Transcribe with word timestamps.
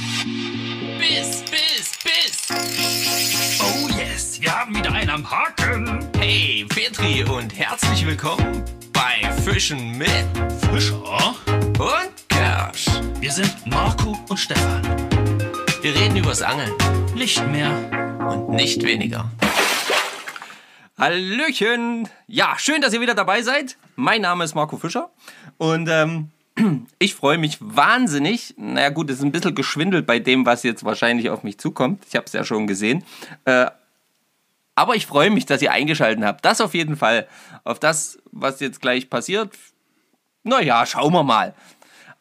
Biss, 0.00 1.44
Biss, 1.50 1.92
Biss. 2.02 2.48
Oh 3.60 3.88
yes, 3.98 4.40
wir 4.40 4.50
haben 4.58 4.74
wieder 4.74 4.90
einen 4.92 5.10
am 5.10 5.30
Haken. 5.30 6.08
Hey, 6.18 6.64
Petri 6.66 7.22
und 7.24 7.54
herzlich 7.58 8.06
willkommen 8.06 8.64
bei 8.94 9.30
Fischen 9.42 9.98
mit 9.98 10.08
Fischer. 10.72 11.34
und 11.78 12.28
Kersch. 12.30 12.86
Wir 13.20 13.30
sind 13.30 13.54
Marco 13.66 14.18
und 14.30 14.38
Stefan. 14.38 14.82
Wir 15.82 15.94
reden 15.94 16.16
übers 16.16 16.40
Angeln 16.40 16.72
Nicht 17.14 17.46
mehr. 17.48 17.70
und 18.26 18.48
nicht 18.50 18.82
weniger. 18.82 19.30
Hallöchen! 20.96 22.08
Ja, 22.26 22.54
schön, 22.58 22.80
dass 22.80 22.94
ihr 22.94 23.02
wieder 23.02 23.14
dabei 23.14 23.42
seid. 23.42 23.76
Mein 23.96 24.22
Name 24.22 24.44
ist 24.44 24.54
Marco 24.54 24.78
Fischer 24.78 25.10
und 25.58 25.88
ähm, 25.90 26.30
ich 26.98 27.14
freue 27.14 27.38
mich 27.38 27.58
wahnsinnig. 27.60 28.54
Naja 28.56 28.90
gut, 28.90 29.10
es 29.10 29.18
ist 29.18 29.24
ein 29.24 29.32
bisschen 29.32 29.54
geschwindelt 29.54 30.06
bei 30.06 30.18
dem, 30.18 30.46
was 30.46 30.62
jetzt 30.62 30.84
wahrscheinlich 30.84 31.30
auf 31.30 31.42
mich 31.42 31.58
zukommt. 31.58 32.04
Ich 32.08 32.16
habe 32.16 32.26
es 32.26 32.32
ja 32.32 32.44
schon 32.44 32.66
gesehen. 32.66 33.04
Äh, 33.44 33.66
aber 34.74 34.96
ich 34.96 35.06
freue 35.06 35.30
mich, 35.30 35.46
dass 35.46 35.62
ihr 35.62 35.72
eingeschaltet 35.72 36.24
habt. 36.24 36.44
Das 36.44 36.60
auf 36.60 36.74
jeden 36.74 36.96
Fall. 36.96 37.28
Auf 37.64 37.78
das, 37.78 38.18
was 38.32 38.60
jetzt 38.60 38.80
gleich 38.80 39.10
passiert. 39.10 39.52
Naja, 40.42 40.86
schauen 40.86 41.12
wir 41.12 41.22
mal. 41.22 41.54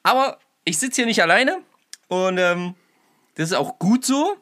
Aber 0.04 0.40
ich 0.66 0.78
sitze 0.78 0.98
hier 0.98 1.06
nicht 1.06 1.22
alleine 1.22 1.60
und 2.08 2.38
ähm, 2.38 2.76
das 3.36 3.52
ist 3.52 3.56
auch 3.56 3.80
gut 3.80 4.04
so, 4.04 4.36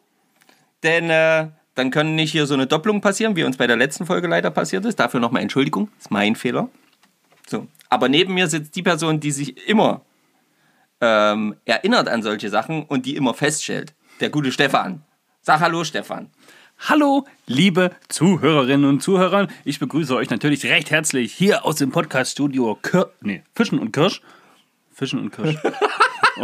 denn 0.81 1.09
äh, 1.09 1.47
dann 1.75 1.91
können 1.91 2.15
nicht 2.15 2.31
hier 2.31 2.47
so 2.47 2.55
eine 2.55 2.65
Doppelung 2.65 3.01
passieren, 3.01 3.35
wie 3.35 3.43
uns 3.43 3.57
bei 3.57 3.67
der 3.67 3.75
letzten 3.75 4.05
Folge 4.05 4.27
leider 4.27 4.49
passiert 4.49 4.85
ist. 4.85 4.99
Dafür 4.99 5.19
nochmal 5.19 5.43
Entschuldigung, 5.43 5.89
ist 5.99 6.09
mein 6.09 6.35
Fehler. 6.35 6.69
So. 7.49 7.67
Aber 7.89 8.09
neben 8.09 8.33
mir 8.33 8.47
sitzt 8.47 8.75
die 8.75 8.83
Person, 8.83 9.19
die 9.19 9.31
sich 9.31 9.67
immer 9.67 10.01
ähm, 10.99 11.55
erinnert 11.65 12.09
an 12.09 12.21
solche 12.21 12.49
Sachen 12.49 12.83
und 12.83 13.05
die 13.05 13.15
immer 13.15 13.33
feststellt. 13.33 13.93
Der 14.19 14.29
gute 14.29 14.51
Stefan. 14.51 15.03
Sag 15.41 15.61
Hallo, 15.61 15.83
Stefan. 15.83 16.29
Hallo, 16.79 17.25
liebe 17.47 17.91
Zuhörerinnen 18.07 18.87
und 18.87 19.01
Zuhörer. 19.01 19.47
Ich 19.63 19.79
begrüße 19.79 20.15
euch 20.15 20.29
natürlich 20.29 20.65
recht 20.65 20.91
herzlich 20.91 21.33
hier 21.33 21.65
aus 21.65 21.77
dem 21.77 21.91
Podcast-Studio 21.91 22.77
Kir 22.81 23.11
nee, 23.21 23.43
Fischen 23.55 23.79
und 23.79 23.91
Kirsch. 23.93 24.21
Fischen 24.93 25.19
und 25.19 25.31
Kirsch. 25.31 25.57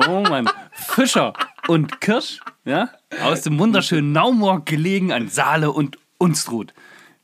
Oh 0.08 0.22
Mann. 0.22 0.50
Fischer 0.72 1.34
und 1.68 2.02
Kirsch, 2.02 2.40
ja, 2.66 2.90
aus 3.22 3.42
dem 3.42 3.60
wunderschönen 3.60 4.12
Naumorg 4.12 4.66
gelegen 4.66 5.12
an 5.12 5.28
Saale 5.28 5.72
und 5.72 6.00
Unstrut. 6.18 6.74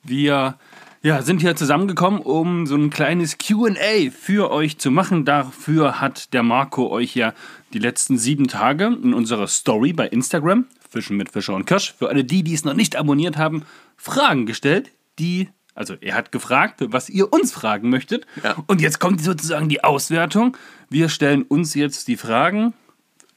Wir 0.03 0.59
ja, 1.01 1.21
sind 1.21 1.41
hier 1.41 1.55
zusammengekommen, 1.55 2.19
um 2.19 2.67
so 2.67 2.75
ein 2.75 2.89
kleines 2.89 3.37
QA 3.37 4.11
für 4.11 4.51
euch 4.51 4.79
zu 4.79 4.91
machen. 4.91 5.23
Dafür 5.23 6.01
hat 6.01 6.33
der 6.33 6.43
Marco 6.43 6.89
euch 6.89 7.15
ja 7.15 7.33
die 7.73 7.79
letzten 7.79 8.17
sieben 8.17 8.47
Tage 8.47 8.85
in 8.85 9.13
unserer 9.13 9.47
Story 9.47 9.93
bei 9.93 10.07
Instagram, 10.07 10.65
Fischen 10.89 11.15
mit 11.15 11.31
Fischer 11.31 11.55
und 11.55 11.65
Kirsch, 11.65 11.93
für 11.97 12.09
alle 12.09 12.25
die, 12.25 12.43
die 12.43 12.53
es 12.53 12.65
noch 12.65 12.73
nicht 12.73 12.97
abonniert 12.97 13.37
haben, 13.37 13.63
Fragen 13.95 14.45
gestellt, 14.45 14.91
die, 15.19 15.49
also 15.73 15.95
er 16.01 16.15
hat 16.15 16.33
gefragt, 16.33 16.81
was 16.87 17.09
ihr 17.09 17.31
uns 17.31 17.53
fragen 17.53 17.89
möchtet. 17.89 18.25
Ja. 18.43 18.57
Und 18.67 18.81
jetzt 18.81 18.99
kommt 18.99 19.21
sozusagen 19.21 19.69
die 19.69 19.83
Auswertung. 19.83 20.57
Wir 20.89 21.07
stellen 21.07 21.43
uns 21.43 21.75
jetzt 21.75 22.09
die 22.09 22.17
Fragen 22.17 22.73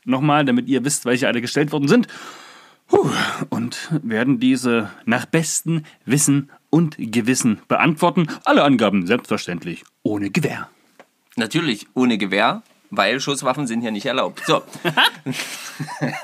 nochmal, 0.04 0.44
damit 0.44 0.68
ihr 0.68 0.84
wisst, 0.84 1.04
welche 1.04 1.28
alle 1.28 1.40
gestellt 1.40 1.70
worden 1.70 1.86
sind. 1.86 2.08
Und 3.50 3.88
werden 4.02 4.40
diese 4.40 4.90
nach 5.04 5.26
bestem 5.26 5.84
Wissen 6.04 6.50
und 6.72 6.96
Gewissen 6.98 7.60
beantworten. 7.68 8.26
Alle 8.44 8.64
Angaben 8.64 9.06
selbstverständlich 9.06 9.84
ohne 10.02 10.30
Gewähr. 10.30 10.70
Natürlich 11.36 11.86
ohne 11.94 12.16
Gewehr, 12.16 12.62
weil 12.90 13.20
Schusswaffen 13.20 13.66
sind 13.66 13.82
hier 13.82 13.90
nicht 13.90 14.06
erlaubt. 14.06 14.42
So. 14.46 14.62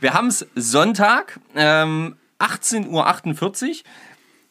Wir 0.00 0.14
haben 0.14 0.28
es 0.28 0.46
Sonntag, 0.56 1.38
ähm, 1.54 2.16
18.48 2.40 3.68
Uhr. 3.68 3.74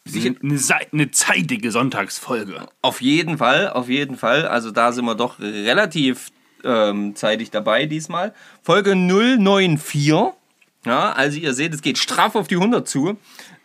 Sicher, 0.06 0.36
Eine, 0.42 0.60
eine 0.94 1.12
zeitige 1.12 1.72
Sonntagsfolge. 1.72 2.66
Auf 2.82 3.02
jeden 3.02 3.38
Fall, 3.38 3.70
auf 3.70 3.90
jeden 3.90 4.16
Fall. 4.16 4.48
Also 4.48 4.72
da 4.72 4.94
sind 4.94 5.04
wir 5.04 5.16
doch 5.16 5.40
relativ 5.40 6.30
ähm, 6.64 7.18
zeitig 7.18 7.52
dabei 7.52 7.86
diesmal. 7.86 8.34
Folge 8.64 8.96
094. 8.96 10.14
Ja, 10.86 11.12
also 11.12 11.38
ihr 11.38 11.54
seht, 11.54 11.74
es 11.74 11.82
geht 11.82 11.98
straff 11.98 12.36
auf 12.36 12.48
die 12.48 12.56
100 12.56 12.88
zu. 12.88 13.18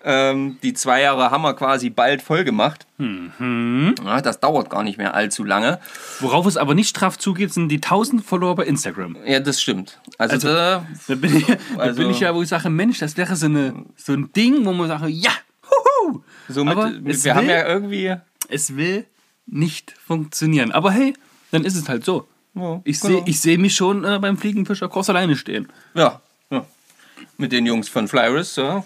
Ähm, 0.04 0.58
die 0.62 0.74
zwei 0.74 1.00
Jahre 1.02 1.30
haben 1.30 1.42
wir 1.42 1.54
quasi 1.54 1.90
bald 1.90 2.22
voll 2.22 2.44
gemacht. 2.44 2.86
Ja, 2.98 4.20
das 4.20 4.40
dauert 4.40 4.70
gar 4.70 4.82
nicht 4.82 4.98
mehr 4.98 5.14
allzu 5.14 5.44
lange. 5.44 5.78
Worauf 6.20 6.46
es 6.46 6.56
aber 6.56 6.74
nicht 6.74 6.88
straff 6.88 7.18
zugeht, 7.18 7.52
sind 7.52 7.68
die 7.68 7.76
1000 7.80 8.24
Follower 8.24 8.54
bei 8.54 8.64
Instagram. 8.64 9.16
Ja, 9.24 9.40
das 9.40 9.60
stimmt. 9.62 10.00
Also, 10.18 10.34
Also- 10.34 10.48
da, 10.48 10.86
Da 11.08 11.14
bin 11.14 11.36
ich, 11.36 11.46
da 11.46 11.56
Also- 11.78 12.00
bin 12.02 12.10
ich 12.10 12.20
ja, 12.20 12.34
wo 12.34 12.42
ich 12.42 12.48
sage, 12.48 12.68
Mensch, 12.70 12.98
das 12.98 13.16
wäre 13.16 13.34
so, 13.36 13.46
eine, 13.46 13.84
so 13.96 14.12
ein 14.12 14.32
Ding, 14.32 14.64
wo 14.64 14.72
man 14.72 14.88
sagt, 14.88 15.04
ja, 15.08 15.30
huhu. 15.68 16.22
somit, 16.48 16.76
Aber 16.76 16.92
es 17.06 17.24
wir 17.24 17.34
haben 17.34 17.46
will- 17.46 17.54
ja 17.54 17.66
irgendwie. 17.66 18.14
Es 18.48 18.76
will 18.76 19.06
nicht 19.46 19.94
funktionieren. 20.04 20.72
Aber 20.72 20.90
hey, 20.92 21.14
dann 21.50 21.64
ist 21.64 21.76
es 21.76 21.88
halt 21.88 22.04
so. 22.04 22.28
Ja, 22.54 22.80
Ich 22.84 23.00
genau. 23.00 23.24
sehe 23.24 23.34
seh 23.34 23.56
mich 23.56 23.74
schon 23.74 24.04
äh, 24.04 24.18
beim 24.20 24.36
Fliegenfischer 24.36 24.88
kurz 24.88 25.08
alleine 25.08 25.36
stehen. 25.36 25.68
Ja. 25.94 26.20
Mit 27.42 27.50
den 27.50 27.66
Jungs 27.66 27.88
von 27.88 28.06
Flyris, 28.06 28.54
ja, 28.54 28.84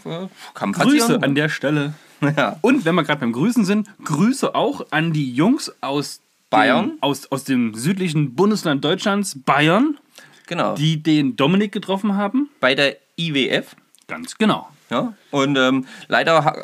kann 0.54 0.72
Grüße 0.72 1.22
an 1.22 1.34
der 1.34 1.50
Stelle. 1.50 1.92
Ja. 2.36 2.56
Und 2.62 2.86
wenn 2.86 2.94
wir 2.94 3.04
gerade 3.04 3.20
beim 3.20 3.32
Grüßen 3.32 3.66
sind, 3.66 3.86
Grüße 4.02 4.54
auch 4.54 4.86
an 4.90 5.12
die 5.12 5.30
Jungs 5.34 5.70
aus 5.82 6.22
Bayern? 6.48 6.92
Dem, 6.92 7.02
aus, 7.02 7.30
aus 7.30 7.44
dem 7.44 7.74
südlichen 7.74 8.34
Bundesland 8.34 8.82
Deutschlands, 8.82 9.38
Bayern, 9.44 9.98
Genau. 10.46 10.74
die 10.74 11.02
den 11.02 11.36
Dominik 11.36 11.72
getroffen 11.72 12.14
haben. 12.16 12.48
Bei 12.60 12.74
der 12.74 12.96
IWF. 13.18 13.76
Ganz 14.08 14.38
genau. 14.38 14.66
Ja, 14.88 15.14
und 15.32 15.56
ähm, 15.58 15.84
leider 16.06 16.44
ha 16.44 16.54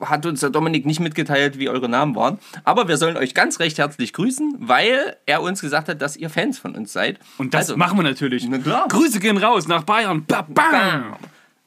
hat 0.00 0.26
uns 0.26 0.40
der 0.40 0.50
Dominik 0.50 0.84
nicht 0.84 0.98
mitgeteilt, 0.98 1.60
wie 1.60 1.68
eure 1.68 1.88
Namen 1.88 2.16
waren. 2.16 2.40
Aber 2.64 2.88
wir 2.88 2.96
sollen 2.96 3.16
euch 3.16 3.34
ganz 3.34 3.60
recht 3.60 3.78
herzlich 3.78 4.12
grüßen, 4.12 4.56
weil 4.58 5.16
er 5.26 5.42
uns 5.42 5.60
gesagt 5.60 5.88
hat, 5.88 6.02
dass 6.02 6.16
ihr 6.16 6.28
Fans 6.28 6.58
von 6.58 6.74
uns 6.74 6.92
seid. 6.92 7.20
Und 7.38 7.54
das 7.54 7.60
Also, 7.68 7.76
machen 7.76 7.96
wir 7.96 8.02
natürlich. 8.02 8.44
Na 8.48 8.58
klar. 8.58 8.88
Grüße 8.88 9.20
gehen 9.20 9.36
raus 9.38 9.68
nach 9.68 9.84
Bayern. 9.84 10.24
Ba, 10.26 10.42
bam. 10.42 11.14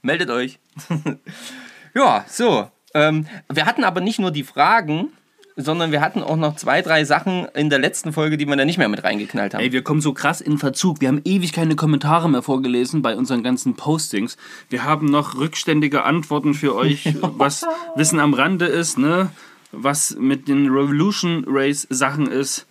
Meldet 0.01 0.29
euch. 0.29 0.59
ja, 1.93 2.25
so. 2.27 2.69
Ähm, 2.93 3.27
wir 3.51 3.65
hatten 3.65 3.83
aber 3.83 4.01
nicht 4.01 4.19
nur 4.19 4.31
die 4.31 4.43
Fragen, 4.43 5.09
sondern 5.55 5.91
wir 5.91 6.01
hatten 6.01 6.23
auch 6.23 6.35
noch 6.35 6.55
zwei, 6.55 6.81
drei 6.81 7.05
Sachen 7.05 7.47
in 7.53 7.69
der 7.69 7.79
letzten 7.79 8.13
Folge, 8.13 8.37
die 8.37 8.45
wir 8.45 8.55
da 8.55 8.65
nicht 8.65 8.77
mehr 8.77 8.89
mit 8.89 9.03
reingeknallt 9.03 9.53
haben. 9.53 9.61
Ey, 9.61 9.71
wir 9.71 9.83
kommen 9.83 10.01
so 10.01 10.13
krass 10.13 10.41
in 10.41 10.57
Verzug. 10.57 11.01
Wir 11.01 11.07
haben 11.07 11.21
ewig 11.23 11.53
keine 11.53 11.75
Kommentare 11.75 12.29
mehr 12.29 12.41
vorgelesen 12.41 13.01
bei 13.01 13.15
unseren 13.15 13.43
ganzen 13.43 13.75
Postings. 13.75 14.37
Wir 14.69 14.83
haben 14.83 15.05
noch 15.07 15.35
rückständige 15.35 16.03
Antworten 16.03 16.53
für 16.53 16.75
euch, 16.75 17.15
was 17.21 17.65
Wissen 17.95 18.19
am 18.19 18.33
Rande 18.33 18.65
ist, 18.65 18.97
ne? 18.97 19.29
Was 19.71 20.17
mit 20.19 20.47
den 20.47 20.67
Revolution 20.67 21.45
Race 21.47 21.87
Sachen 21.89 22.27
ist, 22.27 22.67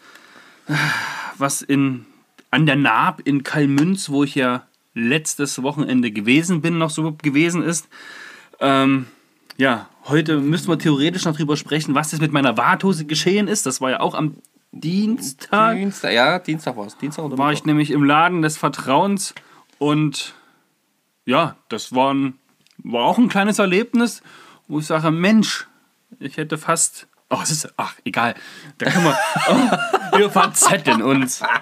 was 1.38 1.62
in 1.62 2.04
an 2.50 2.66
der 2.66 2.76
Naab 2.76 3.22
in 3.24 3.42
Kalmünz, 3.42 4.10
wo 4.10 4.24
ich 4.24 4.34
ja 4.34 4.66
letztes 4.94 5.62
Wochenende 5.62 6.10
gewesen 6.10 6.60
bin, 6.60 6.78
noch 6.78 6.90
so 6.90 7.12
gewesen 7.12 7.62
ist. 7.62 7.88
Ähm, 8.60 9.06
ja, 9.56 9.88
heute 10.04 10.38
müssen 10.38 10.68
wir 10.68 10.78
theoretisch 10.78 11.24
noch 11.24 11.36
drüber 11.36 11.56
sprechen, 11.56 11.94
was 11.94 12.10
das 12.10 12.20
mit 12.20 12.32
meiner 12.32 12.56
Warthose 12.56 13.04
geschehen 13.04 13.48
ist. 13.48 13.66
Das 13.66 13.80
war 13.80 13.90
ja 13.90 14.00
auch 14.00 14.14
am 14.14 14.36
Dienstag 14.72 15.76
Dienstag, 15.76 16.12
ja, 16.12 16.38
Dienstag 16.38 16.76
war 16.76 16.86
es. 16.86 16.96
Dienstag 16.96 17.24
oder 17.24 17.38
war 17.38 17.52
ich 17.52 17.64
nämlich 17.64 17.90
im 17.90 18.04
Laden 18.04 18.42
des 18.42 18.56
Vertrauens 18.56 19.34
und 19.78 20.34
ja, 21.24 21.56
das 21.68 21.94
war, 21.94 22.14
ein, 22.14 22.34
war 22.78 23.04
auch 23.04 23.18
ein 23.18 23.28
kleines 23.28 23.58
Erlebnis, 23.58 24.22
wo 24.68 24.78
ich 24.78 24.86
sage, 24.86 25.10
Mensch, 25.10 25.66
ich 26.18 26.36
hätte 26.36 26.58
fast... 26.58 27.06
Oh, 27.30 27.38
es 27.42 27.50
ist... 27.50 27.72
Ach, 27.76 27.94
egal. 28.04 28.34
Da 28.78 28.90
können 28.90 29.04
wir... 29.04 29.18
Oh, 29.48 30.18
wir 30.18 30.30
verzetteln 30.30 31.02
uns. 31.02 31.42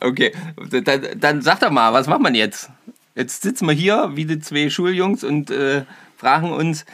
Okay, 0.00 0.32
dann, 0.84 1.06
dann 1.16 1.42
sag 1.42 1.60
doch 1.60 1.70
mal, 1.70 1.92
was 1.92 2.06
macht 2.06 2.20
man 2.20 2.34
jetzt? 2.34 2.70
Jetzt 3.14 3.42
sitzen 3.42 3.66
wir 3.66 3.74
hier 3.74 4.12
wie 4.14 4.24
die 4.24 4.38
zwei 4.38 4.70
Schuljungs 4.70 5.24
und 5.24 5.50
äh, 5.50 5.84
fragen 6.16 6.52
uns, 6.52 6.84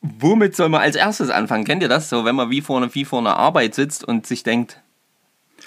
womit 0.00 0.54
soll 0.54 0.68
man 0.68 0.82
als 0.82 0.96
erstes 0.96 1.30
anfangen? 1.30 1.64
Kennt 1.64 1.82
ihr 1.82 1.88
das? 1.88 2.08
So, 2.08 2.24
wenn 2.24 2.36
man 2.36 2.50
wie 2.50 2.60
vor, 2.60 2.94
wie 2.94 3.04
vor 3.04 3.20
einer 3.20 3.36
Arbeit 3.36 3.74
sitzt 3.74 4.04
und 4.04 4.26
sich 4.26 4.42
denkt, 4.42 4.80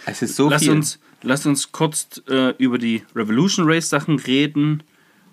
es 0.05 0.21
ist 0.21 0.35
so 0.35 0.49
Lass 0.49 0.63
viel. 0.63 0.71
uns, 0.71 0.99
lass 1.23 1.45
uns 1.45 1.71
kurz 1.71 2.21
äh, 2.29 2.51
über 2.57 2.77
die 2.77 3.03
Revolution 3.15 3.65
Race 3.67 3.89
Sachen 3.89 4.19
reden, 4.19 4.83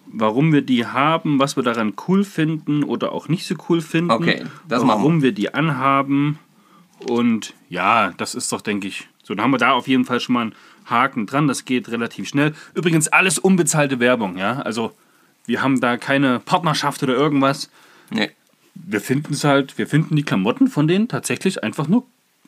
warum 0.07 0.53
wir 0.53 0.63
die 0.63 0.87
haben, 0.87 1.39
was 1.39 1.57
wir 1.57 1.63
daran 1.63 1.95
cool 2.09 2.25
finden 2.25 2.85
oder 2.85 3.13
auch 3.13 3.29
nicht 3.29 3.47
so 3.47 3.55
cool 3.69 3.81
finden. 3.81 4.11
Okay, 4.11 4.45
das 4.69 4.87
warum 4.87 5.23
wir 5.23 5.33
die 5.33 5.53
anhaben. 5.55 6.39
Und 7.09 7.55
ja, 7.69 8.13
das 8.17 8.35
ist 8.35 8.53
doch, 8.53 8.61
denke 8.61 8.89
ich, 8.89 9.09
so. 9.23 9.35
Dann 9.35 9.45
haben 9.45 9.51
wir 9.53 9.59
da 9.59 9.73
auf 9.73 9.89
jeden 9.89 10.05
Fall 10.05 10.21
schon 10.21 10.35
mal 10.35 10.43
einen 10.43 10.55
Haken 10.87 11.27
dran. 11.27 11.49
Das 11.49 11.65
geht 11.65 11.89
relativ 11.91 12.29
schnell. 12.29 12.55
Übrigens 12.75 13.09
alles 13.09 13.39
unbezahlte 13.39 14.01
Werbung, 14.01 14.37
ja. 14.37 14.61
Also 14.61 14.93
wir 15.47 15.63
haben 15.63 15.81
da 15.81 15.97
keine 15.97 16.41
Partnerschaft 16.41 17.03
oder 17.03 17.15
irgendwas. 17.15 17.71
Nee, 18.11 18.31
Wir 18.75 19.01
finden 19.01 19.35
es 19.35 19.45
halt, 19.45 19.77
wir 19.79 19.87
finden 19.87 20.17
die 20.17 20.23
Klamotten 20.23 20.69
von 20.69 20.87
denen 20.89 21.09
tatsächlich 21.09 21.63
einfach 21.63 21.89
nur 21.89 22.07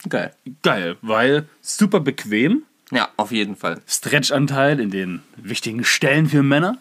geil. 0.08 0.34
geil, 0.62 0.96
weil 1.02 1.48
super 1.60 2.00
bequem. 2.00 2.62
Ja, 2.92 3.08
auf 3.16 3.32
jeden 3.32 3.56
Fall. 3.56 3.80
Stretchanteil 3.86 4.78
in 4.80 4.90
den 4.90 5.22
wichtigen 5.36 5.82
Stellen 5.84 6.28
für 6.28 6.42
Männer. 6.42 6.78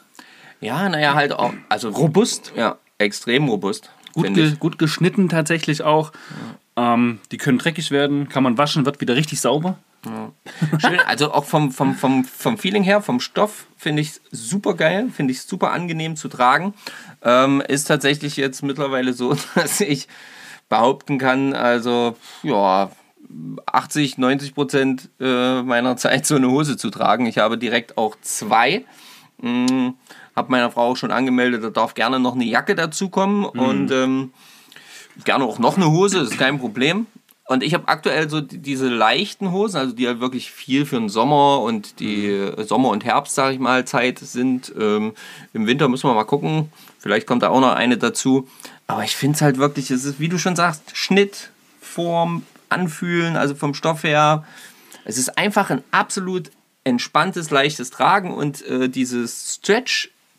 Ja, 0.65 0.89
naja, 0.89 1.13
halt 1.13 1.33
auch. 1.33 1.53
Also 1.69 1.89
Robust. 1.89 2.53
Ja, 2.55 2.77
extrem 2.97 3.47
robust. 3.47 3.91
Gut, 4.13 4.33
ge 4.33 4.47
ich. 4.47 4.59
gut 4.59 4.79
geschnitten 4.79 5.29
tatsächlich 5.29 5.83
auch. 5.83 6.11
Ähm, 6.75 7.19
die 7.31 7.37
können 7.37 7.57
dreckig 7.57 7.91
werden, 7.91 8.29
kann 8.29 8.43
man 8.43 8.57
waschen, 8.57 8.85
wird 8.85 8.99
wieder 8.99 9.15
richtig 9.15 9.41
sauber. 9.41 9.77
Schön, 10.77 10.99
also 11.07 11.33
auch 11.33 11.45
vom, 11.45 11.71
vom, 11.71 11.95
vom, 11.95 12.25
vom 12.25 12.57
Feeling 12.57 12.83
her, 12.83 13.01
vom 13.01 13.19
Stoff, 13.19 13.65
finde 13.75 14.03
ich 14.03 14.21
super 14.31 14.75
geil, 14.75 15.09
finde 15.11 15.31
ich 15.33 15.41
super 15.41 15.71
angenehm 15.71 16.15
zu 16.15 16.27
tragen. 16.27 16.73
Ähm, 17.23 17.61
ist 17.67 17.85
tatsächlich 17.85 18.37
jetzt 18.37 18.61
mittlerweile 18.61 19.13
so, 19.13 19.35
dass 19.55 19.81
ich 19.81 20.07
behaupten 20.69 21.17
kann, 21.17 21.53
also 21.53 22.15
ja, 22.43 22.91
80, 23.65 24.17
90 24.17 24.53
Prozent 24.53 25.09
äh, 25.19 25.61
meiner 25.63 25.97
Zeit 25.97 26.25
so 26.25 26.35
eine 26.35 26.49
Hose 26.49 26.77
zu 26.77 26.89
tragen. 26.89 27.25
Ich 27.25 27.39
habe 27.39 27.57
direkt 27.57 27.97
auch 27.97 28.15
zwei. 28.21 28.85
Mm, 29.41 29.89
habe 30.35 30.51
meiner 30.51 30.71
Frau 30.71 30.91
auch 30.91 30.97
schon 30.97 31.11
angemeldet, 31.11 31.63
da 31.63 31.69
darf 31.69 31.93
gerne 31.93 32.19
noch 32.19 32.35
eine 32.35 32.45
Jacke 32.45 32.75
dazukommen 32.75 33.45
und 33.45 33.91
ähm, 33.91 34.33
gerne 35.23 35.45
auch 35.45 35.59
noch 35.59 35.77
eine 35.77 35.91
Hose, 35.91 36.19
ist 36.19 36.37
kein 36.37 36.59
Problem. 36.59 37.07
Und 37.47 37.61
ich 37.61 37.75
habe 37.75 37.87
aktuell 37.87 38.27
so 38.27 38.41
die- 38.41 38.57
diese 38.57 38.89
leichten 38.89 39.51
Hosen, 39.51 39.77
also 39.77 39.93
die 39.93 40.07
halt 40.07 40.19
wirklich 40.19 40.49
viel 40.51 40.85
für 40.87 40.95
den 40.97 41.09
Sommer 41.09 41.61
und 41.61 41.99
die 41.99 42.25
äh, 42.27 42.63
Sommer- 42.63 42.89
und 42.89 43.05
Herbst, 43.05 43.35
sage 43.35 43.53
ich 43.53 43.59
mal, 43.59 43.85
Zeit 43.85 44.17
sind. 44.17 44.73
Ähm, 44.79 45.13
Im 45.53 45.67
Winter 45.67 45.87
müssen 45.87 46.09
wir 46.09 46.15
mal 46.15 46.23
gucken. 46.23 46.71
Vielleicht 46.97 47.27
kommt 47.27 47.43
da 47.43 47.49
auch 47.49 47.59
noch 47.61 47.75
eine 47.75 47.97
dazu. 47.99 48.47
Aber 48.87 49.03
ich 49.03 49.15
finde 49.15 49.35
es 49.35 49.41
halt 49.43 49.57
wirklich, 49.59 49.91
es 49.91 50.05
ist, 50.05 50.19
wie 50.19 50.27
du 50.27 50.39
schon 50.39 50.55
sagst, 50.55 50.81
Schnitt, 50.97 51.51
Form, 51.79 52.41
Anfühlen, 52.69 53.37
also 53.37 53.53
vom 53.53 53.75
Stoff 53.75 54.03
her. 54.03 54.43
Es 55.05 55.19
ist 55.19 55.37
einfach 55.37 55.69
ein 55.69 55.83
absolut 55.91 56.49
entspanntes, 56.83 57.51
leichtes 57.51 57.91
Tragen 57.91 58.33
und 58.33 58.65
äh, 58.65 58.89
diese 58.89 59.27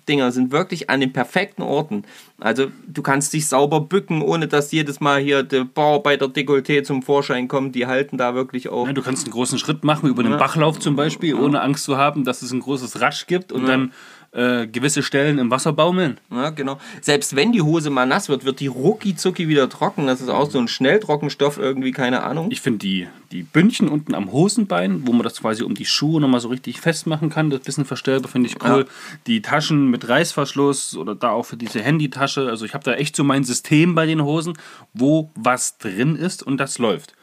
Stretch-Dinger 0.06 0.32
sind 0.32 0.52
wirklich 0.52 0.88
an 0.88 1.00
den 1.00 1.12
perfekten 1.12 1.62
Orten. 1.62 2.04
Also 2.38 2.68
du 2.86 3.02
kannst 3.02 3.32
dich 3.32 3.48
sauber 3.48 3.80
bücken, 3.80 4.22
ohne 4.22 4.46
dass 4.46 4.72
jedes 4.72 5.00
Mal 5.00 5.20
hier 5.20 5.42
der 5.42 5.64
Bauch 5.64 6.02
bei 6.02 6.16
der 6.16 6.28
Dekolleté 6.28 6.82
zum 6.82 7.02
Vorschein 7.02 7.48
kommt. 7.48 7.74
Die 7.74 7.86
halten 7.86 8.16
da 8.16 8.34
wirklich 8.34 8.68
auch. 8.68 8.86
Ja, 8.86 8.92
du 8.92 9.02
kannst 9.02 9.26
einen 9.26 9.32
großen 9.32 9.58
Schritt 9.58 9.84
machen 9.84 10.08
über 10.08 10.22
den 10.22 10.38
Bachlauf 10.38 10.78
zum 10.78 10.96
Beispiel, 10.96 11.34
ohne 11.34 11.60
Angst 11.60 11.84
zu 11.84 11.96
haben, 11.96 12.24
dass 12.24 12.42
es 12.42 12.52
ein 12.52 12.60
großes 12.60 13.00
Ratsch 13.00 13.26
gibt 13.26 13.52
und 13.52 13.66
dann 13.66 13.92
äh, 14.36 14.66
gewisse 14.66 15.02
Stellen 15.02 15.38
im 15.38 15.50
Wasser 15.50 15.72
baumeln. 15.72 16.18
Ja, 16.30 16.50
genau. 16.50 16.78
Selbst 17.00 17.34
wenn 17.34 17.52
die 17.52 17.62
Hose 17.62 17.88
mal 17.88 18.06
nass 18.06 18.28
wird, 18.28 18.44
wird 18.44 18.60
die 18.60 18.66
rucki 18.66 19.16
zucki 19.16 19.48
wieder 19.48 19.68
trocken. 19.70 20.06
Das 20.06 20.20
ist 20.20 20.28
auch 20.28 20.50
so 20.50 20.58
ein 20.58 20.68
Schnelltrockenstoff 20.68 21.56
irgendwie, 21.56 21.92
keine 21.92 22.22
Ahnung. 22.22 22.50
Ich 22.50 22.60
finde 22.60 22.78
die, 22.80 23.08
die 23.32 23.42
Bündchen 23.42 23.88
unten 23.88 24.14
am 24.14 24.30
Hosenbein, 24.30 25.06
wo 25.06 25.12
man 25.12 25.22
das 25.22 25.40
quasi 25.40 25.62
um 25.62 25.74
die 25.74 25.86
Schuhe 25.86 26.20
nochmal 26.20 26.40
so 26.40 26.48
richtig 26.48 26.80
festmachen 26.82 27.30
kann, 27.30 27.48
das 27.48 27.60
bisschen 27.60 27.86
verstellbar, 27.86 28.30
finde 28.30 28.50
ich 28.50 28.62
cool. 28.62 28.86
Die 29.26 29.40
Taschen 29.40 29.90
mit 29.90 30.06
Reißverschluss 30.06 30.96
oder 30.96 31.14
da 31.14 31.30
auch 31.30 31.44
für 31.44 31.56
diese 31.56 31.80
Handytasche. 31.80 32.48
Also 32.48 32.66
ich 32.66 32.74
habe 32.74 32.84
da 32.84 32.92
echt 32.92 33.16
so 33.16 33.24
mein 33.24 33.42
System 33.42 33.94
bei 33.94 34.04
den 34.04 34.22
Hosen, 34.22 34.58
wo 34.92 35.30
was 35.34 35.78
drin 35.78 36.14
ist 36.14 36.42
und 36.42 36.58
das 36.58 36.78
läuft. 36.78 37.14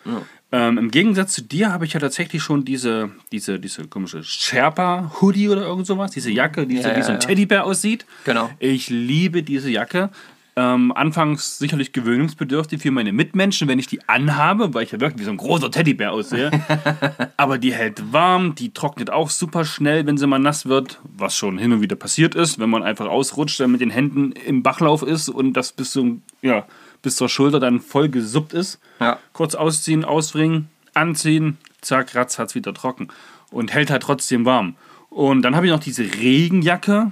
Ähm, 0.54 0.78
Im 0.78 0.92
Gegensatz 0.92 1.34
zu 1.34 1.42
dir 1.42 1.74
habe 1.74 1.86
ich 1.86 1.94
ja 1.94 2.00
tatsächlich 2.00 2.44
schon 2.44 2.64
diese, 2.64 3.10
diese, 3.32 3.60
diese 3.60 3.88
komische 3.88 4.24
Sherpa-Hoodie 4.24 5.50
oder 5.50 5.64
irgend 5.64 5.88
sowas, 5.88 6.12
diese 6.12 6.30
Jacke, 6.30 6.68
die 6.68 6.78
so 6.78 6.90
Ja, 6.90 6.96
wie 6.96 7.02
so 7.02 7.08
ein 7.08 7.16
ja, 7.16 7.22
ja. 7.22 7.28
Teddybär 7.28 7.66
aussieht. 7.66 8.06
Genau. 8.24 8.52
Ich 8.60 8.88
liebe 8.92 9.42
diese 9.42 9.72
Jacke. 9.72 10.12
Ähm, 10.56 10.92
anfangs 10.92 11.58
sicherlich 11.58 11.92
gewöhnungsbedürftig 11.92 12.84
für 12.84 12.92
meine 12.92 13.12
Mitmenschen, 13.12 13.68
wenn 13.68 13.80
ich 13.80 13.88
die 13.88 14.08
anhabe, 14.08 14.76
weil 14.76 14.84
ich 14.84 14.92
ja 14.92 15.00
wirklich 15.00 15.22
wie 15.22 15.26
so 15.26 15.32
ein 15.32 15.38
großer 15.38 15.72
Teddybär 15.72 16.12
aussehe. 16.12 16.52
Aber 17.38 17.58
die 17.58 17.74
hält 17.74 18.14
warm, 18.14 18.54
die 18.54 18.72
trocknet 18.72 19.10
auch 19.10 19.32
super 19.32 19.66
schnell, 19.66 20.06
wenn 20.06 20.18
sie 20.18 20.28
mal 20.28 20.38
nass 20.38 20.68
wird, 20.68 21.00
was 21.18 21.36
schon 21.36 21.58
hin 21.58 21.74
und 21.74 21.82
wieder 21.82 21.96
passiert 21.96 22.36
ist, 22.36 22.60
wenn 22.60 22.70
man 22.70 22.84
einfach 22.84 23.08
ausrutscht, 23.08 23.60
dann 23.60 23.72
mit 23.72 23.82
den 23.82 23.90
Händen 23.90 24.34
im 24.34 24.62
Bachlauf 24.62 25.02
ist 25.02 25.30
und 25.30 25.54
das 25.54 25.72
bis, 25.72 25.90
zum, 25.90 26.22
ja, 26.44 26.68
bis 27.04 27.18
zur 27.18 27.30
Schulter 27.30 27.60
dann 27.60 27.80
voll 27.80 28.10
gesuppt 28.10 28.54
ist. 28.54 28.80
Ja. 29.00 29.20
Kurz 29.34 29.54
ausziehen, 29.54 30.04
ausbringen, 30.04 30.70
anziehen, 30.96 31.58
zack, 31.82 32.16
ratzfatz 32.16 32.56
wieder 32.56 32.74
trocken. 32.74 33.10
Und 33.52 33.72
hält 33.72 33.92
halt 33.92 34.02
trotzdem 34.02 34.46
warm. 34.46 34.76
Und 35.12 35.44
dann 35.44 35.56
habe 35.56 35.68
ich 35.68 35.72
noch 35.72 35.80
diese 35.80 36.04
Regenjacke, 36.04 37.12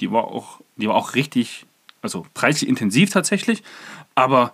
die 0.00 0.10
war 0.10 0.24
auch, 0.24 0.60
die 0.76 0.88
war 0.88 0.96
auch 0.96 1.14
richtig, 1.14 1.66
also 2.00 2.26
preislich 2.34 2.68
intensiv 2.68 3.10
tatsächlich, 3.10 3.62
aber 4.16 4.52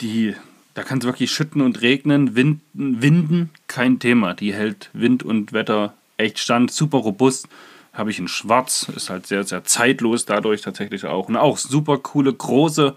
die, 0.00 0.36
da 0.74 0.84
kann 0.84 0.98
es 0.98 1.04
wirklich 1.04 1.32
schütten 1.32 1.60
und 1.60 1.80
regnen, 1.80 2.36
winden, 2.36 3.02
winden, 3.02 3.50
kein 3.66 3.98
Thema. 3.98 4.34
Die 4.34 4.54
hält 4.54 4.90
Wind 4.92 5.24
und 5.24 5.52
Wetter 5.52 5.94
echt 6.16 6.38
stand, 6.38 6.70
super 6.70 6.98
robust. 6.98 7.48
Habe 7.92 8.10
ich 8.10 8.18
in 8.18 8.28
Schwarz, 8.28 8.88
ist 8.94 9.10
halt 9.10 9.26
sehr, 9.26 9.44
sehr 9.44 9.64
zeitlos 9.64 10.24
dadurch 10.24 10.62
tatsächlich 10.62 11.06
auch. 11.06 11.28
Und 11.28 11.36
auch 11.36 11.58
super 11.58 11.98
coole, 11.98 12.32
große, 12.32 12.94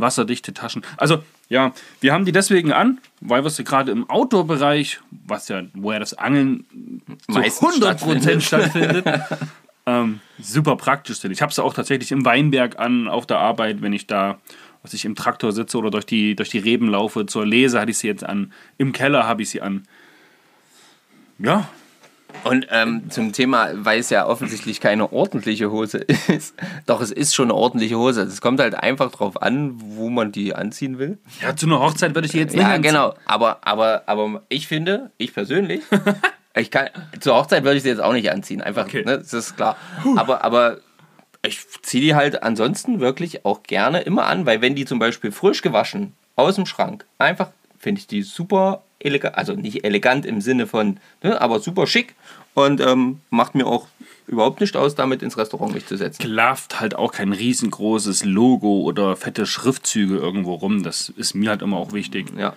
wasserdichte 0.00 0.54
Taschen. 0.54 0.82
Also, 0.96 1.22
ja, 1.48 1.72
wir 2.00 2.12
haben 2.12 2.24
die 2.24 2.32
deswegen 2.32 2.72
an, 2.72 3.00
weil 3.20 3.42
wir 3.42 3.50
sie 3.50 3.64
gerade 3.64 3.90
im 3.90 4.08
Outdoor-Bereich, 4.08 5.00
was 5.10 5.48
ja, 5.48 5.62
wo 5.74 5.92
ja 5.92 5.98
das 5.98 6.14
Angeln 6.14 6.64
zu 7.26 7.38
Meistens 7.38 7.82
100% 7.82 8.40
stattfindet, 8.40 9.06
ähm, 9.86 10.20
super 10.38 10.76
praktisch 10.76 11.18
sind. 11.18 11.32
Ich 11.32 11.42
habe 11.42 11.52
sie 11.52 11.62
auch 11.62 11.74
tatsächlich 11.74 12.12
im 12.12 12.24
Weinberg 12.24 12.78
an, 12.78 13.08
auf 13.08 13.26
der 13.26 13.38
Arbeit, 13.38 13.82
wenn 13.82 13.92
ich 13.92 14.06
da, 14.06 14.38
was 14.82 14.92
ich 14.92 15.04
im 15.04 15.14
Traktor 15.14 15.52
sitze 15.52 15.78
oder 15.78 15.90
durch 15.90 16.06
die, 16.06 16.36
durch 16.36 16.50
die 16.50 16.58
Reben 16.58 16.88
laufe. 16.88 17.26
Zur 17.26 17.46
Lese 17.46 17.80
hatte 17.80 17.90
ich 17.90 17.98
sie 17.98 18.06
jetzt 18.08 18.24
an. 18.24 18.52
Im 18.76 18.92
Keller 18.92 19.26
habe 19.26 19.42
ich 19.42 19.50
sie 19.50 19.62
an. 19.62 19.86
Ja, 21.38 21.68
Und 22.44 22.66
ähm, 22.70 23.10
zum 23.10 23.32
Thema, 23.32 23.70
weil 23.74 23.98
es 24.00 24.10
ja 24.10 24.26
offensichtlich 24.26 24.80
keine 24.80 25.12
ordentliche 25.12 25.70
Hose 25.70 25.98
ist. 26.28 26.54
Doch, 26.86 27.00
es 27.00 27.10
ist 27.10 27.34
schon 27.34 27.46
eine 27.46 27.54
ordentliche 27.54 27.96
Hose. 27.98 28.22
Es 28.22 28.40
kommt 28.40 28.60
halt 28.60 28.74
einfach 28.74 29.10
drauf 29.10 29.42
an, 29.42 29.72
wo 29.78 30.08
man 30.08 30.30
die 30.32 30.54
anziehen 30.54 30.98
will. 30.98 31.18
ja 31.42 31.56
zu 31.56 31.66
einer 31.66 31.80
Hochzeit 31.80 32.14
würde 32.14 32.26
ich 32.26 32.32
die 32.32 32.38
jetzt 32.38 32.52
nicht 32.54 32.62
Ja, 32.62 32.68
anziehen. 32.68 32.82
genau. 32.92 33.14
Aber, 33.26 33.58
aber, 33.62 34.02
aber 34.06 34.42
ich 34.48 34.68
finde, 34.68 35.10
ich 35.18 35.34
persönlich, 35.34 35.82
ich 36.54 36.70
kann, 36.70 36.88
zur 37.20 37.34
Hochzeit 37.36 37.64
würde 37.64 37.76
ich 37.76 37.82
sie 37.82 37.88
jetzt 37.88 38.00
auch 38.02 38.12
nicht 38.12 38.30
anziehen. 38.30 38.60
Einfach, 38.62 38.84
Okay. 38.84 39.04
ne, 39.04 39.18
das 39.18 39.32
ist 39.32 39.56
klar. 39.56 39.76
Aber, 40.16 40.44
aber 40.44 40.78
ich 41.44 41.60
ziehe 41.82 42.02
die 42.02 42.14
halt 42.14 42.42
ansonsten 42.42 43.00
wirklich 43.00 43.44
auch 43.44 43.62
gerne 43.62 44.00
immer 44.00 44.26
an, 44.26 44.44
weil 44.46 44.60
wenn 44.60 44.74
die 44.74 44.84
zum 44.84 44.98
Beispiel 44.98 45.32
frisch 45.32 45.62
gewaschen 45.62 46.12
aus 46.36 46.54
dem 46.56 46.66
Schrank, 46.66 47.04
einfach 47.18 47.50
finde 47.78 48.00
ich 48.00 48.06
die 48.06 48.22
super 48.22 48.82
elegant, 49.00 49.36
also 49.36 49.54
nicht 49.54 49.84
elegant 49.84 50.26
im 50.26 50.40
Sinne 50.40 50.66
von, 50.66 50.98
ne, 51.22 51.40
aber 51.40 51.60
super 51.60 51.86
schick 51.86 52.14
und 52.54 52.80
ähm, 52.80 53.20
macht 53.30 53.54
mir 53.54 53.66
auch 53.66 53.86
überhaupt 54.26 54.60
nicht 54.60 54.76
aus, 54.76 54.94
damit 54.94 55.22
ins 55.22 55.38
Restaurant 55.38 55.72
mich 55.72 55.86
zu 55.86 55.96
setzen. 55.96 56.22
klafft 56.22 56.80
halt 56.80 56.94
auch 56.94 57.12
kein 57.12 57.32
riesengroßes 57.32 58.24
Logo 58.24 58.82
oder 58.82 59.16
fette 59.16 59.46
Schriftzüge 59.46 60.16
irgendwo 60.16 60.54
rum. 60.54 60.82
Das 60.82 61.08
ist 61.08 61.34
mir 61.34 61.50
halt 61.50 61.62
immer 61.62 61.78
auch 61.78 61.92
wichtig. 61.92 62.26
Ja. 62.36 62.54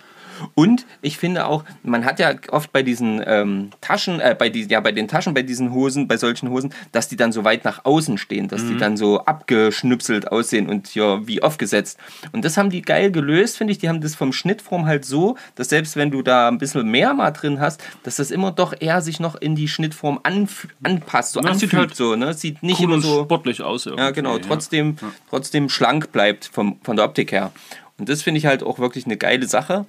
Und 0.54 0.86
ich 1.00 1.18
finde 1.18 1.46
auch, 1.46 1.64
man 1.82 2.04
hat 2.04 2.18
ja 2.18 2.34
oft 2.50 2.72
bei 2.72 2.82
diesen 2.82 3.22
ähm, 3.26 3.70
Taschen, 3.80 4.20
äh, 4.20 4.36
bei 4.38 4.48
die, 4.48 4.62
ja 4.64 4.80
bei 4.80 4.92
den 4.92 5.08
Taschen, 5.08 5.34
bei 5.34 5.42
diesen 5.42 5.72
Hosen, 5.72 6.08
bei 6.08 6.16
solchen 6.16 6.50
Hosen, 6.50 6.72
dass 6.92 7.08
die 7.08 7.16
dann 7.16 7.32
so 7.32 7.44
weit 7.44 7.64
nach 7.64 7.84
außen 7.84 8.18
stehen, 8.18 8.48
dass 8.48 8.66
die 8.66 8.76
dann 8.76 8.96
so 8.96 9.20
abgeschnüpselt 9.20 10.30
aussehen 10.30 10.68
und 10.68 10.94
ja 10.94 11.26
wie 11.26 11.42
aufgesetzt. 11.42 11.98
Und 12.32 12.44
das 12.44 12.56
haben 12.56 12.70
die 12.70 12.82
geil 12.82 13.10
gelöst, 13.10 13.56
finde 13.58 13.72
ich. 13.72 13.78
Die 13.78 13.88
haben 13.88 14.00
das 14.00 14.14
vom 14.14 14.32
Schnittform 14.32 14.86
halt 14.86 15.04
so, 15.04 15.36
dass 15.54 15.68
selbst 15.68 15.96
wenn 15.96 16.10
du 16.10 16.22
da 16.22 16.48
ein 16.48 16.58
bisschen 16.58 16.88
mehr 16.88 17.14
mal 17.14 17.30
drin 17.30 17.60
hast, 17.60 17.82
dass 18.02 18.16
das 18.16 18.30
immer 18.30 18.50
doch 18.52 18.74
eher 18.78 19.02
sich 19.02 19.20
noch 19.20 19.34
in 19.34 19.54
die 19.54 19.68
Schnittform 19.68 20.20
anpasst, 20.22 21.32
so 21.32 21.40
Ja, 21.40 21.54
sieht 21.54 21.64
anfühlt 21.64 21.74
halt 21.74 21.96
so, 21.96 22.16
ne? 22.16 22.34
Sieht 22.34 22.62
nicht 22.62 22.80
Cool 22.80 22.84
immer 22.94 23.00
so. 23.00 23.24
sportlich 23.24 23.62
aus. 23.62 23.86
Irgendwie. 23.86 24.02
Ja, 24.04 24.10
genau, 24.10 24.38
trotzdem, 24.38 24.96
trotzdem 25.30 25.68
schlank 25.68 26.12
bleibt 26.12 26.50
vom, 26.52 26.78
von 26.82 26.96
der 26.96 27.04
Optik 27.04 27.32
her. 27.32 27.52
Und 27.98 28.08
das 28.08 28.22
finde 28.22 28.38
ich 28.38 28.46
halt 28.46 28.62
auch 28.62 28.78
wirklich 28.78 29.04
eine 29.06 29.16
geile 29.16 29.46
Sache. 29.46 29.86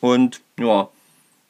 Und 0.00 0.40
ja, 0.58 0.88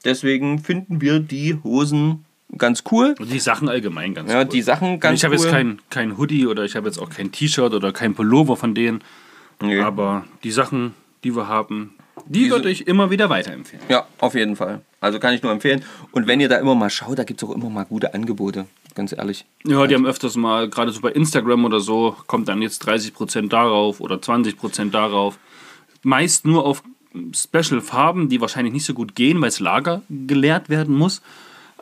deswegen 0.05 0.59
finden 0.59 1.01
wir 1.01 1.21
die 1.21 1.57
Hosen 1.65 2.25
ganz 2.59 2.85
cool. 2.91 3.15
Und 3.19 3.31
die 3.33 3.41
Sachen 3.41 3.69
allgemein 3.69 4.15
ganz 4.15 4.31
Ja, 4.31 4.41
cool. 4.41 4.45
die 4.47 4.63
Sachen 4.63 5.01
ganz 5.01 5.19
ich 5.19 5.25
habe 5.25 5.35
cool. 5.37 5.43
jetzt 5.43 5.51
kein, 5.53 5.81
kein 5.91 6.17
Hoodie 6.19 6.47
oder 6.47 6.65
ich 6.65 6.77
habe 6.77 6.87
jetzt 6.87 6.99
auch 6.99 7.11
kein 7.11 7.33
T-Shirt 7.33 7.73
oder 7.75 7.93
kein 7.93 8.15
Pullover 8.15 8.57
von 8.57 8.75
denen. 8.75 9.03
Nee. 9.61 9.81
Aber 9.81 10.25
die 10.45 10.51
Sachen, 10.51 10.95
die 11.25 11.35
wir 11.35 11.49
haben, 11.49 11.93
die 12.27 12.51
würde 12.51 12.71
ich 12.71 12.87
immer 12.87 13.11
wieder 13.11 13.29
weiterempfehlen. 13.29 13.85
Ja, 13.89 14.07
auf 14.19 14.35
jeden 14.35 14.57
Fall. 14.57 14.81
Also 15.01 15.19
kann 15.19 15.35
ich 15.35 15.43
nur 15.43 15.53
empfehlen. 15.53 15.85
Und 16.13 16.27
wenn 16.27 16.41
ihr 16.41 16.49
da 16.49 16.57
immer 16.57 16.75
mal 16.75 16.91
schaut, 16.91 17.19
da 17.19 17.25
gibt 17.25 17.43
es 17.43 17.49
auch 17.49 17.55
immer 17.55 17.69
mal 17.69 17.85
gute 17.85 18.15
Angebote, 18.15 18.67
ganz 18.95 19.13
ehrlich. 19.13 19.45
Ja, 19.67 19.87
die 19.87 19.95
haben 19.95 20.07
öfters 20.07 20.35
mal, 20.37 20.69
gerade 20.71 20.91
so 20.93 21.01
bei 21.01 21.11
Instagram 21.13 21.65
oder 21.65 21.81
so, 21.81 22.17
kommt 22.27 22.49
dann 22.49 22.63
jetzt 22.63 22.87
30% 22.89 23.49
darauf 23.49 24.01
oder 24.01 24.17
20% 24.17 24.91
darauf. 24.91 25.39
Meist 26.03 26.47
nur 26.47 26.65
auf 26.65 26.83
Special-Farben, 27.35 28.29
die 28.29 28.41
wahrscheinlich 28.41 28.73
nicht 28.73 28.85
so 28.85 28.95
gut 28.95 29.15
gehen, 29.15 29.41
weil 29.41 29.49
es 29.49 29.61
Lager 29.61 30.03
geleert 30.09 30.69
werden 30.69 30.95
muss. 30.95 31.23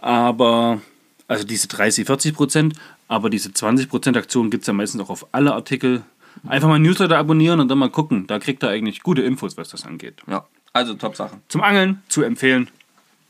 Aber, 0.01 0.81
also 1.29 1.45
diese 1.45 1.69
30, 1.69 2.07
40%, 2.09 2.75
aber 3.09 3.31
diese 3.31 3.51
20% 3.51 4.17
Aktion 4.17 4.51
gibt 4.51 4.63
es 4.63 4.67
ja 4.67 4.73
meistens 4.73 5.01
auch 5.01 5.11
auf 5.11 5.27
alle 5.33 5.53
Artikel. 5.55 6.03
Einfach 6.47 6.69
mal 6.69 6.79
Newsletter 6.79 7.17
abonnieren 7.17 7.61
und 7.61 7.69
dann 7.69 7.79
mal 7.79 7.91
gucken. 7.91 8.27
Da 8.27 8.39
kriegt 8.39 8.63
ihr 8.65 8.69
eigentlich 8.69 9.03
gute 9.03 9.23
Infos, 9.23 9.57
was 9.57 9.69
das 9.69 9.85
angeht. 9.87 10.21
Ja, 10.27 10.45
also 10.73 10.95
Top-Sache. 10.95 11.39
Zum 11.49 11.63
Angeln 11.63 12.03
zu 12.09 12.23
empfehlen. 12.23 12.71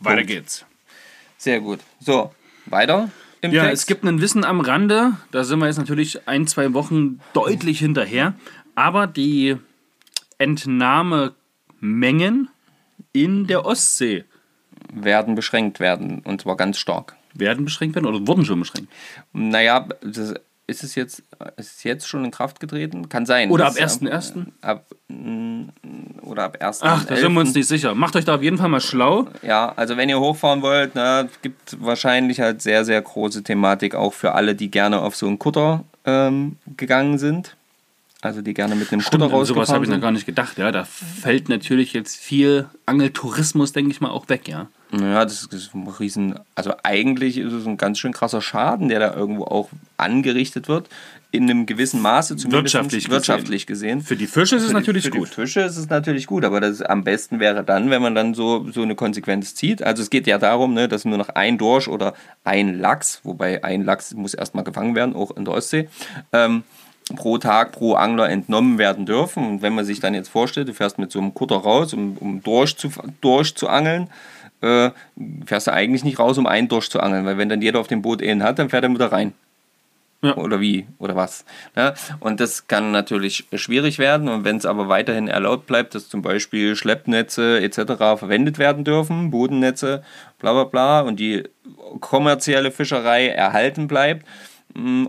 Weiter 0.01 0.17
Punkt. 0.17 0.29
geht's. 0.31 0.65
Sehr 1.37 1.61
gut. 1.61 1.81
So, 2.01 2.33
weiter 2.67 3.11
im 3.43 3.53
Ja, 3.53 3.65
Text. 3.65 3.83
es 3.83 3.87
gibt 3.87 4.05
ein 4.05 4.21
Wissen 4.23 4.45
am 4.45 4.61
Rande. 4.61 5.13
Da 5.33 5.45
sind 5.45 5.59
wir 5.59 5.67
jetzt 5.67 5.77
natürlich 5.79 6.27
ein, 6.27 6.47
zwei 6.47 6.73
Wochen 6.73 7.21
deutlich 7.35 7.79
hinterher. 7.79 8.35
Aber 8.75 9.07
die 9.07 9.57
Entnahmemengen 11.81 12.49
in 13.13 13.47
der 13.47 13.65
Ostsee 13.65 14.25
werden 14.93 15.35
beschränkt 15.35 15.81
werden 15.81 16.21
und 16.25 16.43
zwar 16.43 16.57
ganz 16.57 16.79
stark. 16.79 17.17
werden 17.35 17.65
beschränkt 17.65 17.97
werden 17.97 18.07
oder 18.07 18.27
wurden 18.27 18.45
schon 18.45 18.61
beschränkt. 18.61 18.93
Naja, 19.33 19.89
das, 20.03 20.35
ist 20.67 20.83
es 20.83 20.95
jetzt, 20.95 21.23
ist 21.57 21.77
es 21.77 21.83
jetzt 21.85 22.09
schon 22.09 22.25
in 22.25 22.31
Kraft 22.31 22.61
getreten? 22.61 23.09
Kann 23.09 23.27
sein. 23.27 23.51
Oder 23.51 23.67
ab 23.67 23.75
Das, 23.79 24.01
1.1.? 24.01 24.47
Ab, 24.63 24.87
mm, 25.09 25.65
oder 26.23 26.45
ab 26.45 26.57
1. 26.61 26.81
Ach, 26.83 27.05
da 27.05 27.17
sind 27.17 27.33
wir 27.33 27.41
uns 27.41 27.55
nicht 27.55 27.67
sicher. 27.67 27.95
Macht 27.95 28.17
euch 28.17 28.25
da 28.25 28.37
auf 28.37 28.43
jeden 28.43 28.57
Fall 28.57 28.69
mal 28.69 28.81
schlau. 28.81 29.29
Ja, 29.43 29.73
also 29.77 29.97
wenn 29.97 30.09
ihr 30.09 30.21
hochfahren 30.21 30.63
wollt, 30.63 30.95
ne, 30.95 31.29
gibt 31.43 31.77
wahrscheinlich 31.81 32.41
halt 32.41 32.63
sehr, 32.63 32.85
sehr 32.85 33.03
große 33.03 33.43
Thematik 33.43 33.95
auch 33.95 34.15
für 34.15 34.33
alle, 34.33 34.55
die 34.55 34.71
gerne 34.71 35.03
auf 35.03 35.17
so 35.17 35.27
einen 35.27 35.39
Kutter 35.39 35.85
ähm, 36.05 36.57
gegangen 36.77 37.19
sind. 37.19 37.57
Also 38.25 38.41
die 38.41 38.55
gerne 38.55 38.75
mit 38.75 38.91
einem 38.91 39.03
Kutter 39.03 39.17
Stimmt, 39.19 39.23
sowas 39.31 39.41
rausgefahren 39.51 39.75
habe 39.75 39.85
ich 39.85 39.91
noch 39.91 40.01
gar 40.01 40.11
nicht 40.11 40.25
gedacht. 40.25 40.57
Ja, 40.57 40.73
da 40.73 40.85
fällt 40.85 41.49
natürlich 41.51 41.93
jetzt 41.93 42.17
viel 42.17 42.67
Angeltourismus, 42.87 43.73
denke 43.73 43.91
ich 43.91 44.01
mal, 44.01 44.11
auch 44.11 44.29
weg, 44.31 44.49
ja. 44.49 44.69
Ja, 44.99 45.25
das 45.25 45.45
ist 45.51 45.75
ein 45.75 45.87
riesen, 45.89 46.39
also 46.55 46.73
eigentlich 46.85 47.37
ist 47.37 47.53
es 47.53 47.67
ein 47.67 47.77
ganz 47.77 47.99
schön 47.99 48.13
krasser 48.13 48.41
Schaden, 48.41 48.89
der 48.89 49.01
da 49.01 49.13
irgendwo 49.15 49.45
auch 49.45 49.69
angerichtet 49.97 50.69
wird, 50.69 50.89
in 51.33 51.51
einem 51.51 51.67
gewissen 51.67 52.01
Maße 52.01 52.37
zumindest 52.37 52.75
Wirtschaftlich 52.75 53.05
gesehen. 53.05 53.13
wirtschaftlich 53.13 53.67
gesehen. 53.67 54.01
Für 54.03 54.17
die 54.17 54.29
Fische 54.29 54.55
ist 54.57 54.63
es 54.63 54.69
Für 54.69 54.75
die- 54.75 54.81
natürlich 54.81 55.05
für 55.05 55.11
gut. 55.11 55.29
Die 55.31 55.35
Fische 55.35 55.61
ist 55.63 55.77
es 55.77 55.89
natürlich 55.91 56.27
gut, 56.29 56.45
aber 56.45 56.61
das 56.61 56.81
am 56.81 57.03
besten 57.03 57.41
wäre 57.41 57.65
dann, 57.65 57.91
wenn 57.91 58.01
man 58.01 58.15
dann 58.15 58.35
so, 58.35 58.71
so 58.71 58.83
eine 58.83 58.95
Konsequenz 58.95 59.55
zieht. 59.57 59.83
Also 59.83 60.03
es 60.03 60.11
geht 60.11 60.27
ja 60.29 60.39
darum, 60.39 60.73
ne, 60.75 60.87
dass 60.89 61.05
nur 61.05 61.19
noch 61.19 61.29
ein 61.31 61.59
Dorsch 61.59 61.89
oder 61.89 62.15
ein 62.45 62.79
Lachs, 62.79 63.21
wobei 63.25 63.65
ein 63.65 63.85
Lachs 63.85 64.15
muss 64.15 64.33
erstmal 64.33 64.63
gefangen 64.65 64.95
werden, 64.95 65.17
auch 65.17 65.37
in 65.37 65.45
der 65.45 65.55
Ostsee, 65.55 65.89
ähm, 66.33 66.63
pro 67.17 67.39
Tag 67.39 67.73
pro 67.73 67.95
Angler 67.95 68.31
entnommen 68.31 68.79
werden 68.79 69.07
dürfen. 69.07 69.47
Und 69.47 69.63
wenn 69.63 69.75
man 69.75 69.85
sich 69.85 70.01
dann 70.01 70.15
jetzt 70.15 70.29
vorstellt, 70.29 70.69
du 70.69 70.75
fährst 70.75 70.99
mit 70.99 71.13
so 71.13 71.19
einem 71.19 71.35
Kutter 71.35 71.57
raus, 71.57 71.93
um, 71.93 72.17
um 72.19 72.43
Dorsch, 72.43 72.77
zu, 72.77 72.91
Dorsch 73.21 73.55
zu 73.55 73.69
angeln, 73.69 74.09
äh, 74.63 74.91
fährst 75.45 75.67
du 75.67 75.73
eigentlich 75.73 76.05
nicht 76.05 76.19
raus, 76.19 76.39
um 76.39 76.47
einen 76.47 76.69
Dorsch 76.69 76.89
zu 76.89 77.01
angeln, 77.01 77.27
weil 77.27 77.37
wenn 77.37 77.49
dann 77.49 77.63
jeder 77.63 77.81
auf 77.81 77.89
dem 77.89 78.03
Boot 78.03 78.23
einen 78.23 78.43
hat, 78.43 78.59
dann 78.59 78.71
fährt 78.71 78.85
er 78.85 78.91
wieder 78.91 79.13
rein. 79.13 79.35
Ja. 80.23 80.37
Oder 80.37 80.59
wie? 80.59 80.87
Oder 80.99 81.17
was? 81.17 81.45
Ja, 81.77 81.93
und 82.19 82.41
das 82.41 82.67
kann 82.67 82.93
natürlich 82.93 83.45
schwierig 83.53 83.99
werden. 83.99 84.29
Und 84.31 84.45
wenn 84.45 84.57
es 84.57 84.65
aber 84.65 84.89
weiterhin 84.89 85.29
erlaubt 85.29 85.67
bleibt, 85.67 85.95
dass 85.95 86.09
zum 86.09 86.23
Beispiel 86.23 86.77
Schleppnetze 86.77 87.61
etc. 87.61 88.17
verwendet 88.17 88.59
werden 88.59 88.85
dürfen, 88.85 89.31
Bodennetze, 89.31 90.03
bla 90.39 90.55
bla 90.55 90.65
bla, 90.65 91.01
und 91.03 91.21
die 91.21 91.43
kommerzielle 92.01 92.71
Fischerei 92.71 93.29
erhalten 93.29 93.87
bleibt, 93.87 94.25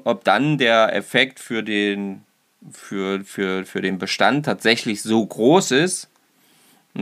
ob 0.04 0.24
dann 0.24 0.58
der 0.58 0.96
Effekt 0.96 1.40
für 1.40 1.64
den, 1.64 2.24
für, 2.72 3.24
für, 3.24 3.66
für 3.66 3.82
den 3.82 3.98
Bestand 3.98 4.46
tatsächlich 4.46 5.02
so 5.02 5.26
groß 5.26 5.72
ist, 5.72 6.10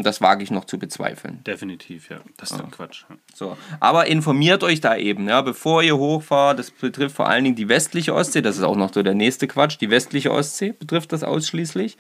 das 0.02 0.22
wage 0.22 0.44
ich 0.44 0.50
noch 0.50 0.66
zu 0.66 0.80
bezweifeln. 0.80 1.44
Definitiv, 1.46 2.10
ja. 2.10 2.22
Das 2.38 2.50
ist 2.50 2.60
dann 2.60 2.72
Quatsch. 2.72 3.06
ja. 3.08 3.16
So. 3.36 3.56
Aber 3.80 4.08
informiert 4.08 4.64
euch 4.64 4.82
da 4.82 4.96
eben, 4.96 5.30
ja, 5.30 5.42
bevor 5.42 5.84
ihr 5.84 5.98
hochfahrt. 5.98 6.58
Das 6.58 6.72
betrifft 6.72 7.16
vor 7.16 7.28
allen 7.28 7.44
Dingen 7.44 7.56
die 7.56 7.70
westliche 7.70 8.16
Ostsee. 8.16 8.42
Das 8.42 8.58
ist 8.58 8.64
auch 8.64 8.76
noch 8.76 8.92
so 8.92 9.04
der 9.04 9.14
nächste 9.14 9.48
Quatsch. 9.48 9.78
Die 9.80 9.92
westliche 9.92 10.32
Ostsee 10.32 10.72
betrifft 10.72 11.12
das 11.14 11.24
ausschließlich. 11.24 11.98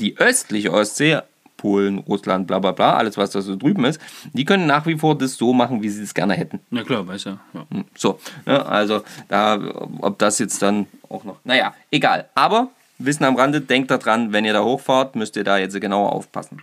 Die 0.00 0.18
östliche 0.18 0.72
Ostsee, 0.72 1.20
Polen, 1.56 1.98
Russland, 1.98 2.46
bla 2.46 2.58
bla 2.58 2.72
bla, 2.72 2.94
alles 2.96 3.16
was 3.16 3.30
da 3.30 3.40
so 3.40 3.56
drüben 3.56 3.84
ist, 3.84 4.00
die 4.32 4.44
können 4.44 4.66
nach 4.66 4.86
wie 4.86 4.96
vor 4.98 5.16
das 5.16 5.36
so 5.36 5.52
machen, 5.52 5.82
wie 5.82 5.88
sie 5.88 6.02
es 6.02 6.14
gerne 6.14 6.34
hätten. 6.34 6.60
Na 6.70 6.82
klar, 6.84 7.06
weiß 7.06 7.24
ja. 7.24 7.38
ja. 7.54 7.66
So, 7.96 8.18
ne, 8.44 8.64
also 8.66 9.02
da, 9.28 9.58
ob 10.00 10.18
das 10.18 10.38
jetzt 10.38 10.60
dann 10.62 10.86
auch 11.08 11.24
noch, 11.24 11.36
naja, 11.44 11.74
egal. 11.90 12.28
Aber 12.34 12.68
Wissen 12.98 13.24
am 13.24 13.36
Rande, 13.36 13.60
denkt 13.60 13.90
daran, 13.90 14.32
wenn 14.32 14.44
ihr 14.46 14.54
da 14.54 14.62
hochfahrt, 14.64 15.16
müsst 15.16 15.36
ihr 15.36 15.44
da 15.44 15.58
jetzt 15.58 15.78
genauer 15.80 16.12
aufpassen. 16.12 16.62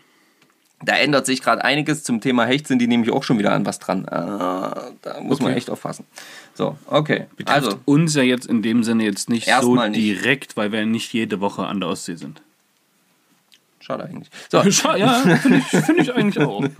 Da 0.86 0.96
ändert 0.98 1.26
sich 1.26 1.42
gerade 1.42 1.64
einiges 1.64 2.04
zum 2.04 2.20
Thema 2.22 2.46
Hecht, 2.46 2.68
sind 2.68 2.80
die 2.80 2.88
nämlich 2.88 3.12
auch 3.14 3.24
schon 3.24 3.38
wieder 3.40 3.54
an 3.54 3.66
was 3.66 3.80
dran. 3.80 4.04
Äh, 4.06 4.10
da 4.10 5.22
muss 5.22 5.40
man 5.40 5.50
Okay. 5.52 5.58
echt 5.58 5.70
aufpassen. 5.70 6.06
So, 6.56 6.78
okay. 6.88 7.28
Betrifft 7.38 7.56
Also, 7.66 7.80
uns 7.86 8.16
ja 8.16 8.24
jetzt 8.24 8.48
in 8.48 8.62
dem 8.62 8.84
Sinne 8.84 9.04
jetzt 9.06 9.30
nicht 9.30 9.46
so 9.46 9.52
Erstmal 9.52 9.92
nicht. 9.92 10.02
direkt, 10.02 10.58
weil 10.58 10.72
wir 10.74 10.86
nicht 10.86 11.14
jede 11.14 11.40
Woche 11.40 11.66
an 11.66 11.80
der 11.80 11.88
Ostsee 11.90 12.16
sind. 12.16 12.42
Schade 13.84 14.06
eigentlich. 14.06 14.30
So, 14.50 14.60
Scha- 14.64 14.98
Ja, 14.98 15.14
finde 15.38 15.58
ich, 15.58 15.66
find 15.66 16.00
ich 16.00 16.14
eigentlich 16.14 16.44
auch. 16.46 16.64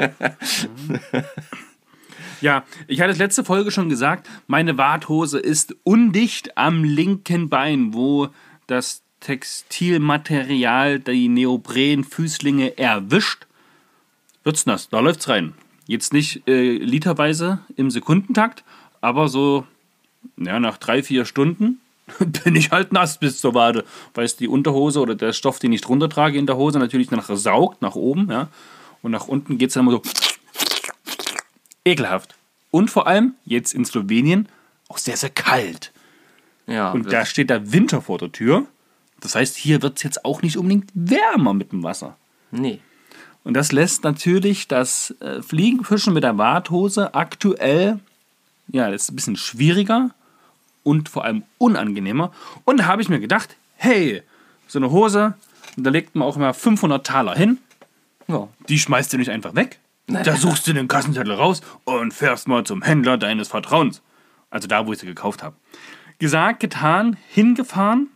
Ja, 2.42 2.64
ich 2.88 3.00
hatte 3.00 3.12
es 3.12 3.18
letzte 3.20 3.46
Folge 3.46 3.72
schon 3.72 3.88
gesagt, 3.88 4.30
meine 4.48 4.78
Warthose 4.78 5.40
ist 5.40 5.76
undicht 5.84 6.58
am 6.58 6.84
linken 6.84 7.48
Bein, 7.48 7.94
wo 7.94 8.28
das 8.68 9.02
Textilmaterial 9.22 11.00
die 11.00 11.30
Neoprenfüßlinge 11.30 12.78
erwischt. 12.78 13.48
Wird's 14.44 14.66
nass, 14.66 14.90
da 14.90 15.00
läuft's 15.00 15.30
rein. 15.30 15.54
Jetzt 15.88 16.12
nicht 16.12 16.46
äh, 16.48 16.74
literweise 16.78 17.60
im 17.78 17.90
Sekundentakt, 17.90 18.66
aber 19.00 19.30
so 19.30 19.66
ja, 20.36 20.60
nach 20.60 20.78
drei, 20.78 21.02
vier 21.02 21.24
Stunden 21.24 21.80
bin 22.44 22.56
ich 22.56 22.72
halt 22.72 22.92
nass 22.94 23.18
bis 23.18 23.40
zur 23.40 23.54
Wade, 23.54 23.86
weil 24.14 24.26
es 24.26 24.36
die 24.36 24.48
Unterhose 24.48 25.00
oder 25.00 25.16
der 25.16 25.34
Stoff, 25.34 25.60
den 25.60 25.74
ich 25.74 25.82
drunter 25.82 26.10
trage 26.10 26.38
in 26.38 26.46
der 26.46 26.58
Hose, 26.58 26.80
natürlich 26.80 27.12
nachher 27.12 27.38
saugt, 27.38 27.82
nach 27.82 27.96
oben, 27.96 28.30
ja. 28.30 28.48
Und 29.02 29.12
nach 29.12 29.28
unten 29.28 29.58
geht 29.58 29.70
es 29.70 29.74
dann 29.74 29.84
immer 29.84 29.92
so 29.92 30.02
ekelhaft. 31.86 32.36
Und 32.72 32.90
vor 32.90 33.06
allem, 33.08 33.36
jetzt 33.44 33.74
in 33.74 33.86
Slowenien, 33.86 34.48
auch 34.88 34.98
sehr, 34.98 35.18
sehr 35.18 35.30
kalt. 35.30 35.92
ja, 36.68 36.92
Und 36.92 37.12
da 37.12 37.26
steht 37.26 37.50
der 37.50 37.74
Winter 37.74 38.02
vor 38.02 38.18
der 38.18 38.32
Tür. 38.32 38.66
Das 39.20 39.36
heißt, 39.36 39.58
hier 39.58 39.82
wird 39.82 39.98
es 39.98 40.04
jetzt 40.04 40.26
auch 40.26 40.42
nicht 40.42 40.58
unbedingt 40.58 40.90
wärmer 40.94 41.54
mit 41.54 41.72
dem 41.72 41.84
Wasser. 41.84 42.18
nee. 42.52 42.80
Und 43.46 43.56
das 43.56 43.74
lässt 43.74 44.06
natürlich 44.06 44.70
das 44.70 45.14
äh, 45.20 45.42
Fliegenfischen 45.42 46.14
mit 46.14 46.24
der 46.24 46.38
Warthose 46.38 47.14
aktuell, 47.14 48.00
ja, 48.70 48.90
das 48.90 49.04
ist 49.04 49.12
ein 49.12 49.16
bisschen 49.16 49.36
schwieriger 49.36 50.12
und 50.84 51.10
vor 51.10 51.24
allem 51.26 51.44
unangenehmer. 51.58 52.32
Und 52.66 52.78
da 52.78 52.86
habe 52.86 53.02
ich 53.02 53.10
mir 53.10 53.20
gedacht, 53.20 53.56
hey, 53.76 54.22
so 54.68 54.80
eine 54.80 54.92
Hose, 54.92 55.34
da 55.78 55.90
legt 55.90 56.16
man 56.16 56.28
auch 56.28 56.38
mal 56.38 56.54
500 56.54 57.06
Taler 57.06 57.36
hin, 57.36 57.58
Ja. 58.28 58.48
die 58.70 58.80
schmeißt 58.80 59.12
du 59.14 59.18
nicht 59.18 59.32
einfach 59.32 59.56
weg. 59.56 59.80
Da 60.08 60.36
suchst 60.36 60.68
du 60.68 60.74
den 60.74 60.88
Kassenzettel 60.88 61.34
raus 61.34 61.62
und 61.86 62.14
fährst 62.14 62.48
mal 62.48 62.64
zum 62.66 62.82
Händler 62.82 63.18
deines 63.18 63.48
Vertrauens. 63.48 64.02
Also 64.50 64.68
da, 64.68 64.86
wo 64.86 64.94
ich 64.94 65.00
sie 65.00 65.06
gekauft 65.06 65.42
habe. 65.44 65.56
Gesagt, 66.20 66.60
getan, 66.60 67.18
hingefahren 67.30 68.10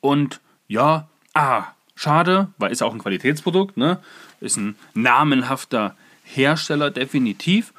und 0.00 0.40
ja, 0.66 1.08
ah, 1.34 1.64
schade, 1.94 2.48
weil 2.58 2.70
ist 2.70 2.82
auch 2.82 2.92
ein 2.92 2.98
Qualitätsprodukt, 2.98 3.76
ne? 3.76 3.98
Ist 4.40 4.56
ein 4.56 4.76
namenhafter 4.94 5.96
Hersteller 6.24 6.90
definitiv. 6.90 7.72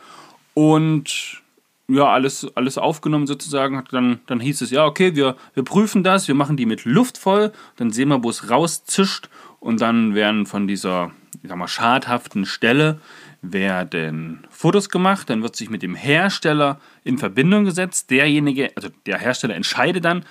Und 0.56 1.39
ja, 1.90 2.06
alles, 2.06 2.48
alles 2.56 2.78
aufgenommen 2.78 3.28
sozusagen. 3.28 3.84
Dann, 3.92 4.20
dann 4.28 4.40
hieß 4.40 4.62
es, 4.62 4.72
ja, 4.72 4.86
okay, 4.86 5.16
wir, 5.16 5.36
wir 5.54 5.64
prüfen 5.64 6.04
das, 6.04 6.28
wir 6.28 6.36
machen 6.36 6.56
die 6.56 6.66
mit 6.66 6.86
Luft 6.86 7.18
voll, 7.18 7.52
dann 7.76 7.92
sehen 7.92 8.10
wir, 8.10 8.24
wo 8.24 8.30
es 8.30 8.50
rauszischt 8.50 9.30
und 9.60 9.82
dann 9.82 10.16
werden 10.16 10.46
von 10.46 10.68
dieser, 10.68 11.12
ich 11.42 11.50
sag 11.50 11.58
mal, 11.58 11.68
schadhaften 11.68 12.46
Stelle 12.46 13.00
werden 13.42 14.46
Fotos 14.50 14.90
gemacht, 14.90 15.30
dann 15.30 15.42
wird 15.42 15.56
sich 15.56 15.70
mit 15.70 15.82
dem 15.82 15.96
Hersteller 15.96 16.80
in 17.04 17.18
Verbindung 17.18 17.66
gesetzt. 17.66 18.12
Derjenige, 18.12 18.72
also 18.76 18.90
der 19.06 19.18
Hersteller 19.18 19.56
entscheidet 19.56 20.06
dann, 20.06 20.26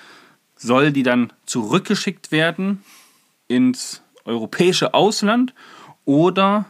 soll 0.55 0.91
die 0.91 1.03
dann 1.03 1.33
zurückgeschickt 1.45 2.31
werden 2.31 2.83
ins 3.47 4.01
europäische 4.25 4.93
Ausland 4.93 5.53
oder 6.05 6.65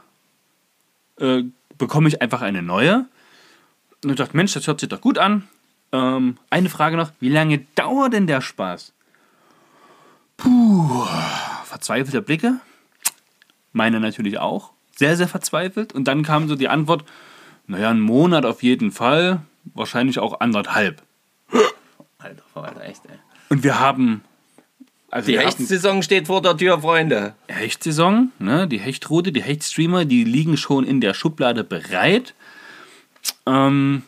äh, 1.20 1.44
bekomme 1.78 2.08
ich 2.08 2.22
einfach 2.22 2.42
eine 2.42 2.62
neue? 2.62 3.06
Und 4.04 4.12
ich 4.12 4.16
dachte, 4.16 4.36
Mensch, 4.36 4.54
das 4.54 4.68
hört 4.68 4.80
sich 4.80 4.90
doch 4.90 5.02
gut 5.02 5.18
an. 5.18 5.48
Ähm, 5.92 6.38
eine 6.50 6.70
Frage 6.70 6.98
noch, 6.98 7.12
wie 7.20 7.30
lange 7.30 7.60
dauert 7.76 8.14
denn 8.14 8.28
der 8.28 8.42
Spaß? 8.42 8.94
Puh, 10.38 11.06
verzweifelte 11.66 12.22
Blicke. 12.22 12.60
Meine 13.74 14.00
natürlich 14.00 14.40
auch. 14.40 14.72
Sehr, 14.96 15.18
sehr 15.18 15.28
verzweifelt. 15.28 15.94
Und 15.94 16.08
dann 16.08 16.24
kam 16.24 16.48
so 16.48 16.56
die 16.56 16.70
Antwort, 16.70 17.04
naja, 17.68 17.90
einen 17.90 18.02
Monat 18.02 18.46
auf 18.46 18.64
jeden 18.64 18.92
Fall, 18.92 19.42
wahrscheinlich 19.74 20.20
auch 20.20 20.40
anderthalb. 20.40 21.02
Alter 22.20 22.44
Verwalter, 22.54 22.84
echt, 22.84 23.06
ey. 23.06 23.18
Und 23.50 23.64
wir 23.64 23.80
haben... 23.80 24.24
Also 25.12 25.32
Die 25.32 25.40
Hechtsaison 25.40 26.04
steht 26.04 26.28
vor 26.28 26.42
der 26.42 26.56
Tür, 26.56 26.82
Freunde. 26.82 27.34
Hechtsaison, 27.48 28.32
ne? 28.38 28.68
die 28.68 28.80
Hechtroute, 28.80 29.32
die 29.32 29.42
Hechtstreamer, 29.42 30.06
die 30.06 30.24
liegen 30.24 30.56
schon 30.56 30.86
in 30.86 31.02
der 31.02 31.16
Schublade 31.16 31.64
bereit. 31.64 32.36
Ähm, 33.46 34.04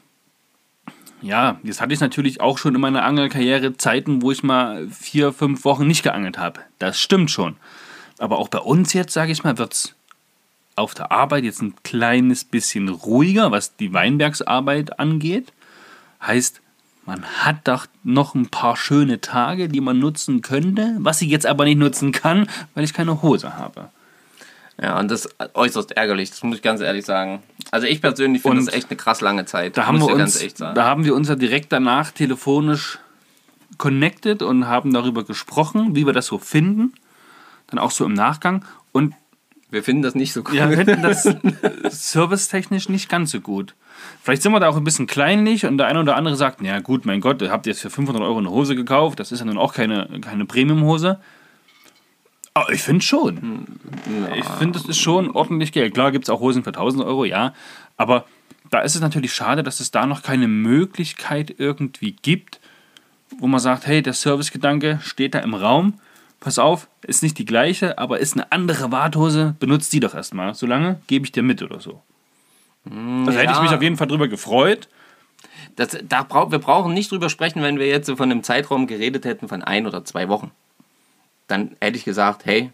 ja, 1.21 1.59
jetzt 1.63 1.81
hatte 1.81 1.93
ich 1.93 1.99
natürlich 1.99 2.41
auch 2.41 2.57
schon 2.57 2.73
in 2.73 2.81
meiner 2.81 3.03
Angelkarriere 3.03 3.77
Zeiten, 3.77 4.21
wo 4.21 4.31
ich 4.31 4.43
mal 4.43 4.87
vier, 4.89 5.33
fünf 5.33 5.65
Wochen 5.65 5.87
nicht 5.87 6.03
geangelt 6.03 6.37
habe. 6.37 6.61
Das 6.79 6.99
stimmt 6.99 7.29
schon. 7.29 7.57
Aber 8.17 8.39
auch 8.39 8.47
bei 8.49 8.59
uns 8.59 8.93
jetzt, 8.93 9.13
sage 9.13 9.31
ich 9.31 9.43
mal, 9.43 9.57
wird 9.57 9.73
es 9.73 9.95
auf 10.75 10.93
der 10.93 11.11
Arbeit 11.11 11.43
jetzt 11.43 11.61
ein 11.61 11.75
kleines 11.83 12.43
bisschen 12.43 12.89
ruhiger, 12.89 13.51
was 13.51 13.75
die 13.75 13.93
Weinbergsarbeit 13.93 14.99
angeht. 14.99 15.53
Heißt, 16.25 16.61
man 17.05 17.23
hat 17.23 17.67
doch 17.67 17.87
noch 18.03 18.35
ein 18.35 18.47
paar 18.47 18.77
schöne 18.77 19.21
Tage, 19.21 19.69
die 19.69 19.81
man 19.81 19.99
nutzen 19.99 20.41
könnte, 20.41 20.95
was 20.99 21.21
ich 21.21 21.29
jetzt 21.29 21.45
aber 21.45 21.65
nicht 21.65 21.77
nutzen 21.77 22.11
kann, 22.11 22.47
weil 22.73 22.83
ich 22.83 22.93
keine 22.93 23.21
Hose 23.21 23.57
habe. 23.57 23.89
Ja, 24.81 24.99
und 24.99 25.11
das 25.11 25.25
ist 25.25 25.35
äußerst 25.53 25.91
ärgerlich, 25.91 26.31
das 26.31 26.41
muss 26.41 26.57
ich 26.57 26.63
ganz 26.63 26.81
ehrlich 26.81 27.05
sagen. 27.05 27.43
Also 27.69 27.85
ich 27.85 28.01
persönlich 28.01 28.41
finde 28.41 28.65
das 28.65 28.73
echt 28.73 28.89
eine 28.89 28.97
krass 28.97 29.21
lange 29.21 29.45
Zeit. 29.45 29.77
Da 29.77 29.85
haben, 29.85 29.99
wir 29.99 30.15
uns, 30.15 30.43
da 30.55 30.83
haben 30.83 31.05
wir 31.05 31.13
uns 31.13 31.29
ja 31.29 31.35
direkt 31.35 31.71
danach 31.71 32.09
telefonisch 32.11 32.97
connected 33.77 34.41
und 34.41 34.67
haben 34.67 34.91
darüber 34.91 35.23
gesprochen, 35.23 35.95
wie 35.95 36.07
wir 36.07 36.13
das 36.13 36.25
so 36.25 36.39
finden. 36.39 36.93
Dann 37.67 37.77
auch 37.77 37.91
so 37.91 38.05
im 38.05 38.13
Nachgang. 38.13 38.65
Und 38.91 39.13
Wir 39.69 39.83
finden 39.83 40.01
das 40.01 40.15
nicht 40.15 40.33
so 40.33 40.43
ja, 40.51 40.69
wir 40.69 40.77
finden 40.77 41.03
das 41.03 41.23
servicetechnisch 42.11 42.89
nicht 42.89 43.07
ganz 43.07 43.31
so 43.31 43.39
gut. 43.39 43.75
Vielleicht 44.23 44.41
sind 44.41 44.51
wir 44.51 44.59
da 44.59 44.67
auch 44.67 44.77
ein 44.77 44.83
bisschen 44.83 45.05
kleinlich 45.05 45.65
und 45.65 45.77
der 45.77 45.87
eine 45.87 45.99
oder 45.99 46.15
andere 46.15 46.35
sagt, 46.35 46.61
ja 46.61 46.79
gut, 46.79 47.05
mein 47.05 47.21
Gott, 47.21 47.39
ihr 47.43 47.51
habt 47.51 47.67
jetzt 47.67 47.81
für 47.81 47.91
500 47.91 48.23
Euro 48.23 48.39
eine 48.39 48.49
Hose 48.49 48.75
gekauft, 48.75 49.19
das 49.19 49.31
ist 49.31 49.39
ja 49.39 49.45
nun 49.45 49.59
auch 49.59 49.73
keine, 49.73 50.07
keine 50.21 50.45
Premium-Hose. 50.45 51.19
Aber 52.53 52.71
ich 52.73 52.81
finde 52.81 53.03
schon. 53.03 53.67
Ich 54.35 54.45
finde, 54.45 54.77
das 54.77 54.87
ist 54.87 54.99
schon 54.99 55.31
ordentlich 55.31 55.71
Geld. 55.71 55.93
Klar 55.93 56.11
gibt 56.11 56.25
es 56.25 56.29
auch 56.29 56.41
Hosen 56.41 56.63
für 56.63 56.71
1000 56.71 57.03
Euro, 57.03 57.23
ja. 57.23 57.53
Aber 57.97 58.25
da 58.69 58.79
ist 58.79 58.95
es 58.95 59.01
natürlich 59.01 59.33
schade, 59.33 59.63
dass 59.63 59.79
es 59.79 59.91
da 59.91 60.05
noch 60.05 60.21
keine 60.21 60.47
Möglichkeit 60.47 61.55
irgendwie 61.57 62.13
gibt, 62.13 62.59
wo 63.39 63.47
man 63.47 63.59
sagt, 63.59 63.87
hey, 63.87 64.01
der 64.01 64.13
Servicegedanke 64.13 64.99
steht 65.01 65.33
da 65.33 65.39
im 65.39 65.53
Raum. 65.53 65.95
Pass 66.39 66.59
auf, 66.59 66.87
ist 67.03 67.23
nicht 67.23 67.37
die 67.37 67.45
gleiche, 67.45 67.97
aber 67.99 68.19
ist 68.19 68.33
eine 68.33 68.51
andere 68.51 68.91
Warthose, 68.91 69.55
benutzt 69.59 69.93
die 69.93 69.99
doch 69.99 70.15
erstmal. 70.15 70.55
Solange 70.55 70.99
gebe 71.07 71.25
ich 71.25 71.31
dir 71.31 71.43
mit 71.43 71.61
oder 71.61 71.79
so. 71.79 72.01
Also 72.85 73.37
hätte 73.37 73.51
ich 73.51 73.57
ja. 73.57 73.61
mich 73.61 73.71
auf 73.71 73.81
jeden 73.81 73.97
Fall 73.97 74.07
drüber 74.07 74.27
gefreut. 74.27 74.89
Das, 75.75 75.97
da 76.03 76.27
wir 76.29 76.59
brauchen 76.59 76.93
nicht 76.93 77.11
drüber 77.11 77.29
sprechen, 77.29 77.61
wenn 77.61 77.77
wir 77.77 77.87
jetzt 77.87 78.07
so 78.07 78.15
von 78.15 78.31
einem 78.31 78.43
Zeitraum 78.43 78.87
geredet 78.87 79.25
hätten 79.25 79.47
von 79.47 79.61
ein 79.61 79.85
oder 79.85 80.03
zwei 80.03 80.27
Wochen. 80.29 80.51
Dann 81.51 81.75
hätte 81.81 81.97
ich 81.97 82.05
gesagt, 82.05 82.45
hey, 82.45 82.71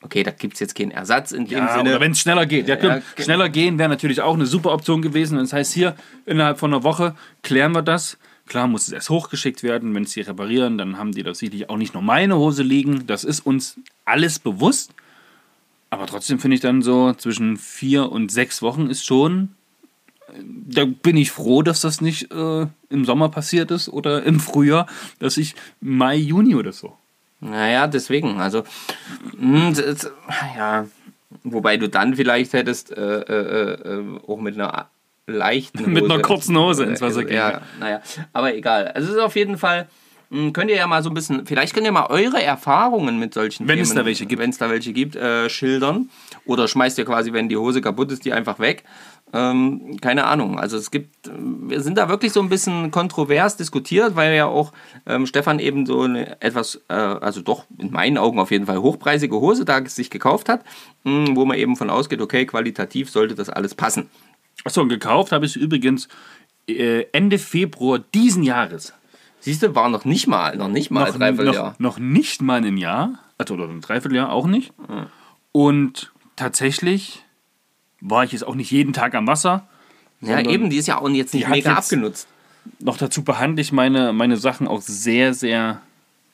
okay, 0.00 0.22
da 0.22 0.30
gibt 0.30 0.54
es 0.54 0.60
jetzt 0.60 0.74
keinen 0.74 0.90
Ersatz 0.90 1.32
in 1.32 1.46
dem 1.46 1.58
Ja, 1.58 1.76
Sinne. 1.76 1.90
oder 1.90 2.00
wenn 2.00 2.12
es 2.12 2.20
schneller 2.20 2.46
geht. 2.46 2.68
Ja, 2.68 2.76
Ja, 2.82 2.96
ja. 2.96 3.02
Schneller 3.22 3.48
gehen 3.48 3.78
wäre 3.78 3.88
natürlich 3.88 4.20
auch 4.20 4.34
eine 4.34 4.46
super 4.46 4.72
Option 4.72 5.02
gewesen. 5.02 5.38
Und 5.38 5.44
das 5.44 5.52
heißt, 5.52 5.72
hier 5.72 5.94
innerhalb 6.26 6.58
von 6.58 6.72
einer 6.72 6.82
Woche 6.82 7.14
klären 7.42 7.72
wir 7.72 7.82
das. 7.82 8.18
Klar 8.46 8.66
muss 8.66 8.86
es 8.86 8.92
erst 8.92 9.08
hochgeschickt 9.08 9.62
werden. 9.62 9.94
Wenn 9.94 10.04
sie 10.04 10.20
reparieren, 10.20 10.76
dann 10.76 10.98
haben 10.98 11.12
die 11.12 11.22
da 11.22 11.34
sicherlich 11.34 11.70
auch 11.70 11.78
nicht 11.78 11.94
nur 11.94 12.02
meine 12.02 12.36
Hose 12.36 12.62
liegen. 12.62 13.06
Das 13.06 13.24
ist 13.24 13.40
uns 13.40 13.78
alles 14.04 14.38
bewusst. 14.38 14.92
Aber 15.88 16.06
trotzdem 16.06 16.38
finde 16.38 16.56
ich 16.56 16.60
dann 16.60 16.82
so 16.82 17.14
zwischen 17.14 17.56
vier 17.56 18.10
und 18.12 18.30
sechs 18.32 18.60
Wochen 18.62 18.88
ist 18.90 19.04
schon. 19.06 19.50
Da 20.68 20.84
bin 20.84 21.16
ich 21.16 21.30
froh, 21.30 21.62
dass 21.62 21.80
das 21.82 22.00
nicht 22.00 22.32
äh, 22.32 22.66
im 22.90 23.04
Sommer 23.04 23.28
passiert 23.28 23.70
ist 23.70 23.88
oder 23.88 24.24
im 24.24 24.40
Frühjahr, 24.40 24.86
dass 25.20 25.36
ich 25.36 25.54
Mai, 25.80 26.16
Juni 26.16 26.54
oder 26.56 26.72
so. 26.72 26.96
Naja, 27.44 27.86
deswegen, 27.86 28.40
also, 28.40 28.64
das, 29.38 30.10
ja, 30.56 30.86
wobei 31.42 31.76
du 31.76 31.88
dann 31.88 32.16
vielleicht 32.16 32.52
hättest 32.54 32.90
äh, 32.90 33.20
äh, 33.20 33.72
äh, 33.98 34.20
auch 34.26 34.40
mit 34.40 34.54
einer 34.54 34.88
leichten 35.26 35.80
Hose. 35.80 35.90
Mit 35.90 36.04
einer 36.04 36.20
kurzen 36.20 36.58
Hose 36.58 36.84
ins 36.84 37.00
Wasser 37.00 37.24
gehen. 37.24 37.36
Ja, 37.36 37.60
naja, 37.80 38.00
aber 38.32 38.54
egal. 38.54 38.88
Also 38.88 39.08
es 39.08 39.14
ist 39.16 39.20
auf 39.20 39.36
jeden 39.36 39.56
Fall, 39.58 39.88
mh, 40.30 40.50
könnt 40.52 40.70
ihr 40.70 40.76
ja 40.76 40.86
mal 40.86 41.02
so 41.02 41.10
ein 41.10 41.14
bisschen, 41.14 41.46
vielleicht 41.46 41.74
könnt 41.74 41.86
ihr 41.86 41.92
mal 41.92 42.06
eure 42.06 42.42
Erfahrungen 42.42 43.18
mit 43.18 43.32
solchen 43.34 43.66
Wenn 43.68 43.78
es 43.78 43.88
Themen, 43.88 44.00
da 44.00 44.04
welche 44.06 44.26
gibt. 44.26 44.40
wenn 44.42 44.50
es 44.50 44.58
da 44.58 44.68
welche 44.70 44.92
gibt, 44.92 45.16
äh, 45.16 45.48
schildern. 45.48 46.10
Oder 46.46 46.68
schmeißt 46.68 46.98
ihr 46.98 47.04
quasi, 47.06 47.32
wenn 47.32 47.48
die 47.48 47.56
Hose 47.56 47.80
kaputt 47.80 48.12
ist, 48.12 48.24
die 48.26 48.32
einfach 48.34 48.58
weg. 48.58 48.84
Ähm, 49.36 49.96
keine 50.00 50.26
Ahnung. 50.26 50.60
Also 50.60 50.76
es 50.76 50.92
gibt, 50.92 51.28
wir 51.34 51.80
sind 51.80 51.98
da 51.98 52.08
wirklich 52.08 52.32
so 52.32 52.40
ein 52.40 52.48
bisschen 52.48 52.92
kontrovers 52.92 53.56
diskutiert, 53.56 54.14
weil 54.14 54.36
ja 54.36 54.46
auch 54.46 54.72
ähm, 55.06 55.26
Stefan 55.26 55.58
eben 55.58 55.86
so 55.86 56.02
eine 56.02 56.40
etwas, 56.40 56.80
äh, 56.88 56.94
also 56.94 57.40
doch 57.40 57.64
in 57.76 57.90
meinen 57.90 58.16
Augen 58.16 58.38
auf 58.38 58.52
jeden 58.52 58.66
Fall 58.66 58.80
hochpreisige 58.80 59.34
Hose 59.34 59.64
da 59.64 59.84
sich 59.84 60.08
gekauft 60.08 60.48
hat, 60.48 60.62
mh, 61.02 61.34
wo 61.34 61.44
man 61.44 61.58
eben 61.58 61.74
von 61.74 61.90
ausgeht, 61.90 62.20
okay, 62.20 62.46
qualitativ 62.46 63.10
sollte 63.10 63.34
das 63.34 63.50
alles 63.50 63.74
passen. 63.74 64.08
Achso, 64.62 64.86
gekauft 64.86 65.32
habe 65.32 65.46
ich 65.46 65.56
übrigens 65.56 66.06
äh, 66.68 67.06
Ende 67.10 67.38
Februar 67.38 67.98
diesen 67.98 68.44
Jahres. 68.44 68.94
Siehst 69.40 69.64
du, 69.64 69.74
war 69.74 69.88
noch 69.88 70.04
nicht 70.04 70.28
mal, 70.28 70.56
noch 70.56 70.68
nicht 70.68 70.92
mal 70.92 71.08
noch, 71.08 71.18
Dreivierteljahr. 71.18 71.70
noch, 71.70 71.78
noch 71.80 71.98
nicht 71.98 72.40
mal 72.40 72.64
ein 72.64 72.76
Jahr, 72.76 73.18
also 73.36 73.54
oder 73.54 73.68
ein 73.68 73.80
Dreivierteljahr 73.80 74.30
auch 74.30 74.46
nicht. 74.46 74.72
Und 75.50 76.12
tatsächlich 76.36 77.23
war 78.04 78.22
ich 78.22 78.32
jetzt 78.32 78.46
auch 78.46 78.54
nicht 78.54 78.70
jeden 78.70 78.92
Tag 78.92 79.14
am 79.14 79.26
Wasser. 79.26 79.66
Ja, 80.20 80.40
eben, 80.40 80.70
die 80.70 80.76
ist 80.76 80.86
ja 80.86 80.98
auch 80.98 81.08
jetzt 81.08 81.34
nicht 81.34 81.48
mega 81.48 81.74
abgenutzt. 81.74 82.28
Noch 82.78 82.96
dazu 82.96 83.24
behandle 83.24 83.60
ich 83.60 83.72
meine, 83.72 84.12
meine 84.12 84.36
Sachen 84.36 84.68
auch 84.68 84.80
sehr, 84.80 85.34
sehr 85.34 85.80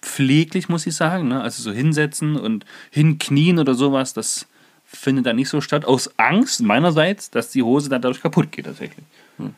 pfleglich, 0.03 0.69
muss 0.69 0.87
ich 0.87 0.95
sagen. 0.95 1.29
Ne? 1.29 1.41
Also 1.41 1.63
so 1.63 1.73
hinsetzen 1.73 2.37
und 2.37 2.65
hinknien 2.91 3.59
oder 3.59 3.75
sowas, 3.75 4.15
das 4.15 4.47
findet 4.85 5.27
da 5.27 5.33
nicht 5.33 5.49
so 5.49 5.61
statt. 5.61 5.85
Aus 5.85 6.11
Angst 6.19 6.63
meinerseits, 6.63 7.31
dass 7.31 7.51
die 7.51 7.63
Hose 7.63 7.89
dann 7.89 8.03
dadurch 8.03 8.21
kaputt 8.21 8.53
geht 8.53 8.67
tatsächlich. 8.67 9.05
Du? 9.39 9.51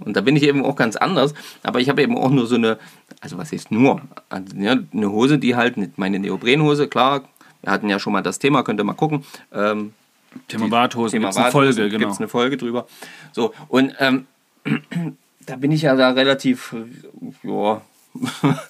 Und 0.00 0.16
da 0.16 0.20
bin 0.20 0.36
ich 0.36 0.42
eben 0.42 0.64
auch 0.64 0.76
ganz 0.76 0.96
anders. 0.96 1.34
Aber 1.62 1.80
ich 1.80 1.88
habe 1.88 2.02
eben 2.02 2.16
auch 2.16 2.30
nur 2.30 2.46
so 2.46 2.56
eine, 2.56 2.78
also 3.20 3.38
was 3.38 3.52
heißt 3.52 3.70
nur? 3.70 4.02
Also, 4.28 4.56
ja, 4.56 4.76
eine 4.92 5.10
Hose, 5.10 5.38
die 5.38 5.56
halt, 5.56 5.76
meine 5.98 6.18
Neoprenhose, 6.18 6.88
klar, 6.88 7.22
wir 7.62 7.72
hatten 7.72 7.88
ja 7.88 7.98
schon 7.98 8.12
mal 8.12 8.22
das 8.22 8.38
Thema, 8.38 8.64
könnt 8.64 8.80
ihr 8.80 8.84
mal 8.84 8.92
gucken. 8.94 9.24
Ähm, 9.52 9.92
Thema 10.48 10.70
Warthosen, 10.70 11.18
Thema 11.18 11.28
gibt's 11.28 11.36
eine 11.38 11.50
Folge, 11.50 11.68
Warthosen, 11.68 11.90
genau. 11.90 11.98
Gibt 11.98 12.12
es 12.12 12.18
eine 12.18 12.28
Folge 12.28 12.56
drüber. 12.56 12.86
So, 13.32 13.54
und 13.68 13.94
ähm, 13.98 14.26
da 15.46 15.56
bin 15.56 15.72
ich 15.72 15.82
ja 15.82 15.96
da 15.96 16.10
relativ, 16.10 16.74
äh, 16.74 17.48
ja, 17.48 17.80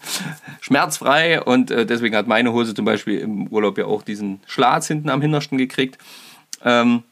schmerzfrei 0.61 1.43
und 1.43 1.71
äh, 1.71 1.85
deswegen 1.85 2.15
hat 2.15 2.29
meine 2.29 2.53
Hose 2.53 2.75
zum 2.75 2.85
Beispiel 2.85 3.19
im 3.19 3.49
Urlaub 3.49 3.77
ja 3.77 3.87
auch 3.87 4.03
diesen 4.03 4.41
Schlatz 4.47 4.87
hinten 4.87 5.09
am 5.09 5.21
Hintersten 5.21 5.59
gekriegt. 5.59 5.99
Ähm, 6.65 7.03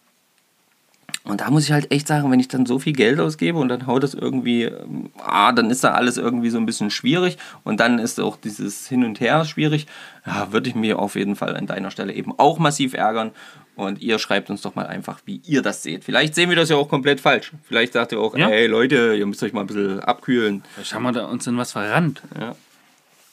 und 1.25 1.43
da 1.43 1.51
muss 1.51 1.65
ich 1.65 1.73
halt 1.73 1.93
echt 1.93 2.09
sagen, 2.09 2.31
wenn 2.31 2.41
ich 2.41 2.49
dann 2.49 2.65
so 2.65 2.79
viel 2.79 2.95
Geld 2.95 3.21
ausgebe 3.21 3.59
und 3.59 3.69
dann 3.69 3.87
haut 3.87 4.03
das 4.03 4.15
irgendwie, 4.15 4.65
ähm, 4.65 5.11
ah, 5.19 5.53
dann 5.53 5.71
ist 5.71 5.85
da 5.85 5.93
alles 5.93 6.17
irgendwie 6.17 6.49
so 6.49 6.57
ein 6.57 6.65
bisschen 6.65 6.91
schwierig 6.91 7.37
und 7.63 7.79
dann 7.79 7.99
ist 7.99 8.19
auch 8.21 8.37
dieses 8.37 8.89
Hin 8.89 9.05
und 9.05 9.21
Her 9.21 9.45
schwierig, 9.45 9.87
ja, 10.27 10.51
würde 10.51 10.71
ich 10.71 10.75
mir 10.75 10.99
auf 10.99 11.17
jeden 11.17 11.37
Fall 11.37 11.57
an 11.57 11.67
deiner 11.67 11.91
Stelle 11.91 12.15
eben 12.15 12.33
auch 12.39 12.59
massiv 12.59 12.95
ärgern. 12.95 13.33
Und 13.81 14.01
ihr 14.03 14.19
schreibt 14.19 14.51
uns 14.51 14.61
doch 14.63 14.75
mal 14.75 14.87
einfach, 14.87 15.21
wie 15.25 15.41
ihr 15.47 15.63
das 15.63 15.83
seht. 15.83 16.05
Vielleicht 16.05 16.35
sehen 16.35 16.49
wir 16.51 16.57
das 16.57 16.69
ja 16.69 16.77
auch 16.77 16.89
komplett 16.89 17.21
falsch. 17.21 17.53
Vielleicht 17.67 17.95
sagt 17.95 18.13
ihr 18.13 18.21
auch, 18.21 18.37
Ja. 18.37 18.49
ey 18.49 18.67
Leute, 18.67 19.15
ihr 19.17 19.27
müsst 19.27 19.43
euch 19.43 19.53
mal 19.53 19.63
ein 19.63 19.67
bisschen 19.67 20.01
abkühlen. 20.01 20.63
Vielleicht 20.75 20.95
haben 20.95 21.03
wir 21.03 21.13
da 21.13 21.25
uns 21.27 21.47
in 21.47 21.57
was 21.57 21.73
verrannt. 21.73 22.23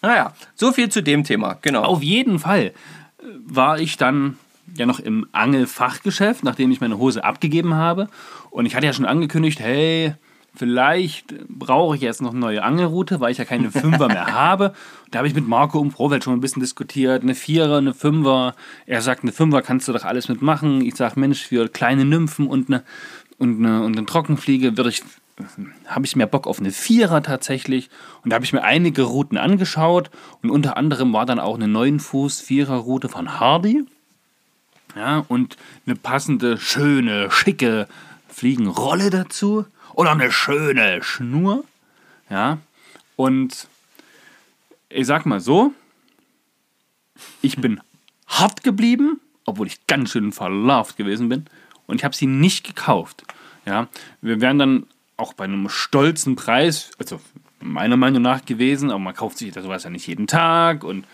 Naja, 0.01 0.33
so 0.55 0.71
viel 0.71 0.89
zu 0.89 1.01
dem 1.01 1.23
Thema, 1.23 1.57
genau. 1.61 1.83
Auf 1.83 2.01
jeden 2.03 2.39
Fall 2.39 2.65
äh, 2.65 2.71
war 3.45 3.79
ich 3.79 3.97
dann 3.97 4.37
ja 4.75 4.85
noch 4.85 4.99
im 4.99 5.27
Angelfachgeschäft, 5.31 6.43
nachdem 6.43 6.71
ich 6.71 6.81
meine 6.81 6.97
Hose 6.97 7.23
abgegeben 7.23 7.73
habe. 7.73 8.07
Und 8.51 8.65
ich 8.65 8.75
hatte 8.75 8.85
ja 8.85 8.93
schon 8.93 9.05
angekündigt, 9.05 9.59
hey, 9.59 10.13
vielleicht 10.57 11.35
brauche 11.47 11.95
ich 11.95 12.01
jetzt 12.01 12.21
noch 12.21 12.31
eine 12.31 12.39
neue 12.39 12.63
Angelroute, 12.63 13.19
weil 13.19 13.31
ich 13.31 13.37
ja 13.37 13.45
keine 13.45 13.71
Fünfer 13.71 14.07
mehr 14.07 14.27
habe. 14.33 14.73
Da 15.11 15.19
habe 15.19 15.27
ich 15.27 15.35
mit 15.35 15.47
Marco 15.47 15.81
im 15.81 15.91
Vorfeld 15.91 16.23
schon 16.23 16.33
ein 16.33 16.41
bisschen 16.41 16.61
diskutiert. 16.61 17.23
Eine 17.23 17.35
Vierer, 17.35 17.77
eine 17.77 17.93
Fünfer. 17.93 18.55
Er 18.85 19.01
sagt, 19.01 19.23
eine 19.23 19.31
Fünfer 19.31 19.61
kannst 19.61 19.87
du 19.87 19.93
doch 19.93 20.03
alles 20.03 20.29
mitmachen. 20.29 20.81
Ich 20.81 20.95
sage, 20.95 21.19
Mensch, 21.19 21.43
für 21.43 21.69
kleine 21.69 22.05
Nymphen 22.05 22.47
und 22.47 22.69
eine, 22.69 22.83
und 23.37 23.59
eine, 23.59 23.83
und 23.83 23.97
eine 23.97 24.05
Trockenfliege 24.05 24.77
würde 24.77 24.89
ich 24.89 25.03
habe 25.85 26.03
ich 26.05 26.15
mehr 26.15 26.25
Bock 26.25 26.47
auf 26.47 26.59
eine 26.59 26.71
Vierer 26.71 27.21
tatsächlich. 27.21 27.89
Und 28.23 28.31
da 28.31 28.35
habe 28.35 28.45
ich 28.45 28.53
mir 28.53 28.63
einige 28.63 29.03
Routen 29.03 29.37
angeschaut. 29.37 30.09
Und 30.41 30.49
unter 30.49 30.77
anderem 30.77 31.13
war 31.13 31.27
dann 31.27 31.39
auch 31.39 31.55
eine 31.55 31.67
9 31.67 31.99
Fuß 31.99 32.41
Vierer 32.41 32.77
Route 32.77 33.07
von 33.07 33.39
Hardy. 33.39 33.83
Ja, 34.95 35.23
und 35.27 35.57
eine 35.85 35.95
passende, 35.95 36.57
schöne, 36.57 37.29
schicke 37.29 37.87
Fliegenrolle 38.27 39.11
dazu. 39.11 39.65
Oder 39.97 40.11
eine 40.11 40.31
schöne 40.31 41.01
Schnur. 41.01 41.63
Ja, 42.29 42.59
und 43.15 43.67
ich 44.89 45.07
sag 45.07 45.25
mal 45.25 45.39
so, 45.39 45.73
ich 47.41 47.57
bin 47.57 47.81
hart 48.27 48.63
geblieben, 48.63 49.19
obwohl 49.45 49.65
ich 49.65 49.87
ganz 49.87 50.11
schön 50.11 50.31
verlarvt 50.31 50.97
gewesen 50.97 51.29
bin. 51.29 51.47
Und 51.87 51.95
ich 51.95 52.03
habe 52.03 52.15
sie 52.15 52.27
nicht 52.27 52.63
gekauft. 52.63 53.23
Ja, 53.65 53.87
wir 54.21 54.39
wären 54.39 54.59
dann 54.59 54.85
auch 55.17 55.33
bei 55.33 55.45
einem 55.45 55.67
stolzen 55.67 56.35
Preis, 56.35 56.91
also 56.99 57.19
meiner 57.59 57.97
Meinung 57.97 58.21
nach 58.21 58.45
gewesen, 58.45 58.91
aber 58.91 58.99
man 58.99 59.15
kauft 59.15 59.39
sich 59.39 59.51
sowas 59.51 59.83
ja 59.83 59.89
nicht 59.89 60.05
jeden 60.05 60.27
Tag 60.27 60.83
und 60.83 61.07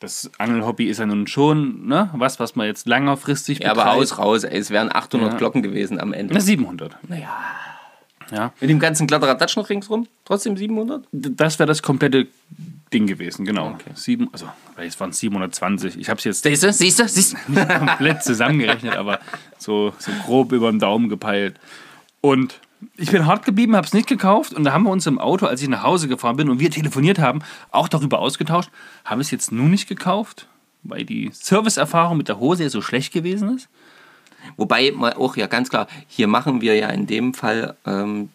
das 0.00 0.30
Angelhobby 0.38 0.86
ist 0.86 0.98
ja 0.98 1.06
nun 1.06 1.26
schon 1.26 1.86
ne, 1.86 2.08
was, 2.14 2.40
was 2.40 2.56
man 2.56 2.66
jetzt 2.66 2.86
längerfristig 2.86 3.58
ja, 3.58 3.72
aber 3.72 3.92
aus, 3.92 4.16
raus, 4.16 4.42
ey, 4.44 4.58
es 4.58 4.70
wären 4.70 4.90
800 4.90 5.32
Ja. 5.32 5.38
Glocken 5.38 5.62
gewesen 5.62 6.00
am 6.00 6.14
Ende. 6.14 6.32
Na, 6.32 6.40
700. 6.40 6.96
Naja. 7.08 7.28
Ja. 8.30 8.52
Mit 8.60 8.70
dem 8.70 8.78
ganzen 8.78 9.06
Kladderadatsch 9.06 9.56
noch 9.56 9.68
ringsrum? 9.68 10.06
Trotzdem 10.24 10.56
700? 10.56 11.06
Das 11.12 11.58
wäre 11.58 11.66
das 11.66 11.82
komplette 11.82 12.26
Ding 12.92 13.06
gewesen, 13.06 13.44
genau. 13.44 13.76
Sieben, 13.94 14.28
also, 14.32 14.46
es 14.76 15.00
waren 15.00 15.12
720. 15.12 15.98
Ich 15.98 16.08
habe 16.08 16.18
es 16.18 16.24
jetzt 16.24 16.42
Siehst 16.42 16.62
du, 16.62 16.72
siehst 16.72 16.98
du, 16.98 17.08
siehst 17.08 17.36
du? 17.48 17.66
komplett 17.78 18.22
zusammengerechnet, 18.22 18.96
aber 18.96 19.18
so, 19.58 19.92
so 19.98 20.12
grob 20.24 20.52
über 20.52 20.70
den 20.70 20.78
Daumen 20.78 21.08
gepeilt. 21.08 21.58
Und 22.20 22.60
ich 22.96 23.10
bin 23.10 23.26
hart 23.26 23.44
geblieben, 23.44 23.76
habe 23.76 23.86
es 23.86 23.92
nicht 23.92 24.08
gekauft 24.08 24.52
und 24.52 24.64
da 24.64 24.72
haben 24.72 24.84
wir 24.84 24.90
uns 24.90 25.06
im 25.06 25.18
Auto, 25.18 25.46
als 25.46 25.62
ich 25.62 25.68
nach 25.68 25.82
Hause 25.82 26.08
gefahren 26.08 26.36
bin 26.36 26.50
und 26.50 26.58
wir 26.58 26.70
telefoniert 26.70 27.18
haben, 27.18 27.40
auch 27.70 27.88
darüber 27.88 28.18
ausgetauscht, 28.18 28.70
habe 29.04 29.20
es 29.20 29.30
jetzt 29.30 29.52
nur 29.52 29.68
nicht 29.68 29.88
gekauft, 29.88 30.48
weil 30.82 31.04
die 31.04 31.30
Serviceerfahrung 31.32 32.16
mit 32.16 32.28
der 32.28 32.38
Hose 32.38 32.64
ja 32.64 32.68
so 32.68 32.82
schlecht 32.82 33.12
gewesen 33.12 33.56
ist. 33.56 33.68
Wobei 34.56 34.92
mal 34.92 35.14
auch 35.14 35.36
ja 35.36 35.46
ganz 35.46 35.70
klar, 35.70 35.86
hier 36.08 36.26
machen 36.26 36.60
wir 36.60 36.76
ja 36.76 36.88
in 36.88 37.06
dem 37.06 37.34
Fall, 37.34 37.76
ähm, 37.86 38.28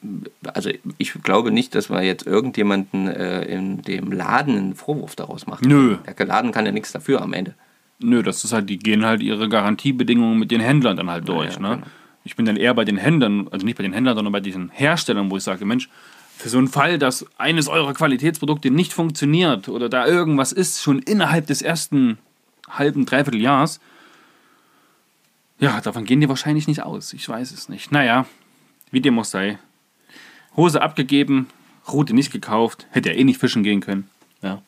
also 0.54 0.70
ich 0.98 1.14
glaube 1.24 1.52
nicht, 1.52 1.76
dass 1.76 1.90
wir 1.90 2.02
jetzt 2.04 2.26
irgendjemanden 2.26 3.08
äh, 3.08 3.44
in 3.46 3.82
dem 3.82 4.12
Laden 4.12 4.58
einen 4.58 4.76
Vorwurf 4.76 5.16
daraus 5.16 5.48
machen. 5.48 5.68
Nö. 5.68 5.98
Der 6.18 6.26
Laden 6.26 6.52
kann 6.52 6.66
ja 6.66 6.72
nichts 6.72 6.92
dafür 6.92 7.22
am 7.22 7.34
Ende. 7.34 7.54
Nö, 8.00 8.22
das 8.22 8.44
ist 8.44 8.54
halt, 8.54 8.70
die 8.70 8.78
gehen 8.78 9.06
halt 9.06 9.22
ihre 9.22 9.50
Garantiebedingungen 9.50 10.38
mit 10.38 10.52
den 10.52 10.62
Händlern 10.62 10.98
dann 10.98 11.10
halt 11.10 11.28
durch. 11.28 11.56
ja, 11.56 11.60
ne? 11.60 11.76
genau. 11.76 11.88
Ich 12.24 12.36
bin 12.36 12.46
dann 12.46 12.58
eher 12.58 12.74
bei 12.74 12.84
den 12.84 12.98
Händlern, 12.98 13.48
also 13.52 13.66
nicht 13.66 13.78
bei 13.78 13.84
den 13.84 13.94
Händlern, 13.94 14.16
sondern 14.16 14.34
bei 14.34 14.42
diesen 14.42 14.70
Herstellern, 14.70 15.32
wo 15.32 15.38
ich 15.38 15.44
sage, 15.44 15.64
Mensch, 15.66 15.90
für 16.38 16.50
so 16.50 16.58
einen 16.58 16.68
Fall, 16.68 17.00
dass 17.00 17.26
eines 17.38 17.68
eurer 17.68 17.94
Qualitätsprodukte 17.94 18.70
nicht 18.70 18.94
funktioniert 18.94 19.70
oder 19.70 19.90
da 19.90 20.06
irgendwas 20.06 20.52
ist, 20.52 20.82
schon 20.82 21.00
innerhalb 21.00 21.48
des 21.48 21.62
ersten 21.62 22.18
halben, 22.70 23.06
dreiviertel 23.06 23.42
Jahres, 23.42 23.80
ja, 25.60 25.82
davon 25.82 26.06
gehen 26.06 26.22
die 26.22 26.30
wahrscheinlich 26.30 26.68
nicht 26.68 26.84
aus. 26.84 27.14
Ich 27.14 27.28
weiß 27.28 27.52
es 27.52 27.70
nicht. 27.70 27.92
Naja, 27.92 28.26
wie 28.92 29.02
dem 29.02 29.18
auch 29.20 29.26
sei. 29.26 29.58
Hose 30.56 30.82
abgegeben, 30.82 31.48
Route 31.88 32.14
nicht 32.14 32.32
gekauft, 32.32 32.88
hätte 32.92 33.10
ja 33.10 33.16
eh 33.16 33.24
nicht 33.24 33.40
fischen 33.40 33.64
gehen 33.64 33.82
können. 33.82 34.10
Ja. 34.42 34.62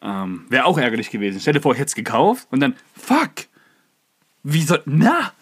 Ähm, 0.00 0.46
Wäre 0.48 0.64
auch 0.64 0.78
ärgerlich 0.78 1.10
gewesen. 1.10 1.40
Stell 1.40 1.54
dir 1.54 1.60
vor, 1.60 1.72
ich 1.72 1.78
hätte 1.78 1.88
es 1.88 1.94
gekauft 1.94 2.46
und 2.50 2.60
dann, 2.60 2.76
fuck! 2.94 3.46
Wie 4.42 4.62
soll. 4.62 4.82
Na! 4.86 5.32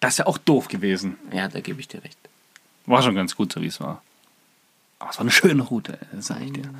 Das 0.00 0.14
ist 0.14 0.18
ja 0.18 0.26
auch 0.26 0.38
doof 0.38 0.68
gewesen. 0.68 1.16
Ja, 1.32 1.48
da 1.48 1.60
gebe 1.60 1.80
ich 1.80 1.88
dir 1.88 2.02
recht. 2.04 2.18
War 2.84 3.02
schon 3.02 3.14
ganz 3.14 3.34
gut, 3.34 3.52
so 3.52 3.62
wie 3.62 3.66
es 3.66 3.80
war. 3.80 4.02
Aber 4.98 5.10
es 5.10 5.16
war 5.16 5.22
eine 5.22 5.30
schöne 5.30 5.62
Route, 5.62 5.98
das 6.12 6.26
sag 6.26 6.42
ich 6.42 6.52
dir. 6.52 6.70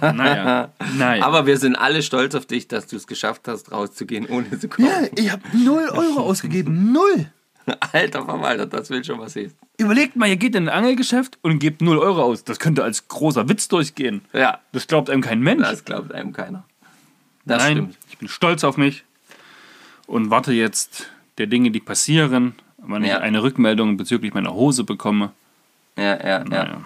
Naja, 0.00 0.70
naja. 0.96 1.24
Aber 1.24 1.46
wir 1.46 1.56
sind 1.58 1.76
alle 1.76 2.02
stolz 2.02 2.34
auf 2.34 2.46
dich, 2.46 2.68
dass 2.68 2.86
du 2.86 2.96
es 2.96 3.06
geschafft 3.06 3.48
hast, 3.48 3.72
rauszugehen, 3.72 4.26
ohne 4.26 4.58
zu 4.58 4.68
kaufen. 4.68 5.08
ich 5.16 5.30
habe 5.30 5.42
0 5.52 5.88
Euro 5.90 6.20
ausgegeben. 6.20 6.92
Null! 6.92 7.26
Alter 7.92 8.24
Verwalter, 8.24 8.66
das 8.66 8.90
will 8.90 9.04
schon 9.04 9.18
was 9.20 9.34
sehen. 9.34 9.52
Überlegt 9.78 10.16
mal, 10.16 10.28
ihr 10.28 10.36
geht 10.36 10.54
in 10.54 10.68
ein 10.68 10.74
Angelgeschäft 10.74 11.38
und 11.42 11.58
gebt 11.58 11.82
0 11.82 11.98
Euro 11.98 12.22
aus. 12.22 12.44
Das 12.44 12.58
könnte 12.58 12.82
als 12.84 13.08
großer 13.08 13.48
Witz 13.48 13.68
durchgehen. 13.68 14.22
Ja, 14.32 14.58
Das 14.72 14.86
glaubt 14.86 15.10
einem 15.10 15.22
kein 15.22 15.40
Mensch. 15.40 15.62
das 15.62 15.84
glaubt 15.84 16.12
einem 16.12 16.32
keiner. 16.32 16.64
Das 17.44 17.62
Nein, 17.62 17.72
stimmt. 17.76 17.98
ich 18.10 18.18
bin 18.18 18.28
stolz 18.28 18.64
auf 18.64 18.76
mich 18.76 19.04
und 20.06 20.30
warte 20.30 20.52
jetzt 20.52 21.06
der 21.38 21.46
Dinge, 21.46 21.70
die 21.70 21.80
passieren, 21.80 22.54
wenn 22.78 23.04
Ja. 23.04 23.16
ich 23.18 23.22
eine 23.22 23.42
Rückmeldung 23.42 23.96
bezüglich 23.96 24.34
meiner 24.34 24.52
Hose 24.54 24.84
bekomme. 24.84 25.32
Ja, 25.96 26.16
ja, 26.18 26.26
ja. 26.28 26.44
Naja. 26.44 26.80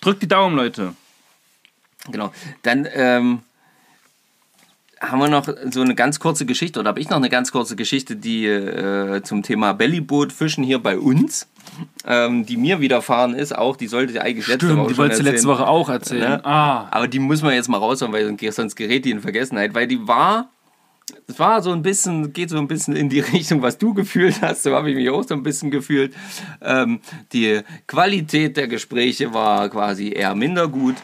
Drückt 0.00 0.22
die 0.22 0.28
Daumen, 0.28 0.56
Leute. 0.56 0.94
Genau. 2.10 2.32
Dann 2.62 2.86
ähm, 2.94 3.40
haben 5.00 5.20
wir 5.20 5.28
noch 5.28 5.48
so 5.70 5.80
eine 5.80 5.94
ganz 5.94 6.18
kurze 6.18 6.44
Geschichte, 6.46 6.80
oder 6.80 6.88
habe 6.88 7.00
ich 7.00 7.08
noch 7.08 7.18
eine 7.18 7.28
ganz 7.28 7.52
kurze 7.52 7.76
Geschichte, 7.76 8.16
die 8.16 8.46
äh, 8.46 9.22
zum 9.22 9.42
Thema 9.42 9.72
Bellyboot-Fischen 9.72 10.64
hier 10.64 10.80
bei 10.80 10.98
uns, 10.98 11.46
ähm, 12.06 12.46
die 12.46 12.56
mir 12.56 12.80
widerfahren 12.80 13.34
ist, 13.34 13.56
auch, 13.56 13.76
die 13.76 13.86
sollte 13.86 14.12
ich 14.12 14.20
eigentlich 14.20 14.48
letzte 14.48 14.66
Stimmt, 14.66 14.80
Woche 14.80 14.92
die 14.92 14.98
wolltest 14.98 15.20
du 15.20 15.24
letzte. 15.24 15.48
Woche 15.48 15.66
auch 15.66 15.88
erzählen. 15.88 16.30
Ne? 16.30 16.44
Ah, 16.44 16.88
Aber 16.90 17.06
die 17.06 17.20
muss 17.20 17.42
man 17.42 17.54
jetzt 17.54 17.68
mal 17.68 17.76
raushauen, 17.78 18.12
weil 18.12 18.36
sonst 18.52 18.74
gerät 18.74 19.04
die 19.04 19.10
in 19.10 19.20
Vergessenheit, 19.20 19.74
weil 19.74 19.86
die 19.86 20.08
war, 20.08 20.50
es 21.26 21.38
war 21.38 21.62
so 21.62 21.72
ein 21.72 21.82
bisschen, 21.82 22.32
geht 22.32 22.50
so 22.50 22.58
ein 22.58 22.68
bisschen 22.68 22.96
in 22.96 23.08
die 23.08 23.20
Richtung, 23.32 23.62
was 23.62 23.78
du 23.78 23.94
gefühlt 23.94 24.40
hast, 24.42 24.62
so 24.62 24.74
habe 24.74 24.90
ich 24.90 24.96
mich 24.96 25.10
auch 25.10 25.22
so 25.22 25.34
ein 25.34 25.42
bisschen 25.42 25.70
gefühlt. 25.70 26.14
Ähm, 26.60 27.00
die 27.32 27.60
Qualität 27.86 28.56
der 28.56 28.68
Gespräche 28.68 29.32
war 29.32 29.68
quasi 29.68 30.12
eher 30.12 30.34
minder 30.34 30.68
gut, 30.68 30.96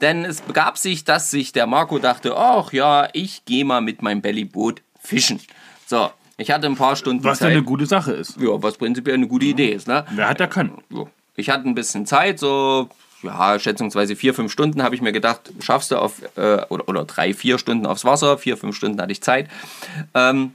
denn 0.00 0.24
es 0.24 0.40
begab 0.40 0.78
sich, 0.78 1.04
dass 1.04 1.30
sich 1.30 1.52
der 1.52 1.66
Marco 1.66 1.98
dachte, 1.98 2.36
ach 2.36 2.72
ja, 2.72 3.08
ich 3.12 3.44
gehe 3.44 3.64
mal 3.64 3.80
mit 3.80 4.02
meinem 4.02 4.22
Bellyboot 4.22 4.82
fischen. 5.00 5.40
So, 5.86 6.10
ich 6.36 6.50
hatte 6.50 6.66
ein 6.66 6.76
paar 6.76 6.96
Stunden 6.96 7.24
was 7.24 7.38
Zeit. 7.38 7.52
eine 7.52 7.62
gute 7.62 7.86
Sache 7.86 8.12
ist. 8.12 8.36
ja, 8.40 8.62
was 8.62 8.76
prinzipiell 8.76 9.16
eine 9.16 9.28
gute 9.28 9.46
Idee 9.46 9.70
ist, 9.70 9.88
ne? 9.88 10.04
Wer 10.10 10.28
hat, 10.28 10.50
kann. 10.50 10.72
So. 10.90 11.08
Ich 11.36 11.50
hatte 11.50 11.68
ein 11.68 11.74
bisschen 11.74 12.06
Zeit, 12.06 12.38
so 12.38 12.88
ja, 13.22 13.58
schätzungsweise 13.58 14.16
vier, 14.16 14.34
fünf 14.34 14.52
Stunden 14.52 14.82
habe 14.82 14.94
ich 14.94 15.02
mir 15.02 15.12
gedacht, 15.12 15.52
schaffst 15.60 15.90
du 15.90 15.96
auf, 15.96 16.22
äh, 16.36 16.64
oder, 16.68 16.88
oder 16.88 17.04
drei, 17.04 17.34
vier 17.34 17.58
Stunden 17.58 17.86
aufs 17.86 18.04
Wasser, 18.04 18.38
vier, 18.38 18.56
fünf 18.56 18.76
Stunden 18.76 19.00
hatte 19.00 19.12
ich 19.12 19.22
Zeit. 19.22 19.48
Ähm, 20.14 20.54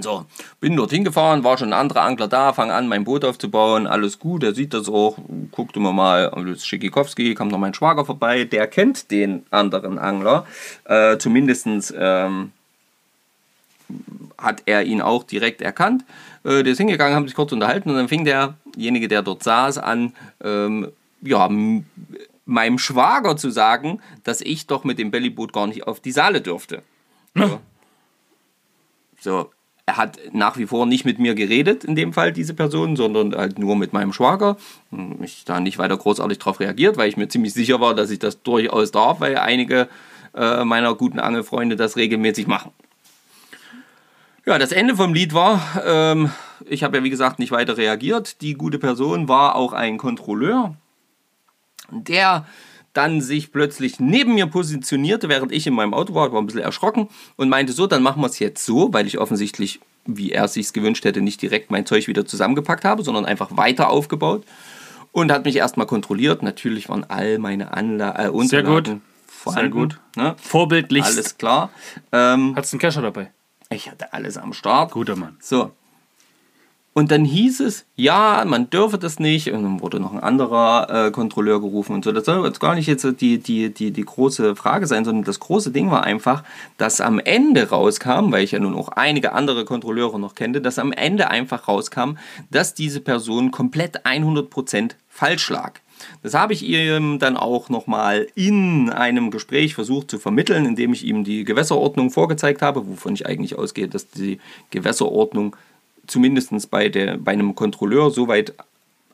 so, 0.00 0.26
bin 0.60 0.76
dorthin 0.76 1.02
gefahren, 1.02 1.44
war 1.44 1.56
schon 1.56 1.72
ein 1.72 1.80
anderer 1.80 2.02
Angler 2.02 2.28
da, 2.28 2.52
fang 2.52 2.70
an, 2.70 2.88
mein 2.88 3.04
Boot 3.04 3.24
aufzubauen, 3.24 3.86
alles 3.86 4.18
gut, 4.18 4.42
er 4.42 4.54
sieht 4.54 4.74
das 4.74 4.88
auch, 4.88 5.16
guckte 5.50 5.80
mir 5.80 5.92
mal, 5.92 6.30
das 6.30 6.58
ist 6.58 6.66
Schickikowski, 6.66 7.34
kam 7.34 7.48
noch 7.48 7.58
mein 7.58 7.72
Schwager 7.72 8.04
vorbei, 8.04 8.44
der 8.44 8.66
kennt 8.66 9.10
den 9.10 9.46
anderen 9.50 9.98
Angler, 9.98 10.46
äh, 10.84 11.16
zumindestens 11.16 11.92
ähm, 11.96 12.52
hat 14.36 14.62
er 14.66 14.84
ihn 14.84 15.00
auch 15.00 15.24
direkt 15.24 15.62
erkannt. 15.62 16.04
Äh, 16.44 16.62
der 16.62 16.72
ist 16.72 16.78
hingegangen, 16.78 17.16
haben 17.16 17.26
sich 17.26 17.34
kurz 17.34 17.52
unterhalten 17.52 17.90
und 17.90 17.96
dann 17.96 18.08
fing 18.08 18.24
derjenige, 18.24 19.08
der 19.08 19.22
dort 19.22 19.42
saß, 19.42 19.78
an, 19.78 20.12
ähm, 20.42 20.88
ja, 21.22 21.48
meinem 22.44 22.78
Schwager 22.78 23.36
zu 23.36 23.50
sagen, 23.50 24.00
dass 24.24 24.40
ich 24.40 24.66
doch 24.66 24.84
mit 24.84 24.98
dem 24.98 25.10
Bellyboot 25.10 25.52
gar 25.52 25.66
nicht 25.66 25.86
auf 25.86 26.00
die 26.00 26.12
Saale 26.12 26.40
dürfte. 26.40 26.82
So. 27.34 27.60
so, 29.20 29.50
er 29.86 29.96
hat 29.96 30.18
nach 30.32 30.56
wie 30.58 30.66
vor 30.66 30.86
nicht 30.86 31.04
mit 31.04 31.18
mir 31.18 31.34
geredet, 31.34 31.84
in 31.84 31.94
dem 31.96 32.12
Fall 32.12 32.32
diese 32.32 32.54
Person, 32.54 32.96
sondern 32.96 33.34
halt 33.34 33.58
nur 33.58 33.76
mit 33.76 33.92
meinem 33.92 34.12
Schwager. 34.12 34.56
Hm, 34.90 35.22
Ich 35.22 35.44
da 35.44 35.60
nicht 35.60 35.78
weiter 35.78 35.96
großartig 35.96 36.38
darauf 36.38 36.60
reagiert, 36.60 36.96
weil 36.96 37.08
ich 37.08 37.16
mir 37.16 37.28
ziemlich 37.28 37.54
sicher 37.54 37.80
war, 37.80 37.94
dass 37.94 38.10
ich 38.10 38.18
das 38.18 38.42
durchaus 38.42 38.90
darf, 38.90 39.20
weil 39.20 39.36
einige 39.38 39.88
äh, 40.34 40.64
meiner 40.64 40.94
guten 40.94 41.18
Angelfreunde 41.18 41.76
das 41.76 41.96
regelmäßig 41.96 42.46
machen. 42.46 42.72
Ja, 44.44 44.58
das 44.58 44.72
Ende 44.72 44.96
vom 44.96 45.12
Lied 45.12 45.34
war, 45.34 45.82
ähm, 45.84 46.30
ich 46.66 46.82
habe 46.82 46.98
ja 46.98 47.04
wie 47.04 47.10
gesagt 47.10 47.38
nicht 47.38 47.50
weiter 47.52 47.76
reagiert. 47.76 48.40
Die 48.40 48.54
gute 48.54 48.78
Person 48.78 49.28
war 49.28 49.54
auch 49.54 49.72
ein 49.72 49.98
Kontrolleur, 49.98 50.74
der 51.90 52.46
dann 52.92 53.20
sich 53.20 53.52
plötzlich 53.52 54.00
neben 54.00 54.34
mir 54.34 54.46
positionierte, 54.46 55.28
während 55.28 55.52
ich 55.52 55.66
in 55.66 55.74
meinem 55.74 55.94
Auto 55.94 56.14
war, 56.14 56.32
war 56.32 56.40
ein 56.40 56.46
bisschen 56.46 56.62
erschrocken 56.62 57.08
und 57.36 57.48
meinte 57.48 57.72
so, 57.72 57.86
dann 57.86 58.02
machen 58.02 58.22
wir 58.22 58.26
es 58.26 58.38
jetzt 58.38 58.64
so, 58.64 58.92
weil 58.92 59.06
ich 59.06 59.18
offensichtlich, 59.18 59.80
wie 60.06 60.32
er 60.32 60.44
es 60.44 60.54
sich 60.54 60.72
gewünscht 60.72 61.04
hätte, 61.04 61.20
nicht 61.20 61.40
direkt 61.40 61.70
mein 61.70 61.86
Zeug 61.86 62.08
wieder 62.08 62.26
zusammengepackt 62.26 62.84
habe, 62.84 63.02
sondern 63.04 63.24
einfach 63.24 63.56
weiter 63.56 63.90
aufgebaut 63.90 64.44
und 65.12 65.30
hat 65.30 65.44
mich 65.44 65.56
erstmal 65.56 65.86
kontrolliert. 65.86 66.42
Natürlich 66.42 66.88
waren 66.88 67.04
all 67.04 67.38
meine 67.38 67.72
Anla 67.72 68.26
äh, 68.26 68.28
Unterlagen 68.30 69.02
vorhanden. 69.26 69.70
gut. 69.70 70.00
Ne? 70.16 70.34
Vorbildlich. 70.40 71.04
Alles 71.04 71.38
klar. 71.38 71.70
Ähm, 72.10 72.54
Hattest 72.56 72.72
du 72.72 72.76
einen 72.76 72.80
Kescher 72.80 73.02
dabei? 73.02 73.30
ich 73.70 73.90
hatte 73.90 74.12
alles 74.12 74.38
am 74.38 74.52
Start. 74.54 74.92
Guter 74.92 75.14
Mann. 75.14 75.36
So. 75.40 75.72
Und 76.98 77.12
dann 77.12 77.24
hieß 77.24 77.60
es, 77.60 77.86
ja, 77.94 78.42
man 78.44 78.70
dürfe 78.70 78.98
das 78.98 79.20
nicht. 79.20 79.52
Und 79.52 79.62
dann 79.62 79.80
wurde 79.80 80.00
noch 80.00 80.12
ein 80.12 80.18
anderer 80.18 81.06
äh, 81.06 81.10
Kontrolleur 81.12 81.60
gerufen 81.60 81.92
und 81.92 82.04
so. 82.04 82.10
Das 82.10 82.24
soll 82.24 82.44
jetzt 82.44 82.58
gar 82.58 82.74
nicht 82.74 82.88
jetzt 82.88 83.06
die, 83.20 83.38
die, 83.38 83.72
die, 83.72 83.92
die 83.92 84.04
große 84.04 84.56
Frage 84.56 84.88
sein, 84.88 85.04
sondern 85.04 85.22
das 85.22 85.38
große 85.38 85.70
Ding 85.70 85.92
war 85.92 86.02
einfach, 86.02 86.42
dass 86.76 87.00
am 87.00 87.20
Ende 87.20 87.68
rauskam, 87.68 88.32
weil 88.32 88.42
ich 88.42 88.50
ja 88.50 88.58
nun 88.58 88.74
auch 88.74 88.88
einige 88.88 89.32
andere 89.32 89.64
Kontrolleure 89.64 90.18
noch 90.18 90.34
kannte, 90.34 90.60
dass 90.60 90.80
am 90.80 90.90
Ende 90.90 91.30
einfach 91.30 91.68
rauskam, 91.68 92.16
dass 92.50 92.74
diese 92.74 93.00
Person 93.00 93.52
komplett 93.52 94.04
100% 94.04 94.96
falsch 95.08 95.50
lag. 95.50 95.74
Das 96.24 96.34
habe 96.34 96.52
ich 96.52 96.64
ihm 96.64 97.20
dann 97.20 97.36
auch 97.36 97.68
nochmal 97.68 98.26
in 98.34 98.90
einem 98.90 99.30
Gespräch 99.30 99.76
versucht 99.76 100.10
zu 100.10 100.18
vermitteln, 100.18 100.66
indem 100.66 100.92
ich 100.92 101.04
ihm 101.04 101.22
die 101.22 101.44
Gewässerordnung 101.44 102.10
vorgezeigt 102.10 102.60
habe, 102.60 102.88
wovon 102.88 103.14
ich 103.14 103.24
eigentlich 103.24 103.56
ausgehe, 103.56 103.86
dass 103.86 104.10
die 104.10 104.40
Gewässerordnung 104.70 105.54
zumindest 106.08 106.70
bei, 106.70 106.88
der, 106.88 107.18
bei 107.18 107.32
einem 107.32 107.54
Kontrolleur 107.54 108.10
so 108.10 108.28
weit 108.28 108.54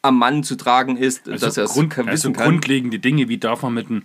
am 0.03 0.19
Mann 0.19 0.43
zu 0.43 0.57
tragen 0.57 0.97
ist, 0.97 1.27
dass 1.27 1.57
er 1.57 1.65
es 1.65 1.73
Grund, 1.73 1.97
wissen 1.97 2.09
also 2.09 2.33
kann. 2.33 2.45
grundlegende 2.45 2.99
Dinge, 2.99 3.29
wie 3.29 3.39
darf 3.39 3.63
man 3.63 3.75
mit 3.75 3.89
einem, 3.89 4.03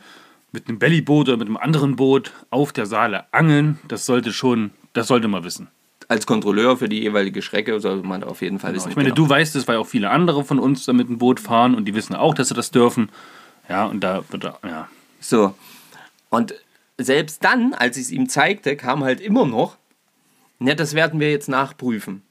mit 0.52 0.68
einem 0.68 0.80
Bellyboot 0.80 1.28
oder 1.28 1.38
mit 1.38 1.48
einem 1.48 1.58
anderen 1.58 1.98
Boot 1.98 2.32
auf 2.50 2.72
der 2.72 2.86
Saale 2.86 3.32
angeln, 3.34 3.80
das 3.88 4.06
sollte 4.06 4.32
schon, 4.32 4.72
das 4.94 5.08
sollte 5.08 5.28
man 5.28 5.44
wissen. 5.44 5.68
Als 6.08 6.26
Kontrolleur 6.26 6.78
für 6.78 6.90
die 6.90 7.02
jeweilige 7.02 7.42
Schrecke 7.42 7.80
sollte 7.80 8.08
man 8.08 8.24
auf 8.24 8.42
jeden 8.42 8.60
Fall 8.60 8.74
wissen. 8.74 8.86
Genau. 8.86 8.92
Ich 8.92 8.96
meine, 8.96 9.14
genau. 9.14 9.28
du 9.28 9.30
weißt 9.30 9.56
es, 9.58 9.68
weil 9.68 9.78
auch 9.78 9.86
viele 9.86 10.10
andere 10.10 10.44
von 10.44 10.58
uns 10.58 10.86
da 10.86 10.94
mit 10.94 11.08
dem 11.08 11.20
Boot 11.20 11.40
fahren 11.40 11.76
und 11.76 11.86
die 11.86 11.94
wissen 11.94 12.16
auch, 12.16 12.34
dass 12.34 12.48
sie 12.48 12.56
das 12.56 12.72
dürfen. 12.72 13.12
Ja, 13.68 13.86
und 13.86 14.00
da 14.00 14.24
wird 14.30 14.46
er, 14.46 14.58
ja. 14.64 14.90
So. 15.20 15.54
Und 16.30 16.56
selbst 16.98 17.44
dann, 17.44 17.74
als 17.74 17.98
ich 17.98 18.04
es 18.04 18.12
ihm 18.12 18.30
zeigte, 18.30 18.76
kam 18.76 19.04
halt 19.04 19.22
immer 19.22 19.46
noch, 19.46 19.78
ja, 20.60 20.76
das 20.76 20.94
werden 20.94 21.20
wir 21.20 21.30
jetzt 21.30 21.50
nachprüfen. 21.50 22.24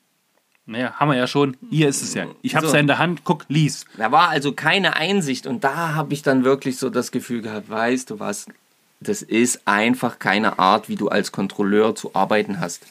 Naja, 0.70 0.92
haben 0.96 1.10
wir 1.10 1.16
ja 1.16 1.26
schon. 1.26 1.56
Hier 1.70 1.88
ist 1.88 2.02
es 2.02 2.12
ja. 2.12 2.26
Ich 2.42 2.54
hab's 2.54 2.68
So. 2.68 2.74
ja 2.74 2.80
in 2.80 2.86
der 2.86 2.98
Hand. 2.98 3.24
Guck, 3.24 3.46
lies. 3.48 3.86
Da 3.96 4.12
war 4.12 4.28
also 4.28 4.52
keine 4.52 4.96
Einsicht 4.96 5.46
und 5.46 5.64
da 5.64 5.94
habe 5.94 6.12
ich 6.12 6.22
dann 6.22 6.44
wirklich 6.44 6.76
so 6.76 6.90
das 6.90 7.10
Gefühl 7.10 7.40
gehabt, 7.40 7.70
weißt 7.70 8.10
du 8.10 8.20
was, 8.20 8.46
das 9.00 9.22
ist 9.22 9.62
einfach 9.66 10.18
keine 10.18 10.58
Art, 10.58 10.88
wie 10.90 10.96
du 10.96 11.08
als 11.08 11.32
Kontrolleur 11.32 11.94
zu 11.94 12.14
arbeiten 12.14 12.60
hast. 12.60 12.82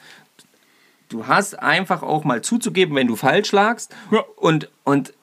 Du 1.09 1.27
hast 1.27 1.59
einfach 1.59 2.01
auch 2.01 2.23
mal 2.23 2.41
zuzugeben, 2.41 2.95
wenn 2.95 3.07
du 3.07 3.15
falsch 3.15 3.51
lagst 3.51 3.93
Ja. 4.11 4.23
und, 4.37 4.69
und 4.83 5.13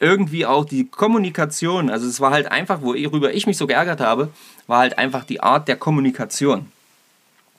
irgendwie 0.00 0.46
auch 0.46 0.64
die 0.64 0.86
Kommunikation, 0.86 1.90
also 1.90 2.06
es 2.06 2.20
war 2.20 2.30
halt 2.30 2.50
einfach, 2.50 2.80
worüber 2.82 3.34
ich 3.34 3.46
mich 3.46 3.56
so 3.58 3.66
geärgert 3.66 4.00
habe, 4.00 4.30
war 4.66 4.78
halt 4.78 4.96
einfach 4.96 5.24
die 5.24 5.40
Art 5.42 5.68
der 5.68 5.76
Kommunikation. 5.76 6.72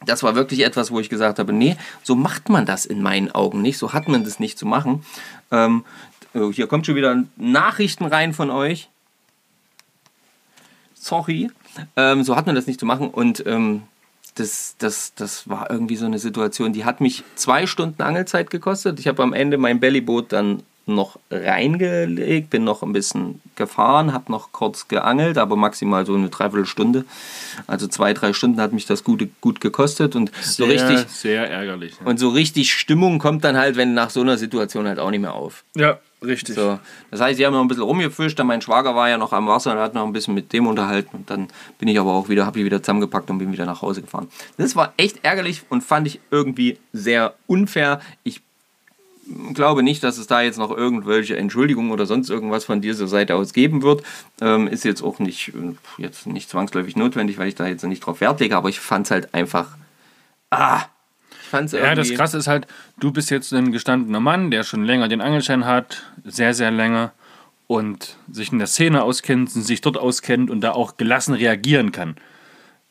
Das 0.05 0.23
war 0.23 0.35
wirklich 0.35 0.61
etwas, 0.61 0.91
wo 0.91 0.99
ich 0.99 1.09
gesagt 1.09 1.39
habe, 1.39 1.53
nee, 1.53 1.75
so 2.03 2.15
macht 2.15 2.49
man 2.49 2.65
das 2.65 2.85
in 2.85 3.01
meinen 3.01 3.31
Augen 3.31 3.61
nicht, 3.61 3.77
so 3.77 3.93
hat 3.93 4.07
man 4.07 4.23
das 4.23 4.39
nicht 4.39 4.57
zu 4.57 4.65
machen. 4.65 5.03
Ähm, 5.51 5.83
oh, 6.33 6.51
hier 6.51 6.67
kommt 6.67 6.85
schon 6.85 6.95
wieder 6.95 7.23
Nachrichten 7.35 8.05
rein 8.05 8.33
von 8.33 8.49
euch. 8.49 8.89
Sorry. 10.93 11.49
Ähm, 11.95 12.23
so 12.23 12.35
hat 12.35 12.45
man 12.45 12.55
das 12.55 12.67
nicht 12.67 12.79
zu 12.79 12.85
machen 12.85 13.09
und 13.09 13.45
ähm, 13.45 13.83
das, 14.35 14.75
das, 14.77 15.13
das 15.15 15.49
war 15.49 15.69
irgendwie 15.69 15.95
so 15.95 16.05
eine 16.05 16.19
Situation, 16.19 16.73
die 16.73 16.85
hat 16.85 17.01
mich 17.01 17.23
zwei 17.35 17.67
Stunden 17.67 18.01
Angelzeit 18.01 18.49
gekostet. 18.49 18.99
Ich 18.99 19.07
habe 19.07 19.21
am 19.21 19.33
Ende 19.33 19.57
mein 19.57 19.79
Bellyboot 19.79 20.31
dann 20.31 20.63
noch 20.95 21.19
reingelegt, 21.31 22.49
bin 22.49 22.63
noch 22.63 22.83
ein 22.83 22.93
bisschen 22.93 23.41
gefahren, 23.55 24.13
habe 24.13 24.31
noch 24.31 24.51
kurz 24.51 24.87
geangelt, 24.87 25.37
aber 25.37 25.55
maximal 25.55 26.05
so 26.05 26.15
eine 26.15 26.29
Dreiviertelstunde. 26.29 27.05
Also 27.67 27.87
zwei, 27.87 28.13
drei 28.13 28.33
Stunden 28.33 28.59
hat 28.61 28.73
mich 28.73 28.85
das 28.85 29.03
gut, 29.03 29.27
gut 29.41 29.61
gekostet 29.61 30.15
und 30.15 30.31
so 30.41 30.65
richtig, 30.65 31.07
Sehr 31.09 31.49
ärgerlich. 31.49 31.93
und 32.05 32.19
so 32.19 32.29
richtig 32.29 32.73
Stimmung 32.73 33.19
kommt 33.19 33.43
dann 33.43 33.57
halt, 33.57 33.75
wenn 33.75 33.93
nach 33.93 34.09
so 34.09 34.21
einer 34.21 34.37
Situation 34.37 34.87
halt 34.87 34.99
auch 34.99 35.11
nicht 35.11 35.21
mehr 35.21 35.33
auf. 35.33 35.63
Ja, 35.75 35.99
richtig. 36.23 36.55
So, 36.55 36.79
das 37.11 37.21
heißt, 37.21 37.37
sie 37.37 37.45
haben 37.45 37.53
noch 37.53 37.61
ein 37.61 37.67
bisschen 37.67 37.83
rumgefischt, 37.83 38.39
dann 38.39 38.47
mein 38.47 38.61
Schwager 38.61 38.95
war 38.95 39.09
ja 39.09 39.17
noch 39.17 39.33
am 39.33 39.47
Wasser 39.47 39.73
und 39.73 39.79
hat 39.79 39.93
noch 39.93 40.05
ein 40.05 40.13
bisschen 40.13 40.33
mit 40.33 40.53
dem 40.53 40.67
unterhalten 40.67 41.17
und 41.17 41.29
dann 41.29 41.47
bin 41.77 41.87
ich 41.87 41.99
aber 41.99 42.11
auch 42.13 42.29
wieder, 42.29 42.45
habe 42.45 42.59
ich 42.59 42.65
wieder 42.65 42.81
zusammengepackt 42.81 43.29
und 43.29 43.39
bin 43.39 43.51
wieder 43.51 43.65
nach 43.65 43.81
Hause 43.81 44.01
gefahren. 44.01 44.27
Das 44.57 44.75
war 44.75 44.93
echt 44.97 45.23
ärgerlich 45.23 45.63
und 45.69 45.83
fand 45.83 46.07
ich 46.07 46.19
irgendwie 46.31 46.77
sehr 46.93 47.35
unfair. 47.47 48.01
Ich 48.23 48.41
glaube 49.53 49.83
nicht, 49.83 50.03
dass 50.03 50.17
es 50.17 50.27
da 50.27 50.41
jetzt 50.41 50.57
noch 50.57 50.75
irgendwelche 50.75 51.37
Entschuldigungen 51.37 51.91
oder 51.91 52.05
sonst 52.05 52.29
irgendwas 52.29 52.65
von 52.65 52.81
dieser 52.81 53.07
Seite 53.07 53.35
aus 53.35 53.53
geben 53.53 53.81
wird. 53.81 54.03
Ähm, 54.41 54.67
ist 54.67 54.85
jetzt 54.85 55.01
auch 55.01 55.19
nicht, 55.19 55.49
äh, 55.49 55.75
jetzt 56.01 56.27
nicht 56.27 56.49
zwangsläufig 56.49 56.95
notwendig, 56.95 57.37
weil 57.37 57.47
ich 57.47 57.55
da 57.55 57.67
jetzt 57.67 57.83
nicht 57.83 58.05
drauf 58.05 58.21
Wert 58.21 58.39
lege, 58.39 58.55
aber 58.55 58.69
ich 58.69 58.79
fand 58.79 59.07
es 59.07 59.11
halt 59.11 59.33
einfach. 59.33 59.77
Ah! 60.49 60.83
Ich 61.41 61.49
fand's 61.49 61.71
Ja, 61.71 61.95
das 61.95 62.13
Krasse 62.13 62.37
ist 62.37 62.47
halt, 62.47 62.67
du 62.99 63.11
bist 63.11 63.31
jetzt 63.31 63.51
ein 63.53 63.71
gestandener 63.71 64.19
Mann, 64.19 64.51
der 64.51 64.63
schon 64.63 64.83
länger 64.83 65.07
den 65.07 65.21
Angelschein 65.21 65.65
hat, 65.65 66.03
sehr, 66.23 66.53
sehr 66.53 66.69
länger 66.69 67.11
und 67.65 68.17
sich 68.31 68.51
in 68.51 68.59
der 68.59 68.67
Szene 68.67 69.03
auskennt, 69.03 69.51
sich 69.51 69.81
dort 69.81 69.97
auskennt 69.97 70.49
und 70.49 70.61
da 70.61 70.71
auch 70.71 70.97
gelassen 70.97 71.33
reagieren 71.33 71.91
kann. 71.91 72.15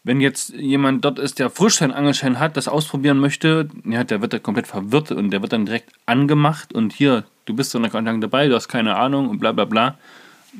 Wenn 0.08 0.22
jetzt 0.22 0.54
jemand 0.54 1.04
dort 1.04 1.18
ist, 1.18 1.38
der 1.38 1.50
frisch 1.50 1.76
seinen 1.76 1.92
Angelschein 1.92 2.38
hat, 2.38 2.56
das 2.56 2.66
ausprobieren 2.66 3.18
möchte, 3.18 3.68
ja, 3.84 4.04
der 4.04 4.22
wird 4.22 4.32
da 4.32 4.38
komplett 4.38 4.66
verwirrt 4.66 5.12
und 5.12 5.30
der 5.30 5.42
wird 5.42 5.52
dann 5.52 5.66
direkt 5.66 5.92
angemacht 6.06 6.72
und 6.72 6.94
hier, 6.94 7.24
du 7.44 7.54
bist 7.54 7.72
so 7.72 7.78
lang 7.78 8.18
dabei, 8.22 8.48
du 8.48 8.54
hast 8.54 8.68
keine 8.68 8.96
Ahnung 8.96 9.28
und 9.28 9.38
bla 9.38 9.52
bla 9.52 9.66
bla. 9.66 9.98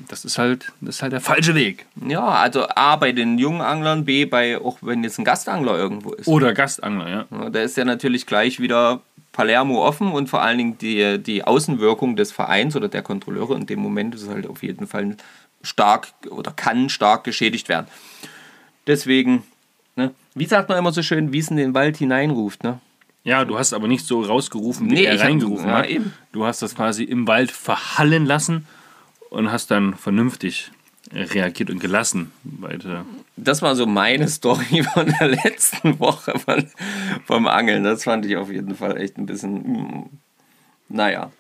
Das 0.07 0.27
ist 0.27 0.37
halt, 0.37 0.71
das 0.83 0.97
ist 0.97 1.03
halt 1.03 1.15
der 1.15 1.23
falsche 1.23 1.55
Weg. 1.55 1.87
Ja, 2.07 2.27
also 2.27 2.67
A 2.69 2.97
bei 2.97 3.13
den 3.13 3.39
jungen 3.39 3.63
Anglern, 3.63 4.05
B 4.05 4.27
bei, 4.27 4.59
auch 4.59 4.77
wenn 4.83 5.03
jetzt 5.03 5.19
ein 5.19 5.25
Gastangler 5.25 5.79
irgendwo 5.79 6.13
ist. 6.13 6.29
Oder 6.29 6.53
Gastangler, 6.53 7.09
ja. 7.09 7.25
Ja, 7.31 7.49
Da 7.49 7.63
ist 7.63 7.79
ja 7.79 7.87
natürlich 7.87 8.27
gleich 8.27 8.61
wieder 8.61 9.01
Palermo 9.33 9.83
offen 9.83 10.13
und 10.13 10.29
vor 10.29 10.43
allen 10.43 10.59
Dingen 10.59 10.77
die, 10.77 11.17
die 11.23 11.43
Außenwirkung 11.43 12.17
des 12.17 12.33
Vereins 12.33 12.77
oder 12.77 12.89
der 12.89 13.01
Kontrolleure 13.01 13.55
in 13.55 13.65
dem 13.65 13.81
Moment 13.81 14.15
ist 14.15 14.29
halt 14.29 14.47
auf 14.47 14.63
jeden 14.63 14.87
Fall 14.87 15.17
stark 15.63 16.09
oder 16.29 16.51
kann 16.51 16.91
stark 16.91 17.25
geschädigt 17.25 17.71
werden. 17.71 17.87
Deswegen, 18.89 19.45
ne, 19.95 20.13
wie 20.35 20.47
sagt 20.47 20.69
man 20.69 20.79
immer 20.79 20.91
so 20.93 21.03
schön, 21.03 21.33
wie 21.33 21.39
es 21.39 21.49
in 21.51 21.57
den 21.57 21.75
Wald 21.75 21.97
hineinruft, 21.99 22.65
ne? 22.65 22.81
Ja, 23.23 23.45
du 23.45 23.59
hast 23.59 23.73
aber 23.75 23.87
nicht 23.89 24.05
so 24.07 24.23
rausgerufen, 24.23 24.91
wie 24.91 24.95
Nee, 24.95 25.05
er 25.05 25.19
hab- 25.19 25.27
reingerufen 25.27 25.69
ja, 25.69 25.79
hat. 25.79 25.87
eben. 25.89 26.13
Du 26.33 26.45
hast 26.45 26.63
das 26.63 26.75
quasi 26.75 27.05
im 27.05 27.27
Wald 27.29 27.51
verhallen 27.53 28.25
lassen 28.27 28.67
und 29.31 29.53
hast 29.53 29.71
dann 29.71 29.95
vernünftig 29.95 30.71
reagiert 31.13 31.69
und 31.71 31.79
gelassen. 31.81 32.33
Weiter. 32.45 33.05
Das 33.37 33.61
war 33.63 33.77
so 33.77 33.87
meine 33.87 34.29
Story 34.29 34.83
von 34.95 35.13
der 35.21 35.29
letzten 35.29 35.99
Woche 36.01 36.39
von, 36.39 36.67
vom 37.27 37.47
Angeln. 37.47 37.85
Das 37.85 38.05
fand 38.05 38.25
ich 38.27 38.37
auf 38.37 38.51
jeden 38.51 38.75
Fall 38.75 38.97
echt 38.97 39.19
ein 39.19 39.27
bisschen, 39.27 39.55
mm, 39.55 40.11
naja. 40.89 41.31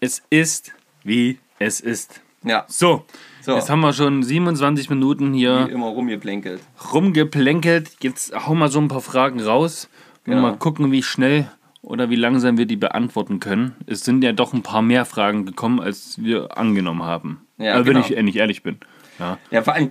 Es 0.00 0.22
ist, 0.30 0.72
wie 1.04 1.38
es 1.58 1.80
ist. 1.80 2.20
Ja, 2.42 2.64
So, 2.68 3.04
So. 3.46 3.54
jetzt 3.54 3.70
haben 3.70 3.78
wir 3.80 3.92
schon 3.92 4.24
27 4.24 4.90
Minuten 4.90 5.32
wie 5.32 5.38
hier 5.38 5.68
immer 5.70 5.86
rumgeplänkelt. 5.86 6.60
rumgeplänkelt. 6.92 7.92
Jetzt 8.00 8.34
hauen 8.46 8.58
wir 8.58 8.68
so 8.68 8.80
ein 8.80 8.88
paar 8.88 9.00
Fragen 9.00 9.40
raus 9.40 9.88
und 10.26 10.32
Genau. 10.32 10.42
mal 10.42 10.56
gucken, 10.56 10.90
wie 10.90 11.04
schnell 11.04 11.48
oder 11.80 12.10
wie 12.10 12.16
langsam 12.16 12.58
wir 12.58 12.66
die 12.66 12.74
beantworten 12.74 13.38
können. 13.38 13.76
Es 13.86 14.00
sind 14.00 14.24
ja 14.24 14.32
doch 14.32 14.52
ein 14.52 14.62
paar 14.64 14.82
mehr 14.82 15.04
Fragen 15.04 15.46
gekommen, 15.46 15.78
als 15.78 16.20
wir 16.20 16.58
angenommen 16.58 17.04
haben. 17.04 17.46
Ja, 17.56 17.74
äh, 17.74 17.78
wenn 17.78 17.94
genau. 17.94 18.00
ich 18.00 18.16
ehrlich, 18.16 18.34
ehrlich 18.34 18.62
bin. 18.64 18.78
Ja. 19.20 19.38
Ja, 19.52 19.62
vor 19.62 19.74
allem, 19.74 19.90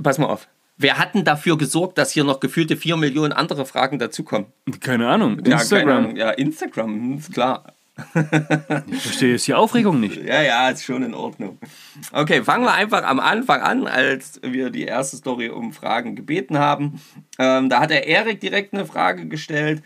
pass 0.00 0.18
mal 0.18 0.26
auf. 0.26 0.46
Wer 0.78 0.98
hat 0.98 1.14
denn 1.14 1.24
dafür 1.24 1.58
gesorgt, 1.58 1.98
dass 1.98 2.12
hier 2.12 2.22
noch 2.22 2.38
gefühlte 2.38 2.76
4 2.76 2.96
Millionen 2.96 3.32
andere 3.32 3.66
Fragen 3.66 3.98
dazukommen? 3.98 4.46
Keine 4.80 5.08
Ahnung. 5.08 5.40
Ja, 5.44 5.54
Instagram. 5.54 5.96
Ahnung. 5.96 6.16
Ja, 6.16 6.30
Instagram, 6.30 7.16
ist 7.18 7.32
klar. 7.32 7.64
Ich 8.90 9.02
verstehe 9.02 9.32
jetzt 9.32 9.46
die 9.46 9.54
Aufregung 9.54 10.00
nicht. 10.00 10.22
Ja, 10.22 10.42
ja, 10.42 10.68
ist 10.68 10.84
schon 10.84 11.02
in 11.02 11.14
Ordnung. 11.14 11.58
Okay, 12.12 12.42
fangen 12.44 12.64
wir 12.64 12.74
einfach 12.74 13.02
am 13.04 13.20
Anfang 13.20 13.62
an, 13.62 13.86
als 13.86 14.38
wir 14.42 14.68
die 14.70 14.84
erste 14.84 15.16
Story 15.16 15.48
um 15.48 15.72
Fragen 15.72 16.14
gebeten 16.14 16.58
haben. 16.58 17.00
Ähm, 17.38 17.70
da 17.70 17.80
hat 17.80 17.90
der 17.90 18.06
Erik 18.06 18.40
direkt 18.40 18.74
eine 18.74 18.84
Frage 18.84 19.26
gestellt. 19.26 19.82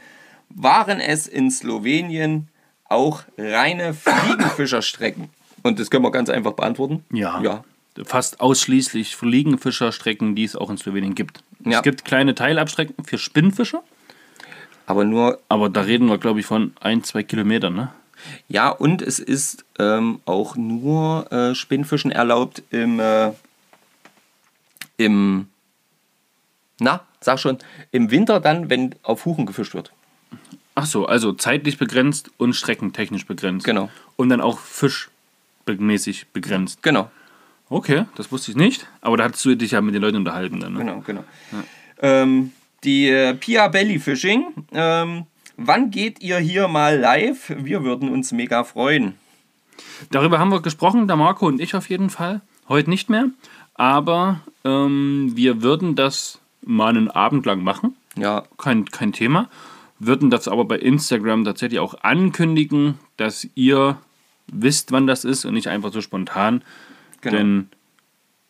Waren 0.49 0.99
es 0.99 1.29
in 1.29 1.51
Slowenien 1.53 2.49
auch 2.89 3.23
reine 3.39 3.95
Fliegenfischerstrecken? 3.95 5.29
Und 5.63 5.79
das 5.79 5.91
können 5.91 6.05
wir 6.05 6.11
ganz 6.11 6.31
einfach 6.31 6.55
beantworten. 6.55 7.05
Ja. 7.13 7.41
Ja. 7.43 7.65
Fast 8.05 8.41
ausschließlich 8.41 9.15
Fliegenfischerstrecken, 9.15 10.35
die 10.35 10.45
es 10.45 10.57
auch 10.57 10.71
in 10.71 10.79
Slowenien 10.79 11.15
gibt. 11.15 11.45
Ja. 11.65 11.79
Es 11.79 11.83
gibt 11.83 12.05
kleine 12.05 12.35
Teilabstrecken 12.35 13.05
für 13.05 13.19
Spinnfischer, 13.19 13.83
Aber 14.87 15.05
nur 15.05 15.39
aber 15.49 15.69
da 15.69 15.83
reden 15.83 16.09
wir, 16.09 16.19
glaube 16.19 16.41
ich, 16.41 16.47
von 16.47 16.73
ein, 16.81 17.05
zwei 17.05 17.23
Kilometern. 17.23 17.75
Ne? 17.75 17.93
Ja, 18.49 18.69
und 18.69 19.03
es 19.03 19.19
ist 19.19 19.65
ähm, 19.79 20.21
auch 20.25 20.57
nur 20.57 21.31
äh, 21.33 21.55
Spinnfischen 21.55 22.11
erlaubt 22.11 22.63
im, 22.71 23.01
äh, 23.01 23.33
im, 24.97 25.49
na, 26.79 27.01
sag 27.21 27.39
schon, 27.39 27.59
im 27.93 28.11
Winter 28.11 28.41
dann, 28.41 28.71
wenn 28.71 28.95
auf 29.03 29.25
Huchen 29.25 29.47
gefischt 29.47 29.75
wird. 29.75 29.93
Ach 30.75 30.87
so, 30.87 31.07
also 31.07 31.33
zeitlich 31.33 31.79
begrenzt 31.79 32.31
und 32.37 32.55
streckentechnisch 32.55 33.27
begrenzt. 33.27 33.65
Genau. 33.67 33.91
Und 34.17 34.29
dann 34.29 34.41
auch 34.41 34.59
fischmäßig 34.59 36.29
begrenzt. 36.29 36.83
Genau, 36.83 37.11
Okay, 37.71 38.05
das 38.17 38.33
wusste 38.33 38.51
ich 38.51 38.57
nicht. 38.57 38.87
Aber 39.01 39.17
da 39.17 39.25
hattest 39.25 39.45
du 39.45 39.55
dich 39.55 39.71
ja 39.71 39.81
mit 39.81 39.95
den 39.95 40.03
Leuten 40.03 40.17
unterhalten 40.17 40.59
dann. 40.59 40.73
Ne? 40.73 40.81
genau, 40.81 41.01
genau. 41.07 41.25
Ähm, 42.03 42.53
die 42.83 43.09
äh, 43.09 43.35
Pia 43.35 43.69
Belly 43.69 44.01
Fishing, 44.01 44.53
ähm, 44.73 45.27
wann 45.61 45.91
geht 45.91 46.21
ihr 46.21 46.39
hier 46.39 46.69
mal 46.69 46.99
live? 46.99 47.53
Wir 47.57 47.85
würden 47.85 48.09
uns 48.09 48.33
mega 48.33 48.65
freuen. 48.65 49.15
Darüber 50.11 50.39
haben 50.39 50.51
wir 50.51 50.63
gesprochen, 50.63 51.07
der 51.07 51.17
Marco 51.17 51.47
und 51.47 51.61
ich 51.61 51.75
auf 51.75 51.89
jeden 51.89 52.11
Fall. 52.11 52.41
Heute 52.69 52.91
nicht 52.91 53.11
mehr. 53.11 53.27
Aber 53.75 54.41
ähm, 54.65 55.33
wir 55.35 55.63
würden 55.63 55.95
das 55.97 56.41
mal 56.63 56.91
einen 56.91 57.11
Abend 57.11 57.47
lang 57.47 57.63
machen. 57.63 57.95
Ja, 58.17 58.45
kein, 58.59 58.87
kein 58.87 59.13
Thema. 59.13 59.49
Würden 59.99 60.31
das 60.31 60.49
aber 60.49 60.65
bei 60.65 60.79
Instagram 60.79 61.45
tatsächlich 61.45 61.81
auch 61.81 62.03
ankündigen, 62.03 62.99
dass 63.17 63.47
ihr 63.55 63.99
wisst, 64.47 64.93
wann 64.93 65.07
das 65.07 65.25
ist 65.25 65.45
und 65.45 65.55
nicht 65.55 65.69
einfach 65.69 65.93
so 65.93 66.01
spontan. 66.01 66.63
Genau. 67.21 67.37
Denn 67.37 67.69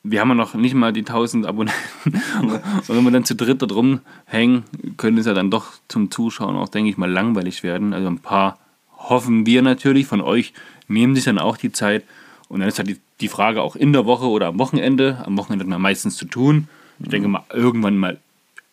wir 0.02 0.20
haben 0.20 0.28
ja 0.28 0.34
noch 0.34 0.54
nicht 0.54 0.74
mal 0.74 0.92
die 0.92 1.00
1000 1.00 1.46
Abonnenten. 1.46 1.80
und 2.40 2.88
wenn 2.88 3.04
wir 3.04 3.10
dann 3.10 3.24
zu 3.24 3.34
dritt 3.34 3.60
da 3.62 3.66
drum 3.66 4.00
hängen, 4.24 4.64
könnte 4.96 5.20
es 5.20 5.26
ja 5.26 5.34
dann 5.34 5.50
doch 5.50 5.72
zum 5.88 6.10
Zuschauen 6.10 6.56
auch, 6.56 6.68
denke 6.68 6.90
ich 6.90 6.96
mal, 6.96 7.10
langweilig 7.10 7.62
werden. 7.62 7.92
Also 7.92 8.08
ein 8.08 8.18
paar 8.18 8.58
hoffen 8.96 9.46
wir 9.46 9.62
natürlich 9.62 10.06
von 10.06 10.20
euch, 10.20 10.52
nehmen 10.88 11.14
sich 11.14 11.24
dann 11.24 11.38
auch 11.38 11.56
die 11.56 11.72
Zeit. 11.72 12.04
Und 12.48 12.60
dann 12.60 12.68
ist 12.68 12.78
halt 12.78 12.88
die, 12.88 12.98
die 13.20 13.28
Frage 13.28 13.62
auch 13.62 13.76
in 13.76 13.92
der 13.92 14.06
Woche 14.06 14.28
oder 14.28 14.48
am 14.48 14.58
Wochenende. 14.58 15.22
Am 15.24 15.36
Wochenende 15.36 15.64
hat 15.64 15.70
man 15.70 15.80
meistens 15.80 16.16
zu 16.16 16.24
tun. 16.24 16.68
Ich 16.98 17.08
denke 17.08 17.28
mal, 17.28 17.44
irgendwann 17.52 17.96
mal 17.96 18.18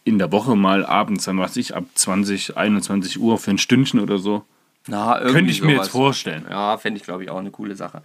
in 0.04 0.18
der 0.18 0.32
Woche 0.32 0.56
mal 0.56 0.86
abends, 0.86 1.26
dann 1.26 1.38
was 1.38 1.58
ich, 1.58 1.76
ab 1.76 1.84
20, 1.94 2.56
21 2.56 3.20
Uhr 3.20 3.38
für 3.38 3.52
ein 3.52 3.58
Stündchen 3.58 4.00
oder 4.00 4.18
so. 4.18 4.46
Na, 4.88 5.20
Könnte 5.20 5.52
ich 5.52 5.62
mir 5.62 5.74
sowas. 5.74 5.88
jetzt 5.88 5.92
vorstellen. 5.92 6.46
Ja, 6.50 6.78
fände 6.78 6.98
ich, 7.00 7.04
glaube 7.04 7.24
ich, 7.24 7.30
auch 7.30 7.40
eine 7.40 7.52
coole 7.52 7.76
Sache. 7.76 8.02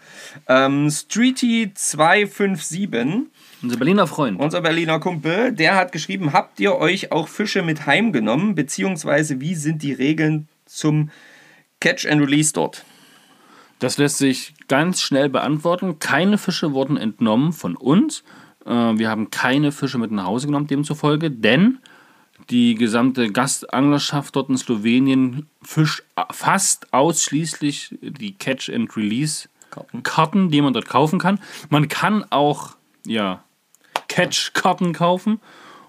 Ähm, 0.49 0.89
Streety257 0.89 3.27
Unser 3.63 3.77
Berliner 3.77 4.07
Freund. 4.07 4.41
Unser 4.41 4.61
Berliner 4.61 5.01
Kumpel, 5.01 5.53
der 5.53 5.77
hat 5.77 5.93
geschrieben, 5.93 6.33
habt 6.33 6.61
ihr 6.61 6.77
euch 6.77 7.13
auch 7.13 7.29
Fische 7.29 7.63
mit 7.63 7.87
heimgenommen, 7.87 8.55
beziehungsweise 8.55 9.41
wie 9.41 9.55
sind 9.55 9.83
die 9.83 9.93
Regeln 9.93 10.49
zum 10.67 11.11
Catch 11.81 12.07
and 12.07 12.21
Release 12.23 12.53
dort? 12.53 12.85
Das 13.79 13.99
lässt 13.99 14.19
sich 14.19 14.55
ganz 14.69 15.01
schnell 15.01 15.29
beantworten. 15.29 15.99
Keine 15.99 16.39
Fische 16.39 16.73
wurden 16.73 16.97
entnommen 16.97 17.53
von 17.53 17.77
uns. 17.77 18.23
Äh, 18.65 18.71
Wir 18.71 19.09
haben 19.09 19.31
keine 19.31 19.73
Fische 19.73 19.99
mit 19.99 20.13
nach 20.13 20.27
Hause 20.27 20.47
genommen, 20.47 20.69
demzufolge, 20.69 21.31
denn 21.31 21.79
die 22.53 22.75
gesamte 22.75 23.33
Gastanglerschaft 23.33 24.37
dort 24.37 24.51
in 24.51 24.59
Slowenien 24.59 25.47
fischt 25.63 26.05
fast 26.31 26.93
ausschließlich 26.93 27.97
die 28.01 28.35
Catch 28.35 28.69
and 28.71 28.95
Release 28.97 29.49
Karten. 30.03 30.51
Die 30.51 30.61
man 30.61 30.75
dort 30.75 30.87
kaufen 30.87 31.19
kann. 31.19 31.41
Man 31.71 31.89
kann 31.89 32.27
auch 32.31 32.77
ja, 33.07 33.43
Catch-Karten 34.09 34.93
kaufen, 34.93 35.41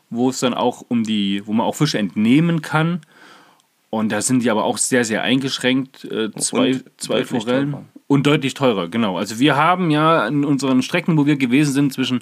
wo 0.10 0.30
es 0.30 0.39
dann 0.39 0.54
auch 0.54 0.86
um 0.88 1.04
die, 1.04 1.45
wo 1.45 1.52
man 1.52 1.65
auch 1.65 1.76
Fische 1.76 1.97
entnehmen 1.97 2.62
kann. 2.62 3.02
Und 3.89 4.12
da 4.12 4.21
sind 4.21 4.41
die 4.41 4.49
aber 4.49 4.63
auch 4.63 4.78
sehr, 4.78 5.04
sehr 5.04 5.21
eingeschränkt. 5.21 6.06
Äh, 6.06 6.32
zwei 6.32 6.71
Und 6.71 6.84
zwei 6.97 7.26
Forellen. 7.26 7.71
teurer. 7.71 7.86
Und 8.08 8.26
deutlich 8.26 8.54
teurer, 8.54 8.88
genau. 8.88 9.17
Also 9.17 9.39
wir 9.39 9.56
haben 9.56 9.91
ja 9.91 10.28
in 10.28 10.45
unseren 10.45 10.82
Strecken, 10.82 11.17
wo 11.17 11.26
wir 11.26 11.36
gewesen 11.36 11.73
sind, 11.73 11.93
zwischen 11.93 12.21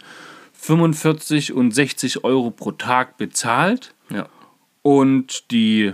45 0.54 1.54
und 1.54 1.72
60 1.74 2.24
Euro 2.24 2.50
pro 2.52 2.72
Tag 2.72 3.18
bezahlt. 3.18 3.94
Und 4.82 5.52
die 5.52 5.94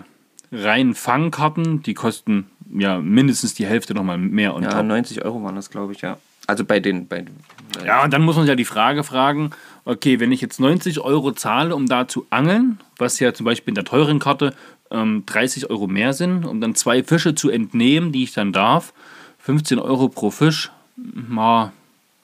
reinen 0.51 0.95
Fangkarten, 0.95 1.83
die 1.83 1.93
kosten 1.93 2.47
ja 2.73 2.99
mindestens 2.99 3.53
die 3.53 3.65
Hälfte 3.65 3.93
nochmal 3.93 4.17
mehr 4.17 4.55
on 4.55 4.63
Ja, 4.63 4.71
top. 4.71 4.85
90 4.85 5.25
Euro 5.25 5.43
waren 5.43 5.55
das, 5.55 5.69
glaube 5.69 5.93
ich, 5.93 6.01
ja. 6.01 6.17
Also 6.47 6.63
bei 6.63 6.79
den, 6.79 7.07
bei, 7.07 7.25
bei 7.73 7.85
Ja, 7.85 8.03
und 8.03 8.13
dann 8.13 8.21
muss 8.21 8.37
man 8.37 8.47
ja 8.47 8.55
die 8.55 8.65
Frage 8.65 9.03
fragen, 9.03 9.51
okay, 9.83 10.19
wenn 10.19 10.31
ich 10.31 10.39
jetzt 10.41 10.59
90 10.59 11.01
Euro 11.01 11.33
zahle, 11.33 11.75
um 11.75 11.87
da 11.87 12.07
zu 12.07 12.25
angeln, 12.29 12.79
was 12.97 13.19
ja 13.19 13.33
zum 13.33 13.45
Beispiel 13.45 13.71
in 13.71 13.75
der 13.75 13.83
teuren 13.83 14.19
Karte 14.19 14.53
ähm, 14.89 15.23
30 15.25 15.69
Euro 15.69 15.87
mehr 15.87 16.13
sind, 16.13 16.45
um 16.45 16.61
dann 16.61 16.75
zwei 16.75 17.03
Fische 17.03 17.35
zu 17.35 17.49
entnehmen, 17.49 18.13
die 18.13 18.23
ich 18.23 18.33
dann 18.33 18.53
darf, 18.53 18.93
15 19.39 19.79
Euro 19.79 20.07
pro 20.07 20.31
Fisch, 20.31 20.71
ma, 20.95 21.73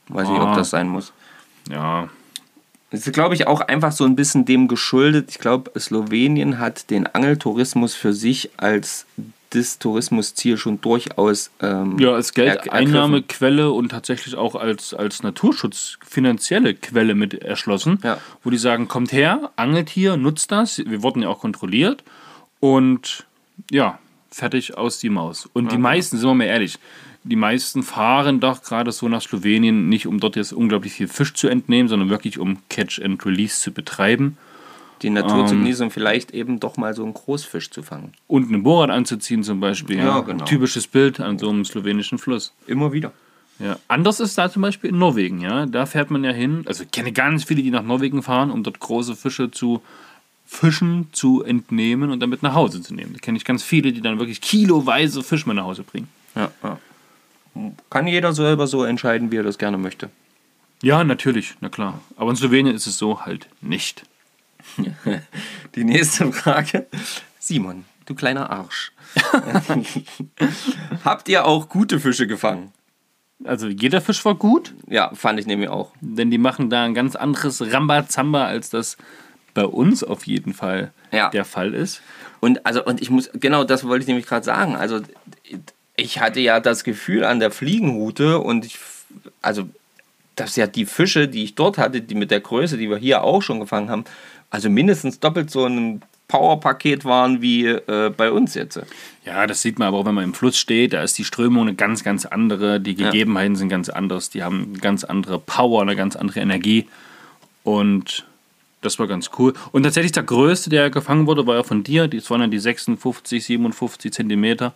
weiß 0.08 0.30
ich, 0.30 0.36
ob 0.36 0.56
das 0.56 0.70
sein 0.70 0.88
muss. 0.88 1.12
ja, 1.70 2.08
Das 2.94 3.08
ist, 3.08 3.14
glaube 3.14 3.34
ich, 3.34 3.48
auch 3.48 3.62
einfach 3.62 3.92
so 3.92 4.04
ein 4.04 4.16
bisschen 4.16 4.46
dem 4.46 4.68
geschuldet. 4.68 5.32
Ich 5.32 5.40
glaube, 5.40 5.72
Slowenien 5.80 6.60
hat 6.60 6.92
den 6.92 7.08
Angeltourismus 7.08 7.96
für 7.96 8.14
sich 8.14 8.52
als 8.58 9.08
das 9.50 9.80
Tourismusziel 9.80 10.58
schon 10.58 10.80
durchaus 10.80 11.50
ähm, 11.60 11.98
ja 11.98 12.12
als. 12.14 12.36
Geldeinnahmequelle 12.36 13.72
und 13.72 13.90
tatsächlich 13.90 14.36
auch 14.36 14.54
als, 14.54 14.94
als 14.94 15.24
Naturschutz 15.24 15.98
finanzielle 16.08 16.76
Quelle 16.76 17.16
mit 17.16 17.34
erschlossen, 17.34 17.98
Ja. 18.04 18.20
wo 18.44 18.52
die 18.52 18.58
sagen, 18.60 18.88
kommt 18.88 19.12
her, 19.12 19.50
angelt 19.56 19.90
hier, 19.90 20.16
nutzt 20.16 20.52
das, 20.52 20.78
wir 20.78 21.02
wurden 21.02 21.24
ja 21.24 21.30
auch 21.30 21.40
kontrolliert 21.40 22.04
und 22.60 23.26
ja, 23.72 23.98
fertig 24.30 24.78
aus 24.78 25.00
die 25.00 25.10
Maus. 25.10 25.50
Und 25.54 25.72
die 25.72 25.80
meisten, 25.80 26.18
sind 26.18 26.30
wir 26.30 26.36
mal 26.36 26.46
ehrlich, 26.46 26.78
die 27.24 27.36
meisten 27.36 27.84
fahren 27.84 28.40
doch 28.40 28.62
gerade 28.64 28.92
so 28.92 29.08
nach 29.08 29.22
Slowenien 29.22 29.90
nicht, 29.90 30.08
um 30.08 30.20
dort 30.20 30.36
jetzt 30.36 30.54
unglaublich 30.54 30.94
viel 30.94 31.08
Fisch 31.08 31.34
zu 31.34 31.48
entnehmen, 31.48 31.88
sondern 31.88 32.10
wirklich 32.10 32.40
um 32.40 32.58
Catch 32.70 33.02
and 33.02 33.26
Release 33.26 33.60
zu 33.62 33.72
betreiben 33.72 34.38
die 35.02 35.10
Natur 35.10 35.40
Ähm. 35.42 35.48
zu 35.48 35.56
genießen 35.56 35.86
und 35.86 35.92
vielleicht 35.92 36.32
eben 36.32 36.60
doch 36.60 36.78
mal 36.78 36.94
so 36.94 37.04
einen 37.04 37.14
Großfisch 37.14 37.70
zu 37.72 37.84
fangen. 37.84 38.14
und 38.28 38.48
einen 38.48 38.64
Bohrrad 38.64 38.90
anzuziehen 38.90 39.44
zum 39.44 39.60
Beispiel. 39.60 39.98
Ja, 39.98 40.22
genau. 40.22 40.46
Typisches 40.46 40.88
Bild 40.88 41.20
an 41.20 41.38
so 41.38 41.50
einem 41.50 41.66
slowenischen 41.66 42.18
Fluss. 42.18 42.54
Immer 42.68 42.94
wieder. 42.94 43.12
Ja. 43.60 43.78
Anders 43.88 44.20
ist 44.20 44.38
da 44.38 44.50
zum 44.50 44.62
Beispiel 44.62 44.90
in 44.90 44.98
Norwegen, 44.98 45.42
ja. 45.42 45.66
Da 45.66 45.86
fährt 45.86 46.10
man 46.10 46.24
ja 46.24 46.32
hin. 46.32 46.64
Also 46.66 46.84
ich 46.84 46.92
kenne 46.92 47.12
ganz 47.12 47.44
viele, 47.44 47.62
die 47.62 47.70
nach 47.70 47.84
Norwegen 47.84 48.24
fahren, 48.24 48.50
um 48.50 48.64
dort 48.64 48.80
große 48.80 49.16
Fische 49.16 49.52
zu 49.52 49.82
fischen, 50.46 51.08
zu 51.12 51.44
entnehmen 51.44 52.10
und 52.12 52.20
damit 52.22 52.42
nach 52.44 52.54
Hause 52.54 52.82
zu 52.82 52.94
nehmen. 52.94 53.14
Da 53.14 53.20
kenne 53.20 53.38
ich 53.38 53.46
ganz 53.46 53.64
viele, 53.64 53.92
die 53.92 54.02
dann 54.02 54.20
wirklich 54.20 54.42
kiloweise 54.42 55.22
Fisch 55.22 55.46
mit 55.46 55.56
nach 55.56 55.66
Hause 55.66 55.84
bringen. 55.84 56.08
Ja, 56.36 56.52
ja. 56.64 56.80
Kann 57.90 58.08
jeder 58.08 58.34
selber 58.34 58.68
so 58.68 58.84
entscheiden, 58.84 59.32
wie 59.32 59.38
er 59.38 59.44
das 59.44 59.58
gerne 59.58 59.78
möchte. 59.78 60.10
Ja, 60.82 61.04
natürlich, 61.04 61.56
na 61.62 61.70
klar. 61.70 62.02
Aber 62.18 62.30
in 62.32 62.36
Slowenien 62.36 62.76
ist 62.76 62.88
es 62.88 62.98
so 62.98 63.26
halt 63.26 63.48
nicht. 63.62 64.04
Die 65.76 65.84
nächste 65.84 66.32
Frage. 66.34 66.88
Simon, 67.40 67.86
du 68.06 68.16
kleiner 68.16 68.50
Arsch. 68.50 68.92
Habt 71.04 71.30
ihr 71.30 71.46
auch 71.46 71.70
gute 71.70 72.00
Fische 72.00 72.28
gefangen? 72.28 72.72
Also 73.46 73.68
jeder 73.68 74.00
Fisch 74.02 74.24
war 74.26 74.36
gut, 74.36 74.74
Ja, 74.88 75.12
fand 75.14 75.40
ich 75.40 75.46
nämlich 75.48 75.70
auch. 75.70 75.92
denn 76.00 76.32
die 76.32 76.38
machen 76.38 76.70
da 76.70 76.84
ein 76.86 76.94
ganz 76.94 77.16
anderes 77.16 77.62
Rambazamba, 77.74 78.46
als 78.46 78.70
das 78.70 78.96
bei 79.54 79.66
uns 79.66 80.04
auf 80.04 80.26
jeden 80.26 80.54
Fall 80.54 80.94
Ja. 81.12 81.30
der 81.30 81.44
Fall 81.46 81.74
ist. 81.74 82.02
Und 82.40 82.66
also 82.66 82.84
und 82.86 83.02
ich 83.02 83.10
muss 83.10 83.30
genau 83.34 83.64
das 83.66 83.84
wollte 83.86 84.04
ich 84.04 84.08
nämlich 84.08 84.26
gerade 84.26 84.46
sagen. 84.46 84.76
Also 84.76 85.02
ich 85.96 86.20
hatte 86.20 86.40
ja 86.40 86.60
das 86.60 86.84
Gefühl 86.84 87.24
an 87.24 87.40
der 87.40 87.52
Fliegenroute 87.52 88.40
und 88.40 88.66
ich 88.66 88.80
also 89.42 89.68
dass 90.36 90.56
ja 90.56 90.68
die 90.68 90.86
Fische, 90.86 91.28
die 91.28 91.44
ich 91.44 91.56
dort 91.56 91.78
hatte, 91.78 92.02
die 92.02 92.16
mit 92.16 92.32
der 92.32 92.40
Größe, 92.40 92.78
die 92.78 92.90
wir 92.90 92.98
hier 92.98 93.24
auch 93.24 93.42
schon 93.42 93.60
gefangen 93.60 93.90
haben, 93.90 94.06
also 94.50 94.70
mindestens 94.70 95.20
doppelt 95.20 95.52
so 95.52 95.66
ein 95.66 96.02
Powerpaket 96.28 97.06
waren 97.06 97.42
wie 97.42 97.68
äh, 97.68 98.12
bei 98.16 98.32
uns 98.32 98.56
jetzt. 98.56 98.80
Ja, 99.26 99.46
das 99.46 99.62
sieht 99.62 99.78
man 99.78 99.90
aber 99.90 100.00
auch, 100.00 100.06
wenn 100.06 100.16
man 100.16 100.24
im 100.24 100.34
Fluss 100.34 100.58
steht. 100.58 100.94
Da 100.94 101.04
ist 101.04 101.18
die 101.18 101.24
Strömung 101.26 101.64
eine 101.64 101.76
ganz, 101.76 102.04
ganz 102.04 102.26
andere. 102.26 102.80
Die 102.80 102.96
Gegebenheiten 102.96 103.56
sind 103.56 103.70
ganz 103.70 103.90
anders. 103.90 104.30
Die 104.32 104.42
haben 104.42 104.70
eine 104.70 104.80
ganz 104.80 105.04
andere 105.04 105.38
Power, 105.38 105.82
eine 105.82 105.96
ganz 105.96 106.16
andere 106.16 106.40
Energie. 106.40 106.88
Und 107.64 108.26
das 108.82 108.98
war 108.98 109.08
ganz 109.08 109.30
cool. 109.38 109.54
Und 109.72 109.84
tatsächlich 109.84 110.14
der 110.14 110.24
größte, 110.24 110.70
der 110.70 110.90
gefangen 110.90 111.28
wurde, 111.28 111.46
war 111.46 111.56
ja 111.56 111.64
von 111.64 111.84
dir. 111.84 112.08
Das 112.08 112.30
waren 112.32 112.42
ja 112.42 112.48
die 112.48 112.60
56, 112.60 113.46
57 113.46 114.12
Zentimeter 114.12 114.74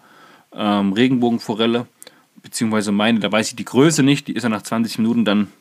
ähm, 0.53 0.93
Regenbogenforelle. 0.93 1.87
Beziehungsweise 2.41 2.91
meine, 2.91 3.19
da 3.19 3.31
weiß 3.31 3.49
ich 3.49 3.55
die 3.55 3.65
Größe 3.65 4.03
nicht. 4.03 4.27
Die 4.27 4.33
ist 4.33 4.43
ja 4.43 4.49
nach 4.49 4.61
20 4.61 4.99
Minuten 4.99 5.25
dann 5.25 5.51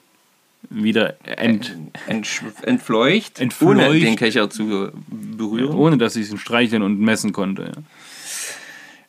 wieder 0.68 1.16
ent, 1.24 1.76
Entsch 2.06 2.42
entfleucht, 2.62 3.40
Entfleucht. 3.40 3.70
ohne 3.70 3.98
den 4.00 4.16
Kescher 4.16 4.50
zu 4.50 4.90
berühren. 5.08 5.74
ohne 5.76 5.98
dass 5.98 6.16
ich 6.16 6.30
ihn 6.30 6.38
streicheln 6.38 6.82
und 6.82 6.98
messen 7.00 7.32
konnte. 7.32 7.64
Ja. 7.64 7.82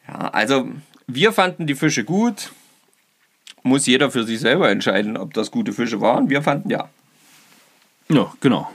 Ja, 0.07 0.29
also 0.29 0.69
wir 1.07 1.33
fanden 1.33 1.67
die 1.67 1.75
Fische 1.75 2.03
gut. 2.03 2.51
Muss 3.63 3.85
jeder 3.85 4.11
für 4.11 4.23
sich 4.23 4.39
selber 4.39 4.69
entscheiden, 4.69 5.17
ob 5.17 5.33
das 5.33 5.51
gute 5.51 5.73
Fische 5.73 5.99
waren. 5.99 6.29
Wir 6.29 6.41
fanden 6.41 6.69
ja. 6.69 6.89
ja, 8.07 8.31
genau. 8.39 8.71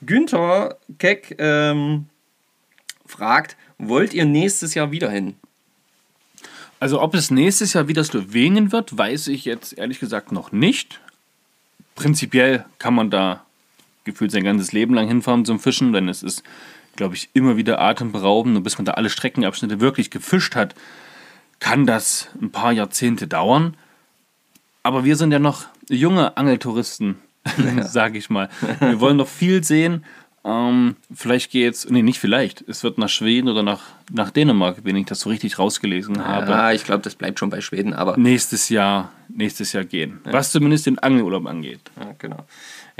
Günther 0.00 0.78
Keck 0.98 1.36
ähm, 1.38 2.06
fragt, 3.04 3.56
wollt 3.78 4.14
ihr 4.14 4.24
nächstes 4.24 4.74
Jahr 4.74 4.90
wieder 4.90 5.10
hin? 5.10 5.34
Also 6.82 7.00
ob 7.00 7.14
es 7.14 7.30
nächstes 7.30 7.74
Jahr 7.74 7.86
wieder 7.86 8.02
Slowenien 8.02 8.72
wird, 8.72 8.98
weiß 8.98 9.28
ich 9.28 9.44
jetzt 9.44 9.78
ehrlich 9.78 10.00
gesagt 10.00 10.32
noch 10.32 10.50
nicht. 10.50 11.00
Prinzipiell 11.94 12.64
kann 12.80 12.92
man 12.92 13.08
da 13.08 13.44
gefühlt 14.02 14.32
sein 14.32 14.42
ganzes 14.42 14.72
Leben 14.72 14.92
lang 14.92 15.06
hinfahren 15.06 15.44
zum 15.44 15.60
Fischen, 15.60 15.92
denn 15.92 16.08
es 16.08 16.24
ist, 16.24 16.42
glaube 16.96 17.14
ich, 17.14 17.30
immer 17.34 17.56
wieder 17.56 17.80
atemberaubend. 17.80 18.56
Und 18.56 18.64
bis 18.64 18.78
man 18.78 18.84
da 18.84 18.94
alle 18.94 19.10
Streckenabschnitte 19.10 19.78
wirklich 19.78 20.10
gefischt 20.10 20.56
hat, 20.56 20.74
kann 21.60 21.86
das 21.86 22.30
ein 22.40 22.50
paar 22.50 22.72
Jahrzehnte 22.72 23.28
dauern. 23.28 23.76
Aber 24.82 25.04
wir 25.04 25.14
sind 25.14 25.30
ja 25.30 25.38
noch 25.38 25.66
junge 25.88 26.36
Angeltouristen, 26.36 27.14
sage 27.82 28.18
ich 28.18 28.28
mal. 28.28 28.48
Wir 28.80 28.98
wollen 28.98 29.18
noch 29.18 29.28
viel 29.28 29.62
sehen. 29.62 30.04
Ähm, 30.44 30.96
vielleicht 31.14 31.52
geht's, 31.52 31.88
nee, 31.88 32.02
nicht 32.02 32.18
vielleicht. 32.18 32.62
Es 32.68 32.82
wird 32.82 32.98
nach 32.98 33.08
Schweden 33.08 33.48
oder 33.48 33.62
nach, 33.62 33.80
nach 34.10 34.30
Dänemark, 34.32 34.78
wenn 34.82 34.96
ich 34.96 35.06
das 35.06 35.20
so 35.20 35.30
richtig 35.30 35.58
rausgelesen 35.58 36.26
habe 36.26 36.50
Ja, 36.50 36.72
ich 36.72 36.82
glaube, 36.84 37.02
das 37.02 37.14
bleibt 37.14 37.38
schon 37.38 37.48
bei 37.50 37.60
Schweden, 37.60 37.94
aber 37.94 38.16
nächstes 38.16 38.68
Jahr, 38.68 39.12
nächstes 39.28 39.72
Jahr 39.72 39.84
gehen. 39.84 40.20
Was 40.24 40.50
zumindest 40.50 40.86
den 40.86 40.98
Angelurlaub 40.98 41.46
angeht. 41.46 41.80
ja, 41.98 42.12
genau. 42.18 42.44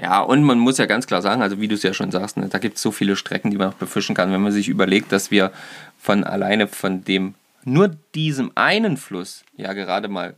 Ja, 0.01 0.21
und 0.21 0.43
man 0.45 0.59
muss 0.59 0.79
ja 0.79 0.87
ganz 0.87 1.07
klar 1.07 1.21
sagen, 1.21 1.43
also 1.43 1.61
wie 1.61 1.69
du 1.69 1.75
es 1.75 1.83
ja 1.83 1.93
schon 1.93 2.11
sagst, 2.13 2.37
ne, 2.37 2.49
da 2.49 2.59
gibt 2.59 2.77
es 2.77 2.83
so 2.83 2.93
viele 2.93 3.15
Strecken, 3.17 3.51
die 3.51 3.59
man 3.59 3.69
noch 3.69 3.75
befischen 3.75 4.15
kann. 4.15 4.33
Wenn 4.33 4.41
man 4.41 4.53
sich 4.53 4.69
überlegt, 4.69 5.11
dass 5.13 5.31
wir 5.31 5.51
von 5.99 6.25
alleine 6.25 6.67
von 6.69 7.05
dem, 7.05 7.35
nur 7.65 7.89
diesem 8.15 8.53
einen 8.55 8.97
Fluss 8.97 9.45
ja 9.57 9.73
gerade 9.75 10.09
mal 10.09 10.35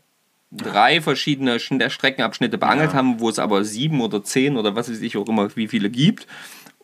drei 0.51 1.01
verschiedene 1.01 1.57
Sch- 1.59 1.89
Streckenabschnitte 1.91 2.59
beangelt 2.59 2.95
haben, 2.95 3.21
wo 3.21 3.29
es 3.29 3.39
aber 3.39 3.65
sieben 3.65 4.01
oder 4.01 4.25
zehn 4.25 4.57
oder 4.57 4.75
was 4.75 4.91
weiß 4.91 5.01
ich 5.03 5.17
auch 5.17 5.29
immer, 5.29 5.55
wie 5.57 5.69
viele 5.69 5.89
gibt. 5.91 6.27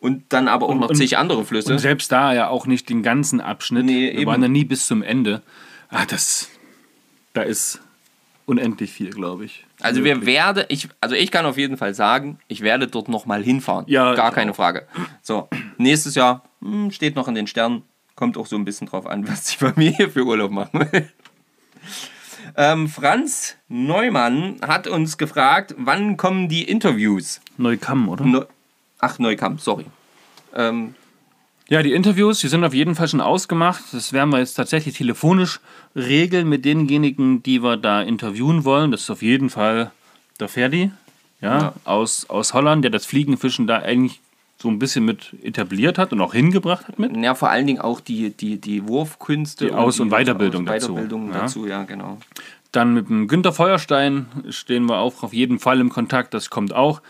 Und 0.01 0.23
dann 0.33 0.47
aber 0.49 0.67
auch 0.67 0.75
noch 0.75 0.89
und- 0.89 0.95
zig 0.95 1.17
andere 1.17 1.45
Flüsse. 1.45 1.71
Und 1.71 1.79
selbst 1.79 2.11
da 2.11 2.33
ja 2.33 2.49
auch 2.49 2.65
nicht 2.65 2.89
den 2.89 3.03
ganzen 3.03 3.39
Abschnitt. 3.39 3.85
Nee, 3.85 4.07
Wir 4.11 4.13
eben. 4.15 4.25
waren 4.25 4.41
ja 4.41 4.47
nie 4.49 4.65
bis 4.65 4.85
zum 4.87 5.03
Ende. 5.03 5.41
Ah, 5.89 6.05
das, 6.05 6.49
da 7.33 7.43
ist 7.43 7.79
unendlich 8.47 8.91
viel, 8.91 9.11
glaube 9.11 9.45
ich. 9.45 9.65
Also 9.79 10.03
wir 10.03 10.25
werde, 10.25 10.65
ich, 10.69 10.89
also 10.99 11.15
ich 11.15 11.29
kann 11.31 11.45
auf 11.45 11.57
jeden 11.57 11.77
Fall 11.77 11.93
sagen, 11.93 12.39
ich 12.47 12.61
werde 12.61 12.87
dort 12.87 13.07
nochmal 13.09 13.43
hinfahren. 13.43 13.85
Ja, 13.87 14.15
Gar 14.15 14.31
keine 14.31 14.51
auch. 14.51 14.55
Frage. 14.55 14.87
So, 15.21 15.47
nächstes 15.77 16.15
Jahr 16.15 16.43
hm, 16.61 16.91
steht 16.91 17.15
noch 17.15 17.27
in 17.27 17.35
den 17.35 17.45
Sternen. 17.47 17.83
Kommt 18.15 18.37
auch 18.37 18.47
so 18.47 18.55
ein 18.55 18.65
bisschen 18.65 18.87
drauf 18.87 19.05
an, 19.05 19.27
was 19.27 19.43
die 19.45 19.57
Familie 19.57 20.09
für 20.09 20.25
Urlaub 20.25 20.49
machen 20.51 20.87
will. 20.91 21.09
Ähm, 22.57 22.89
Franz 22.89 23.55
Neumann 23.69 24.57
hat 24.61 24.87
uns 24.87 25.17
gefragt, 25.17 25.75
wann 25.77 26.17
kommen 26.17 26.49
die 26.49 26.63
Interviews? 26.63 27.39
Neukamm, 27.57 28.09
oder? 28.09 28.25
Neu 28.25 28.45
Ach, 29.01 29.19
Neukamp, 29.19 29.59
sorry. 29.59 29.85
Ähm, 30.55 30.95
Ja, 31.69 31.81
die 31.81 31.93
Interviews, 31.93 32.39
die 32.39 32.49
sind 32.49 32.63
auf 32.65 32.73
jeden 32.73 32.95
Fall 32.95 33.07
schon 33.07 33.21
ausgemacht. 33.21 33.81
Das 33.93 34.11
werden 34.11 34.29
wir 34.31 34.39
jetzt 34.39 34.55
tatsächlich 34.55 34.97
telefonisch 34.97 35.59
regeln 35.95 36.49
mit 36.49 36.65
denjenigen, 36.65 37.43
die 37.43 37.63
wir 37.63 37.77
da 37.77 38.01
interviewen 38.01 38.65
wollen. 38.65 38.91
Das 38.91 39.01
ist 39.01 39.09
auf 39.09 39.21
jeden 39.21 39.49
Fall 39.49 39.91
der 40.39 40.49
Ferdi, 40.49 40.91
ja, 41.39 41.57
Ja. 41.59 41.73
Aus, 41.85 42.29
aus 42.29 42.53
Holland, 42.53 42.83
der 42.83 42.91
das 42.91 43.05
Fliegenfischen 43.05 43.67
da 43.67 43.79
eigentlich 43.79 44.19
so 44.61 44.67
ein 44.69 44.79
bisschen 44.79 45.05
mit 45.05 45.33
etabliert 45.43 45.97
hat 45.97 46.11
und 46.11 46.19
auch 46.21 46.33
hingebracht 46.33 46.87
hat 46.89 46.99
mit. 46.99 47.15
Ja, 47.17 47.33
vor 47.35 47.49
allen 47.49 47.65
Dingen 47.65 47.79
auch 47.81 47.99
die, 48.01 48.29
die, 48.31 48.57
die 48.57 48.87
Wurfkünste. 48.87 49.67
Die 49.67 49.71
Aus- 49.71 49.99
und 49.99 50.09
Weiterbildung 50.11 50.65
dazu. 50.65 50.89
Weiterbildung 50.93 51.31
Ja. 51.31 51.39
dazu, 51.39 51.65
ja, 51.67 51.83
genau. 51.83 52.17
Dann 52.73 52.93
mit 52.93 53.07
dem 53.09 53.27
Günter 53.27 53.53
Feuerstein 53.53 54.25
stehen 54.49 54.85
wir 54.87 54.97
auch 54.99 55.23
auf 55.23 55.33
jeden 55.33 55.57
Fall 55.59 55.79
im 55.79 55.89
Kontakt, 55.89 56.33
das 56.33 56.49
kommt 56.49 56.73
auch. 56.73 57.01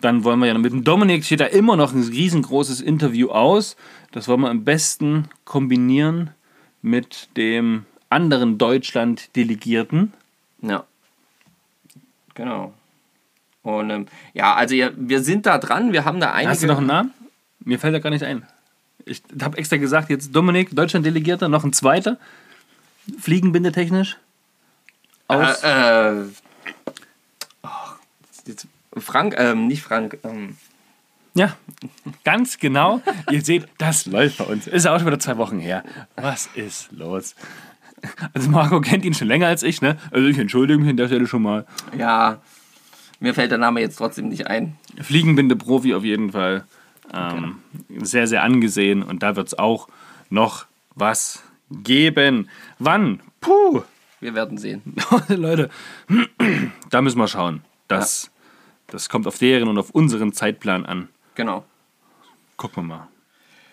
Dann 0.00 0.24
wollen 0.24 0.40
wir 0.40 0.46
ja 0.46 0.56
mit 0.56 0.72
dem 0.72 0.84
Dominik, 0.84 1.24
steht 1.24 1.40
da 1.40 1.46
immer 1.46 1.76
noch 1.76 1.92
ein 1.92 2.02
riesengroßes 2.02 2.80
Interview 2.80 3.30
aus. 3.30 3.76
Das 4.12 4.28
wollen 4.28 4.40
wir 4.40 4.50
am 4.50 4.64
besten 4.64 5.28
kombinieren 5.44 6.30
mit 6.82 7.28
dem 7.36 7.84
anderen 8.08 8.58
Deutschland-Delegierten. 8.58 10.12
Ja. 10.62 10.84
Genau. 12.34 12.72
Und 13.62 13.90
ähm, 13.90 14.06
ja, 14.32 14.54
also 14.54 14.74
ja, 14.74 14.90
wir 14.96 15.22
sind 15.22 15.46
da 15.46 15.58
dran, 15.58 15.92
wir 15.92 16.04
haben 16.04 16.20
da 16.20 16.32
einige. 16.32 16.50
Hast 16.50 16.62
du 16.62 16.66
noch 16.66 16.78
einen 16.78 16.86
Namen? 16.86 17.14
Mir 17.60 17.78
fällt 17.78 17.92
er 17.94 18.00
gar 18.00 18.10
nicht 18.10 18.24
ein. 18.24 18.46
Ich 19.04 19.22
habe 19.42 19.58
extra 19.58 19.76
gesagt, 19.76 20.08
jetzt 20.08 20.34
Dominik, 20.34 20.70
Deutschland-Delegierter, 20.74 21.48
noch 21.48 21.64
ein 21.64 21.72
zweiter. 21.72 22.18
Fliegenbindetechnisch. 23.18 24.16
Aus. 25.28 25.62
Äh, 25.62 26.22
äh, 26.22 26.24
ach, 27.62 27.96
jetzt, 28.46 28.66
Frank, 28.96 29.34
ähm, 29.38 29.66
nicht 29.66 29.82
Frank, 29.82 30.18
ähm, 30.24 30.56
Ja, 31.34 31.56
ganz 32.24 32.58
genau. 32.58 33.00
Ihr 33.30 33.42
seht, 33.42 33.66
das 33.78 34.06
läuft 34.06 34.38
bei 34.38 34.44
uns. 34.44 34.66
Ist 34.66 34.86
auch 34.86 34.98
schon 34.98 35.06
wieder 35.06 35.18
zwei 35.20 35.36
Wochen 35.36 35.58
her. 35.60 35.84
Was 36.16 36.48
ist 36.54 36.90
los? 36.92 37.34
Also 38.32 38.50
Marco 38.50 38.80
kennt 38.80 39.04
ihn 39.04 39.14
schon 39.14 39.28
länger 39.28 39.46
als 39.46 39.62
ich, 39.62 39.82
ne? 39.82 39.98
Also 40.10 40.26
ich 40.26 40.38
entschuldige 40.38 40.78
mich 40.78 40.88
an 40.88 40.96
der 40.96 41.06
Stelle 41.06 41.26
schon 41.26 41.42
mal. 41.42 41.66
ja, 41.96 42.40
mir 43.20 43.34
fällt 43.34 43.50
der 43.50 43.58
Name 43.58 43.80
jetzt 43.80 43.96
trotzdem 43.96 44.28
nicht 44.30 44.46
ein. 44.46 44.76
Fliegenbinde-Profi 45.00 45.94
auf 45.94 46.04
jeden 46.04 46.32
Fall. 46.32 46.64
Ähm, 47.12 47.56
Sehr, 48.02 48.26
sehr 48.26 48.42
angesehen. 48.42 49.02
Und 49.02 49.22
da 49.22 49.36
wird 49.36 49.48
es 49.48 49.58
auch 49.58 49.88
noch 50.30 50.64
was 50.94 51.42
geben. 51.70 52.48
Wann? 52.78 53.20
Puh. 53.40 53.82
Wir 54.20 54.34
werden 54.34 54.56
sehen. 54.58 54.82
Leute, 55.28 55.68
da 56.90 57.02
müssen 57.02 57.18
wir 57.18 57.28
schauen. 57.28 57.62
Das, 57.88 58.30
das 58.90 59.08
kommt 59.08 59.26
auf 59.26 59.38
deren 59.38 59.68
und 59.68 59.78
auf 59.78 59.90
unseren 59.90 60.32
Zeitplan 60.32 60.84
an. 60.84 61.08
Genau. 61.34 61.64
Gucken 62.56 62.84
wir 62.84 62.96
mal. 62.96 63.08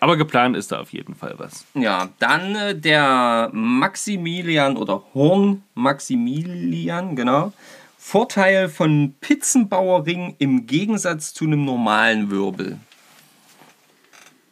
Aber 0.00 0.16
geplant 0.16 0.56
ist 0.56 0.70
da 0.70 0.80
auf 0.80 0.92
jeden 0.92 1.14
Fall 1.14 1.34
was. 1.38 1.66
Ja, 1.74 2.08
dann 2.18 2.54
äh, 2.54 2.78
der 2.78 3.50
Maximilian 3.52 4.76
oder 4.76 5.02
Horn 5.12 5.64
Maximilian, 5.74 7.16
genau. 7.16 7.52
Vorteil 7.98 8.68
von 8.68 9.14
Pizzenbauerring 9.20 10.36
im 10.38 10.66
Gegensatz 10.66 11.34
zu 11.34 11.44
einem 11.44 11.64
normalen 11.64 12.30
Wirbel. 12.30 12.78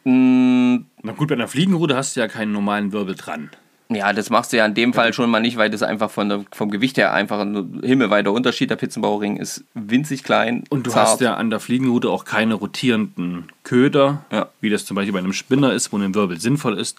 Mm, 0.03 0.85
Na 1.01 1.13
gut, 1.13 1.29
bei 1.29 1.35
einer 1.35 1.47
Fliegenrute 1.47 1.95
hast 1.95 2.15
du 2.15 2.19
ja 2.19 2.27
keinen 2.27 2.51
normalen 2.51 2.91
Wirbel 2.91 3.15
dran. 3.15 3.49
Ja, 3.89 4.11
das 4.11 4.29
machst 4.29 4.51
du 4.51 4.57
ja 4.57 4.65
in 4.65 4.73
dem 4.73 4.93
Fall 4.93 5.13
schon 5.13 5.29
mal 5.29 5.39
nicht, 5.39 5.55
weil 5.57 5.69
das 5.69 5.81
einfach 5.81 6.11
von 6.11 6.27
der, 6.27 6.45
vom 6.51 6.69
Gewicht 6.69 6.97
her 6.97 7.13
einfach 7.13 7.39
ein 7.39 7.79
himmelweiter 7.83 8.33
Unterschied. 8.33 8.69
Der 8.69 8.75
Pizzenbauerring 8.75 9.37
ist 9.37 9.63
winzig 9.75 10.23
klein. 10.23 10.65
Und 10.69 10.85
du 10.87 10.91
zart. 10.91 11.07
hast 11.07 11.21
ja 11.21 11.35
an 11.35 11.49
der 11.49 11.61
Fliegenrute 11.61 12.09
auch 12.09 12.25
keine 12.25 12.55
rotierenden 12.55 13.45
Köder, 13.63 14.25
Ja. 14.31 14.49
wie 14.59 14.69
das 14.69 14.85
zum 14.85 14.95
Beispiel 14.95 15.13
bei 15.13 15.19
einem 15.19 15.31
Spinner 15.33 15.71
ist, 15.71 15.93
wo 15.93 15.97
ein 15.97 16.13
Wirbel 16.15 16.39
sinnvoll 16.39 16.77
ist. 16.77 16.97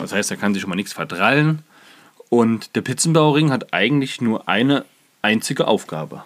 Das 0.00 0.14
heißt, 0.14 0.30
da 0.30 0.36
kann 0.36 0.54
sich 0.54 0.62
schon 0.62 0.70
mal 0.70 0.76
nichts 0.76 0.94
verdrallen. 0.94 1.58
Und 2.30 2.76
der 2.76 2.80
Pizzenbauring 2.80 3.50
hat 3.50 3.74
eigentlich 3.74 4.22
nur 4.22 4.48
eine 4.48 4.86
einzige 5.20 5.66
Aufgabe. 5.68 6.22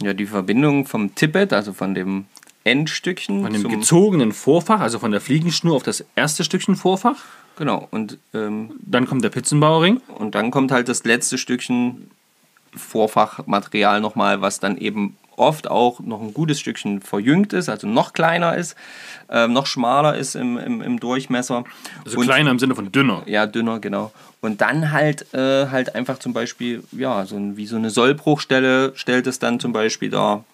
Ja, 0.00 0.12
die 0.14 0.26
Verbindung 0.26 0.86
vom 0.86 1.14
Tippet, 1.16 1.52
also 1.52 1.72
von 1.72 1.94
dem 1.94 2.26
Endstückchen. 2.62 3.42
Von 3.42 3.52
dem 3.52 3.68
gezogenen 3.68 4.32
Vorfach, 4.32 4.78
also 4.80 5.00
von 5.00 5.10
der 5.10 5.20
Fliegenschnur 5.20 5.74
auf 5.74 5.82
das 5.82 6.04
erste 6.14 6.44
Stückchen 6.44 6.76
Vorfach. 6.76 7.16
Genau, 7.56 7.86
und, 7.90 8.18
ähm, 8.34 8.72
Dann 8.80 9.06
kommt 9.06 9.22
der 9.24 9.30
Pizzenbauring. 9.30 10.00
und 10.18 10.34
dann 10.34 10.50
kommt 10.50 10.72
halt 10.72 10.88
das 10.88 11.04
letzte 11.04 11.38
Stückchen 11.38 12.10
Vorfachmaterial 12.76 14.00
nochmal, 14.00 14.40
was 14.40 14.58
dann 14.60 14.76
eben 14.78 15.16
oft 15.36 15.68
auch 15.68 16.00
noch 16.00 16.20
ein 16.20 16.32
gutes 16.32 16.60
Stückchen 16.60 17.00
verjüngt 17.00 17.52
ist, 17.52 17.68
also 17.68 17.86
noch 17.88 18.12
kleiner 18.12 18.56
ist, 18.56 18.76
ähm, 19.28 19.52
noch 19.52 19.66
schmaler 19.66 20.16
ist 20.16 20.36
im, 20.36 20.58
im, 20.58 20.80
im 20.80 21.00
Durchmesser. 21.00 21.64
Also 22.04 22.18
Und- 22.18 22.24
kleiner 22.26 22.50
im 22.50 22.58
Sinne 22.58 22.74
von 22.74 22.90
dünner. 22.92 23.22
Ja, 23.26 23.46
dünner, 23.46 23.80
genau. 23.80 24.12
Und 24.40 24.60
dann 24.60 24.92
halt, 24.92 25.32
äh, 25.34 25.68
halt 25.68 25.94
einfach 25.94 26.18
zum 26.18 26.32
Beispiel, 26.34 26.84
ja, 26.92 27.24
so 27.26 27.36
ein, 27.36 27.56
wie 27.56 27.66
so 27.66 27.76
eine 27.76 27.90
Sollbruchstelle 27.90 28.92
stellt 28.96 29.26
es 29.26 29.38
dann 29.38 29.58
zum 29.58 29.72
Beispiel 29.72 30.10
dar. 30.10 30.44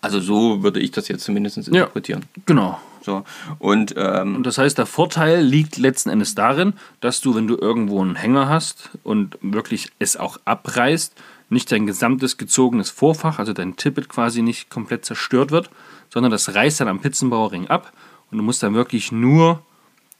Also 0.00 0.20
so 0.20 0.62
würde 0.62 0.80
ich 0.80 0.90
das 0.90 1.08
jetzt 1.08 1.24
zumindest 1.24 1.56
interpretieren. 1.56 2.24
Genau. 2.44 2.80
So. 3.02 3.24
Und 3.58 3.94
ähm, 3.96 4.36
Und 4.36 4.46
das 4.46 4.58
heißt, 4.58 4.78
der 4.78 4.86
Vorteil 4.86 5.40
liegt 5.42 5.76
letzten 5.76 6.10
Endes 6.10 6.34
darin, 6.34 6.74
dass 7.00 7.20
du, 7.20 7.34
wenn 7.34 7.46
du 7.46 7.56
irgendwo 7.56 8.02
einen 8.02 8.16
Hänger 8.16 8.48
hast 8.48 8.90
und 9.04 9.38
wirklich 9.42 9.90
es 9.98 10.16
auch 10.16 10.38
abreißt, 10.44 11.14
nicht 11.48 11.70
dein 11.70 11.86
gesamtes 11.86 12.36
gezogenes 12.36 12.90
Vorfach, 12.90 13.38
also 13.38 13.52
dein 13.52 13.76
Tippet 13.76 14.08
quasi 14.08 14.42
nicht 14.42 14.70
komplett 14.70 15.04
zerstört 15.04 15.52
wird, 15.52 15.70
sondern 16.10 16.32
das 16.32 16.54
reißt 16.54 16.80
dann 16.80 16.88
am 16.88 17.00
Pizzenbauerring 17.00 17.68
ab 17.68 17.92
und 18.30 18.38
du 18.38 18.44
musst 18.44 18.62
dann 18.62 18.74
wirklich 18.74 19.12
nur 19.12 19.62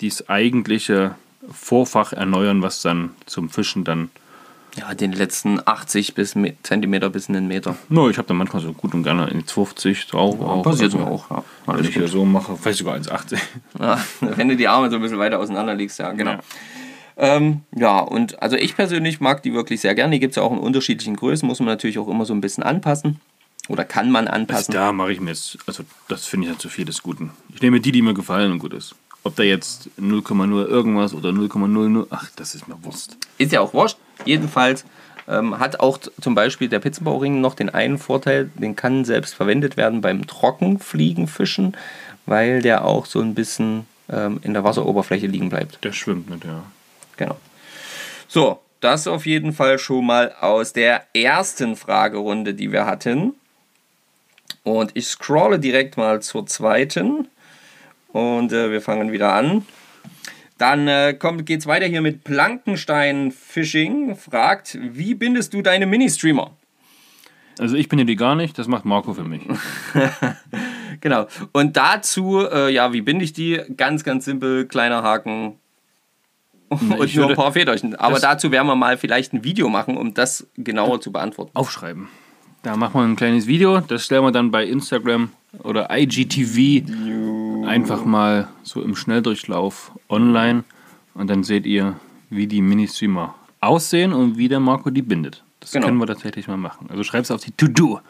dieses 0.00 0.28
eigentliche 0.28 1.16
Vorfach 1.50 2.12
erneuern, 2.12 2.62
was 2.62 2.82
dann 2.82 3.10
zum 3.26 3.50
Fischen 3.50 3.84
dann. 3.84 4.10
Ja, 4.76 4.94
den 4.94 5.12
letzten 5.12 5.60
80 5.64 6.14
bis 6.14 6.34
Me 6.34 6.54
Zentimeter 6.62 7.10
bis 7.10 7.28
einen 7.28 7.48
Meter. 7.48 7.76
No, 7.88 8.08
ich 8.10 8.18
habe 8.18 8.28
dann 8.28 8.36
manchmal 8.36 8.62
so 8.62 8.72
gut 8.72 8.94
und 8.94 9.02
gerne 9.02 9.28
1,50 9.30 10.10
drauf. 10.10 10.40
auch, 10.40 10.62
passiert 10.62 10.94
also, 10.94 10.98
mir 10.98 11.06
auch, 11.06 11.30
ja. 11.30 11.44
Wenn 11.66 11.84
ich 11.84 11.94
hier 11.94 12.08
so 12.08 12.24
mache, 12.24 12.56
vielleicht 12.56 12.78
sogar 12.78 12.96
1,80. 12.96 13.38
Ja, 13.80 13.98
wenn 14.20 14.48
du 14.48 14.56
die 14.56 14.68
Arme 14.68 14.90
so 14.90 14.96
ein 14.96 15.02
bisschen 15.02 15.18
weiter 15.18 15.38
auseinander 15.38 15.74
legst, 15.74 15.98
ja, 15.98 16.12
genau. 16.12 16.32
Ja. 16.32 16.40
Ähm, 17.18 17.62
ja, 17.74 18.00
und 18.00 18.42
also 18.42 18.56
ich 18.56 18.76
persönlich 18.76 19.20
mag 19.20 19.42
die 19.42 19.54
wirklich 19.54 19.80
sehr 19.80 19.94
gerne. 19.94 20.12
Die 20.12 20.20
gibt 20.20 20.32
es 20.32 20.36
ja 20.36 20.42
auch 20.42 20.52
in 20.52 20.58
unterschiedlichen 20.58 21.16
Größen, 21.16 21.48
muss 21.48 21.60
man 21.60 21.68
natürlich 21.68 21.98
auch 21.98 22.08
immer 22.08 22.26
so 22.26 22.34
ein 22.34 22.40
bisschen 22.42 22.62
anpassen. 22.62 23.20
Oder 23.68 23.84
kann 23.84 24.10
man 24.10 24.28
Also 24.28 24.36
anpassen. 24.40 24.74
da 24.74 24.92
mache 24.92 25.12
ich 25.12 25.20
mir 25.20 25.30
jetzt, 25.30 25.58
also 25.66 25.82
das 26.08 26.26
finde 26.26 26.46
ich 26.46 26.52
ja 26.52 26.58
zu 26.58 26.68
viel 26.68 26.84
des 26.84 27.02
Guten. 27.02 27.30
Ich 27.54 27.62
nehme 27.62 27.80
die, 27.80 27.90
die 27.90 28.02
mir 28.02 28.14
gefallen 28.14 28.52
und 28.52 28.58
gut 28.58 28.74
ist. 28.74 28.94
Ob 29.24 29.34
da 29.34 29.42
jetzt 29.42 29.90
0,0 30.00 30.66
irgendwas 30.66 31.14
oder 31.14 31.30
0,00, 31.30 32.06
ach, 32.10 32.30
das 32.36 32.54
ist 32.54 32.68
mir 32.68 32.76
Wurst. 32.84 33.16
Ist 33.38 33.50
ja 33.50 33.60
auch 33.60 33.74
wurscht. 33.74 33.96
Jedenfalls 34.24 34.84
ähm, 35.28 35.58
hat 35.58 35.80
auch 35.80 35.98
zum 36.20 36.34
Beispiel 36.34 36.68
der 36.68 36.80
Pizzenbauring 36.80 37.40
noch 37.40 37.54
den 37.54 37.70
einen 37.70 37.98
Vorteil, 37.98 38.50
den 38.54 38.76
kann 38.76 39.04
selbst 39.04 39.34
verwendet 39.34 39.76
werden 39.76 40.00
beim 40.00 40.26
Trockenfliegenfischen, 40.26 41.76
weil 42.26 42.62
der 42.62 42.84
auch 42.84 43.06
so 43.06 43.20
ein 43.20 43.34
bisschen 43.34 43.86
ähm, 44.08 44.40
in 44.42 44.54
der 44.54 44.64
Wasseroberfläche 44.64 45.26
liegen 45.26 45.48
bleibt. 45.48 45.82
Der 45.84 45.92
schwimmt 45.92 46.30
nicht, 46.30 46.44
ja. 46.44 46.62
Genau. 47.16 47.36
So, 48.28 48.60
das 48.80 49.06
auf 49.06 49.26
jeden 49.26 49.52
Fall 49.52 49.78
schon 49.78 50.06
mal 50.06 50.32
aus 50.40 50.72
der 50.72 51.04
ersten 51.14 51.76
Fragerunde, 51.76 52.54
die 52.54 52.72
wir 52.72 52.86
hatten. 52.86 53.34
Und 54.62 54.92
ich 54.94 55.06
scrolle 55.06 55.58
direkt 55.58 55.96
mal 55.96 56.20
zur 56.22 56.46
zweiten. 56.46 57.28
Und 58.12 58.52
äh, 58.52 58.70
wir 58.70 58.80
fangen 58.80 59.12
wieder 59.12 59.32
an. 59.32 59.66
Dann 60.58 60.88
äh, 60.88 61.18
geht 61.44 61.60
es 61.60 61.66
weiter 61.66 61.86
hier 61.86 62.00
mit 62.00 62.24
Plankenstein 62.24 63.30
Fishing. 63.30 64.16
Fragt, 64.16 64.78
wie 64.80 65.14
bindest 65.14 65.52
du 65.52 65.62
deine 65.62 65.86
Mini-Streamer? 65.86 66.52
Also 67.58 67.76
ich 67.76 67.88
bin 67.88 67.98
ja 67.98 68.04
die 68.04 68.16
gar 68.16 68.34
nicht, 68.34 68.58
das 68.58 68.68
macht 68.68 68.84
Marco 68.84 69.14
für 69.14 69.24
mich. 69.24 69.42
Genau. 71.00 71.26
Und 71.52 71.76
dazu, 71.76 72.40
äh, 72.40 72.72
ja, 72.72 72.92
wie 72.92 73.02
binde 73.02 73.24
ich 73.24 73.32
die? 73.32 73.60
Ganz, 73.76 74.02
ganz 74.02 74.24
simpel, 74.24 74.66
kleiner 74.66 75.02
Haken 75.02 75.56
und 76.68 77.04
ich 77.04 77.14
nur 77.14 77.28
ein 77.28 77.36
paar 77.36 77.52
Federchen. 77.52 77.94
Aber 77.96 78.18
dazu 78.18 78.50
werden 78.50 78.66
wir 78.66 78.76
mal 78.76 78.96
vielleicht 78.96 79.32
ein 79.32 79.44
Video 79.44 79.68
machen, 79.68 79.96
um 79.96 80.14
das 80.14 80.46
genauer 80.56 81.00
zu 81.00 81.12
beantworten. 81.12 81.52
Aufschreiben. 81.54 82.08
Da 82.62 82.76
machen 82.76 82.94
wir 82.94 83.04
ein 83.04 83.16
kleines 83.16 83.46
Video, 83.46 83.80
das 83.80 84.04
stellen 84.04 84.24
wir 84.24 84.32
dann 84.32 84.50
bei 84.50 84.64
Instagram 84.64 85.30
oder 85.62 85.88
IGTV 85.90 86.84
einfach 87.66 88.04
mal 88.04 88.48
so 88.62 88.82
im 88.82 88.94
Schnelldurchlauf 88.96 89.92
online 90.08 90.64
und 91.14 91.28
dann 91.28 91.44
seht 91.44 91.66
ihr, 91.66 91.96
wie 92.30 92.46
die 92.46 92.62
Mini-Streamer 92.62 93.34
aussehen 93.60 94.12
und 94.12 94.36
wie 94.38 94.48
der 94.48 94.60
Marco 94.60 94.90
die 94.90 95.02
bindet. 95.02 95.42
Das 95.60 95.72
Genau. 95.72 95.86
können 95.86 95.98
wir 95.98 96.06
tatsächlich 96.06 96.46
mal 96.48 96.56
machen. 96.56 96.88
Also 96.90 97.02
schreib's 97.02 97.30
auf 97.30 97.42
die 97.42 97.52
To-Do. 97.52 98.00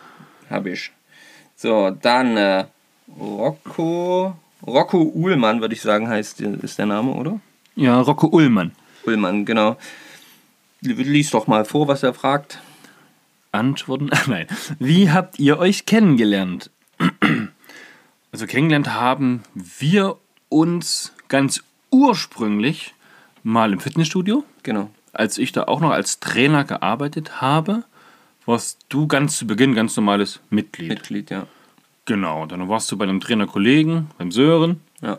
Habe 0.51 0.71
ich. 0.71 0.91
So, 1.57 1.91
dann 1.91 2.37
äh, 2.37 2.65
Rocco. 3.19 4.37
Rocco 4.67 5.03
Uhlmann, 5.15 5.61
würde 5.61 5.75
ich 5.75 5.81
sagen, 5.83 6.09
heißt 6.09 6.41
ist 6.41 6.79
der 6.79 6.87
Name, 6.87 7.13
oder? 7.13 7.41
Ja, 7.77 8.01
Rocco 8.01 8.27
Ullmann. 8.29 8.73
Uhlmann, 9.07 9.45
genau. 9.45 9.77
Lies 10.81 11.31
doch 11.31 11.47
mal 11.47 11.65
vor, 11.65 11.89
was 11.89 12.03
er 12.03 12.15
fragt. 12.15 12.61
Antworten? 13.53 14.11
Nein. 14.27 14.47
Wie 14.79 15.11
habt 15.11 15.39
ihr 15.39 15.59
euch 15.59 15.87
kennengelernt? 15.87 16.71
Also 18.37 18.47
kennengelernt 18.47 18.93
haben 18.93 19.41
wir 19.55 20.19
uns 20.51 21.15
ganz 21.29 21.65
ursprünglich 21.91 22.93
mal 23.43 23.73
im 23.73 23.81
Fitnessstudio, 23.81 24.45
Genau. 24.63 24.91
als 25.15 25.39
ich 25.39 25.53
da 25.53 25.63
auch 25.63 25.81
noch 25.81 25.93
als 25.93 26.21
Trainer 26.21 26.65
gearbeitet 26.65 27.41
habe, 27.41 27.85
warst 28.45 28.85
du 28.91 29.07
ganz 29.07 29.39
zu 29.39 29.47
Beginn 29.47 29.75
ganz 29.75 29.97
normales 29.97 30.41
Mitglied. 30.51 30.91
Mitglied, 30.91 31.31
ja. 31.31 31.47
Genau, 32.05 32.45
dann 32.45 32.69
warst 32.69 32.93
du 32.93 32.99
bei 32.99 33.05
einem 33.05 33.21
Trainerkollegen, 33.21 34.09
beim 34.19 34.31
Sören, 34.31 34.81
Ja. 35.01 35.19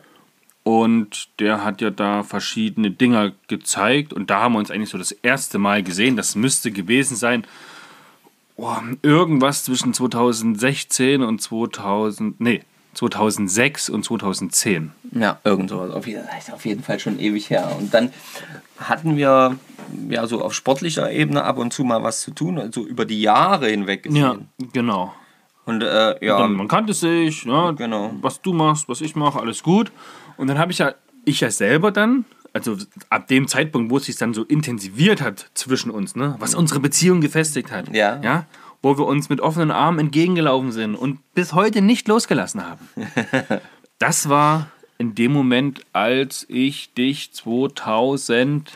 und 0.61 1.29
der 1.39 1.63
hat 1.63 1.81
ja 1.81 1.89
da 1.89 2.21
verschiedene 2.21 2.91
Dinger 2.91 3.31
gezeigt 3.47 4.13
und 4.13 4.29
da 4.29 4.41
haben 4.41 4.53
wir 4.53 4.59
uns 4.59 4.69
eigentlich 4.69 4.91
so 4.91 4.99
das 4.99 5.11
erste 5.11 5.57
Mal 5.57 5.81
gesehen. 5.81 6.17
Das 6.17 6.35
müsste 6.35 6.69
gewesen 6.69 7.15
sein, 7.15 7.47
oh, 8.57 8.75
irgendwas 9.01 9.63
zwischen 9.63 9.95
2016 9.95 11.23
und 11.23 11.41
2000, 11.41 12.39
nee, 12.39 12.61
2006 12.97 13.89
und 13.89 14.03
2010. 14.03 14.91
Ja, 15.11 15.39
irgend 15.43 15.69
sowas. 15.69 15.91
Auf 15.93 16.05
auf 16.53 16.65
jeden 16.65 16.83
Fall 16.83 16.99
schon 16.99 17.19
ewig 17.19 17.49
her. 17.49 17.75
Und 17.79 17.93
dann 17.93 18.11
hatten 18.79 19.17
wir 19.17 19.55
ja 20.09 20.27
so 20.27 20.41
auf 20.43 20.53
sportlicher 20.53 21.11
Ebene 21.11 21.43
ab 21.43 21.57
und 21.59 21.71
zu 21.71 21.83
mal 21.83 22.03
was 22.03 22.21
zu 22.21 22.31
tun, 22.31 22.57
also 22.59 22.85
über 22.85 23.05
die 23.05 23.21
Jahre 23.21 23.69
hinweg 23.69 24.03
gesehen. 24.03 24.19
Ja, 24.59 24.67
genau. 24.73 25.13
Und 25.65 25.83
äh, 25.83 26.25
ja, 26.25 26.39
Dann, 26.39 26.53
man 26.53 26.67
kannte 26.67 26.93
sich, 26.93 27.43
ja, 27.43 27.71
Genau. 27.71 28.11
was 28.21 28.41
du 28.41 28.53
machst, 28.53 28.89
was 28.89 29.01
ich 29.01 29.15
mache, 29.15 29.39
alles 29.39 29.61
gut. 29.63 29.91
Und 30.37 30.47
dann 30.47 30.57
habe 30.57 30.71
ich 30.71 30.79
ja, 30.79 30.93
ich 31.25 31.41
ja 31.41 31.51
selber 31.51 31.91
dann, 31.91 32.25
also 32.53 32.77
ab 33.09 33.27
dem 33.27 33.47
Zeitpunkt, 33.47 33.91
wo 33.91 33.97
es 33.97 34.05
sich 34.05 34.15
dann 34.15 34.33
so 34.33 34.43
intensiviert 34.43 35.21
hat 35.21 35.49
zwischen 35.53 35.91
uns, 35.91 36.15
ne, 36.15 36.35
was 36.39 36.55
unsere 36.55 36.79
Beziehung 36.79 37.21
gefestigt 37.21 37.71
hat, 37.71 37.93
Ja. 37.93 38.19
ja, 38.23 38.45
wo 38.81 38.97
wir 38.97 39.05
uns 39.05 39.29
mit 39.29 39.41
offenen 39.41 39.71
Armen 39.71 39.99
entgegengelaufen 39.99 40.71
sind 40.71 40.95
und 40.95 41.19
bis 41.33 41.53
heute 41.53 41.81
nicht 41.81 42.07
losgelassen 42.07 42.63
haben. 42.65 42.87
das 43.99 44.29
war 44.29 44.69
in 44.97 45.13
dem 45.15 45.31
Moment, 45.31 45.81
als 45.93 46.45
ich 46.49 46.93
dich 46.93 47.31
2019 47.33 48.69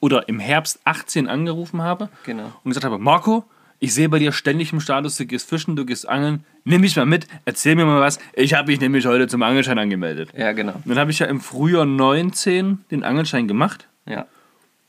oder 0.00 0.28
im 0.28 0.38
Herbst 0.38 0.80
18 0.84 1.26
angerufen 1.28 1.82
habe 1.82 2.08
Genau. 2.24 2.52
und 2.64 2.70
gesagt 2.70 2.84
habe, 2.84 2.98
Marco, 2.98 3.44
ich 3.78 3.92
sehe 3.94 4.08
bei 4.08 4.18
dir 4.18 4.32
ständig 4.32 4.72
im 4.72 4.80
Status, 4.80 5.16
du 5.16 5.26
gehst 5.26 5.48
fischen, 5.48 5.76
du 5.76 5.84
gehst 5.84 6.08
angeln, 6.08 6.44
nimm 6.64 6.80
mich 6.80 6.96
mal 6.96 7.04
mit, 7.06 7.26
erzähl 7.44 7.74
mir 7.76 7.84
mal 7.84 8.00
was. 8.00 8.18
Ich 8.34 8.54
habe 8.54 8.70
mich 8.70 8.80
nämlich 8.80 9.04
heute 9.06 9.28
zum 9.28 9.42
Angelschein 9.42 9.78
angemeldet. 9.78 10.30
ja, 10.36 10.52
genau. 10.52 10.72
Und 10.74 10.86
dann 10.88 10.98
habe 10.98 11.10
ich 11.10 11.18
ja 11.18 11.26
im 11.26 11.40
Frühjahr 11.40 11.84
19 11.84 12.84
den 12.90 13.02
Angelschein 13.04 13.48
gemacht. 13.48 13.86
Ja. 14.06 14.26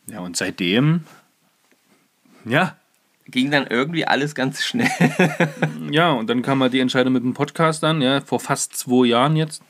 Ja, 0.10 0.20
und 0.22 0.38
seitdem, 0.38 1.02
ja, 2.48 2.76
Ging 3.30 3.52
dann 3.52 3.68
irgendwie 3.68 4.08
alles 4.08 4.36
ganz 4.36 4.64
schnell. 4.64 4.90
ja, 5.92 6.12
und 6.12 6.30
dann 6.30 6.42
kam 6.42 6.62
halt 6.62 6.72
die 6.72 6.80
Entscheidung 6.80 7.12
mit 7.12 7.24
dem 7.24 7.34
Podcast 7.34 7.84
dann, 7.84 8.02
ja, 8.02 8.22
vor 8.22 8.40
fast 8.40 8.78
zwei 8.78 9.08
Jahren 9.08 9.36
jetzt. 9.36 9.62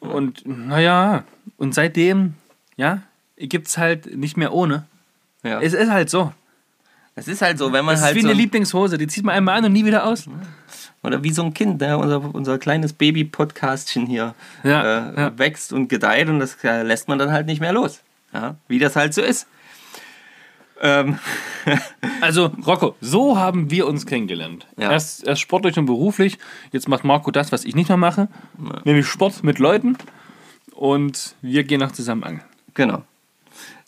Und 0.00 0.44
naja, 0.44 1.22
und 1.56 1.72
seitdem, 1.72 2.34
ja, 2.76 3.02
gibt 3.36 3.68
es 3.68 3.78
halt 3.78 4.16
nicht 4.16 4.36
mehr 4.36 4.52
ohne. 4.52 4.86
ja. 5.44 5.60
Es 5.60 5.72
ist 5.72 5.90
halt 5.90 6.10
so. 6.10 6.32
Es 7.14 7.28
ist 7.28 7.42
halt 7.42 7.58
so, 7.58 7.72
wenn 7.72 7.84
man 7.84 7.94
Es 7.94 8.00
ist 8.00 8.06
halt 8.06 8.16
wie 8.16 8.22
so 8.22 8.28
eine 8.28 8.36
Lieblingshose, 8.36 8.98
die 8.98 9.06
zieht 9.06 9.24
man 9.24 9.36
einmal 9.36 9.58
an 9.58 9.66
und 9.66 9.72
nie 9.72 9.84
wieder 9.84 10.04
aus. 10.04 10.28
oder 11.04 11.22
wie 11.22 11.30
so 11.30 11.44
ein 11.44 11.54
Kind, 11.54 11.80
ne? 11.80 11.96
unser, 11.96 12.34
unser 12.34 12.58
kleines 12.58 12.92
Baby-Podcastchen 12.92 14.06
hier 14.06 14.34
Ja, 14.64 15.10
äh, 15.10 15.20
ja. 15.20 15.38
wächst 15.38 15.72
und 15.72 15.86
gedeiht 15.86 16.28
und 16.28 16.40
das 16.40 16.56
äh, 16.64 16.82
lässt 16.82 17.06
man 17.06 17.20
dann 17.20 17.30
halt 17.30 17.46
nicht 17.46 17.60
mehr 17.60 17.72
los. 17.72 18.00
Ja? 18.32 18.56
Wie 18.66 18.80
das 18.80 18.96
halt 18.96 19.14
so 19.14 19.22
ist. 19.22 19.46
Ähm, 20.84 21.18
Also, 22.20 22.52
Rocco, 22.66 22.94
so 23.00 23.38
haben 23.38 23.70
wir 23.70 23.86
uns 23.86 24.06
kennengelernt. 24.06 24.66
Ja. 24.76 24.92
Erst, 24.92 25.24
erst 25.26 25.40
sportlich 25.40 25.78
und 25.78 25.86
beruflich. 25.86 26.38
Jetzt 26.72 26.88
macht 26.88 27.04
Marco 27.04 27.30
das, 27.30 27.52
was 27.52 27.64
ich 27.64 27.74
nicht 27.74 27.88
mehr 27.88 27.96
mache. 27.96 28.28
Nämlich 28.84 29.06
Sport 29.06 29.42
mit 29.42 29.58
Leuten. 29.58 29.96
Und 30.74 31.34
wir 31.42 31.64
gehen 31.64 31.80
noch 31.80 31.92
zusammen 31.92 32.22
angeln. 32.24 32.44
genau. 32.74 33.02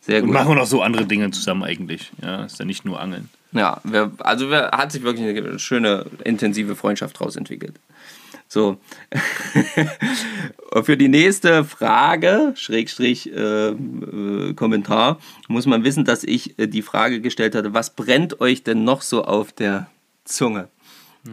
Sehr 0.01 0.20
Und 0.22 0.28
gut. 0.28 0.34
machen 0.34 0.55
noch 0.55 0.66
so 0.66 0.82
andere 0.82 1.05
Dinge 1.05 1.32
zusammen 1.32 1.64
eigentlich. 1.64 2.12
Ja, 2.22 2.44
ist 2.44 2.61
ja 2.61 2.64
nicht 2.64 2.84
nur 2.84 3.01
Angeln. 3.01 3.28
Ja, 3.51 3.80
wir, 3.82 4.12
also 4.20 4.51
wir, 4.51 4.70
hat 4.70 4.92
sich 4.92 5.03
wirklich 5.03 5.26
eine 5.36 5.59
schöne, 5.59 6.07
intensive 6.22 6.76
Freundschaft 6.76 7.18
daraus 7.20 7.34
entwickelt. 7.34 7.74
So. 8.49 8.78
Für 10.82 10.97
die 10.97 11.09
nächste 11.09 11.64
Frage, 11.64 12.53
Schrägstrich 12.57 13.32
äh, 13.32 13.68
äh, 13.68 14.55
Kommentar, 14.55 15.18
muss 15.49 15.66
man 15.66 15.84
wissen, 15.84 16.05
dass 16.05 16.22
ich 16.22 16.59
äh, 16.59 16.66
die 16.66 16.82
Frage 16.82 17.20
gestellt 17.20 17.55
hatte, 17.55 17.74
was 17.74 17.94
brennt 17.94 18.40
euch 18.40 18.62
denn 18.62 18.84
noch 18.84 19.03
so 19.03 19.24
auf 19.24 19.53
der 19.53 19.88
Zunge? 20.24 20.68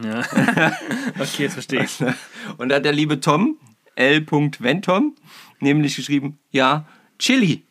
Ja. 0.04 0.20
okay, 1.20 1.44
jetzt 1.44 1.54
verstehe 1.54 1.84
ich. 1.84 2.00
Und 2.58 2.70
da 2.70 2.76
hat 2.76 2.86
der 2.86 2.94
liebe 2.94 3.20
Tom, 3.20 3.58
L. 3.96 4.26
Ventom, 4.30 5.16
nämlich 5.60 5.96
geschrieben, 5.96 6.40
ja, 6.52 6.86
Chili. 7.20 7.64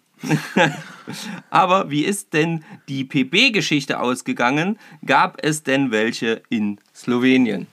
Aber 1.51 1.91
wie 1.91 2.05
ist 2.05 2.33
denn 2.33 2.65
die 2.89 3.05
PB-Geschichte 3.05 3.99
ausgegangen? 3.99 4.79
Gab 5.05 5.45
es 5.45 5.65
denn 5.65 5.91
welche 5.91 6.43
in 6.49 6.79
Slowenien? 6.95 7.67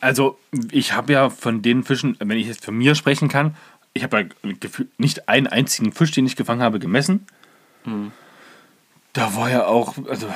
Also, 0.00 0.38
ich 0.70 0.92
habe 0.92 1.12
ja 1.12 1.30
von 1.30 1.62
den 1.62 1.82
Fischen, 1.84 2.16
wenn 2.20 2.38
ich 2.38 2.46
jetzt 2.46 2.64
von 2.64 2.76
mir 2.76 2.94
sprechen 2.94 3.28
kann, 3.28 3.56
ich 3.94 4.04
habe 4.04 4.20
ja 4.20 4.58
nicht 4.98 5.28
einen 5.28 5.46
einzigen 5.48 5.92
Fisch, 5.92 6.12
den 6.12 6.26
ich 6.26 6.36
gefangen 6.36 6.62
habe, 6.62 6.78
gemessen. 6.78 7.26
Da 9.12 9.34
war 9.34 9.50
ja 9.50 9.66
auch, 9.66 9.94
also, 10.08 10.28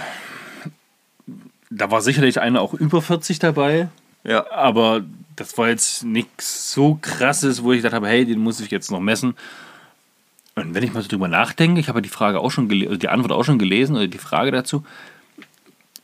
da 1.71 1.91
war 1.91 2.01
sicherlich 2.03 2.41
einer 2.41 2.61
auch 2.61 2.75
über 2.75 3.03
40 3.03 3.39
dabei, 3.39 3.89
Ja. 4.25 4.51
aber 4.51 5.05
das 5.37 5.57
war 5.59 5.69
jetzt 5.69 6.05
nichts 6.05 6.73
so 6.73 6.99
krasses, 7.01 7.63
wo 7.63 7.73
ich 7.73 7.79
gedacht 7.79 7.95
habe, 7.95 8.09
hey, 8.09 8.25
den 8.25 8.39
muss 8.41 8.61
ich 8.61 8.71
jetzt 8.71 8.91
noch 8.91 9.01
messen. 9.01 9.35
Und 10.55 10.75
wenn 10.75 10.83
ich 10.83 10.93
mal 10.93 11.03
so 11.03 11.09
drüber 11.09 11.29
nachdenke, 11.29 11.81
ich 11.81 11.89
habe 11.89 11.99
ja 11.99 12.03
die 12.03 12.09
Frage 12.09 12.41
auch 12.41 12.51
schon 12.51 12.69
gelesen, 12.69 12.99
die 12.99 13.09
Antwort 13.09 13.33
auch 13.33 13.45
schon 13.45 13.59
gelesen, 13.59 13.97
oder 13.97 14.09
die 14.09 14.19
Frage 14.19 14.51
dazu, 14.51 14.85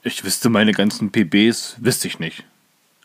ich 0.03 0.25
wüsste 0.25 0.49
meine 0.49 0.73
ganzen 0.73 1.11
PBs, 1.11 1.77
wüsste 1.81 2.09
ich 2.09 2.19
nicht. 2.19 2.45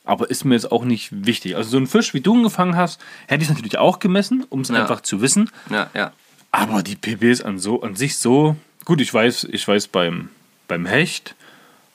Aber 0.05 0.29
ist 0.29 0.43
mir 0.43 0.55
jetzt 0.55 0.71
auch 0.71 0.83
nicht 0.83 1.25
wichtig. 1.25 1.55
Also 1.55 1.69
so 1.71 1.77
ein 1.77 1.87
Fisch, 1.87 2.13
wie 2.13 2.19
du 2.21 2.35
ihn 2.35 2.43
gefangen 2.43 2.75
hast, 2.75 2.99
hätte 3.27 3.43
ich 3.43 3.49
natürlich 3.49 3.77
auch 3.77 3.99
gemessen, 3.99 4.45
um 4.49 4.61
es 4.61 4.69
Ja. 4.69 4.75
einfach 4.81 5.01
zu 5.01 5.21
wissen. 5.21 5.49
Ja, 5.69 5.89
ja. 5.93 6.11
Aber 6.51 6.83
die 6.83 6.95
PBs 6.95 7.41
an, 7.41 7.57
so, 7.57 7.81
an 7.81 7.95
sich 7.95 8.17
so, 8.17 8.55
gut, 8.85 8.99
ich 9.01 9.13
weiß, 9.13 9.45
ich 9.51 9.67
weiß 9.67 9.87
beim, 9.87 10.29
beim 10.67 10.85
Hecht, 10.85 11.35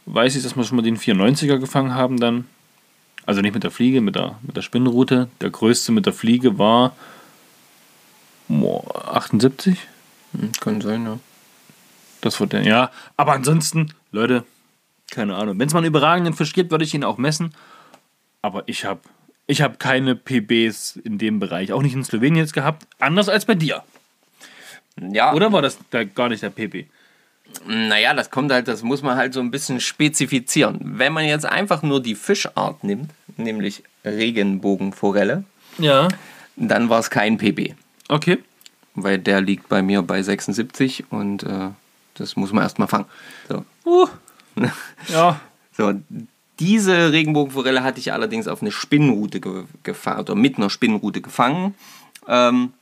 weiß 0.07 0.37
ich, 0.37 0.43
dass 0.43 0.57
wir 0.57 0.65
schon 0.65 0.77
mal 0.77 0.83
den 0.83 0.97
94er 0.99 1.59
gefangen 1.59 1.95
haben 1.95 2.19
dann. 2.19 2.47
Also 3.27 3.43
nicht 3.43 3.53
mit 3.53 3.63
der 3.63 3.71
Fliege, 3.71 4.01
mit 4.01 4.15
der, 4.17 4.39
mit 4.43 4.57
der 4.57 4.63
Spinnenrute. 4.63 5.29
Der 5.43 5.51
größte 5.51 5.93
mit 5.93 6.07
der 6.07 6.15
Fliege 6.15 6.59
war 6.59 6.97
boah, 8.49 9.15
78. 9.17 9.79
Hm, 10.33 10.53
Kann 10.61 10.81
sein, 10.81 11.05
ja. 11.05 11.19
Das 12.21 12.41
war 12.41 12.47
der, 12.47 12.63
ja. 12.63 12.91
Aber 13.17 13.33
ansonsten, 13.33 13.93
Leute, 14.13 14.45
keine 15.11 15.37
Ahnung. 15.37 15.59
Wenn 15.59 15.69
es 15.69 15.75
mal 15.75 15.81
einen 15.81 15.89
überragenden 15.89 16.35
Fisch 16.35 16.53
gibt, 16.53 16.71
würde 16.71 16.85
ich 16.85 16.95
ihn 16.95 17.05
auch 17.05 17.19
messen. 17.19 17.55
Aber 18.43 18.62
ich 18.66 18.84
habe 18.84 19.01
ich 19.47 19.62
hab 19.62 19.78
keine 19.78 20.14
PBs 20.14 20.97
in 20.97 21.18
dem 21.18 21.41
Bereich, 21.41 21.72
auch 21.72 21.82
nicht 21.82 21.95
in 21.95 22.05
Slowenien 22.05 22.36
jetzt 22.45 22.53
gehabt. 22.53 22.86
Anders 22.99 23.28
als 23.28 23.45
bei 23.47 23.55
dir. 23.55 23.82
Ja, 25.01 25.32
Oder 25.32 25.53
war 25.53 25.62
das 25.62 25.78
da 25.91 26.05
gar 26.05 26.28
nicht 26.28 26.43
der 26.43 26.51
PB? 26.51 26.86
Naja, 27.66 28.12
das 28.14 28.30
kommt 28.30 28.53
halt, 28.53 28.68
das 28.68 28.82
muss 28.82 29.03
man 29.03 29.16
halt 29.16 29.32
so 29.32 29.41
ein 29.41 29.51
bisschen 29.51 29.80
spezifizieren. 29.80 30.78
Wenn 30.99 31.12
man 31.12 31.24
jetzt 31.24 31.47
einfach 31.47 31.82
nur 31.82 32.03
die 32.03 32.14
Fischart 32.14 32.84
nimmt, 32.84 33.11
nämlich 33.36 33.82
Regenbogenforelle, 34.05 35.45
Ja. 35.78 36.09
dann 36.57 36.89
war 36.91 36.99
es 37.01 37.11
kein 37.11 37.39
PB. 37.39 37.74
Okay. 38.09 38.39
Weil 38.95 39.18
der 39.18 39.41
liegt 39.41 39.68
bei 39.68 39.80
mir 39.82 40.03
bei 40.03 40.22
76 40.22 41.05
und 41.11 41.43
äh, 41.45 41.70
das 42.14 42.36
muss 42.36 42.53
man 42.53 42.64
erstmal 42.64 42.89
fangen. 42.89 43.07
So. 43.49 43.64
Uh. 43.84 44.07
Ja. 45.09 45.41
so, 45.76 45.95
diese 46.59 47.13
Regenbogenforelle 47.13 47.83
hatte 47.83 48.01
ich 48.01 48.13
allerdings 48.13 48.49
auf 48.49 48.63
eine 48.63 48.73
Spinnrute 48.73 49.41
ge 49.41 49.65
gefangen, 49.83 50.21
oder 50.21 50.35
mit 50.35 50.57
einer 50.57 50.71
Spinnrute 50.71 51.21
gefangen. 51.21 51.75
Ähm, 52.27 52.73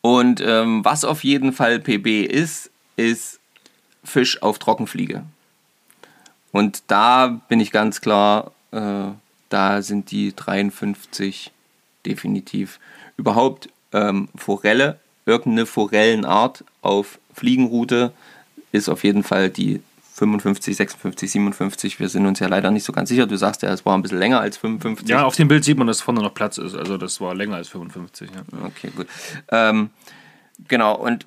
und 0.00 0.40
ähm, 0.40 0.84
was 0.84 1.04
auf 1.04 1.22
jeden 1.24 1.52
Fall 1.52 1.78
PB 1.78 2.24
ist, 2.26 2.70
ist 2.96 3.40
Fisch 4.04 4.42
auf 4.42 4.58
Trockenfliege. 4.58 5.24
Und 6.50 6.82
da 6.88 7.40
bin 7.48 7.60
ich 7.60 7.70
ganz 7.70 8.00
klar, 8.00 8.52
äh, 8.72 9.06
da 9.48 9.82
sind 9.82 10.10
die 10.10 10.34
53 10.34 11.52
definitiv. 12.04 12.80
Überhaupt 13.16 13.68
ähm, 13.92 14.28
Forelle, 14.34 14.98
irgendeine 15.24 15.66
Forellenart 15.66 16.64
auf 16.82 17.18
Fliegenroute 17.32 18.12
ist 18.72 18.88
auf 18.88 19.04
jeden 19.04 19.22
Fall 19.22 19.50
die 19.50 19.80
55, 20.22 20.76
56, 20.76 21.32
57. 21.32 21.98
Wir 21.98 22.08
sind 22.08 22.26
uns 22.26 22.38
ja 22.38 22.46
leider 22.46 22.70
nicht 22.70 22.84
so 22.84 22.92
ganz 22.92 23.08
sicher. 23.08 23.26
Du 23.26 23.36
sagst 23.36 23.62
ja, 23.62 23.72
es 23.72 23.84
war 23.84 23.98
ein 23.98 24.02
bisschen 24.02 24.20
länger 24.20 24.40
als 24.40 24.56
55. 24.56 25.08
Ja, 25.08 25.24
auf 25.24 25.34
dem 25.34 25.48
Bild 25.48 25.64
sieht 25.64 25.76
man, 25.76 25.88
dass 25.88 26.00
vorne 26.00 26.22
noch 26.22 26.32
Platz 26.32 26.58
ist. 26.58 26.76
Also 26.76 26.96
das 26.96 27.20
war 27.20 27.34
länger 27.34 27.56
als 27.56 27.68
55. 27.68 28.30
Ja. 28.30 28.42
Okay, 28.64 28.92
gut. 28.94 29.08
Ähm, 29.50 29.90
genau, 30.68 30.94
und 30.94 31.26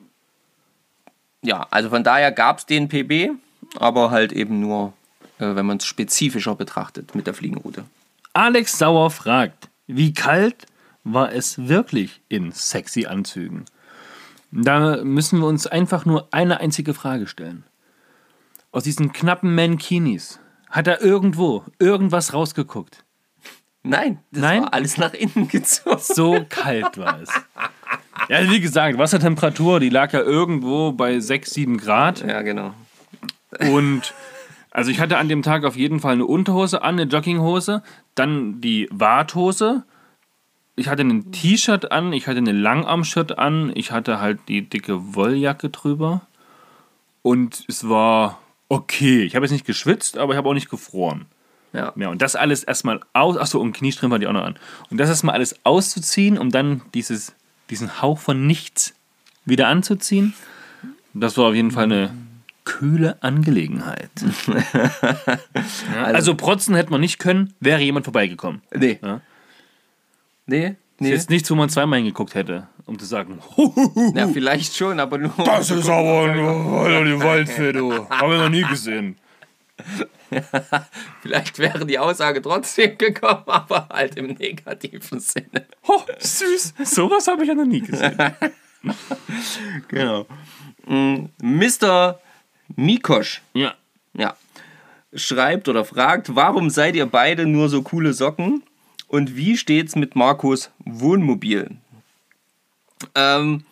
ja, 1.42 1.68
also 1.72 1.90
von 1.90 2.06
daher 2.06 2.32
gab 2.32 2.60
es 2.60 2.66
den 2.66 2.88
PB, 2.88 3.38
aber 3.78 4.12
halt 4.12 4.32
eben 4.32 4.62
nur, 4.62 4.94
äh, 5.40 5.56
wenn 5.56 5.66
man 5.66 5.78
es 5.78 5.86
spezifischer 5.86 6.56
betrachtet 6.56 7.16
mit 7.16 7.28
der 7.28 7.34
Fliegenroute. 7.34 7.84
Alex 8.32 8.78
Sauer 8.78 9.12
fragt, 9.12 9.68
wie 9.88 10.14
kalt 10.14 10.68
war 11.04 11.34
es 11.34 11.68
wirklich 11.68 12.22
in 12.30 12.54
sexy 12.54 13.08
Anzügen? 13.08 13.66
Da 14.54 15.04
müssen 15.04 15.40
wir 15.40 15.48
uns 15.48 15.68
einfach 15.68 16.06
nur 16.06 16.30
eine 16.32 16.62
einzige 16.62 16.94
Frage 16.94 17.28
stellen. 17.28 17.66
Aus 18.76 18.84
diesen 18.84 19.14
knappen 19.14 19.56
Mankinis 19.56 20.42
hat 20.70 20.88
er 20.88 21.02
irgendwo 21.02 21.64
irgendwas 21.80 22.34
rausgeguckt. 22.34 23.06
Nein, 23.84 24.20
das 24.32 24.42
Nein? 24.42 24.64
war 24.64 24.74
alles 24.74 24.98
nach 24.98 25.14
innen 25.14 25.48
gezogen. 25.48 26.02
So 26.02 26.46
kalt 26.50 26.98
war 26.98 27.22
es. 27.22 27.30
Ja, 28.28 28.52
wie 28.52 28.60
gesagt, 28.60 28.98
Wassertemperatur, 28.98 29.80
die 29.80 29.88
lag 29.88 30.12
ja 30.12 30.20
irgendwo 30.20 30.92
bei 30.92 31.22
6, 31.22 31.52
7 31.52 31.78
Grad. 31.78 32.28
Ja, 32.28 32.42
genau. 32.42 32.74
Und 33.60 34.14
also 34.72 34.92
ich 34.92 35.00
hatte 35.00 35.20
an 35.20 35.30
dem 35.30 35.42
Tag 35.42 35.64
auf 35.64 35.78
jeden 35.78 36.02
Fall 36.02 36.12
eine 36.12 36.26
Unterhose 36.26 36.82
an, 36.82 37.00
eine 37.00 37.10
Jogginghose, 37.10 37.82
dann 38.14 38.60
die 38.60 38.90
Warthose. 38.92 39.86
Ich 40.76 40.90
hatte 40.90 41.04
ein 41.04 41.32
T-Shirt 41.32 41.94
an, 41.94 42.12
ich 42.12 42.28
hatte 42.28 42.40
eine 42.40 42.52
Langarm-Shirt 42.52 43.38
an, 43.40 43.72
ich 43.74 43.94
hatte 43.94 44.20
halt 44.20 44.40
die 44.50 44.68
dicke 44.68 45.16
Wolljacke 45.16 45.70
drüber. 45.70 46.24
Und 47.22 47.64
es 47.70 47.88
war 47.88 48.42
okay. 48.70 49.24
Ich 49.24 49.36
habe 49.36 49.46
jetzt 49.46 49.52
nicht 49.52 49.66
geschwitzt, 49.66 50.18
aber 50.18 50.34
ich 50.34 50.38
habe 50.38 50.50
auch 50.50 50.54
nicht 50.54 50.70
gefroren. 50.70 51.26
Ja. 51.74 51.94
Ja, 51.96 52.10
und 52.10 52.22
das 52.22 52.36
alles 52.36 52.64
erstmal 52.64 53.02
aus. 53.14 53.38
Achso, 53.38 53.60
und 53.60 53.74
Kniestrümpfe 53.74 54.16
hatte 54.16 54.24
ich 54.24 54.30
auch 54.30 54.34
noch 54.34 54.46
an. 54.46 54.58
Und 54.90 54.98
das 54.98 55.10
erstmal 55.10 55.36
alles 55.36 55.60
auszuziehen, 55.66 56.38
um 56.38 56.50
dann 56.50 56.82
dieses, 56.94 57.36
diesen 57.70 58.02
Hauch 58.02 58.20
von 58.20 58.48
nichts 58.48 58.94
wieder 59.44 59.68
anzuziehen. 59.68 60.34
Das 61.14 61.38
war 61.38 61.50
auf 61.50 61.56
jeden 61.56 61.72
Fall 61.72 61.86
eine 61.86 62.12
kühle 62.64 63.22
Angelegenheit. 63.22 64.10
ja, 65.94 66.04
also, 66.04 66.36
protzen 66.36 66.76
hätte 66.76 66.92
man 66.92 67.02
nicht 67.02 67.20
können, 67.20 67.54
wäre 67.60 67.82
jemand 67.82 68.06
vorbeigekommen. 68.06 68.62
Nee. 68.74 69.00
Ja. 69.02 69.22
Nee, 70.48 70.76
Ist 70.96 71.02
nee. 71.02 71.10
jetzt 71.10 71.30
nichts, 71.30 71.52
wo 71.52 71.56
man 71.56 71.70
zweimal 71.70 72.00
hingeguckt 72.00 72.36
hätte, 72.36 72.68
um 72.86 72.98
zu 72.98 73.06
sagen, 73.06 73.40
Ja, 74.16 74.28
vielleicht 74.30 74.76
schon, 74.76 75.00
aber 75.00 75.18
nur. 75.18 75.34
das 75.44 75.70
ist 75.70 75.90
aber 75.90 76.24
eine 76.24 77.20
Waldfee, 77.22 77.74
du. 77.74 78.08
Haben 78.10 78.32
wir 78.32 78.38
noch 78.38 78.50
nie 78.50 78.64
gesehen. 78.64 79.18
Vielleicht 81.22 81.60
wäre 81.60 81.86
die 81.86 82.00
Aussage 82.00 82.42
trotzdem 82.42 82.98
gekommen, 82.98 83.44
aber 83.46 83.90
halt 83.92 84.16
im 84.16 84.28
negativen 84.28 85.20
Sinne. 85.20 85.66
Oh, 85.86 86.02
süß. 86.18 86.74
Sowas 86.84 87.28
habe 87.28 87.44
ich 87.44 87.50
ja 87.50 87.56
noch 87.56 87.66
nie 87.66 87.82
gesehen. 87.82 88.16
Genau. 89.90 90.26
Mr. 90.88 92.20
Mikosch, 92.76 93.42
Ja. 93.54 93.74
ja, 94.14 94.36
schreibt 95.14 95.68
oder 95.68 95.84
fragt, 95.84 96.36
warum 96.36 96.70
seid 96.70 96.96
ihr 96.96 97.06
beide 97.06 97.46
nur 97.46 97.68
so 97.70 97.82
coole 97.82 98.14
Socken 98.14 98.64
und 99.08 99.36
wie 99.36 99.58
steht's 99.58 99.96
mit 99.96 100.16
Markus 100.16 100.72
Wohnmobil? 100.86 101.72
Ähm, 103.14 103.64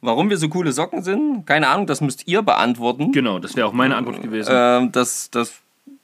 warum 0.00 0.30
wir 0.30 0.36
so 0.36 0.48
coole 0.48 0.72
Socken 0.72 1.02
sind? 1.02 1.46
Keine 1.46 1.68
Ahnung, 1.68 1.86
das 1.86 2.00
müsst 2.00 2.26
ihr 2.26 2.42
beantworten. 2.42 3.12
Genau, 3.12 3.38
das 3.38 3.56
wäre 3.56 3.66
auch 3.66 3.72
meine 3.72 3.96
Antwort 3.96 4.22
gewesen. 4.22 4.50
Ähm, 4.52 4.92
das, 4.92 5.30
das 5.30 5.54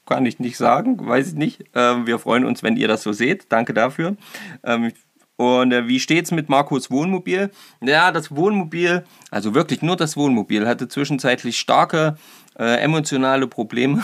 kann 0.07 0.24
ich 0.24 0.39
nicht 0.39 0.57
sagen, 0.57 1.07
weiß 1.07 1.28
ich 1.28 1.34
nicht. 1.34 1.64
Ähm, 1.74 2.07
wir 2.07 2.18
freuen 2.18 2.45
uns, 2.45 2.62
wenn 2.62 2.76
ihr 2.76 2.89
das 2.89 3.03
so 3.03 3.12
seht. 3.12 3.47
Danke 3.51 3.74
dafür. 3.74 4.16
Ähm, 4.62 4.93
und 5.37 5.72
äh, 5.72 5.87
wie 5.87 6.01
steht's 6.01 6.30
mit 6.30 6.49
Markus 6.49 6.91
Wohnmobil? 6.91 7.51
Ja, 7.82 8.11
das 8.11 8.34
Wohnmobil, 8.34 9.05
also 9.30 9.55
wirklich 9.55 9.82
nur 9.82 9.97
das 9.97 10.16
Wohnmobil, 10.16 10.66
hatte 10.66 10.89
zwischenzeitlich 10.89 11.59
starke 11.59 12.16
äh, 12.59 12.80
emotionale 12.80 13.47
Probleme 13.47 14.03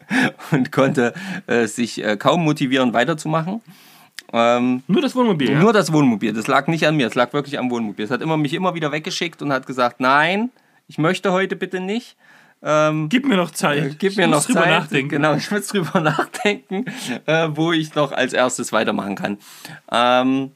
und 0.50 0.72
konnte 0.72 1.14
äh, 1.46 1.66
sich 1.66 2.02
äh, 2.02 2.16
kaum 2.16 2.44
motivieren, 2.44 2.92
weiterzumachen. 2.92 3.60
Ähm, 4.32 4.82
Nur 4.86 5.02
das 5.02 5.14
Wohnmobil. 5.14 5.50
Ja? 5.50 5.58
nur 5.58 5.72
das 5.72 5.92
Wohnmobil. 5.92 6.32
Das 6.32 6.46
lag 6.46 6.66
nicht 6.66 6.86
an 6.86 6.96
mir, 6.96 7.06
es 7.06 7.14
lag 7.14 7.32
wirklich 7.32 7.58
am 7.58 7.70
Wohnmobil. 7.70 8.04
Es 8.04 8.10
hat 8.10 8.22
immer, 8.22 8.36
mich 8.36 8.54
immer 8.54 8.74
wieder 8.74 8.90
weggeschickt 8.92 9.42
und 9.42 9.52
hat 9.52 9.66
gesagt, 9.66 10.00
nein, 10.00 10.50
ich 10.88 10.98
möchte 10.98 11.32
heute 11.32 11.54
bitte 11.56 11.80
nicht. 11.80 12.16
Ähm, 12.62 13.08
Gib 13.08 13.26
mir 13.26 13.36
noch 13.36 13.50
Zeit. 13.50 13.98
Gib 13.98 14.16
mir 14.16 14.24
Ich 14.24 14.30
noch 14.30 14.36
muss 14.38 14.46
drüber 14.46 14.60
Zeit. 14.62 14.70
nachdenken. 14.70 15.08
Genau, 15.08 15.34
ich 15.34 15.50
muss 15.50 15.66
drüber 15.66 16.00
nachdenken, 16.00 16.84
äh, 17.26 17.48
wo 17.50 17.72
ich 17.72 17.94
noch 17.94 18.12
als 18.12 18.32
erstes 18.32 18.72
weitermachen 18.72 19.16
kann. 19.16 19.38
Ähm, 19.90 20.52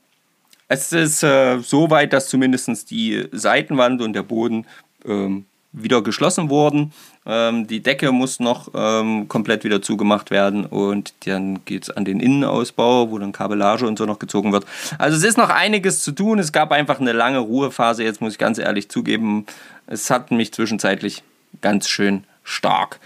es 0.69 0.93
ist 0.93 1.23
äh, 1.23 1.59
so 1.59 1.91
weit, 1.91 2.13
dass 2.13 2.29
zumindest 2.29 2.91
die 2.91 3.27
Seitenwand 3.33 4.01
und 4.03 4.13
der 4.15 4.23
Boden 4.23 4.67
ähm, 5.05 5.47
wieder 5.73 6.01
geschlossen 6.03 6.49
wurden. 6.49 6.93
Ähm, 7.27 7.67
die 7.67 7.83
Decke 7.83 8.13
muss 8.13 8.41
noch 8.41 8.69
ähm, 8.75 9.29
komplett 9.29 9.65
wieder 9.65 9.83
zugemacht 9.83 10.31
werden 10.31 10.65
und 10.65 11.15
dann 11.27 11.65
geht 11.65 11.85
es 11.85 11.91
an 11.91 12.05
den 12.05 12.21
Innenausbau, 12.21 13.11
wo 13.11 13.19
dann 13.19 13.33
Kabellage 13.33 13.87
und 13.87 13.99
so 13.99 14.07
noch 14.07 14.19
gezogen 14.19 14.53
wird. 14.53 14.65
Also 14.99 15.17
es 15.17 15.25
ist 15.25 15.37
noch 15.37 15.51
einiges 15.51 16.03
zu 16.03 16.13
tun. 16.13 16.39
Es 16.39 16.53
gab 16.53 16.73
einfach 16.73 17.01
eine 17.01 17.13
lange 17.13 17.39
Ruhephase. 17.39 18.05
Jetzt 18.05 18.21
muss 18.21 18.35
ich 18.35 18.39
ganz 18.39 18.59
ehrlich 18.59 18.89
zugeben, 18.89 19.47
es 19.87 20.11
hat 20.11 20.31
mich 20.31 20.53
zwischenzeitlich 20.53 21.23
ganz 21.61 21.89
schön 21.89 22.25
stark 22.45 23.01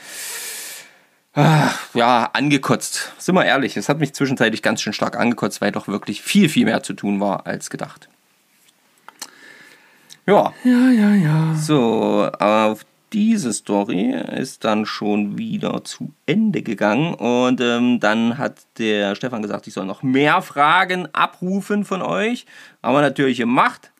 ah, 1.35 1.71
ja, 1.95 2.31
angekotzt. 2.33 3.13
Sind 3.19 3.35
wir 3.35 3.45
ehrlich, 3.45 3.77
es 3.77 3.89
hat 3.89 4.01
mich 4.01 4.13
zwischenzeitlich 4.13 4.63
ganz 4.63 4.83
schön 4.83 4.93
stark 4.93 5.19
angekotzt, 5.19 5.61
weil 5.61 5.73
doch 5.73 5.89
wirklich 5.89 6.23
viel, 6.23 6.49
viel 6.49 6.65
mehr 6.65 6.83
zu 6.83 6.93
tun 6.93 7.21
war 7.21 7.47
als 7.47 7.71
gedacht. 7.71 8.09
Ja. 10.27 10.53
Ja, 10.65 10.91
ja, 10.91 11.15
ja. 11.15 11.55
So, 11.55 12.31
auf 12.39 12.85
diese 13.13 13.53
Story 13.53 14.13
ist 14.13 14.65
dann 14.65 14.87
schon 14.87 15.37
wieder 15.39 15.85
zu 15.85 16.13
Ende 16.27 16.63
gegangen 16.63 17.15
und 17.15 17.61
ähm, 17.61 18.01
dann 18.01 18.39
hat 18.39 18.67
der 18.79 19.15
Stefan 19.15 19.43
gesagt, 19.43 19.67
ich 19.67 19.75
soll 19.75 19.87
noch 19.87 20.03
mehr 20.03 20.43
Fragen 20.43 21.09
abrufen 21.13 21.85
von 21.85 22.03
euch, 22.03 22.47
aber 22.83 23.01
natürlich 23.01 23.39
gemacht. 23.39 23.91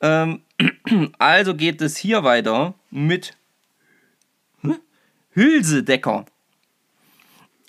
Ähm, 0.00 0.42
also 1.18 1.54
geht 1.54 1.80
es 1.80 1.96
hier 1.96 2.24
weiter 2.24 2.74
mit 2.90 3.36
Hm? 4.60 4.78
Hülsedecker. 5.30 6.26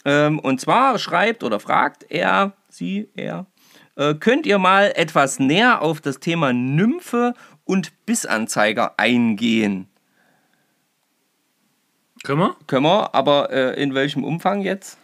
Ähm, 0.03 0.39
und 0.39 0.61
zwar 0.61 0.99
schreibt 0.99 1.43
oder 1.43 1.59
fragt 1.59 2.05
er, 2.09 2.53
sie, 2.69 3.09
er, 3.15 3.47
äh, 3.95 4.13
könnt 4.15 4.45
ihr 4.45 4.59
mal 4.59 4.91
etwas 4.95 5.39
näher 5.39 5.81
auf 5.81 6.01
das 6.01 6.19
Thema 6.19 6.53
Nymphe 6.53 7.33
und 7.63 8.05
Bissanzeiger 8.05 8.99
eingehen? 8.99 9.87
Können 12.25 12.39
wir? 12.39 12.55
Können 12.67 12.83
wir, 12.85 13.13
aber 13.15 13.51
äh, 13.51 13.81
in 13.81 13.93
welchem 13.93 14.23
Umfang 14.23 14.61
jetzt? 14.61 14.97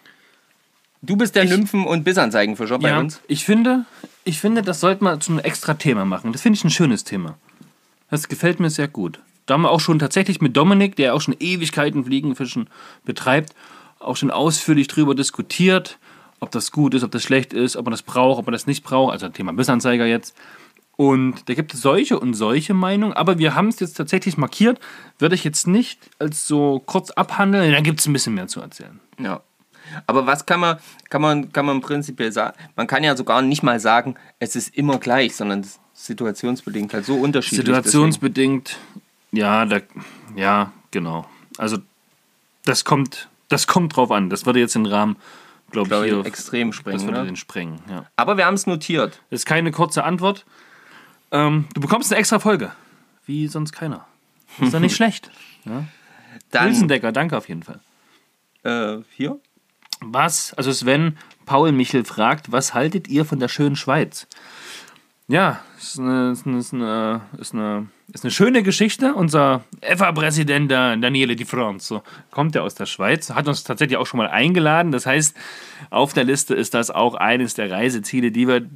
Du 1.01 1.15
bist 1.15 1.36
der 1.36 1.45
Nymphen- 1.45 1.86
und 1.86 2.03
Bissanzeigenfischer 2.03 2.78
bei 2.80 2.89
Ja, 2.89 2.99
uns. 2.99 3.22
ich 3.28 3.45
finde, 3.45 3.86
ich 4.24 4.39
finde, 4.39 4.61
das 4.61 4.80
sollte 4.80 5.03
man 5.03 5.19
zu 5.22 5.32
einem 5.32 5.39
extra 5.39 5.74
Thema 5.76 6.05
machen. 6.05 6.32
Das 6.32 6.41
finde 6.41 6.57
ich 6.57 6.63
ein 6.63 6.69
schönes 6.69 7.03
Thema. 7.03 7.38
Das 8.09 8.28
gefällt 8.28 8.59
mir 8.59 8.69
sehr 8.69 8.88
gut. 8.88 9.19
Da 9.45 9.55
haben 9.55 9.61
wir 9.63 9.72
auch 9.72 9.80
schon 9.80 9.97
tatsächlich 9.99 10.41
mit 10.41 10.55
Dominik, 10.55 10.95
der 10.95 11.15
auch 11.15 11.22
schon 11.22 11.36
Ewigkeiten 11.39 12.05
Fliegenfischen 12.05 12.69
betreibt, 13.05 13.53
auch 13.99 14.15
schon 14.15 14.30
ausführlich 14.32 14.88
drüber 14.88 15.15
diskutiert, 15.15 15.97
ob 16.39 16.51
das 16.51 16.72
gut 16.72 16.93
ist, 16.93 17.03
ob 17.03 17.11
das 17.11 17.24
schlecht 17.24 17.53
ist, 17.53 17.76
ob 17.78 17.86
man 17.86 17.91
das 17.91 18.01
braucht, 18.03 18.39
ob 18.39 18.45
man 18.45 18.53
das 18.53 18.67
nicht 18.67 18.84
braucht. 18.84 19.13
Also 19.13 19.30
Thema 19.30 19.53
Bissanzeiger 19.53 20.05
jetzt. 20.05 20.36
Und 21.02 21.49
da 21.49 21.56
gibt 21.56 21.74
es 21.74 21.82
solche 21.82 22.20
und 22.20 22.36
solche 22.36 22.76
Meinungen, 22.76 23.14
aber 23.14 23.39
wir 23.39 23.56
haben 23.56 23.70
es 23.70 23.80
jetzt 23.80 23.93
tatsächlich 23.93 24.38
markiert, 24.38 24.80
würde 25.18 25.34
ich 25.34 25.43
jetzt 25.43 25.66
nicht 25.66 25.99
als 26.20 26.45
so 26.45 26.80
kurz 26.86 27.10
abhandeln, 27.10 27.72
da 27.72 27.82
gibt 27.82 28.02
es 28.02 28.06
ein 28.06 28.14
bisschen 28.14 28.36
mehr 28.36 28.45
zu 28.45 28.62
erzählen. 28.62 28.99
Ja. 29.18 29.41
Aber 30.06 30.28
was 30.28 30.45
kann 30.45 30.60
man, 30.60 30.78
kann 31.10 31.24
man, 31.24 31.52
kann 31.52 31.66
man 31.66 31.82
prinzipiell 31.82 32.32
sagen? 32.32 32.56
Man 32.76 32.86
kann 32.86 33.04
ja 33.04 33.18
sogar 33.18 33.41
nicht 33.41 33.64
mal 33.64 33.80
sagen, 33.80 34.14
es 34.38 34.56
ist 34.56 34.78
immer 34.78 34.99
gleich, 34.99 35.36
sondern 35.36 35.62
es 35.62 35.70
ist 35.70 35.80
situationsbedingt 36.06 36.93
halt 36.93 37.08
so 37.08 37.16
unterschiedlich. 37.16 37.66
Situationsbedingt, 37.66 38.78
ja, 39.32 39.66
da, 39.66 39.80
ja, 40.36 40.72
genau. 40.91 41.28
Also 41.58 41.80
das 42.64 42.86
kommt, 42.86 43.28
das 43.49 43.66
kommt 43.66 43.95
drauf 43.95 44.12
an. 44.12 44.30
Das 44.30 44.45
würde 44.45 44.60
jetzt 44.60 44.76
den 44.76 44.86
Rahmen, 44.86 45.16
glaube 45.72 45.88
Glaub 45.88 46.04
ich, 46.04 46.12
ich, 46.12 46.16
hier, 46.16 46.26
extrem 46.28 46.70
das 46.70 46.76
sprengen. 46.76 47.02
würde 47.02 47.22
Ne? 47.22 47.26
den 47.26 47.38
sprengen. 47.38 47.80
Ja. 47.89 48.06
Aber 48.18 48.38
wir 48.38 48.45
haben 48.45 48.54
es 48.54 48.68
notiert. 48.68 49.20
Das 49.32 49.39
ist 49.39 49.45
keine 49.47 49.72
kurze 49.72 50.04
Antwort. 50.04 50.45
Ähm, 51.32 51.65
du 51.73 51.82
bekommst 51.82 52.11
eine 52.11 52.19
extra 52.19 52.39
Folge, 52.39 52.71
wie 53.25 53.47
sonst 53.47 53.71
keiner. 53.71 54.05
Ist 54.59 54.73
doch 54.73 54.79
nicht 54.79 54.95
schlecht. 54.97 55.32
Dann 56.51 56.67
Hülsendecker, 56.67 57.11
danke 57.11 57.38
auf 57.38 57.47
jeden 57.47 57.63
Fall. 57.63 57.79
äh, 58.63 58.97
hier. 59.15 59.39
Was, 60.03 60.53
also 60.55 60.71
Sven 60.71 61.17
Paul 61.45 61.71
Michel 61.71 62.05
fragt, 62.05 62.51
was 62.51 62.73
haltet 62.73 63.07
ihr 63.07 63.23
von 63.23 63.39
der 63.39 63.47
schönen 63.47 63.75
Schweiz? 63.75 64.27
Ja, 65.27 65.59
ist 65.77 65.99
eine, 65.99 66.32
ist 66.32 66.45
eine, 66.45 66.57
ist 66.57 66.73
eine, 66.73 67.21
ist 67.38 67.53
eine, 67.53 67.88
ist 68.11 68.25
eine 68.25 68.32
schöne 68.32 68.63
Geschichte. 68.63 69.13
Unser 69.13 69.63
EFA-Präsident 69.82 70.69
Daniele 70.71 71.36
Di 71.36 71.45
Fronzo 71.45 72.03
kommt 72.32 72.55
ja 72.55 72.63
aus 72.63 72.75
der 72.75 72.86
Schweiz, 72.88 73.29
hat 73.29 73.47
uns 73.47 73.63
tatsächlich 73.63 73.97
auch 73.97 74.07
schon 74.07 74.17
mal 74.17 74.27
eingeladen. 74.27 74.91
Das 74.91 75.05
heißt, 75.05 75.38
auf 75.89 76.13
der 76.13 76.23
Liste 76.25 76.55
ist 76.55 76.73
das 76.73 76.89
auch 76.89 77.15
eines 77.15 77.53
der 77.53 77.71
Reiseziele, 77.71 78.32
die 78.32 78.47
wir 78.47 78.67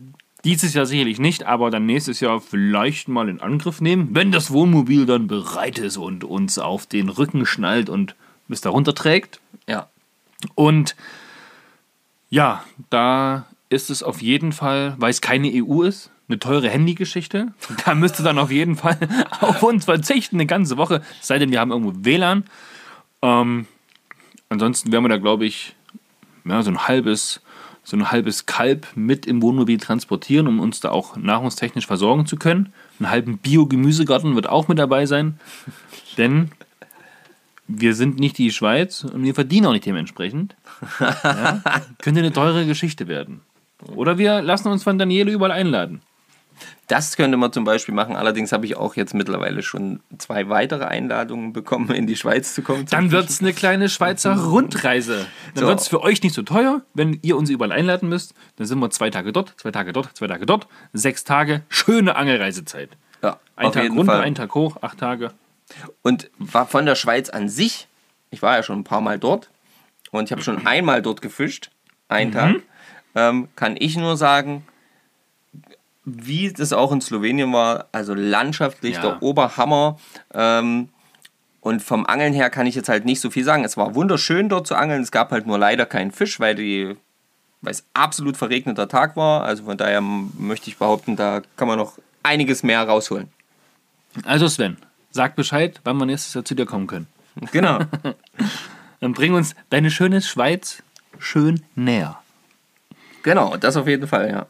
dieses 0.46 0.76
Jahr 0.76 0.86
sicherlich 0.86 1.20
nicht, 1.20 1.44
aber 1.44 1.72
dann 1.72 1.88
nächstes 1.88 2.20
Jahr 2.20 2.40
vielleicht 2.40 3.08
mal 3.08 3.28
in 3.28 3.42
Angriff 3.42 3.82
nehmen, 3.82 4.10
wenn 4.12 4.32
das 4.32 4.52
Wohnmobil 4.52 5.06
dann 5.08 5.28
bereit 5.28 5.80
ist 5.80 5.98
und 5.98 6.24
uns 6.24 6.60
auf 6.60 6.86
den 6.86 7.10
Rücken 7.10 7.46
schnallt 7.46 7.90
und 7.90 8.16
bis 8.48 8.62
da 8.62 8.70
runterträgt. 8.70 9.42
Ja. 9.68 9.90
Und 10.54 10.96
Ja, 12.30 12.64
da 12.90 13.48
ist 13.70 13.90
es 13.90 14.04
auf 14.04 14.22
jeden 14.22 14.52
Fall, 14.52 14.96
weil 14.98 15.10
es 15.10 15.22
keine 15.22 15.50
EU 15.52 15.82
ist, 15.82 16.12
eine 16.28 16.40
teure 16.40 16.70
Handygeschichte. 16.70 17.54
Da 17.86 17.96
müsste 17.96 18.22
dann 18.24 18.38
auf 18.38 18.52
jeden 18.52 18.76
Fall 18.76 18.98
auf 19.42 19.64
uns 19.64 19.86
verzichten, 19.86 20.36
eine 20.36 20.46
ganze 20.46 20.78
Woche. 20.78 21.02
Es 21.20 21.28
sei 21.28 21.40
denn, 21.40 21.52
wir 21.52 21.60
haben 21.60 21.72
irgendwo 21.72 21.94
WLAN. 22.06 22.44
Ähm, 23.24 23.66
ansonsten 24.50 24.92
werden 24.92 25.06
wir 25.06 25.10
da, 25.10 25.18
glaube 25.18 25.46
ich, 25.46 25.76
ja, 26.46 26.62
so 26.62 26.70
ein 26.70 26.88
halbes, 26.88 27.42
so 27.86 27.96
ein 27.96 28.12
halbes 28.12 28.48
Kalb 28.48 28.88
mit 28.96 29.26
im 29.28 29.42
Wohnmobil 29.42 29.78
transportieren, 29.78 30.48
um 30.48 30.60
uns 30.60 30.80
da 30.80 30.90
auch 30.90 31.16
nahrungstechnisch 31.16 31.86
versorgen 31.86 32.26
zu 32.26 32.36
können. 32.36 32.74
Einen 33.00 33.12
halben 33.12 33.38
Bio-Gemüsegarten 33.38 34.36
wird 34.36 34.50
auch 34.50 34.68
mit 34.68 34.80
dabei 34.80 35.06
sein. 35.06 35.40
Denn 36.18 36.52
wir 37.68 37.94
sind 37.94 38.20
nicht 38.20 38.38
die 38.38 38.52
Schweiz 38.52 39.04
und 39.04 39.24
wir 39.24 39.36
verdienen 39.36 39.68
auch 39.68 39.72
nicht 39.72 39.86
dementsprechend. 39.86 40.56
Ja, 41.00 41.62
könnte 42.02 42.20
eine 42.20 42.34
teure 42.34 42.66
Geschichte 42.66 43.08
werden. 43.08 43.42
Oder 43.94 44.18
wir 44.18 44.42
lassen 44.42 44.70
uns 44.70 44.84
von 44.84 44.98
Daniele 44.98 45.32
überall 45.32 45.52
einladen. 45.52 46.02
Das 46.88 47.18
könnte 47.18 47.38
man 47.38 47.52
zum 47.52 47.64
Beispiel 47.64 47.94
machen. 47.96 48.16
Allerdings 48.16 48.52
habe 48.52 48.66
ich 48.66 48.76
auch 48.78 48.96
jetzt 48.96 49.14
mittlerweile 49.14 49.64
schon 49.64 50.02
zwei 50.18 50.50
weitere 50.50 50.86
Einladungen 50.86 51.52
bekommen, 51.54 51.90
in 51.92 52.06
die 52.08 52.16
Schweiz 52.16 52.54
zu 52.54 52.62
kommen. 52.62 52.86
Dann 52.90 53.12
wird 53.12 53.30
es 53.30 53.42
eine 53.42 53.54
kleine 53.54 53.90
Schweizer 53.90 54.36
Rundreise. 54.38 55.26
Dann 55.56 55.64
So. 55.64 55.68
wird 55.68 55.80
es 55.80 55.88
für 55.88 56.02
euch 56.02 56.22
nicht 56.24 56.36
so 56.36 56.44
teuer, 56.44 56.82
wenn 56.94 57.20
ihr 57.24 57.38
uns 57.38 57.50
überall 57.50 57.72
einladen 57.72 58.10
müsst. 58.10 58.34
Dann 58.58 58.68
sind 58.68 58.80
wir 58.80 58.90
zwei 58.92 59.10
Tage 59.10 59.32
dort, 59.34 59.54
zwei 59.58 59.72
Tage 59.72 59.94
dort, 59.94 60.16
zwei 60.16 60.28
Tage 60.28 60.46
dort. 60.46 60.68
Sechs 60.94 61.24
Tage, 61.24 61.64
schöne 61.70 62.16
Angelreisezeit. 62.16 62.90
ja, 63.24 63.40
Ein 63.56 63.72
Tag 63.72 63.90
runter, 63.90 64.06
Fall. 64.06 64.22
ein 64.22 64.36
Tag 64.36 64.54
hoch, 64.54 64.78
acht 64.82 65.00
Tage. 65.00 65.32
Und 66.04 66.30
war 66.38 66.68
von 66.68 66.86
der 66.86 66.96
Schweiz 66.96 67.30
an 67.30 67.50
sich, 67.50 67.88
ich 68.30 68.42
war 68.44 68.56
ja 68.58 68.64
schon 68.64 68.80
ein 68.80 68.84
paar 68.84 69.02
Mal 69.02 69.18
dort 69.18 69.50
und 70.12 70.26
ich 70.26 70.32
habe 70.32 70.44
schon 70.44 70.68
einmal 70.68 71.02
dort 71.02 71.22
gefischt, 71.24 71.72
einen 72.10 72.32
Tag, 72.32 72.58
ähm, 73.16 73.48
kann 73.56 73.76
ich 73.80 73.98
nur 73.98 74.16
sagen, 74.18 74.64
wie 76.06 76.52
das 76.54 76.72
auch 76.74 76.92
in 76.92 77.02
Slowenien 77.02 77.52
war, 77.52 77.88
also 77.92 78.14
landschaftlich 78.14 78.96
Ja. 78.96 79.02
der 79.02 79.22
Oberhammer. 79.24 79.98
Ähm, 80.34 80.90
und 81.62 81.82
vom 81.82 82.06
Angeln 82.06 82.34
her 82.34 82.50
kann 82.52 82.68
ich 82.68 82.76
jetzt 82.76 82.90
halt 82.90 83.06
nicht 83.06 83.20
so 83.20 83.32
viel 83.32 83.44
sagen. 83.44 83.64
Es 83.66 83.76
war 83.76 83.96
wunderschön 83.96 84.50
dort 84.50 84.68
zu 84.68 84.76
angeln. 84.76 85.02
Es 85.02 85.12
gab 85.12 85.32
halt 85.32 85.48
nur 85.48 85.58
leider 85.58 85.86
keinen 85.88 86.12
Fisch, 86.12 86.40
weil 86.40 86.56
die 86.56 86.96
weil 87.62 87.72
es 87.72 87.84
absolut 87.96 88.38
verregneter 88.38 88.88
Tag 88.88 89.16
war. 89.18 89.44
Also 89.44 89.64
von 89.64 89.76
daher 89.76 90.00
möchte 90.00 90.70
ich 90.70 90.78
behaupten, 90.78 91.16
da 91.16 91.42
kann 91.58 91.68
man 91.68 91.80
noch 91.80 91.98
einiges 92.22 92.62
mehr 92.62 92.84
rausholen. 92.88 93.30
Also 94.24 94.48
Sven, 94.48 94.78
sag 95.10 95.36
Bescheid, 95.36 95.82
wann 95.84 95.98
wir 95.98 96.06
nächstes 96.06 96.36
Jahr 96.36 96.46
zu 96.46 96.54
dir 96.54 96.68
kommen 96.68 96.86
können. 96.86 97.08
Genau. 97.52 97.80
Dann 99.00 99.14
bring 99.14 99.34
uns 99.34 99.56
deine 99.72 99.90
schöne 99.90 100.22
Schweiz 100.22 100.84
schön 101.18 101.64
näher. 101.74 102.20
genau, 103.24 103.58
das 103.58 103.76
auf 103.76 103.88
jeden 103.88 104.08
Fall, 104.08 104.30
ja. 104.30 104.46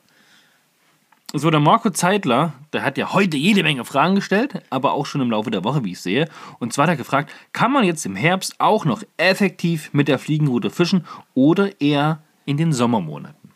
So, 1.33 1.49
der 1.49 1.59
Marco 1.59 1.89
Zeitler, 1.89 2.53
der 2.71 2.83
hat 2.83 2.97
ja 2.97 3.11
heute 3.11 3.35
jede 3.35 3.63
Menge 3.63 3.83
Fragen 3.83 4.15
gestellt, 4.15 4.61
aber 4.69 4.93
auch 4.93 5.05
schon 5.05 5.21
im 5.21 5.31
Laufe 5.31 5.51
der 5.51 5.63
Woche, 5.63 5.83
wie 5.83 5.91
ich 5.91 5.99
sehe. 5.99 6.29
Und 6.59 6.71
zwar 6.71 6.83
hat 6.83 6.93
er 6.93 6.97
gefragt, 6.97 7.31
kann 7.51 7.71
man 7.71 7.83
jetzt 7.83 8.05
im 8.05 8.15
Herbst 8.15 8.55
auch 8.59 8.85
noch 8.85 9.03
effektiv 9.17 9.91
mit 9.91 10.07
der 10.07 10.19
Fliegenroute 10.19 10.69
fischen 10.69 11.05
oder 11.33 11.81
eher 11.81 12.23
in 12.45 12.57
den 12.57 12.71
Sommermonaten? 12.71 13.51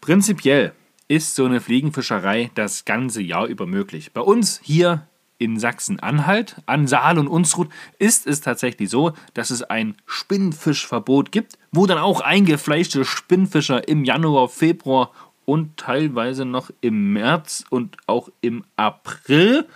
Prinzipiell 0.00 0.72
ist 1.06 1.34
so 1.34 1.46
eine 1.46 1.60
Fliegenfischerei 1.60 2.50
das 2.54 2.84
ganze 2.84 3.22
Jahr 3.22 3.46
über 3.46 3.66
möglich. 3.66 4.12
Bei 4.12 4.20
uns 4.20 4.60
hier 4.62 5.06
in 5.38 5.58
Sachsen-Anhalt, 5.58 6.56
an 6.66 6.86
Saal 6.86 7.18
und 7.18 7.28
Unstrut, 7.28 7.68
ist 7.98 8.26
es 8.26 8.40
tatsächlich 8.40 8.90
so, 8.90 9.12
dass 9.34 9.50
es 9.50 9.62
ein 9.62 9.96
Spinnfischverbot 10.04 11.32
gibt, 11.32 11.58
wo 11.70 11.86
dann 11.86 11.98
auch 11.98 12.20
eingefleischte 12.20 13.04
Spinnfischer 13.04 13.88
im 13.88 14.04
Januar, 14.04 14.48
Februar 14.48 15.12
und 15.48 15.78
teilweise 15.78 16.44
noch 16.44 16.70
im 16.82 17.14
März 17.14 17.64
und 17.70 17.96
auch 18.06 18.28
im 18.42 18.64
April 18.76 19.66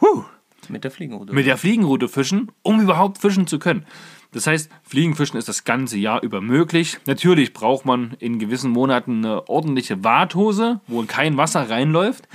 huh, 0.00 0.24
Mit 0.70 0.82
der 0.82 0.90
Fliegenrute. 0.90 1.34
mit 1.34 1.44
der 1.44 1.58
Fliegenroute 1.58 2.08
fischen, 2.08 2.50
um 2.62 2.80
überhaupt 2.80 3.18
fischen 3.18 3.46
zu 3.46 3.58
können. 3.58 3.84
Das 4.32 4.46
heißt, 4.46 4.70
Fliegenfischen 4.82 5.38
ist 5.38 5.46
das 5.46 5.64
ganze 5.64 5.98
Jahr 5.98 6.22
über 6.22 6.40
möglich. 6.40 6.98
Natürlich 7.06 7.52
braucht 7.52 7.84
man 7.84 8.16
in 8.18 8.38
gewissen 8.38 8.70
Monaten 8.70 9.18
eine 9.18 9.46
ordentliche 9.46 10.02
Warthose, 10.02 10.80
wo 10.86 11.02
kein 11.02 11.36
Wasser 11.36 11.68
reinläuft, 11.68 12.26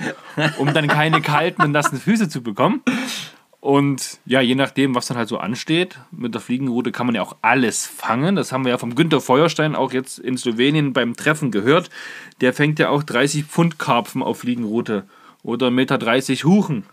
um 0.58 0.72
dann 0.72 0.86
keine 0.86 1.20
kalten 1.20 1.62
und 1.62 1.72
nassen 1.72 1.98
Füße 1.98 2.28
zu 2.28 2.40
bekommen. 2.40 2.82
Und 3.60 4.20
ja, 4.24 4.40
je 4.40 4.54
nachdem, 4.54 4.94
was 4.94 5.06
dann 5.06 5.18
halt 5.18 5.28
so 5.28 5.36
ansteht, 5.36 5.98
mit 6.10 6.32
der 6.32 6.40
Fliegenroute 6.40 6.92
kann 6.92 7.04
man 7.06 7.14
ja 7.14 7.20
auch 7.22 7.36
alles 7.42 7.86
fangen. 7.86 8.36
Das 8.36 8.52
haben 8.52 8.64
wir 8.64 8.70
ja 8.70 8.78
vom 8.78 8.94
Günter 8.94 9.20
Feuerstein 9.20 9.76
auch 9.76 9.92
jetzt 9.92 10.18
in 10.18 10.38
Slowenien 10.38 10.94
beim 10.94 11.14
Treffen 11.14 11.50
gehört. 11.50 11.90
Der 12.40 12.54
fängt 12.54 12.78
ja 12.78 12.88
auch 12.88 13.02
30 13.02 13.44
Pfund 13.44 13.78
Karpfen 13.78 14.22
auf 14.22 14.40
Fliegenroute 14.40 15.04
oder 15.42 15.68
1,30 15.68 15.70
Meter 15.72 16.48
Huchen 16.48 16.84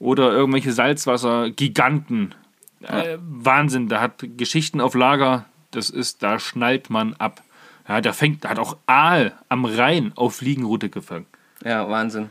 oder 0.00 0.32
irgendwelche 0.32 0.72
Salzwasser-Giganten. 0.72 2.34
Äh, 2.82 3.18
Wahnsinn, 3.20 3.88
der 3.88 4.00
hat 4.00 4.24
Geschichten 4.36 4.80
auf 4.80 4.94
Lager, 4.94 5.46
das 5.70 5.90
ist, 5.90 6.22
da 6.22 6.38
schnallt 6.38 6.90
man 6.90 7.14
ab. 7.14 7.42
Ja, 7.88 8.00
der 8.00 8.12
fängt, 8.12 8.42
der 8.42 8.50
hat 8.50 8.58
auch 8.58 8.76
Aal 8.86 9.32
am 9.48 9.64
Rhein 9.64 10.12
auf 10.16 10.36
Fliegenroute 10.36 10.88
gefangen 10.88 11.26
Ja, 11.64 11.88
Wahnsinn. 11.88 12.30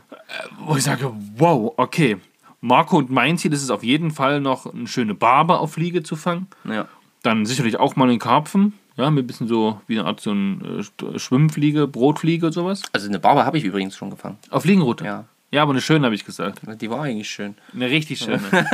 wo 0.58 0.76
ich 0.76 0.84
sage, 0.84 1.10
wow, 1.36 1.72
okay. 1.76 2.18
Marco 2.66 2.98
und 2.98 3.10
mein 3.10 3.38
Ziel 3.38 3.52
ist 3.52 3.62
es 3.62 3.70
auf 3.70 3.82
jeden 3.84 4.10
Fall 4.10 4.40
noch 4.40 4.72
eine 4.72 4.86
schöne 4.86 5.14
Barbe 5.14 5.58
auf 5.58 5.72
Fliege 5.74 6.02
zu 6.02 6.16
fangen. 6.16 6.48
Ja. 6.64 6.86
Dann 7.22 7.46
sicherlich 7.46 7.78
auch 7.78 7.96
mal 7.96 8.08
einen 8.08 8.18
Karpfen. 8.18 8.74
Ja, 8.96 9.10
mit 9.10 9.24
ein 9.24 9.26
bisschen 9.26 9.46
so 9.48 9.80
wie 9.86 9.98
eine 9.98 10.08
Art 10.08 10.20
so 10.20 10.32
ein 10.32 10.60
äh, 10.64 10.80
St- 10.80 11.18
Schwimmfliege, 11.18 11.86
Brotfliege 11.86 12.46
und 12.46 12.52
sowas. 12.52 12.82
Also 12.92 13.08
eine 13.08 13.18
Barbe 13.18 13.44
habe 13.44 13.58
ich 13.58 13.64
übrigens 13.64 13.94
schon 13.96 14.08
gefangen. 14.10 14.38
Auf 14.50 14.62
Fliegenroute. 14.62 15.04
Ja. 15.04 15.24
Ja, 15.50 15.62
aber 15.62 15.72
eine 15.72 15.80
schöne, 15.80 16.04
habe 16.06 16.14
ich 16.14 16.24
gesagt. 16.24 16.62
Die 16.80 16.90
war 16.90 17.02
eigentlich 17.02 17.30
schön. 17.30 17.54
Eine 17.74 17.88
richtig 17.88 18.18
schöne. 18.18 18.40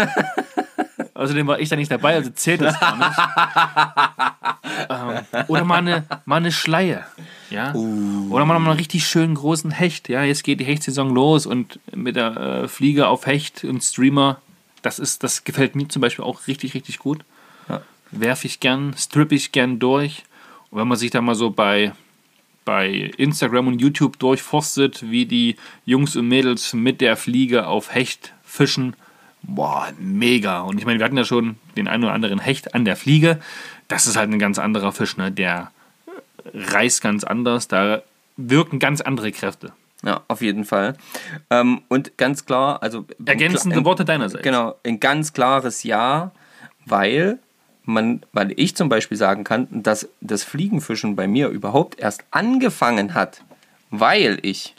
Außerdem 1.15 1.47
war 1.47 1.61
ich 1.61 1.69
da 1.69 1.77
nicht 1.77 1.91
dabei, 1.91 2.15
also 2.15 2.31
zählt 2.31 2.63
das 2.63 2.79
gar 2.81 2.97
nicht. 2.97 3.19
ähm, 4.89 5.45
oder 5.49 5.65
mal 5.65 5.77
eine, 5.79 6.05
mal 6.25 6.37
eine 6.37 6.51
Schleie. 6.51 7.05
Ja? 7.53 7.75
Oder 7.75 8.47
mal 8.47 8.57
einen 8.57 8.67
richtig 8.69 9.07
schönen 9.07 9.35
großen 9.35 9.71
Hecht. 9.71 10.09
Ja, 10.09 10.25
jetzt 10.25 10.45
geht 10.45 10.61
die 10.61 10.65
Hechtsaison 10.65 11.15
los 11.15 11.47
und 11.47 11.79
mit 11.95 12.17
der 12.17 12.37
äh, 12.37 12.69
Fliege 12.69 13.09
auf 13.09 13.27
Hecht 13.27 13.65
und 13.65 13.83
Streamer, 13.83 14.41
das, 14.81 14.99
ist, 14.99 15.23
das 15.23 15.45
gefällt 15.45 15.77
mir 15.77 15.89
zum 15.89 16.01
Beispiel 16.01 16.25
auch 16.25 16.47
richtig, 16.47 16.75
richtig 16.75 16.99
gut. 16.99 17.25
Ja. 17.69 17.83
Werfe 18.11 18.47
ich 18.47 18.61
gern, 18.61 18.95
strippe 18.97 19.35
ich 19.35 19.53
gern 19.53 19.79
durch. 19.79 20.25
Und 20.71 20.81
wenn 20.81 20.89
man 20.89 20.99
sich 20.99 21.11
da 21.11 21.21
mal 21.21 21.35
so 21.35 21.51
bei, 21.51 21.93
bei 22.65 23.13
Instagram 23.17 23.69
und 23.69 23.81
YouTube 23.81 24.19
durchforstet, 24.19 25.11
wie 25.11 25.27
die 25.27 25.57
Jungs 25.85 26.17
und 26.17 26.29
Mädels 26.29 26.73
mit 26.73 27.01
der 27.01 27.17
Fliege 27.17 27.67
auf 27.67 27.95
Hecht 27.95 28.33
fischen, 28.43 28.97
boah, 29.43 29.93
mega. 29.99 30.61
Und 30.63 30.79
ich 30.79 30.87
meine, 30.87 30.99
wir 30.99 31.05
hatten 31.05 31.17
ja 31.17 31.25
schon 31.25 31.57
den 31.77 31.89
einen 31.89 32.05
oder 32.05 32.15
anderen 32.15 32.39
Hecht 32.39 32.75
an 32.75 32.85
der 32.85 32.97
Fliege. 32.97 33.41
Das 33.89 34.07
ist 34.07 34.17
halt 34.17 34.31
ein 34.31 34.39
ganz 34.39 34.59
anderer 34.59 34.93
Fisch, 34.93 35.17
ne? 35.17 35.31
Der 35.31 35.71
reißt 36.53 37.03
ganz 37.03 37.25
anders, 37.25 37.69
da 37.69 38.03
wirken 38.37 38.79
ganz 38.79 39.01
andere 39.01 39.33
Kräfte. 39.33 39.73
Ja, 40.05 40.23
auf 40.27 40.41
jeden 40.43 40.65
Fall. 40.65 40.97
Ähm, 41.51 41.83
und 41.89 42.17
ganz 42.19 42.45
klar, 42.45 42.83
also. 42.83 43.05
Ergänzende 43.25 43.77
ein- 43.77 43.85
Worte 43.85 44.05
deinerseits. 44.05 44.43
Genau, 44.43 44.75
ein 44.85 44.99
ganz 44.99 45.33
klares 45.33 45.85
Ja, 45.85 46.33
weil 46.87 47.39
man, 47.85 48.23
weil 48.33 48.53
ich 48.57 48.75
zum 48.77 48.89
Beispiel 48.89 49.17
sagen 49.17 49.45
kann, 49.45 49.69
dass 49.71 50.09
das 50.21 50.43
Fliegenfischen 50.45 51.15
bei 51.17 51.29
mir 51.29 51.49
überhaupt 51.49 51.99
erst 52.01 52.25
angefangen 52.33 53.15
hat, 53.15 53.45
weil 53.91 54.39
ich 54.43 54.75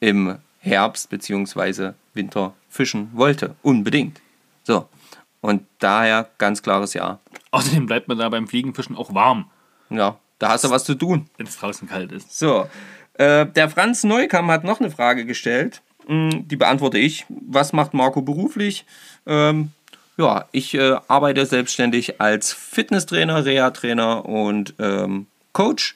im 0.00 0.38
Herbst 0.60 1.10
bzw. 1.10 1.92
Winter 2.14 2.54
fischen 2.68 3.10
wollte. 3.12 3.54
Unbedingt. 3.62 4.20
So. 4.64 4.88
Und 5.42 5.62
daher 5.78 6.28
ganz 6.38 6.62
klares 6.62 6.92
Ja. 6.94 7.20
Außerdem 7.52 7.86
bleibt 7.86 8.08
man 8.08 8.18
da 8.18 8.28
beim 8.28 8.48
Fliegenfischen 8.48 8.96
auch 8.96 9.14
warm, 9.14 9.48
Ja, 9.90 10.16
da 10.38 10.48
hast 10.50 10.64
du 10.64 10.70
was 10.70 10.84
zu 10.84 10.94
tun. 10.94 11.28
wenn 11.36 11.46
es 11.46 11.56
draußen 11.58 11.88
kalt 11.88 12.12
ist. 12.12 12.38
So, 12.38 12.68
äh, 13.14 13.46
der 13.46 13.70
Franz 13.70 14.04
Neukamm 14.04 14.50
hat 14.50 14.64
noch 14.64 14.80
eine 14.80 14.90
Frage 14.90 15.24
gestellt. 15.24 15.82
Mm, 16.06 16.46
Die 16.46 16.56
beantworte 16.56 16.98
ich. 16.98 17.24
Was 17.28 17.72
macht 17.72 17.94
Marco 17.94 18.22
beruflich? 18.22 18.84
Ähm, 19.26 19.70
ja, 20.16 20.46
ich 20.52 20.74
äh, 20.74 20.96
arbeite 21.08 21.44
selbstständig 21.46 22.20
als 22.20 22.52
Fitnesstrainer, 22.52 23.44
Reha-Trainer 23.44 24.24
und 24.24 24.74
ähm, 24.78 25.26
Coach. 25.52 25.94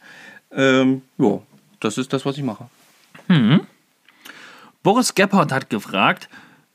Ähm, 0.53 1.03
ja, 1.19 1.39
das 1.81 1.97
ist 1.99 2.13
das, 2.13 2.25
was 2.27 2.37
ich 2.37 2.43
mache. 2.43 2.69
Boris 4.83 5.15
Gebhardt 5.15 5.53
hat 5.53 5.71
gefragt, 5.71 6.29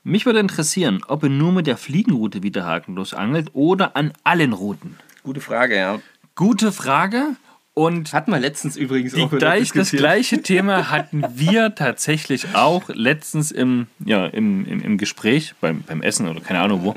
mich 0.04 0.24
würde 0.24 0.38
interessieren, 0.38 1.02
ob 1.06 1.24
er 1.24 1.28
nur 1.28 1.52
mit 1.52 1.66
der 1.66 1.76
Fliegenroute 1.76 2.42
wieder 2.42 2.64
hakenlos 2.64 3.12
angelt 3.12 3.50
oder 3.52 3.96
an 3.96 4.12
allen 4.24 4.52
Routen. 4.52 4.96
Gute 5.22 5.40
Frage, 5.40 5.76
ja. 5.76 6.00
Gute 6.34 6.72
Frage 6.72 7.36
und 7.78 8.14
Hatten 8.14 8.30
wir 8.30 8.40
letztens 8.40 8.78
übrigens 8.78 9.14
auch 9.16 9.30
gleich, 9.30 9.70
das 9.70 9.90
gleiche 9.90 10.40
Thema 10.40 10.90
hatten 10.90 11.22
wir 11.34 11.74
tatsächlich 11.74 12.54
auch 12.54 12.88
letztens 12.88 13.50
im, 13.50 13.86
ja, 14.02 14.24
im, 14.24 14.64
im, 14.64 14.80
im 14.80 14.96
Gespräch, 14.96 15.54
beim, 15.60 15.82
beim 15.82 16.00
Essen 16.00 16.26
oder 16.26 16.40
keine 16.40 16.60
Ahnung 16.60 16.84
wo. 16.84 16.94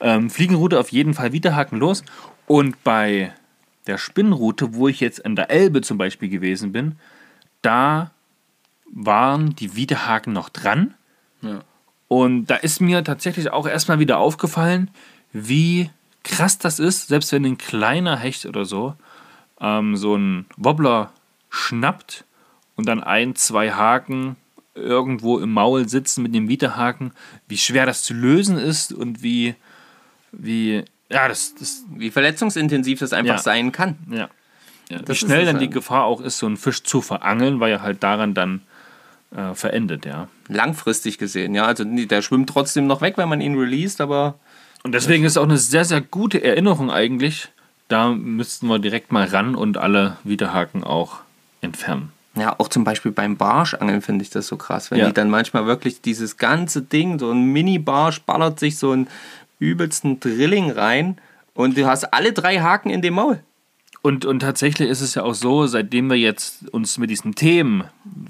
Ähm, 0.00 0.28
Fliegenroute 0.28 0.78
auf 0.78 0.92
jeden 0.92 1.14
Fall 1.14 1.32
wieder 1.32 1.56
haken 1.56 1.78
los. 1.78 2.04
Und 2.46 2.84
bei 2.84 3.32
der 3.86 3.96
Spinnroute, 3.96 4.74
wo 4.74 4.86
ich 4.86 5.00
jetzt 5.00 5.24
an 5.24 5.34
der 5.34 5.50
Elbe 5.50 5.80
zum 5.80 5.96
Beispiel 5.96 6.28
gewesen 6.28 6.72
bin, 6.72 6.96
da 7.62 8.10
waren 8.92 9.56
die 9.56 9.76
Widerhaken 9.76 10.34
noch 10.34 10.50
dran. 10.50 10.92
Ja. 11.40 11.60
Und 12.08 12.48
da 12.48 12.56
ist 12.56 12.82
mir 12.82 13.02
tatsächlich 13.02 13.50
auch 13.50 13.66
erstmal 13.66 13.98
wieder 13.98 14.18
aufgefallen, 14.18 14.90
wie 15.32 15.88
krass 16.22 16.58
das 16.58 16.80
ist, 16.80 17.08
selbst 17.08 17.32
wenn 17.32 17.46
ein 17.46 17.56
kleiner 17.56 18.18
Hecht 18.18 18.44
oder 18.44 18.66
so 18.66 18.94
ähm, 19.60 19.96
so 19.96 20.16
ein 20.16 20.46
Wobbler 20.56 21.12
schnappt 21.50 22.24
und 22.76 22.86
dann 22.88 23.02
ein, 23.02 23.34
zwei 23.34 23.72
Haken 23.72 24.36
irgendwo 24.74 25.38
im 25.38 25.52
Maul 25.52 25.88
sitzen 25.88 26.22
mit 26.22 26.34
dem 26.34 26.48
Widerhaken, 26.48 27.12
wie 27.48 27.58
schwer 27.58 27.86
das 27.86 28.02
zu 28.04 28.14
lösen 28.14 28.58
ist 28.58 28.92
und 28.92 29.22
wie, 29.22 29.54
wie, 30.30 30.84
ja, 31.10 31.26
das, 31.28 31.54
das 31.56 31.84
Wie 31.96 32.10
verletzungsintensiv 32.10 33.00
das 33.00 33.12
einfach 33.12 33.36
Ja. 33.36 33.42
sein 33.42 33.72
kann. 33.72 33.96
ja. 34.10 34.28
ja 34.88 35.00
wie 35.06 35.14
schnell 35.14 35.44
dann 35.46 35.58
die 35.58 35.66
halt. 35.66 35.74
Gefahr 35.74 36.04
auch 36.04 36.20
ist, 36.20 36.38
so 36.38 36.46
einen 36.46 36.56
Fisch 36.56 36.82
zu 36.84 37.00
verangeln, 37.00 37.58
weil 37.60 37.72
er 37.72 37.82
halt 37.82 38.02
daran 38.02 38.34
dann 38.34 38.62
äh, 39.34 39.54
verendet, 39.54 40.06
ja. 40.06 40.28
Langfristig 40.48 41.18
gesehen, 41.18 41.54
ja. 41.54 41.64
Also 41.64 41.84
der 41.84 42.22
schwimmt 42.22 42.48
trotzdem 42.48 42.86
noch 42.86 43.00
weg, 43.00 43.14
wenn 43.18 43.28
man 43.28 43.40
ihn 43.40 43.58
released, 43.58 44.00
aber 44.00 44.38
Und 44.84 44.92
deswegen 44.92 45.24
ist 45.24 45.36
auch 45.36 45.42
eine 45.42 45.58
sehr, 45.58 45.84
sehr 45.84 46.00
gute 46.00 46.42
Erinnerung 46.42 46.90
eigentlich. 46.90 47.48
Da 47.88 48.10
müssten 48.10 48.68
wir 48.68 48.78
direkt 48.78 49.12
mal 49.12 49.26
ran 49.26 49.54
und 49.54 49.78
alle 49.78 50.18
Widerhaken 50.24 50.84
auch 50.84 51.20
entfernen. 51.60 52.12
Ja, 52.36 52.54
auch 52.58 52.68
zum 52.68 52.84
Beispiel 52.84 53.10
beim 53.10 53.36
Barschangeln 53.36 54.02
finde 54.02 54.22
ich 54.22 54.30
das 54.30 54.46
so 54.46 54.56
krass, 54.56 54.90
wenn 54.90 54.98
Ja. 54.98 55.06
die 55.08 55.14
dann 55.14 55.30
manchmal 55.30 55.66
wirklich 55.66 56.00
dieses 56.00 56.36
ganze 56.36 56.82
Ding, 56.82 57.18
so 57.18 57.30
ein 57.32 57.52
Mini-Barsch, 57.52 58.20
ballert 58.22 58.60
sich 58.60 58.78
so 58.78 58.92
einen 58.92 59.08
übelsten 59.58 60.20
Drilling 60.20 60.70
rein 60.70 61.18
und 61.54 61.76
du 61.76 61.86
hast 61.86 62.04
alle 62.12 62.32
drei 62.32 62.60
Haken 62.60 62.90
in 62.90 63.02
dem 63.02 63.14
Maul. 63.14 63.40
Und, 64.02 64.24
und 64.24 64.40
tatsächlich 64.40 64.88
ist 64.88 65.00
es 65.00 65.16
ja 65.16 65.24
auch 65.24 65.34
so, 65.34 65.66
seitdem 65.66 66.08
wir 66.08 66.16
jetzt 66.16 66.68
uns 66.68 66.98
mit 66.98 67.10
diesen 67.10 67.34
Themen 67.34 67.82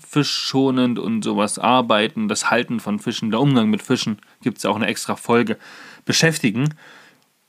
fischschonend 0.08 0.98
und 0.98 1.22
sowas 1.22 1.58
arbeiten, 1.58 2.28
das 2.28 2.50
Halten 2.50 2.80
von 2.80 2.98
Fischen, 2.98 3.30
der 3.30 3.40
Umgang 3.40 3.68
mit 3.68 3.82
Fischen, 3.82 4.18
gibt 4.42 4.56
es 4.56 4.62
ja 4.64 4.70
auch 4.70 4.76
eine 4.76 4.86
extra 4.86 5.14
Folge, 5.16 5.58
beschäftigen, 6.06 6.74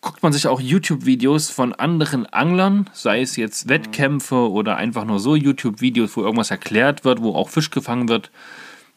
guckt 0.02 0.24
man 0.24 0.32
sich 0.32 0.48
auch 0.48 0.62
YouTube-Videos 0.62 1.50
von 1.50 1.74
anderen 1.74 2.26
Anglern, 2.26 2.90
sei 2.94 3.22
es 3.22 3.36
jetzt 3.36 3.68
Wettkämpfe 3.68 4.50
oder 4.50 4.78
einfach 4.78 5.04
nur 5.04 5.20
so 5.20 5.36
YouTube-Videos, 5.36 6.16
wo 6.16 6.22
irgendwas 6.22 6.52
erklärt 6.52 7.04
wird, 7.04 7.22
wo 7.22 7.36
auch 7.36 7.50
Fisch 7.50 7.70
gefangen 7.70 8.08
wird, 8.08 8.32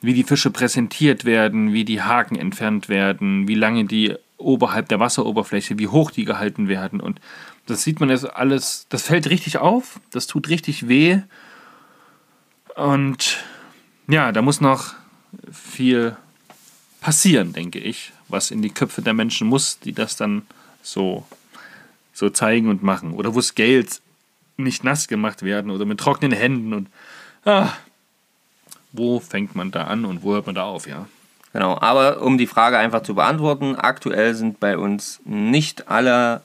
wie 0.00 0.14
die 0.14 0.22
Fische 0.22 0.50
präsentiert 0.50 1.24
werden, 1.24 1.72
wie 1.72 1.84
die 1.84 2.02
Haken 2.02 2.36
entfernt 2.36 2.88
werden, 2.88 3.48
wie 3.48 3.54
lange 3.54 3.84
die 3.84 4.14
oberhalb 4.36 4.88
der 4.88 5.00
Wasseroberfläche, 5.00 5.78
wie 5.78 5.88
hoch 5.88 6.10
die 6.10 6.24
gehalten 6.24 6.68
werden. 6.68 7.00
Und 7.00 7.20
das 7.66 7.82
sieht 7.82 8.00
man 8.00 8.10
jetzt 8.10 8.24
alles, 8.24 8.86
das 8.88 9.02
fällt 9.02 9.28
richtig 9.30 9.58
auf, 9.58 10.00
das 10.10 10.26
tut 10.26 10.48
richtig 10.48 10.88
weh. 10.88 11.20
Und 12.76 13.38
ja, 14.08 14.32
da 14.32 14.42
muss 14.42 14.60
noch 14.60 14.94
viel 15.50 16.16
passieren, 17.00 17.52
denke 17.52 17.78
ich, 17.78 18.12
was 18.28 18.50
in 18.50 18.62
die 18.62 18.70
Köpfe 18.70 19.02
der 19.02 19.14
Menschen 19.14 19.48
muss, 19.48 19.78
die 19.80 19.92
das 19.92 20.16
dann 20.16 20.42
so, 20.82 21.24
so 22.12 22.30
zeigen 22.30 22.68
und 22.68 22.82
machen. 22.82 23.12
Oder 23.12 23.34
wo 23.34 23.40
Scales 23.40 24.02
nicht 24.56 24.84
nass 24.84 25.08
gemacht 25.08 25.42
werden 25.42 25.70
oder 25.70 25.84
mit 25.84 25.98
trockenen 25.98 26.36
Händen 26.36 26.72
und 26.72 26.88
ah, 27.44 27.70
wo 28.92 29.20
fängt 29.20 29.54
man 29.54 29.70
da 29.70 29.84
an 29.84 30.04
und 30.04 30.22
wo 30.22 30.34
hört 30.34 30.46
man 30.46 30.54
da 30.54 30.64
auf, 30.64 30.86
ja? 30.86 31.06
Genau, 31.52 31.78
aber 31.78 32.22
um 32.22 32.38
die 32.38 32.46
Frage 32.46 32.78
einfach 32.78 33.02
zu 33.02 33.14
beantworten, 33.14 33.76
aktuell 33.76 34.34
sind 34.34 34.58
bei 34.58 34.78
uns 34.78 35.20
nicht 35.24 35.88
alle, 35.88 36.40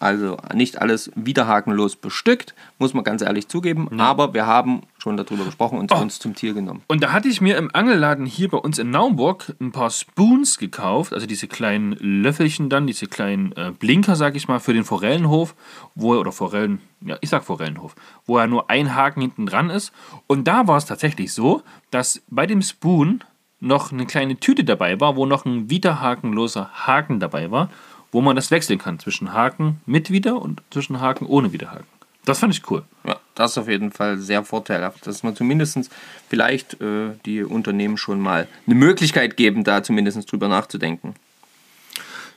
also 0.00 0.38
nicht 0.52 0.80
alles 0.80 1.12
widerhakenlos 1.14 1.94
bestückt, 1.94 2.54
muss 2.78 2.92
man 2.92 3.04
ganz 3.04 3.22
ehrlich 3.22 3.46
zugeben, 3.46 4.00
aber 4.00 4.34
wir 4.34 4.46
haben 4.46 4.82
schon 5.06 5.16
darüber 5.16 5.44
gesprochen 5.44 5.78
und 5.78 5.92
Oh. 5.92 5.98
uns 6.00 6.18
zum 6.18 6.34
Ziel 6.34 6.52
genommen. 6.52 6.82
Und 6.88 7.00
da 7.00 7.12
hatte 7.12 7.28
ich 7.28 7.40
mir 7.40 7.56
im 7.58 7.70
Angelladen 7.72 8.26
hier 8.26 8.48
bei 8.48 8.58
uns 8.58 8.78
in 8.78 8.90
Naumburg 8.90 9.54
ein 9.60 9.70
paar 9.70 9.90
Spoons 9.90 10.58
gekauft, 10.58 11.12
also 11.12 11.26
diese 11.26 11.46
kleinen 11.46 11.92
Löffelchen 11.92 12.68
dann, 12.68 12.88
diese 12.88 13.06
kleinen 13.06 13.52
äh, 13.52 13.70
Blinker, 13.78 14.16
sag 14.16 14.34
ich 14.34 14.48
mal, 14.48 14.58
für 14.58 14.72
den 14.72 14.82
Forellenhof, 14.84 15.54
wo 15.94 16.14
oder 16.16 16.32
Forellen, 16.32 16.80
ja, 17.02 17.16
ich 17.20 17.30
sag 17.30 17.44
Forellenhof, 17.44 17.94
wo 18.26 18.38
ja 18.40 18.48
nur 18.48 18.68
ein 18.68 18.96
Haken 18.96 19.20
hinten 19.20 19.46
dran 19.46 19.70
ist. 19.70 19.92
Und 20.26 20.48
da 20.48 20.66
war 20.66 20.76
es 20.76 20.86
tatsächlich 20.86 21.32
so, 21.32 21.62
dass 21.92 22.20
bei 22.28 22.46
dem 22.46 22.60
Spoon 22.62 23.22
noch 23.60 23.92
eine 23.92 24.06
kleine 24.06 24.36
Tüte 24.38 24.64
dabei 24.64 24.98
war, 25.00 25.14
wo 25.14 25.24
noch 25.24 25.44
ein 25.44 25.70
widerhakenloser 25.70 26.68
Haken 26.86 27.20
dabei 27.20 27.52
war, 27.52 27.70
wo 28.10 28.20
man 28.22 28.34
das 28.34 28.50
wechseln 28.50 28.80
kann 28.80 28.98
zwischen 28.98 29.32
Haken 29.32 29.80
mit 29.86 30.10
Wider 30.10 30.42
und 30.42 30.62
zwischen 30.70 31.00
Haken 31.00 31.26
ohne 31.26 31.52
Widerhaken. 31.52 31.86
Das 32.26 32.40
fand 32.40 32.52
ich 32.52 32.68
cool. 32.70 32.82
Ja, 33.06 33.20
das 33.36 33.52
ist 33.52 33.58
auf 33.58 33.68
jeden 33.68 33.92
Fall 33.92 34.18
sehr 34.18 34.42
vorteilhaft, 34.44 35.06
dass 35.06 35.22
man 35.22 35.36
zumindest 35.36 35.88
vielleicht 36.28 36.78
äh, 36.80 37.12
die 37.24 37.44
Unternehmen 37.44 37.96
schon 37.96 38.20
mal 38.20 38.48
eine 38.66 38.74
Möglichkeit 38.74 39.36
geben, 39.36 39.62
da 39.62 39.82
zumindest 39.84 40.30
drüber 40.30 40.48
nachzudenken. 40.48 41.14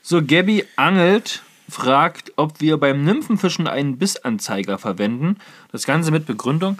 So, 0.03 0.23
Gabby 0.23 0.63
angelt, 0.75 1.41
fragt, 1.67 2.33
ob 2.35 2.61
wir 2.61 2.77
beim 2.77 3.03
Nymphenfischen 3.03 3.67
einen 3.67 3.97
Bissanzeiger 3.97 4.77
verwenden. 4.77 5.37
Das 5.71 5.85
Ganze 5.85 6.11
mit 6.11 6.27
Begründung. 6.27 6.77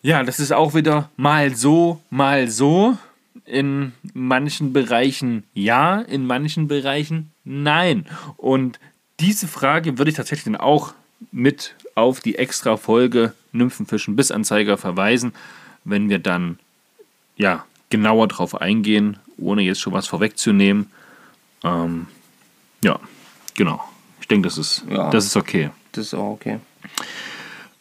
Ja, 0.00 0.22
das 0.22 0.38
ist 0.38 0.52
auch 0.52 0.74
wieder 0.74 1.10
mal 1.16 1.54
so, 1.54 2.00
mal 2.08 2.48
so. 2.48 2.96
In 3.44 3.92
manchen 4.14 4.72
Bereichen 4.72 5.42
ja, 5.54 6.00
in 6.00 6.24
manchen 6.26 6.68
Bereichen 6.68 7.32
nein. 7.42 8.06
Und 8.36 8.78
diese 9.18 9.48
Frage 9.48 9.98
würde 9.98 10.10
ich 10.10 10.16
tatsächlich 10.16 10.44
dann 10.44 10.56
auch 10.56 10.94
mit 11.32 11.74
auf 11.94 12.20
die 12.20 12.36
extra 12.36 12.76
Folge 12.76 13.32
Nymphenfischen 13.52 14.16
Bissanzeiger 14.16 14.76
verweisen, 14.78 15.32
wenn 15.84 16.08
wir 16.08 16.18
dann 16.18 16.58
ja 17.36 17.64
genauer 17.90 18.28
drauf 18.28 18.60
eingehen, 18.60 19.18
ohne 19.38 19.62
jetzt 19.62 19.80
schon 19.80 19.92
was 19.92 20.06
vorwegzunehmen. 20.06 20.90
Ähm, 21.64 22.06
ja, 22.82 22.98
genau. 23.54 23.82
Ich 24.20 24.28
denke, 24.28 24.48
das 24.48 24.58
ist, 24.58 24.84
Ja. 24.88 25.10
das 25.10 25.26
ist 25.26 25.36
okay. 25.36 25.70
Das 25.92 26.06
ist 26.06 26.14
auch 26.14 26.30
okay. 26.32 26.58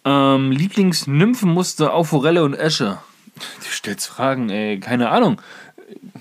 Ähm, 0.03 0.51
Lieblingsnymphenmuster 0.51 1.93
auf 1.93 2.09
Forelle 2.09 2.43
und 2.43 2.53
Esche. 2.55 2.97
Du 3.35 3.65
stellst 3.71 4.07
Fragen, 4.07 4.49
ey, 4.49 4.79
keine 4.79 5.09
Ahnung. 5.09 5.41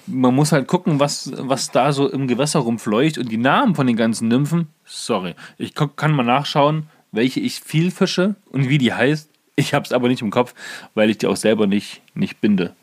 Man 0.06 0.34
muss 0.34 0.52
halt 0.52 0.66
gucken, 0.66 1.00
was, 1.00 1.32
was 1.36 1.70
da 1.70 1.92
so 1.92 2.08
im 2.08 2.28
Gewässer 2.28 2.60
rumfleucht 2.60 3.18
und 3.18 3.30
die 3.30 3.36
Namen 3.36 3.74
von 3.74 3.86
den 3.86 3.96
ganzen 3.96 4.28
Nymphen. 4.28 4.68
Sorry, 4.84 5.34
ich 5.58 5.74
kann 5.74 6.12
mal 6.12 6.24
nachschauen, 6.24 6.88
welche 7.12 7.40
ich 7.40 7.60
viel 7.60 7.90
fische 7.90 8.34
und 8.50 8.68
wie 8.68 8.78
die 8.78 8.92
heißt. 8.92 9.28
Ich 9.56 9.74
hab's 9.74 9.92
aber 9.92 10.08
nicht 10.08 10.22
im 10.22 10.30
Kopf, 10.30 10.54
weil 10.94 11.10
ich 11.10 11.18
die 11.18 11.26
auch 11.26 11.36
selber 11.36 11.66
nicht, 11.66 12.00
nicht 12.14 12.40
binde. 12.40 12.74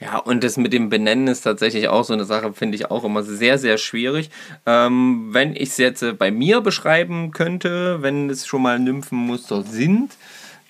Ja, 0.00 0.18
und 0.18 0.44
das 0.44 0.56
mit 0.56 0.72
dem 0.72 0.90
Benennen 0.90 1.26
ist 1.26 1.42
tatsächlich 1.42 1.88
auch 1.88 2.04
so 2.04 2.12
eine 2.12 2.24
Sache, 2.24 2.52
finde 2.52 2.76
ich 2.76 2.88
auch 2.90 3.02
immer 3.02 3.24
sehr, 3.24 3.58
sehr 3.58 3.78
schwierig. 3.78 4.30
Ähm, 4.64 5.30
wenn 5.32 5.56
ich 5.56 5.70
es 5.70 5.76
jetzt 5.76 6.02
äh, 6.02 6.12
bei 6.12 6.30
mir 6.30 6.60
beschreiben 6.60 7.32
könnte, 7.32 8.00
wenn 8.00 8.30
es 8.30 8.46
schon 8.46 8.62
mal 8.62 8.78
Nymphenmuster 8.78 9.62
sind, 9.62 10.12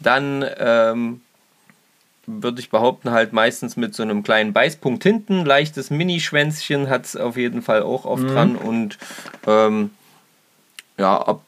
dann 0.00 0.46
ähm, 0.58 1.20
würde 2.26 2.60
ich 2.60 2.70
behaupten, 2.70 3.10
halt 3.10 3.34
meistens 3.34 3.76
mit 3.76 3.94
so 3.94 4.02
einem 4.02 4.22
kleinen 4.22 4.54
Beißpunkt 4.54 5.02
hinten, 5.02 5.44
leichtes 5.44 5.90
Mini-Schwänzchen 5.90 6.88
hat 6.88 7.04
es 7.04 7.16
auf 7.16 7.36
jeden 7.36 7.60
Fall 7.62 7.82
auch 7.82 8.04
oft 8.04 8.28
dran 8.28 8.56
und 8.56 8.98
ähm, 9.46 9.90
ja, 10.98 11.26
ob, 11.26 11.42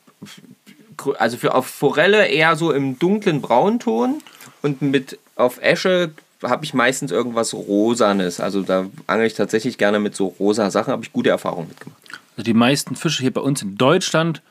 also 1.18 1.36
für 1.36 1.54
auf 1.54 1.66
Forelle 1.66 2.26
eher 2.26 2.56
so 2.56 2.72
im 2.72 2.98
dunklen 2.98 3.40
Braunton 3.40 4.22
und 4.62 4.82
mit 4.82 5.18
auf 5.36 5.60
Esche 5.62 6.12
habe 6.42 6.64
ich 6.64 6.74
meistens 6.74 7.10
irgendwas 7.10 7.52
Rosanes. 7.52 8.40
Also 8.40 8.62
da 8.62 8.86
angel 9.06 9.26
ich 9.26 9.34
tatsächlich 9.34 9.78
gerne 9.78 9.98
mit 9.98 10.16
so 10.16 10.28
rosa 10.38 10.70
Sachen, 10.70 10.92
habe 10.92 11.04
ich 11.04 11.12
gute 11.12 11.30
Erfahrungen 11.30 11.68
mitgemacht. 11.68 12.00
Also 12.36 12.44
die 12.44 12.54
meisten 12.54 12.96
Fische 12.96 13.22
hier 13.22 13.32
bei 13.32 13.40
uns 13.40 13.60
in 13.62 13.76
Deutschland, 13.76 14.42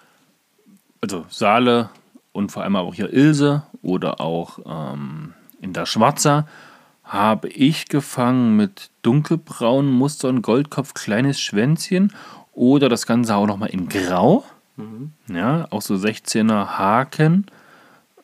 also 1.01 1.25
Saale 1.29 1.89
und 2.31 2.51
vor 2.51 2.63
allem 2.63 2.75
auch 2.75 2.93
hier 2.93 3.11
Ilse 3.11 3.63
oder 3.81 4.21
auch 4.21 4.59
ähm, 4.65 5.33
in 5.61 5.73
der 5.73 5.85
Schwarzer, 5.85 6.47
habe 7.03 7.47
ich 7.47 7.87
gefangen 7.87 8.55
mit 8.55 8.91
dunkelbraunen 9.01 9.91
Mustern, 9.91 10.43
Goldkopf, 10.43 10.93
kleines 10.93 11.41
Schwänzchen 11.41 12.13
oder 12.53 12.87
das 12.87 13.07
Ganze 13.07 13.35
auch 13.35 13.47
nochmal 13.47 13.69
in 13.69 13.89
Grau. 13.89 14.43
Ja, 15.27 15.67
auch 15.71 15.81
so 15.81 15.95
16er 15.95 16.77
Haken. 16.77 17.45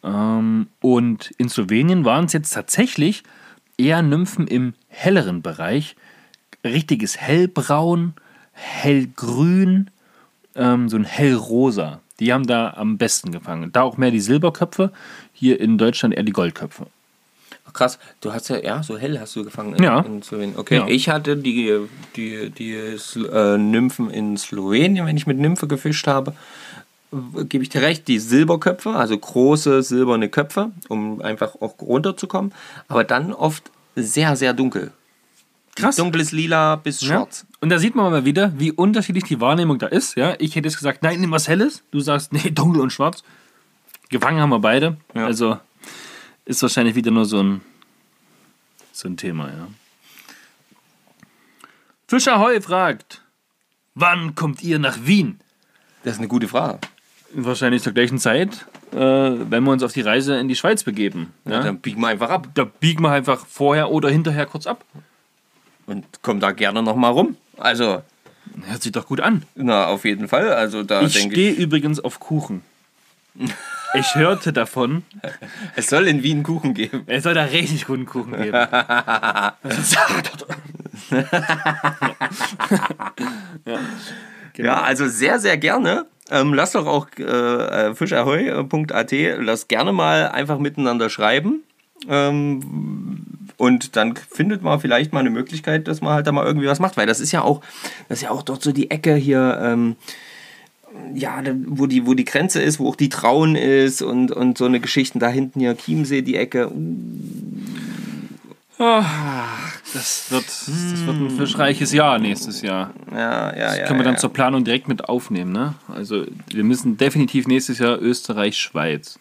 Ähm, 0.04 0.68
und 0.82 1.32
in 1.38 1.50
Slowenien 1.50 2.06
waren 2.06 2.26
es 2.26 2.34
jetzt 2.34 2.54
tatsächlich 2.54 3.24
eher 3.78 4.02
Nymphen 4.02 4.48
im 4.48 4.74
helleren 4.88 5.42
Bereich. 5.42 5.96
Richtiges 6.64 7.18
hellbraun, 7.18 8.14
hellgrün, 8.54 9.90
ähm, 10.56 10.90
so 10.90 10.98
ein 10.98 11.04
hellrosa. 11.04 12.02
Die 12.20 12.32
haben 12.32 12.48
da 12.48 12.74
am 12.76 12.98
besten 12.98 13.32
gefangen. 13.32 13.72
Da 13.72 13.82
auch 13.82 13.98
mehr 13.98 14.12
die 14.12 14.22
Silberköpfe, 14.22 14.92
hier 15.34 15.60
in 15.60 15.78
Deutschland 15.78 16.16
eher 16.16 16.24
die 16.24 16.32
Goldköpfe. 16.32 16.88
Krass, 17.76 18.00
du 18.22 18.32
hast 18.34 18.48
ja, 18.50 18.58
ja, 18.58 18.82
so 18.84 18.98
hell 18.98 19.20
hast 19.20 19.36
du 19.36 19.44
gefangen 19.44 19.76
in, 19.76 19.84
Ja. 19.84 20.00
in 20.00 20.24
Slowenien. 20.24 20.58
Okay, 20.58 20.78
Ja. 20.78 20.88
ich 20.88 21.10
hatte 21.10 21.36
die, 21.38 21.78
die, 22.16 22.50
die 22.50 22.74
äh, 22.74 23.58
Nymphen 23.58 24.10
in 24.10 24.38
Slowenien, 24.38 25.06
wenn 25.06 25.18
ich 25.18 25.28
mit 25.28 25.38
Nymphe 25.38 25.68
gefischt 25.68 26.08
habe. 26.08 26.34
gebe 27.50 27.64
ich 27.64 27.70
dir 27.70 27.82
recht, 27.82 28.08
die 28.08 28.20
Silberköpfe, 28.20 28.90
also 28.90 29.18
große 29.18 29.84
silberne 29.84 30.28
Köpfe, 30.30 30.72
um 30.90 31.22
einfach 31.22 31.56
auch 31.62 31.76
runterzukommen. 31.82 32.52
Aber 32.90 33.04
dann 33.04 33.32
oft 33.32 33.64
sehr, 33.96 34.36
sehr 34.36 34.54
dunkel. 34.54 34.92
Krass. 35.76 35.98
Dunkles 35.98 36.32
Lila 36.32 36.76
bis 36.78 37.02
Ja. 37.02 37.08
schwarz. 37.08 37.46
Und 37.62 37.70
da 37.70 37.80
sieht 37.80 37.96
man 37.96 38.12
mal 38.12 38.26
wieder, 38.26 38.54
wie 38.58 38.72
unterschiedlich 38.72 39.26
die 39.26 39.40
Wahrnehmung 39.42 39.78
da 39.80 39.88
ist. 39.88 40.16
Ja? 40.18 40.36
Ich 40.40 40.56
hätte 40.56 40.68
jetzt 40.68 40.78
gesagt, 40.78 41.04
nein, 41.04 41.20
nimm 41.22 41.32
was 41.32 41.48
Helles. 41.48 41.84
Du 41.92 42.00
sagst, 42.00 42.32
nee, 42.34 42.50
dunkel 42.52 42.82
und 42.82 42.92
schwarz. 42.92 43.24
Gefangen 44.10 44.40
haben 44.42 44.50
wir 44.50 44.60
beide. 44.60 44.98
Ja. 45.14 45.26
Also 45.26 45.58
ist 46.46 46.62
wahrscheinlich 46.62 46.96
wieder 46.96 47.12
nur 47.12 47.26
so 47.26 47.42
ein, 47.42 47.62
so 48.92 49.08
ein 49.08 49.18
Thema. 49.18 49.48
Ja. 49.50 49.68
Fischer 52.08 52.40
Heu 52.40 52.60
fragt, 52.62 53.22
wann 53.96 54.36
kommt 54.36 54.62
ihr 54.64 54.80
nach 54.80 54.98
Wien? 55.06 55.40
Das 56.04 56.14
ist 56.14 56.20
eine 56.20 56.28
gute 56.28 56.48
Frage. 56.48 56.80
Wahrscheinlich 57.34 57.82
zur 57.82 57.94
gleichen 57.94 58.20
Zeit, 58.20 58.66
äh, 58.94 58.98
wenn 58.98 59.64
wir 59.64 59.72
uns 59.72 59.84
auf 59.84 59.92
die 59.92 60.02
Reise 60.02 60.38
in 60.38 60.48
die 60.48 60.56
Schweiz 60.56 60.84
begeben. 60.84 61.34
Ja? 61.46 61.62
Dann 61.62 61.80
biegen 61.80 62.00
wir 62.02 62.08
einfach 62.08 62.30
ab 62.30 62.48
Da 62.54 62.64
biegen 62.64 63.02
wir 63.04 63.12
einfach 63.12 63.46
vorher 63.46 63.90
oder 63.92 64.10
hinterher 64.10 64.46
kurz 64.46 64.68
ab. 64.68 64.86
und 65.88 66.06
kommen 66.22 66.40
da 66.40 66.52
gerne 66.52 66.82
nochmal 66.84 67.12
rum. 67.12 67.36
Also, 67.58 68.04
Hört 68.68 68.84
sich 68.84 68.92
doch 68.92 69.08
gut 69.08 69.20
an. 69.22 69.44
na, 69.56 69.88
auf 69.88 70.06
jeden 70.06 70.28
Fall. 70.28 70.54
Also, 70.54 70.84
da 70.84 71.02
Ich 71.02 71.18
stehe 71.20 71.52
übrigens 71.54 72.00
auf 72.00 72.20
Kuchen. 72.20 72.62
Ich 73.98 74.16
hörte 74.16 74.54
davon, 74.54 75.04
es 75.76 75.90
soll 75.90 76.08
in 76.08 76.24
Wien 76.24 76.44
Kuchen 76.44 76.74
geben. 76.74 77.04
es 77.08 77.24
soll 77.24 77.34
da 77.34 77.44
richtig 77.44 77.86
guten 77.86 78.06
Kuchen 78.06 78.42
geben. 78.42 78.58
Ja, 84.58 84.82
also 84.82 85.08
sehr, 85.08 85.40
sehr 85.40 85.58
gerne. 85.58 86.06
Ähm, 86.32 86.54
lasst 86.54 86.76
doch 86.76 86.88
auch 86.88 87.08
äh, 87.20 87.24
äh, 87.24 87.96
fischerheu.at, 87.96 89.12
lasst 89.40 89.70
gerne 89.70 89.92
mal 89.92 90.30
einfach 90.30 90.60
miteinander 90.60 91.10
schreiben. 91.10 91.64
Ähm, 92.08 93.22
und 93.58 93.96
dann 93.96 94.16
findet 94.16 94.64
man 94.64 94.80
vielleicht 94.80 95.14
mal 95.14 95.20
eine 95.20 95.30
Möglichkeit, 95.30 95.88
dass 95.88 96.02
man 96.02 96.14
halt 96.14 96.28
da 96.28 96.32
mal 96.32 96.46
irgendwie 96.46 96.68
was 96.68 96.80
macht. 96.80 96.98
Weil 96.98 97.06
das 97.06 97.20
ist 97.20 97.32
ja 97.32 97.42
auch, 97.42 97.62
das 98.10 98.20
ist 98.20 98.24
ja 98.24 98.32
auch 98.32 98.44
dort 98.44 98.64
so 98.64 98.72
die 98.72 98.92
Ecke 98.92 99.16
hier, 99.16 99.60
ähm, 99.62 99.96
ja, 101.14 101.42
wo 101.68 101.86
die, 101.86 102.06
wo 102.06 102.14
die 102.14 102.26
Grenze 102.26 102.62
ist, 102.62 102.80
wo 102.80 102.90
auch 102.90 102.96
die 102.96 103.10
Traun 103.10 103.56
ist 103.56 104.02
und, 104.02 104.32
und 104.32 104.58
so 104.58 104.66
eine 104.66 104.80
Geschichten 104.80 105.20
da 105.20 105.30
hinten 105.30 105.60
hier, 105.60 105.78
Chiemsee, 105.78 106.22
die 106.22 106.36
Ecke. 106.36 106.72
Das 108.78 110.30
wird, 110.30 110.46
das 110.46 111.06
wird 111.06 111.16
ein 111.16 111.30
fischreiches 111.30 111.94
Jahr 111.94 112.20
nächstes 112.20 112.62
Jahr. 112.62 112.94
Ja, 113.12 113.56
ja, 113.56 113.66
Das 113.68 113.78
ja. 113.78 113.86
können 113.86 114.00
wir 114.00 114.04
dann 114.04 114.16
ja. 114.16 114.20
zur 114.20 114.34
Planung 114.34 114.66
direkt 114.66 114.90
mit 114.90 115.08
aufnehmen. 115.08 115.54
Ne? 115.54 115.76
Also 115.88 116.26
wir 116.48 116.64
müssen 116.64 116.98
definitiv 116.98 117.48
nächstes 117.48 117.80
Jahr 117.80 118.02
Österreich, 118.02 118.58
Schweiz. 118.58 119.20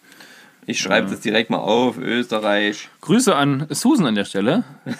Ich 0.65 0.79
schreibe 0.79 1.09
das 1.09 1.21
direkt 1.21 1.51
mal 1.51 1.59
auf, 1.59 1.97
Österreich. 1.97 2.89
Grüße 3.01 3.35
an 3.35 3.67
Susan 3.69 4.07
an 4.07 4.15
der 4.15 4.25
Stelle 4.25 4.63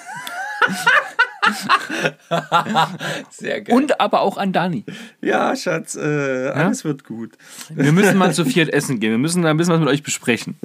Sehr 3.30 3.62
geil. 3.62 3.76
und 3.76 4.00
aber 4.00 4.22
auch 4.22 4.38
an 4.38 4.54
Dani. 4.54 4.84
Ja, 5.22 5.56
Schatz, 5.56 5.96
äh, 5.96 6.50
alles 6.50 6.84
wird 6.84 7.06
gut. 7.06 7.34
Wir 7.70 7.92
müssen 7.92 8.18
mal 8.18 8.34
zu 8.34 8.46
viert 8.46 8.70
essen 8.70 9.00
gehen. 9.00 9.12
Wir 9.12 9.18
müssen 9.18 9.44
da 9.44 9.50
ein 9.50 9.58
bisschen 9.58 9.74
was 9.74 9.80
mit 9.80 9.90
euch 9.90 10.04
besprechen. 10.04 10.56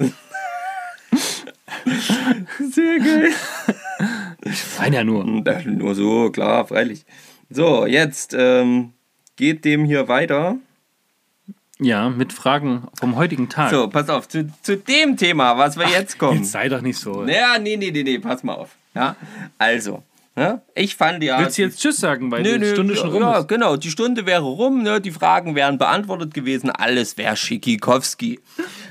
Sehr 2.59 2.99
geil. 2.99 3.31
Nein, 4.79 4.93
ja 4.93 5.03
nur. 5.03 5.23
Nur 5.25 5.95
so, 5.95 6.29
klar, 6.31 6.67
freilich. 6.67 7.05
So, 7.49 7.85
jetzt 7.85 8.35
ähm, 8.37 8.93
geht 9.35 9.65
dem 9.65 9.85
hier 9.85 10.07
weiter. 10.07 10.57
Ja, 11.79 12.09
mit 12.09 12.31
Fragen 12.31 12.87
vom 12.99 13.15
heutigen 13.15 13.49
Tag. 13.49 13.71
So, 13.71 13.87
pass 13.87 14.07
auf, 14.09 14.27
zu, 14.27 14.47
zu 14.61 14.77
dem 14.77 15.17
Thema, 15.17 15.57
was 15.57 15.77
wir 15.77 15.87
jetzt 15.87 16.19
kommen. 16.19 16.39
Jetzt 16.39 16.51
sei 16.51 16.69
doch 16.69 16.81
nicht 16.81 16.99
so. 16.99 17.25
Ja, 17.25 17.57
nee, 17.57 17.75
nee, 17.75 17.89
nee, 17.91 18.03
nee, 18.03 18.19
pass 18.19 18.43
mal 18.43 18.53
auf. 18.53 18.75
Ja, 18.93 19.15
also, 19.57 20.03
ne? 20.35 20.61
ich 20.75 20.95
fand 20.95 21.23
ja. 21.23 21.39
Willst 21.39 21.57
du 21.57 21.63
jetzt 21.63 21.79
Tschüss 21.79 21.97
sagen, 21.97 22.31
weil 22.31 22.43
Nö, 22.43 22.53
die 22.53 22.59
nö, 22.59 22.71
Stunde 22.73 22.95
schon 22.95 23.11
rum 23.11 23.21
ja, 23.21 23.39
ist? 23.39 23.47
genau. 23.47 23.75
Die 23.77 23.91
Stunde 23.91 24.25
wäre 24.25 24.43
rum, 24.43 24.83
ne? 24.83 25.01
die 25.01 25.11
Fragen 25.11 25.55
wären 25.55 25.77
beantwortet 25.77 26.33
gewesen, 26.33 26.69
alles 26.69 27.17
wäre 27.17 27.35
Schickikowski. 27.35 28.39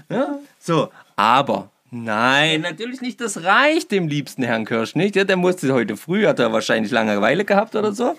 Ja? 0.08 0.38
So, 0.58 0.90
aber 1.16 1.70
nein, 1.90 2.62
natürlich 2.62 3.00
nicht. 3.00 3.20
Das 3.20 3.44
reicht 3.44 3.90
dem 3.92 4.08
liebsten 4.08 4.42
Herrn 4.42 4.64
Kirsch 4.64 4.94
nicht. 4.94 5.16
Ja, 5.16 5.24
der 5.24 5.36
musste 5.36 5.72
heute 5.72 5.96
früh, 5.96 6.26
hat 6.26 6.38
er 6.38 6.52
wahrscheinlich 6.52 6.90
Langeweile 6.90 7.44
gehabt 7.44 7.74
oder 7.76 7.92
so. 7.92 8.16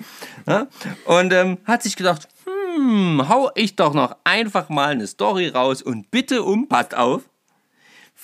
Ja? 0.48 0.68
Und 1.06 1.34
ähm, 1.34 1.58
hat 1.66 1.84
sich 1.84 1.96
gedacht, 1.96 2.28
hm, 2.46 3.28
hau 3.28 3.52
ich 3.56 3.76
doch 3.76 3.94
noch 3.94 4.16
einfach 4.24 4.70
mal 4.70 4.92
eine 4.92 5.08
Story 5.08 5.50
raus 5.50 5.82
und 5.82 6.12
bitte 6.12 6.44
um, 6.44 6.68
passt 6.68 6.96
auf, 6.96 7.24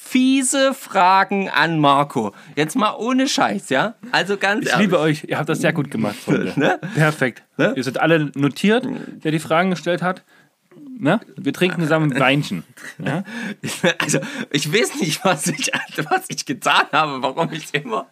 fiese 0.07 0.73
Fragen 0.73 1.49
an 1.49 1.79
Marco. 1.79 2.33
Jetzt 2.55 2.75
mal 2.75 2.95
ohne 2.97 3.27
Scheiß, 3.27 3.69
ja? 3.69 3.95
Also 4.11 4.37
ganz 4.37 4.65
Ich 4.65 4.77
liebe 4.77 4.99
euch. 4.99 5.25
Ihr 5.27 5.37
habt 5.37 5.49
das 5.49 5.59
sehr 5.59 5.73
gut 5.73 5.91
gemacht, 5.91 6.15
Freunde. 6.15 6.53
Ne? 6.57 6.79
Perfekt. 6.95 7.43
Ne? 7.57 7.73
Ihr 7.75 7.83
seid 7.83 7.99
alle 7.99 8.31
notiert, 8.35 8.87
der 9.23 9.31
die 9.31 9.39
Fragen 9.39 9.69
gestellt 9.69 10.01
hat. 10.01 10.23
Ne? 10.99 11.19
Wir 11.35 11.53
trinken 11.53 11.81
zusammen 11.81 12.11
ein 12.11 12.19
Weinchen. 12.19 12.63
Ja? 12.97 13.23
Also, 13.99 14.19
ich 14.51 14.71
weiß 14.71 14.95
nicht, 14.99 15.23
was 15.23 15.47
ich, 15.47 15.71
was 16.09 16.25
ich 16.29 16.45
getan 16.45 16.85
habe, 16.91 17.21
warum 17.21 17.51
ich 17.51 17.73
immer 17.73 18.07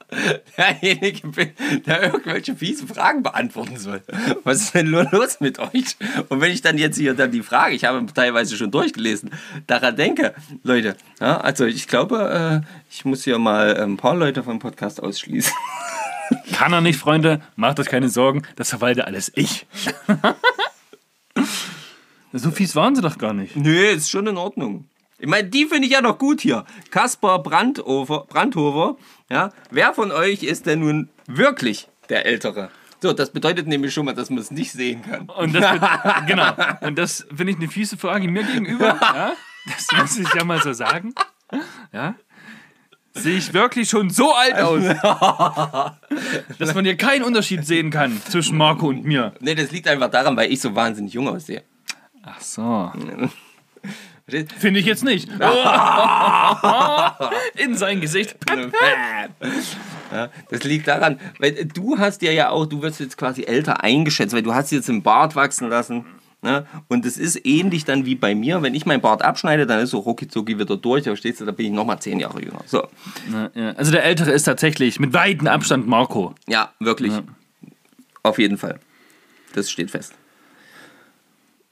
derjenige 0.57 1.27
bin, 1.27 1.51
der 1.85 2.03
irgendwelche 2.03 2.55
fiesen 2.55 2.87
Fragen 2.87 3.23
beantworten 3.23 3.77
soll. 3.77 4.01
Was 4.43 4.61
ist 4.61 4.75
denn 4.75 4.91
nur 4.91 5.07
los 5.11 5.39
mit 5.39 5.59
euch? 5.59 5.95
Und 6.29 6.41
wenn 6.41 6.51
ich 6.51 6.61
dann 6.61 6.77
jetzt 6.77 6.97
hier 6.97 7.13
dann 7.13 7.31
die 7.31 7.43
Frage, 7.43 7.75
ich 7.75 7.85
habe 7.85 8.05
teilweise 8.13 8.57
schon 8.57 8.71
durchgelesen, 8.71 9.31
daran 9.67 9.95
denke, 9.95 10.33
Leute, 10.63 10.95
ja, 11.19 11.37
also 11.37 11.65
ich 11.65 11.87
glaube, 11.87 12.63
äh, 12.63 12.67
ich 12.91 13.05
muss 13.05 13.23
hier 13.23 13.39
mal 13.39 13.77
ein 13.77 13.97
paar 13.97 14.15
Leute 14.15 14.43
vom 14.43 14.59
Podcast 14.59 15.01
ausschließen. 15.01 15.53
Kann 16.53 16.73
er 16.73 16.81
nicht, 16.81 16.99
Freunde. 16.99 17.41
Macht 17.55 17.79
euch 17.79 17.87
keine 17.87 18.09
Sorgen. 18.09 18.43
Das 18.55 18.69
verwalte 18.69 19.07
alles 19.07 19.31
ich. 19.35 19.65
so 22.39 22.51
fies 22.51 22.75
waren 22.75 22.95
sie 22.95 23.01
doch 23.01 23.17
gar 23.17 23.33
nicht. 23.33 23.55
Nö, 23.55 23.85
ist 23.87 24.09
schon 24.09 24.27
in 24.27 24.37
Ordnung. 24.37 24.87
Ich 25.17 25.27
meine, 25.27 25.47
die 25.47 25.65
finde 25.65 25.87
ich 25.87 25.93
ja 25.93 26.01
noch 26.01 26.17
gut 26.17 26.41
hier. 26.41 26.65
Kaspar 26.91 27.41
Brandhofer, 27.41 28.25
Brandhofer, 28.27 28.97
ja. 29.29 29.51
Wer 29.71 29.93
von 29.93 30.11
euch 30.11 30.43
ist 30.43 30.65
denn 30.65 30.79
nun 30.81 31.09
wirklich 31.27 31.87
der 32.09 32.25
Ältere? 32.25 32.69
So, 33.01 33.13
das 33.13 33.31
bedeutet 33.31 33.67
nämlich 33.67 33.93
schon 33.93 34.05
mal, 34.05 34.13
dass 34.13 34.29
man 34.29 34.39
es 34.39 34.51
nicht 34.51 34.71
sehen 34.71 35.01
kann. 35.03 35.29
Und 35.29 35.53
das, 35.55 35.71
wird- 35.73 35.83
genau. 36.27 36.51
Und 36.81 36.97
das 36.97 37.25
finde 37.35 37.51
ich 37.53 37.57
eine 37.57 37.67
fiese 37.69 37.97
Frage 37.97 38.27
mir 38.27 38.43
gegenüber. 38.43 38.97
Ja? 39.01 39.33
Das 39.67 39.87
muss 39.97 40.17
ich 40.17 40.33
ja 40.33 40.43
mal 40.43 40.61
so 40.61 40.73
sagen. 40.73 41.13
Ja? 41.93 42.15
Sehe 43.13 43.37
ich 43.37 43.53
wirklich 43.53 43.89
schon 43.89 44.09
so 44.09 44.33
alt 44.33 44.55
aus, 44.55 44.83
dass 46.59 46.73
man 46.73 46.83
hier 46.83 46.97
keinen 46.97 47.23
Unterschied 47.23 47.65
sehen 47.65 47.89
kann 47.89 48.21
zwischen 48.27 48.57
Marco 48.57 48.87
und 48.87 49.05
mir. 49.05 49.33
Nee, 49.39 49.55
das 49.55 49.71
liegt 49.71 49.87
einfach 49.87 50.09
daran, 50.11 50.35
weil 50.35 50.51
ich 50.51 50.59
so 50.59 50.75
wahnsinnig 50.75 51.13
jung 51.13 51.27
aussehe. 51.29 51.63
Ach 52.25 52.41
so. 52.41 52.91
Finde 54.57 54.79
ich 54.79 54.87
jetzt 54.87 55.03
nicht. 55.03 55.29
In 57.57 57.77
sein 57.77 58.01
Gesicht. 58.01 58.35
Ja, 60.11 60.29
das 60.49 60.63
liegt 60.63 60.87
daran, 60.87 61.19
weil 61.39 61.65
du 61.65 61.97
hast 61.99 62.21
ja 62.23 62.31
ja 62.31 62.49
auch, 62.49 62.65
du 62.65 62.81
wirst 62.81 62.99
jetzt 62.99 63.17
quasi 63.17 63.43
älter 63.43 63.83
eingeschätzt, 63.83 64.33
weil 64.33 64.41
du 64.41 64.53
hast 64.53 64.71
jetzt 64.71 64.87
den 64.87 65.03
Bart 65.03 65.35
wachsen 65.35 65.69
lassen. 65.69 66.05
Ne? 66.41 66.65
Und 66.87 67.05
es 67.05 67.17
ist 67.17 67.45
ähnlich 67.45 67.85
dann 67.85 68.05
wie 68.05 68.15
bei 68.15 68.35
mir, 68.35 68.61
wenn 68.61 68.75
ich 68.75 68.85
meinen 68.85 69.01
Bart 69.01 69.23
abschneide, 69.23 69.65
dann 69.65 69.79
ist 69.79 69.91
so 69.91 69.99
ruckizucki 69.99 70.59
wieder 70.59 70.77
durch, 70.77 71.03
da 71.03 71.15
stehst 71.15 71.41
du, 71.41 71.45
da 71.45 71.51
bin 71.51 71.67
ich 71.67 71.71
nochmal 71.71 71.99
zehn 71.99 72.19
Jahre 72.19 72.41
jünger. 72.41 72.61
So, 72.67 72.87
Ja, 73.31 73.49
ja. 73.55 73.71
Also 73.71 73.91
der 73.91 74.03
Ältere 74.03 74.31
ist 74.31 74.43
tatsächlich 74.43 74.99
mit 74.99 75.13
weitem 75.13 75.47
Abstand 75.47 75.87
Marco. 75.87 76.35
ja, 76.47 76.71
wirklich. 76.79 77.13
Auf 78.21 78.39
jeden 78.39 78.57
Fall. 78.57 78.79
Das 79.53 79.69
steht 79.69 79.91
fest. 79.91 80.13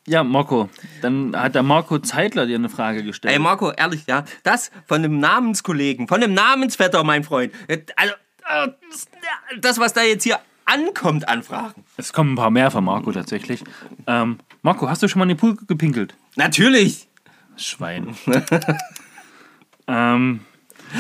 Ja, 0.08 0.24
Marco. 0.24 0.70
Dann 1.02 1.36
hat 1.36 1.56
der 1.56 1.64
Marco 1.64 2.00
Zeitler 2.00 2.46
dir 2.46 2.56
eine 2.56 2.70
Frage 2.70 3.04
gestellt. 3.04 3.34
Ey, 3.34 3.40
Marco, 3.40 3.72
ehrlich, 3.72 4.06
ja, 4.08 4.26
das 4.44 4.72
von 4.86 4.98
einem 4.98 5.20
Namenskollegen, 5.20 6.08
von 6.08 6.22
einem 6.22 6.34
Namensvetter, 6.34 7.04
mein 7.04 7.24
Freund. 7.24 7.54
Also, 7.96 8.14
äh, 8.50 8.68
das, 9.60 9.80
was 9.80 9.94
da 9.94 10.02
jetzt 10.02 10.24
hier 10.24 10.40
ankommt 10.66 11.28
an 11.28 11.44
Fragen. 11.44 11.84
es 11.98 12.14
kommen 12.14 12.34
ein 12.34 12.36
paar 12.36 12.52
mehr 12.52 12.72
von 12.72 12.84
Marco 12.84 13.12
tatsächlich. 13.12 13.64
Ähm, 14.08 14.40
Marco, 14.62 14.90
hast 14.90 15.04
du 15.04 15.08
schon 15.08 15.20
mal 15.20 15.26
in 15.26 15.30
den 15.30 15.38
Pool 15.38 15.56
gepinkelt? 15.56 16.16
Natürlich. 16.36 17.08
Schwein. 17.56 18.16
ähm, 19.88 20.42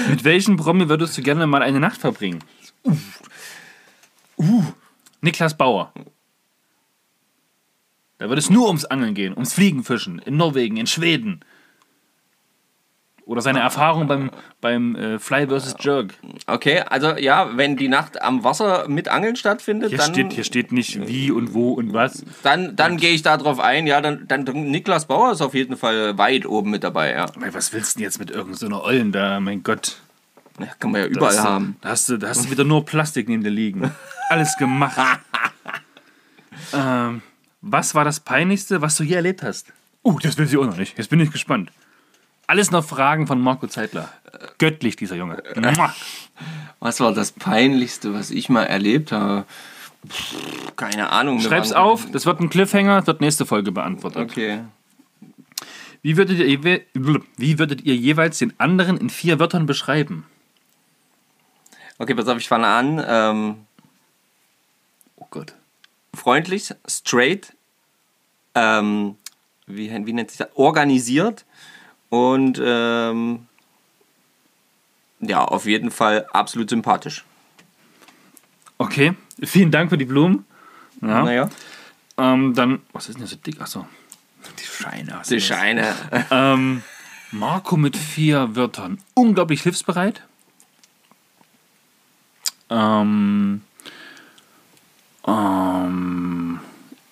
mit 0.10 0.24
welchem 0.24 0.58
Promi 0.58 0.90
würdest 0.90 1.18
du 1.18 1.22
gerne 1.22 1.48
mal 1.48 1.62
eine 1.62 1.80
Nacht 1.80 2.00
verbringen? 2.00 2.40
Uh. 4.38 4.64
Niklas 5.22 5.58
Bauer. 5.58 5.94
Da 8.24 8.30
würde 8.30 8.40
es 8.40 8.50
nur 8.50 8.68
ums 8.68 8.86
Angeln 8.86 9.16
gehen, 9.16 9.34
ums 9.34 9.52
Fliegenfischen 9.54 10.20
in 10.20 10.38
Norwegen, 10.38 10.78
in 10.78 10.88
Schweden. 10.88 11.42
Oder 13.26 13.42
seine 13.42 13.60
Erfahrung 13.60 14.08
beim, 14.08 14.32
beim 14.62 14.96
äh, 14.96 15.20
Fly 15.20 15.46
vs. 15.48 15.76
Jerk. 15.82 16.14
Okay, 16.48 16.80
also 16.88 17.18
ja, 17.18 17.58
wenn 17.58 17.76
die 17.76 17.90
Nacht 17.90 18.22
am 18.22 18.46
Wasser 18.46 18.88
mit 18.88 19.10
Angeln 19.10 19.36
stattfindet, 19.36 19.90
Hier, 19.90 19.98
dann, 19.98 20.14
steht, 20.14 20.32
hier 20.32 20.46
steht 20.46 20.72
nicht 20.72 21.06
wie 21.06 21.32
und 21.32 21.54
wo 21.54 21.74
und 21.74 21.92
was. 21.92 22.24
dann, 22.44 22.78
dann 22.78 22.96
gehe 22.96 23.12
ich 23.12 23.24
da 23.24 23.36
drauf 23.36 23.60
ein. 23.60 23.88
Ja, 23.88 24.00
dann, 24.00 24.26
dann 24.26 24.46
Niklas 24.46 25.06
Bauer 25.06 25.34
ist 25.34 25.42
auf 25.42 25.54
jeden 25.54 25.76
Fall 25.76 26.18
weit 26.18 26.46
oben 26.46 26.72
mit 26.72 26.86
dabei. 26.86 27.12
Ja, 27.12 27.24
Aber 27.26 27.54
was 27.54 27.74
willst 27.74 27.96
du 27.96 27.98
denn 27.98 28.04
jetzt 28.06 28.20
mit 28.20 28.32
irgendeiner 28.32 28.78
so 28.78 28.84
Ollen 28.86 29.12
da? 29.12 29.42
Mein 29.42 29.64
Gott. 29.64 29.98
ja 30.62 30.68
kann 30.80 30.94
man 30.94 31.02
ja 31.02 31.08
überall 31.08 31.36
Das- 31.36 31.44
haben. 31.44 31.76
Da 31.82 31.90
hast, 31.90 32.08
du, 32.08 32.16
da 32.16 32.30
hast 32.30 32.46
du 32.46 32.52
wieder 32.52 32.64
nur 32.64 32.86
Plastik 32.86 33.28
neben 33.28 33.44
dir 33.44 33.50
liegen. 33.52 33.92
Alles 34.30 34.56
gemacht. 34.58 34.96
ähm, 36.74 37.22
was 37.64 37.96
war 37.96 38.04
das 38.04 38.20
Peinlichste, 38.20 38.82
was 38.82 38.96
du 38.96 39.04
je 39.04 39.16
erlebt 39.16 39.42
hast? 39.42 39.72
Uh, 40.04 40.20
das 40.20 40.38
will 40.38 40.46
sie 40.48 40.58
auch 40.58 40.66
noch 40.66 40.78
nicht. 40.78 40.98
Jetzt 40.98 41.10
bin 41.10 41.20
ich 41.22 41.32
gespannt. 41.32 41.72
Alles 42.46 42.72
noch 42.72 42.84
Fragen 42.84 43.26
von 43.26 43.40
Marco 43.40 43.68
Zeitler. 43.68 44.12
Göttlich, 44.58 44.98
dieser 44.98 45.16
Junge. 45.16 45.42
Mua. 45.56 45.94
Was 46.82 47.00
war 47.00 47.14
das 47.14 47.32
Peinlichste, 47.32 48.14
was 48.14 48.30
ich 48.30 48.50
mal 48.50 48.64
erlebt 48.66 49.14
habe? 49.14 49.46
Pff, 50.06 50.76
keine 50.76 51.12
Ahnung. 51.14 51.40
Schreib's 51.40 51.70
waren- 51.72 51.78
auf, 51.82 52.12
das 52.12 52.26
wird 52.26 52.42
ein 52.42 52.50
Cliffhanger, 52.50 53.08
wird 53.08 53.22
nächste 53.22 53.46
Folge 53.46 53.72
beantwortet. 53.72 54.30
Okay. 54.30 54.60
Wie, 56.02 56.18
würdet 56.18 56.40
ihr, 56.40 56.82
wie 57.38 57.60
würdet 57.60 57.84
ihr 57.86 57.96
jeweils 57.96 58.40
den 58.40 58.52
anderen 58.60 58.98
in 58.98 59.10
vier 59.10 59.40
Wörtern 59.40 59.66
beschreiben? 59.66 60.26
Okay, 62.00 62.14
pass 62.16 62.28
auf, 62.28 62.38
ich 62.38 62.50
fange 62.50 62.68
an. 62.68 63.02
Ähm, 63.08 63.56
Oh 65.16 65.28
Gott. 65.32 65.54
freundlich, 66.14 66.74
straight, 66.86 67.53
ähm, 68.56 69.16
wie, 69.68 69.90
wie 70.06 70.14
nennt 70.14 70.30
sich 70.32 70.38
das? 70.38 70.50
Organisiert 70.56 71.46
und 72.10 72.62
ähm, 72.64 73.48
ja, 75.20 75.44
auf 75.44 75.66
jeden 75.66 75.92
Fall 75.92 76.26
absolut 76.34 76.70
sympathisch. 76.70 77.24
Okay, 78.78 79.14
vielen 79.42 79.72
Dank 79.72 79.90
für 79.90 79.98
die 79.98 80.06
Blumen. 80.06 80.46
Ja. 81.02 81.24
Naja, 81.24 81.50
Ähm, 82.18 82.54
dann, 82.54 82.82
was 82.92 83.10
ist 83.10 83.20
denn 83.20 83.26
so 83.26 83.36
dick? 83.36 83.60
Achso. 83.62 83.88
Die 84.60 84.66
Scheine. 84.66 85.22
die. 85.28 85.42
Scheine. 85.42 85.96
Ähm, 86.32 86.84
Marco 87.32 87.78
mit 87.78 87.98
vier 87.98 88.56
Wörtern. 88.56 89.00
Unglaublich 89.16 89.64
hilfsbereit. 89.64 90.22
Ähm, 92.70 93.62
ähm, 95.26 96.60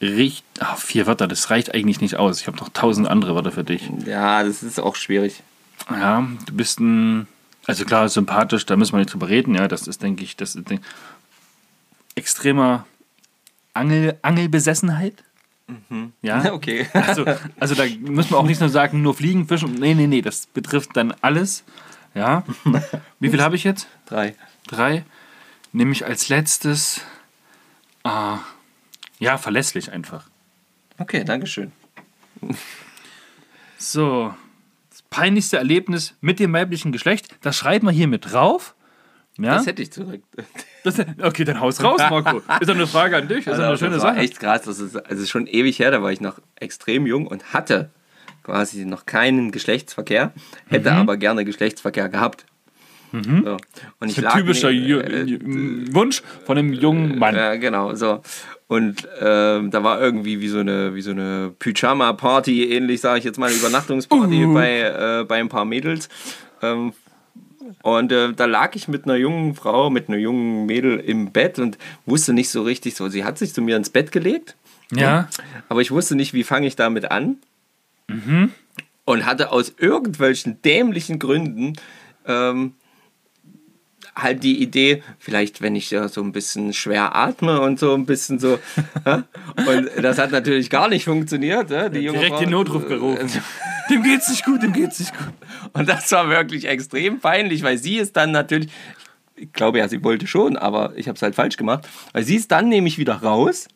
richt, 0.02 0.44
ach, 0.60 0.78
vier 0.78 1.06
Wörter, 1.08 1.28
das 1.28 1.50
reicht 1.50 1.74
eigentlich 1.74 2.02
nicht 2.02 2.16
aus. 2.16 2.42
Ich 2.42 2.48
habe 2.48 2.58
noch 2.58 2.70
tausend 2.70 3.08
andere 3.08 3.36
Wörter 3.36 3.52
für 3.52 3.64
dich. 3.64 3.90
Ja, 4.06 4.44
das 4.44 4.64
ist 4.64 4.80
auch 4.80 4.96
schwierig. 4.96 5.44
Ja, 5.90 6.28
du 6.46 6.54
bist 6.54 6.80
ein, 6.80 7.28
also 7.68 7.86
klar, 7.86 8.10
sympathisch, 8.10 8.66
da 8.66 8.76
müssen 8.76 8.94
wir 8.94 9.00
nicht 9.00 9.14
drüber 9.14 9.30
reden. 9.30 9.56
Ja, 9.56 9.68
das 9.68 9.88
ist, 9.88 10.02
denke 10.02 10.24
ich, 10.24 10.36
das 10.36 10.56
ist 10.56 10.70
denk, 10.70 10.82
extremer 12.16 12.86
Angel, 13.74 14.18
Angelbesessenheit. 14.22 15.24
Ja, 16.22 16.52
Okay. 16.54 16.88
also, 16.94 17.26
also 17.60 17.76
da 17.76 17.84
müssen 18.00 18.32
wir 18.32 18.38
auch 18.38 18.46
nicht 18.46 18.60
nur 18.60 18.70
sagen, 18.70 19.02
nur 19.02 19.14
fliegen, 19.14 19.48
fischen. 19.48 19.76
Nee, 19.76 19.94
nee, 19.94 20.08
nee, 20.08 20.22
das 20.22 20.48
betrifft 20.48 20.98
dann 20.98 21.14
alles. 21.22 21.64
Ja. 22.14 22.44
Wie 23.20 23.30
viel 23.30 23.42
habe 23.42 23.56
ich 23.56 23.64
jetzt? 23.64 23.88
Drei. 24.06 24.36
Drei. 24.68 25.06
Nehme 25.72 25.94
ich 25.94 26.06
als 26.06 26.28
letztes. 26.28 27.02
ah, 28.04 28.40
ja, 29.22 29.38
verlässlich 29.38 29.92
einfach. 29.92 30.28
Okay, 30.98 31.24
Dankeschön. 31.24 31.72
So. 33.78 34.34
Das 34.90 35.02
peinlichste 35.04 35.58
Erlebnis 35.58 36.16
mit 36.22 36.40
dem 36.40 36.54
weiblichen 36.54 36.92
Geschlecht, 36.92 37.36
das 37.42 37.58
schreiben 37.58 37.88
wir 37.88 37.92
hier 37.92 38.08
mit 38.08 38.32
drauf. 38.32 38.76
Ja? 39.38 39.56
Das 39.56 39.66
hätte 39.66 39.82
ich 39.82 39.92
zurück. 39.92 40.22
Das, 40.84 40.98
okay, 41.22 41.44
dann 41.44 41.60
haus 41.60 41.84
raus, 41.84 42.00
Marco. 42.10 42.38
Ist 42.60 42.68
doch 42.68 42.74
eine 42.74 42.88
Frage 42.88 43.16
an 43.16 43.28
dich. 43.28 43.46
Ist 43.46 43.50
doch 43.50 43.54
eine 43.54 43.68
Also, 43.68 43.86
schöne 43.86 43.96
das 43.98 44.04
war 44.04 44.14
Sache. 44.16 44.24
echt 44.24 44.40
krass. 44.40 44.64
Das 44.64 44.80
ist, 44.80 44.96
also 44.98 45.26
schon 45.28 45.46
ewig 45.46 45.78
her, 45.78 45.92
da 45.92 46.02
war 46.02 46.12
ich 46.12 46.22
noch 46.22 46.40
extrem 46.56 47.06
jung 47.06 47.28
und 47.28 47.54
hatte 47.54 47.92
quasi 48.42 48.86
noch 48.86 49.06
keinen 49.06 49.52
Geschlechtsverkehr, 49.52 50.34
hätte 50.70 50.92
aber 50.92 51.18
gerne 51.18 51.46
Geschlechtsverkehr 51.46 52.10
gehabt. 52.10 52.46
So. 53.12 53.58
Und 54.00 54.10
ich 54.10 54.18
Ein 54.18 54.24
lag 54.24 54.36
typischer 54.38 54.72
ne- 54.72 55.04
äh, 55.04 55.40
Wunsch 55.94 56.22
von 56.46 56.58
einem 56.58 56.74
jungen 56.74 57.20
Mann. 57.20 57.36
Ja, 57.36 57.56
genau, 57.56 57.94
so. 57.96 58.22
Und 58.68 59.06
ähm, 59.20 59.70
da 59.70 59.84
war 59.84 60.00
irgendwie 60.00 60.40
wie 60.40 60.48
so 60.48 60.60
eine, 60.60 60.96
wie 60.96 61.02
so 61.02 61.12
eine 61.12 61.54
Pyjama-Party, 61.60 62.72
ähnlich, 62.74 63.02
sage 63.02 63.20
ich 63.20 63.26
jetzt 63.26 63.38
mal, 63.38 63.48
eine 63.50 63.56
Übernachtungsparty 63.58 64.46
Uh. 64.46 64.54
bei, 64.54 64.80
äh, 64.80 65.26
bei 65.26 65.40
ein 65.40 65.50
paar 65.50 65.66
Mädels. 65.66 66.08
Ähm, 66.62 66.94
und 67.84 68.12
äh, 68.14 68.32
da 68.34 68.46
lag 68.46 68.76
ich 68.76 68.88
mit 68.88 69.04
einer 69.06 69.16
jungen 69.16 69.56
Frau, 69.56 69.90
mit 69.90 70.08
einer 70.08 70.18
jungen 70.18 70.66
Mädel 70.68 71.00
im 71.00 71.32
Bett 71.34 71.60
und 71.60 71.78
wusste 72.06 72.32
nicht 72.32 72.50
so 72.50 72.62
richtig 72.64 72.96
so. 72.96 73.10
Sie 73.10 73.26
hat 73.26 73.38
sich 73.38 73.54
zu 73.54 73.62
mir 73.62 73.76
ins 73.76 73.90
Bett 73.90 74.12
gelegt, 74.14 74.56
Ja. 74.94 75.28
aber 75.68 75.82
ich 75.82 75.92
wusste 75.92 76.16
nicht, 76.16 76.34
wie 76.34 76.44
fange 76.44 76.68
ich 76.68 76.76
damit 76.78 77.12
an. 77.12 77.38
Und 79.06 79.26
hatte 79.26 79.52
aus 79.52 79.74
irgendwelchen 79.78 80.62
dämlichen 80.62 81.18
Gründen 81.20 81.74
ähm, 82.28 82.74
halt 84.22 84.44
die 84.44 84.62
Idee, 84.62 85.04
vielleicht 85.20 85.62
wenn 85.62 85.76
ich 85.76 85.92
ja 85.92 86.08
so 86.08 86.22
ein 86.22 86.32
bisschen 86.32 86.74
schwer 86.74 87.16
atme 87.16 87.62
und 87.62 87.80
so 87.80 87.94
ein 87.94 88.06
bisschen 88.06 88.40
so. 88.40 88.60
ja? 89.06 89.24
und 89.56 89.90
das 90.02 90.18
hat 90.18 90.32
natürlich 90.32 90.70
gar 90.70 90.88
nicht 90.90 91.06
funktioniert. 91.06 91.70
Ja? 91.70 91.90
Die 91.90 92.00
junge 92.00 92.20
Direkt 92.20 92.36
Frau- 92.36 92.42
den 92.42 92.50
Notruf 92.52 92.88
gerufen. 92.88 93.30
Dem 93.90 94.04
geht's 94.04 94.30
nicht 94.30 94.46
gut, 94.46 94.64
dem 94.64 94.72
geht's 94.72 95.00
nicht 95.00 95.18
gut. 95.18 95.34
Und 95.74 95.90
das 95.90 96.10
war 96.14 96.30
wirklich 96.30 96.66
extrem 96.66 97.20
peinlich, 97.20 97.62
weil 97.62 97.78
sie 97.78 97.98
ist 97.98 98.16
dann 98.16 98.32
natürlich, 98.32 98.70
ich 99.36 99.52
glaube 99.52 99.80
ja, 99.80 99.90
sie 99.90 100.02
wollte 100.02 100.28
schon, 100.28 100.56
aber 100.56 100.94
ich 100.96 101.10
habe 101.10 101.18
es 101.18 101.22
halt 101.22 101.36
falsch 101.36 101.58
gemacht, 101.58 101.90
weil 102.14 102.24
sie 102.24 102.36
ist 102.38 102.52
dann 102.52 102.70
nämlich 102.70 102.98
wieder 102.98 103.16
raus 103.16 103.68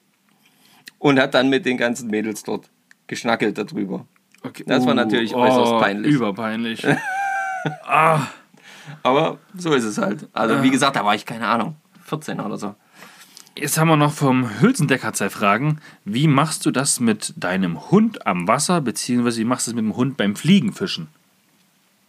und 0.99 1.19
hat 1.19 1.33
dann 1.33 1.49
mit 1.49 1.65
den 1.65 1.75
ganzen 1.75 2.09
Mädels 2.09 2.43
dort 2.43 2.69
geschnackelt 3.07 3.57
darüber. 3.57 4.05
Okay. 4.41 4.63
Das 4.67 4.85
war 4.85 4.93
natürlich 4.93 5.33
äußerst 5.35 5.79
peinlich. 5.79 6.13
Überpeinlich. 6.13 6.85
Aber 9.03 9.37
so 9.57 9.73
ist 9.73 9.83
es 9.83 9.97
halt. 9.97 10.27
Also 10.33 10.63
wie 10.63 10.69
gesagt, 10.69 10.95
da 10.95 11.05
war 11.05 11.15
ich 11.15 11.25
keine 11.25 11.47
Ahnung, 11.47 11.75
14 12.05 12.39
oder 12.39 12.57
so. 12.57 12.75
Jetzt 13.57 13.77
haben 13.77 13.87
wir 13.87 13.95
noch 13.95 14.11
vom 14.11 14.59
Hülsendecker 14.59 15.13
zwei 15.13 15.29
Fragen. 15.29 15.79
Wie 16.03 16.27
machst 16.27 16.65
du 16.65 16.71
das 16.71 16.99
mit 16.99 17.33
deinem 17.37 17.89
Hund 17.89 18.27
am 18.27 18.49
Wasser, 18.49 18.81
beziehungsweise 18.81 19.39
wie 19.39 19.45
machst 19.45 19.67
du 19.67 19.71
es 19.71 19.75
mit 19.75 19.85
dem 19.85 19.95
Hund 19.95 20.17
beim 20.17 20.35
Fliegenfischen? 20.35 21.07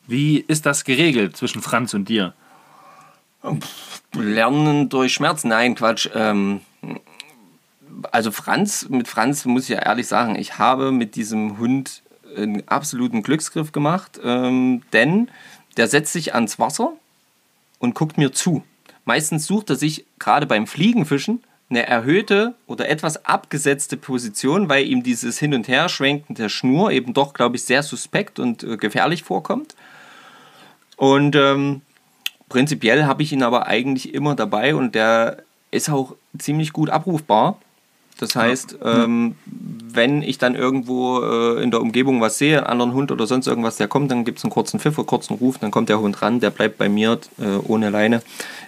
Wie 0.08 0.38
ist 0.38 0.66
das 0.66 0.84
geregelt 0.84 1.36
zwischen 1.36 1.62
Franz 1.62 1.94
und 1.94 2.08
dir? 2.08 2.34
Lernen 4.12 4.88
durch 4.88 5.14
Schmerzen. 5.14 5.48
Nein, 5.48 5.76
Quatsch. 5.76 6.08
Ähm, 6.14 6.62
also 8.10 8.32
Franz, 8.32 8.88
mit 8.88 9.06
Franz 9.06 9.44
muss 9.44 9.64
ich 9.64 9.68
ja 9.70 9.78
ehrlich 9.78 10.08
sagen, 10.08 10.36
ich 10.36 10.58
habe 10.58 10.90
mit 10.90 11.14
diesem 11.14 11.58
Hund 11.58 12.02
einen 12.36 12.66
absoluten 12.68 13.22
Glücksgriff 13.22 13.72
gemacht, 13.72 14.20
ähm, 14.22 14.82
denn 14.92 15.28
der 15.76 15.88
setzt 15.88 16.12
sich 16.12 16.34
ans 16.34 16.58
Wasser 16.58 16.92
und 17.78 17.94
guckt 17.94 18.18
mir 18.18 18.32
zu. 18.32 18.62
Meistens 19.04 19.46
sucht 19.46 19.70
er 19.70 19.76
sich 19.76 20.04
gerade 20.18 20.46
beim 20.46 20.66
Fliegenfischen 20.66 21.42
eine 21.68 21.86
erhöhte 21.86 22.54
oder 22.66 22.88
etwas 22.88 23.24
abgesetzte 23.24 23.96
Position, 23.96 24.68
weil 24.68 24.86
ihm 24.86 25.02
dieses 25.02 25.38
Hin- 25.38 25.54
und 25.54 25.68
Herschwenken 25.68 26.34
der 26.34 26.48
Schnur 26.48 26.92
eben 26.92 27.12
doch, 27.12 27.34
glaube 27.34 27.56
ich, 27.56 27.64
sehr 27.64 27.82
suspekt 27.82 28.38
und 28.38 28.62
äh, 28.62 28.76
gefährlich 28.76 29.24
vorkommt. 29.24 29.74
Und 30.96 31.34
ähm, 31.34 31.82
prinzipiell 32.48 33.04
habe 33.04 33.22
ich 33.22 33.32
ihn 33.32 33.42
aber 33.42 33.66
eigentlich 33.66 34.14
immer 34.14 34.34
dabei 34.34 34.74
und 34.74 34.94
der 34.94 35.42
ist 35.70 35.90
auch 35.90 36.14
ziemlich 36.38 36.72
gut 36.72 36.88
abrufbar. 36.90 37.60
Das 38.18 38.34
heißt, 38.34 38.78
ähm, 38.82 39.34
wenn 39.44 40.22
ich 40.22 40.38
dann 40.38 40.54
irgendwo 40.54 41.20
äh, 41.20 41.62
in 41.62 41.70
der 41.70 41.82
Umgebung 41.82 42.20
was 42.20 42.38
sehe, 42.38 42.60
einen 42.60 42.66
anderen 42.66 42.94
Hund 42.94 43.12
oder 43.12 43.26
sonst 43.26 43.46
irgendwas, 43.46 43.76
der 43.76 43.88
kommt, 43.88 44.10
dann 44.10 44.24
gibt 44.24 44.38
es 44.38 44.44
einen 44.44 44.52
kurzen 44.52 44.80
Pfiff 44.80 44.96
oder 44.96 45.06
kurzen 45.06 45.34
Ruf, 45.34 45.58
dann 45.58 45.70
kommt 45.70 45.90
der 45.90 46.00
Hund 46.00 46.22
ran, 46.22 46.40
der 46.40 46.50
bleibt 46.50 46.78
bei 46.78 46.88
mir 46.88 47.18
äh, 47.38 47.56
ohne 47.66 47.90
Leine 47.90 48.22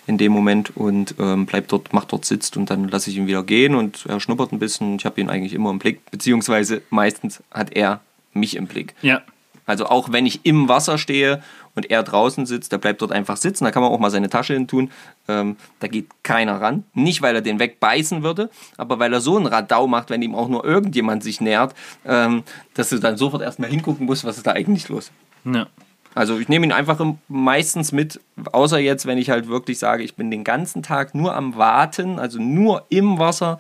in 0.06 0.18
dem 0.18 0.32
Moment 0.32 0.76
und 0.76 1.14
ähm, 1.18 1.46
bleibt 1.46 1.72
dort, 1.72 1.94
macht 1.94 2.12
dort 2.12 2.26
sitzt 2.26 2.58
und 2.58 2.70
dann 2.70 2.88
lasse 2.88 3.10
ich 3.10 3.16
ihn 3.16 3.26
wieder 3.26 3.42
gehen 3.42 3.74
und 3.74 4.04
er 4.06 4.20
schnuppert 4.20 4.52
ein 4.52 4.58
bisschen. 4.58 4.96
Ich 4.96 5.06
habe 5.06 5.20
ihn 5.20 5.30
eigentlich 5.30 5.54
immer 5.54 5.70
im 5.70 5.78
Blick, 5.78 6.10
beziehungsweise 6.10 6.82
meistens 6.90 7.42
hat 7.50 7.74
er 7.74 8.00
mich 8.34 8.54
im 8.54 8.66
Blick. 8.66 8.94
Ja. 9.00 9.22
Also 9.64 9.86
auch 9.86 10.12
wenn 10.12 10.24
ich 10.24 10.40
im 10.44 10.68
Wasser 10.68 10.96
stehe 10.98 11.42
und 11.78 11.90
er 11.90 12.02
draußen 12.02 12.44
sitzt, 12.44 12.72
der 12.72 12.78
bleibt 12.78 13.00
dort 13.00 13.12
einfach 13.12 13.36
sitzen. 13.36 13.64
Da 13.64 13.70
kann 13.70 13.82
man 13.82 13.90
auch 13.90 13.98
mal 13.98 14.10
seine 14.10 14.28
Tasche 14.28 14.52
hin 14.52 14.68
tun. 14.68 14.90
Ähm, 15.28 15.56
da 15.80 15.88
geht 15.88 16.08
keiner 16.22 16.60
ran. 16.60 16.84
Nicht, 16.92 17.22
weil 17.22 17.34
er 17.34 17.40
den 17.40 17.58
wegbeißen 17.58 18.22
würde, 18.22 18.50
aber 18.76 18.98
weil 18.98 19.12
er 19.12 19.20
so 19.20 19.36
einen 19.36 19.46
Radau 19.46 19.86
macht, 19.86 20.10
wenn 20.10 20.20
ihm 20.20 20.34
auch 20.34 20.48
nur 20.48 20.64
irgendjemand 20.64 21.22
sich 21.22 21.40
nähert, 21.40 21.74
ähm, 22.04 22.42
dass 22.74 22.90
du 22.90 22.98
dann 22.98 23.16
sofort 23.16 23.42
erstmal 23.42 23.70
hingucken 23.70 24.04
musst, 24.06 24.24
was 24.24 24.36
ist 24.36 24.46
da 24.46 24.52
eigentlich 24.52 24.88
los. 24.88 25.10
ja. 25.44 25.66
Also 26.14 26.38
ich 26.38 26.48
nehme 26.48 26.66
ihn 26.66 26.72
einfach 26.72 26.98
meistens 27.28 27.92
mit, 27.92 28.20
außer 28.50 28.80
jetzt, 28.80 29.06
wenn 29.06 29.18
ich 29.18 29.30
halt 29.30 29.46
wirklich 29.46 29.78
sage, 29.78 30.02
ich 30.02 30.16
bin 30.16 30.32
den 30.32 30.42
ganzen 30.42 30.82
Tag 30.82 31.14
nur 31.14 31.36
am 31.36 31.54
Warten, 31.56 32.18
also 32.18 32.40
nur 32.40 32.86
im 32.88 33.20
Wasser, 33.20 33.58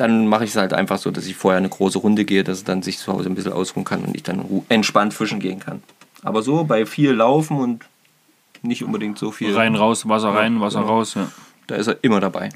dann 0.00 0.26
mache 0.26 0.44
ich 0.44 0.50
es 0.50 0.56
halt 0.56 0.72
einfach 0.72 0.98
so, 0.98 1.10
dass 1.10 1.26
ich 1.26 1.36
vorher 1.36 1.58
eine 1.58 1.68
große 1.68 1.98
Runde 1.98 2.24
gehe, 2.24 2.44
dass 2.44 2.60
er 2.60 2.64
dann 2.64 2.82
sich 2.82 2.98
zu 2.98 3.12
Hause 3.12 3.28
ein 3.28 3.34
bisschen 3.34 3.52
ausruhen 3.52 3.84
kann 3.84 4.02
und 4.02 4.16
ich 4.16 4.22
dann 4.22 4.42
entspannt 4.70 5.12
fischen 5.12 5.40
gehen 5.40 5.58
kann. 5.58 5.82
Aber 6.22 6.42
so 6.42 6.64
bei 6.64 6.86
viel 6.86 7.12
Laufen 7.12 7.56
und 7.56 7.84
nicht 8.62 8.84
unbedingt 8.84 9.18
so 9.18 9.30
viel. 9.30 9.54
Rein, 9.54 9.74
raus, 9.74 10.08
Wasser 10.08 10.34
rein, 10.34 10.60
Wasser 10.60 10.80
genau. 10.80 10.92
raus. 10.92 11.14
Ja. 11.14 11.30
Da 11.66 11.76
ist 11.76 11.86
er 11.86 12.02
immer 12.02 12.20
dabei. 12.20 12.50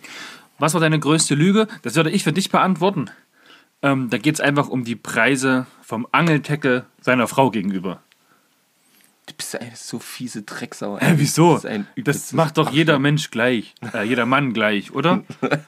Was 0.58 0.74
war 0.74 0.80
deine 0.80 0.98
größte 0.98 1.34
Lüge? 1.34 1.66
Das 1.82 1.94
würde 1.94 2.10
ich 2.10 2.24
für 2.24 2.32
dich 2.32 2.50
beantworten. 2.50 3.10
Ähm, 3.82 4.10
da 4.10 4.18
geht 4.18 4.34
es 4.34 4.40
einfach 4.40 4.68
um 4.68 4.84
die 4.84 4.96
Preise 4.96 5.66
vom 5.82 6.06
Angeltackle 6.12 6.84
seiner 7.00 7.26
Frau 7.26 7.50
gegenüber. 7.50 8.00
Du 9.26 9.34
bist 9.34 9.58
eine 9.58 9.72
so 9.74 9.98
fiese 9.98 10.42
Drecksau. 10.42 10.98
Hä, 10.98 11.14
wieso? 11.16 11.58
Das, 11.58 11.66
Das 11.96 12.32
macht 12.32 12.58
doch 12.58 12.70
jeder 12.70 12.98
Mensch 12.98 13.30
gleich. 13.30 13.74
Äh, 13.94 14.04
jeder 14.04 14.26
Mann 14.26 14.52
gleich, 14.52 14.92
oder? 14.92 15.22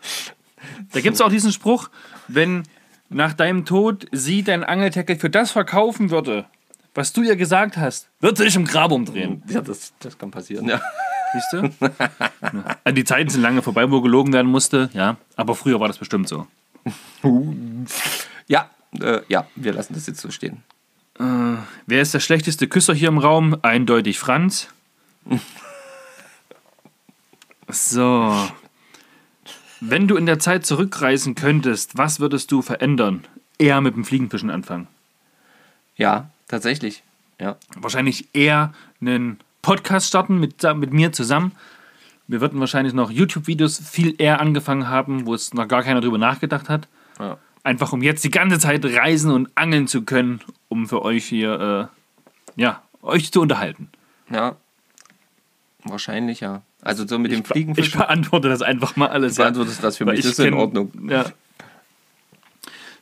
Da 0.93 1.01
gibt 1.01 1.15
es 1.15 1.21
auch 1.21 1.29
diesen 1.29 1.53
Spruch, 1.53 1.91
wenn 2.27 2.65
nach 3.09 3.35
deinem 3.35 3.65
Tod 3.67 4.09
sie 4.11 4.43
dein 4.43 4.65
Angeltackle 4.65 5.17
für 5.17 5.31
das 5.31 5.53
verkaufen 5.53 6.11
würde, 6.11 6.47
was 6.97 7.13
du 7.13 7.23
ihr 7.23 7.37
gesagt 7.37 7.77
hast, 7.77 8.09
wird 8.21 8.39
sie 8.39 8.45
dich 8.45 8.57
im 8.57 8.65
Grab 8.65 8.93
umdrehen. 8.93 9.43
Ja, 9.49 9.61
das, 9.61 9.93
das 10.01 10.17
kann 10.19 10.31
passieren, 10.31 10.69
ja. 10.69 10.81
Siehst 11.33 11.53
du? 11.53 11.71
Ja. 12.85 12.91
Die 12.93 13.05
Zeiten 13.05 13.31
sind 13.31 13.43
lange 13.43 13.63
vorbei, 13.63 13.91
wo 13.91 14.01
gelogen 14.01 14.33
werden 14.33 14.51
musste, 14.51 14.91
ja. 14.93 15.17
Aber 15.37 15.55
früher 15.55 15.81
war 15.81 15.89
das 15.89 15.99
bestimmt 15.99 16.29
so. 16.29 16.47
Ja, 18.49 18.71
äh, 19.01 19.23
ja, 19.27 19.49
wir 19.57 19.73
lassen 19.73 19.95
das 19.95 20.07
jetzt 20.07 20.21
so 20.21 20.31
stehen. 20.31 20.63
Wer 21.19 22.03
ist 22.03 22.15
der 22.15 22.21
schlechteste 22.21 22.69
Küsser 22.69 22.95
hier 22.95 23.09
im 23.09 23.19
Raum? 23.19 23.57
Eindeutig 23.63 24.19
Franz. 24.19 24.69
So. 27.69 28.49
Wenn 29.81 30.07
du 30.07 30.17
in 30.17 30.27
der 30.27 30.39
Zeit 30.39 30.65
zurückreisen 30.65 31.35
könntest, 31.35 31.99
was 31.99 32.21
würdest 32.21 32.53
du 32.53 32.63
verändern? 32.63 33.25
Eher 33.59 33.81
mit 33.81 33.97
dem 33.97 34.05
Fliegenfischen 34.05 34.51
anfangen. 34.51 34.87
Ja, 35.97 36.31
tatsächlich. 36.49 37.03
Ja. 37.41 37.57
Wahrscheinlich 37.77 38.29
eher 38.35 38.73
einen 39.01 39.39
Podcast 39.63 40.09
starten 40.09 40.39
mit, 40.39 40.63
mit 40.77 40.93
mir 40.93 41.13
zusammen. 41.13 41.53
Wir 42.29 42.41
würden 42.41 42.59
wahrscheinlich 42.61 42.95
noch 42.95 43.11
YouTube-Videos 43.11 43.79
viel 43.79 44.15
eher 44.19 44.41
angefangen 44.41 44.89
haben, 44.89 45.27
wo 45.27 45.35
es 45.35 45.55
noch 45.55 45.69
gar 45.69 45.83
keiner 45.83 46.01
drüber 46.01 46.19
nachgedacht 46.19 46.69
hat. 46.69 46.89
ja. 47.19 47.39
Einfach 47.63 47.93
um 47.93 48.01
jetzt 48.01 48.23
die 48.23 48.31
ganze 48.31 48.61
Zeit 48.61 48.85
reisen 48.85 49.33
und 49.33 49.51
angeln 49.57 49.89
zu 49.89 50.03
können, 50.03 50.41
um 50.69 50.89
für 50.89 51.03
euch 51.03 51.25
hier, 51.25 51.91
äh, 52.57 52.61
ja, 52.61 52.81
euch 53.03 53.33
zu 53.33 53.41
unterhalten. 53.41 53.89
Ja. 54.31 54.55
Wahrscheinlich, 55.83 56.39
ja. 56.41 56.63
Also 56.81 57.05
so 57.07 57.19
mit 57.19 57.33
dem 57.33 57.41
Ich 57.41 57.47
Fliegenfisch. 57.49 57.91
beantworte 57.97 58.49
das 58.49 58.63
einfach 58.63 58.95
mal 58.95 59.09
alles. 59.09 59.35
Du 59.35 59.43
beantwortest 59.43 59.83
das 59.83 59.97
für 59.97 60.05
mich, 60.05 60.21
ich 60.21 60.25
das 60.25 60.39
ist 60.39 60.45
in 60.45 60.55
Ordnung. 60.55 60.93
Ja. 61.09 61.25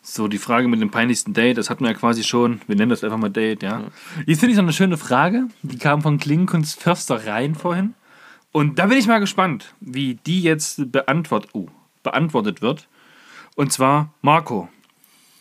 So, 0.07 0.29
die 0.29 0.37
Frage 0.37 0.69
mit 0.69 0.83
dem 0.83 0.91
peinlichsten 0.91 1.33
Date, 1.33 1.57
das 1.57 1.71
hatten 1.71 1.83
wir 1.83 1.93
ja 1.93 1.97
quasi 1.97 2.25
schon. 2.25 2.61
Wir 2.67 2.77
nennen 2.77 2.91
das 2.91 3.03
einfach 3.03 3.17
mal 3.17 3.31
Date, 3.31 3.63
ja. 3.63 3.85
Jetzt 4.27 4.41
finde 4.41 4.51
ich 4.51 4.57
so 4.57 4.63
eine 4.63 4.75
schöne 4.75 4.99
Frage. 4.99 5.49
Die 5.63 5.79
kam 5.79 6.03
von 6.03 6.19
Klingenkunst 6.19 6.79
Förstereien 6.79 7.55
vorhin. 7.55 7.95
Und 8.53 8.79
da 8.79 8.85
bin 8.85 8.99
ich 8.99 9.07
mal 9.07 9.21
gespannt, 9.21 9.75
wie 9.81 10.17
die 10.17 10.43
jetzt 10.43 10.93
beantwortet, 10.93 11.53
oh, 11.55 11.69
beantwortet 12.03 12.61
wird. 12.61 12.87
Und 13.57 13.73
zwar, 13.73 14.13
Marco, 14.21 14.69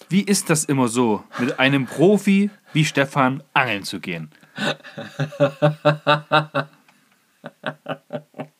wie 0.07 0.21
ist 0.21 0.49
das 0.49 0.63
immer 0.63 0.87
so, 0.87 1.25
mit 1.39 1.59
einem 1.59 1.85
Profi 1.85 2.49
wie 2.71 2.85
Stefan 2.85 3.43
angeln 3.53 3.83
zu 3.83 3.99
gehen? 3.99 4.31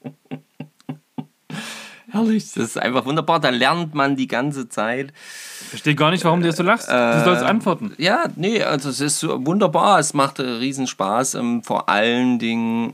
Herrlich. 2.13 2.45
Das 2.53 2.63
ist 2.63 2.77
einfach 2.77 3.05
wunderbar. 3.05 3.39
Da 3.39 3.49
lernt 3.49 3.95
man 3.95 4.15
die 4.15 4.27
ganze 4.27 4.69
Zeit. 4.69 5.11
Ich 5.61 5.67
verstehe 5.69 5.95
gar 5.95 6.11
nicht, 6.11 6.23
warum 6.23 6.41
du 6.41 6.47
jetzt 6.47 6.57
so 6.57 6.63
lachst. 6.63 6.87
Du 6.87 7.21
sollst 7.25 7.43
antworten. 7.43 7.93
Ja, 7.97 8.25
nee, 8.35 8.61
also 8.61 8.89
es 8.89 9.01
ist 9.01 9.27
wunderbar. 9.27 9.97
Es 9.97 10.13
macht 10.13 10.37
äh, 10.37 10.43
riesen 10.43 10.85
Spaß. 10.85 11.33
Ähm, 11.33 11.63
vor 11.63 11.89
allen 11.89 12.37
Dingen, 12.37 12.93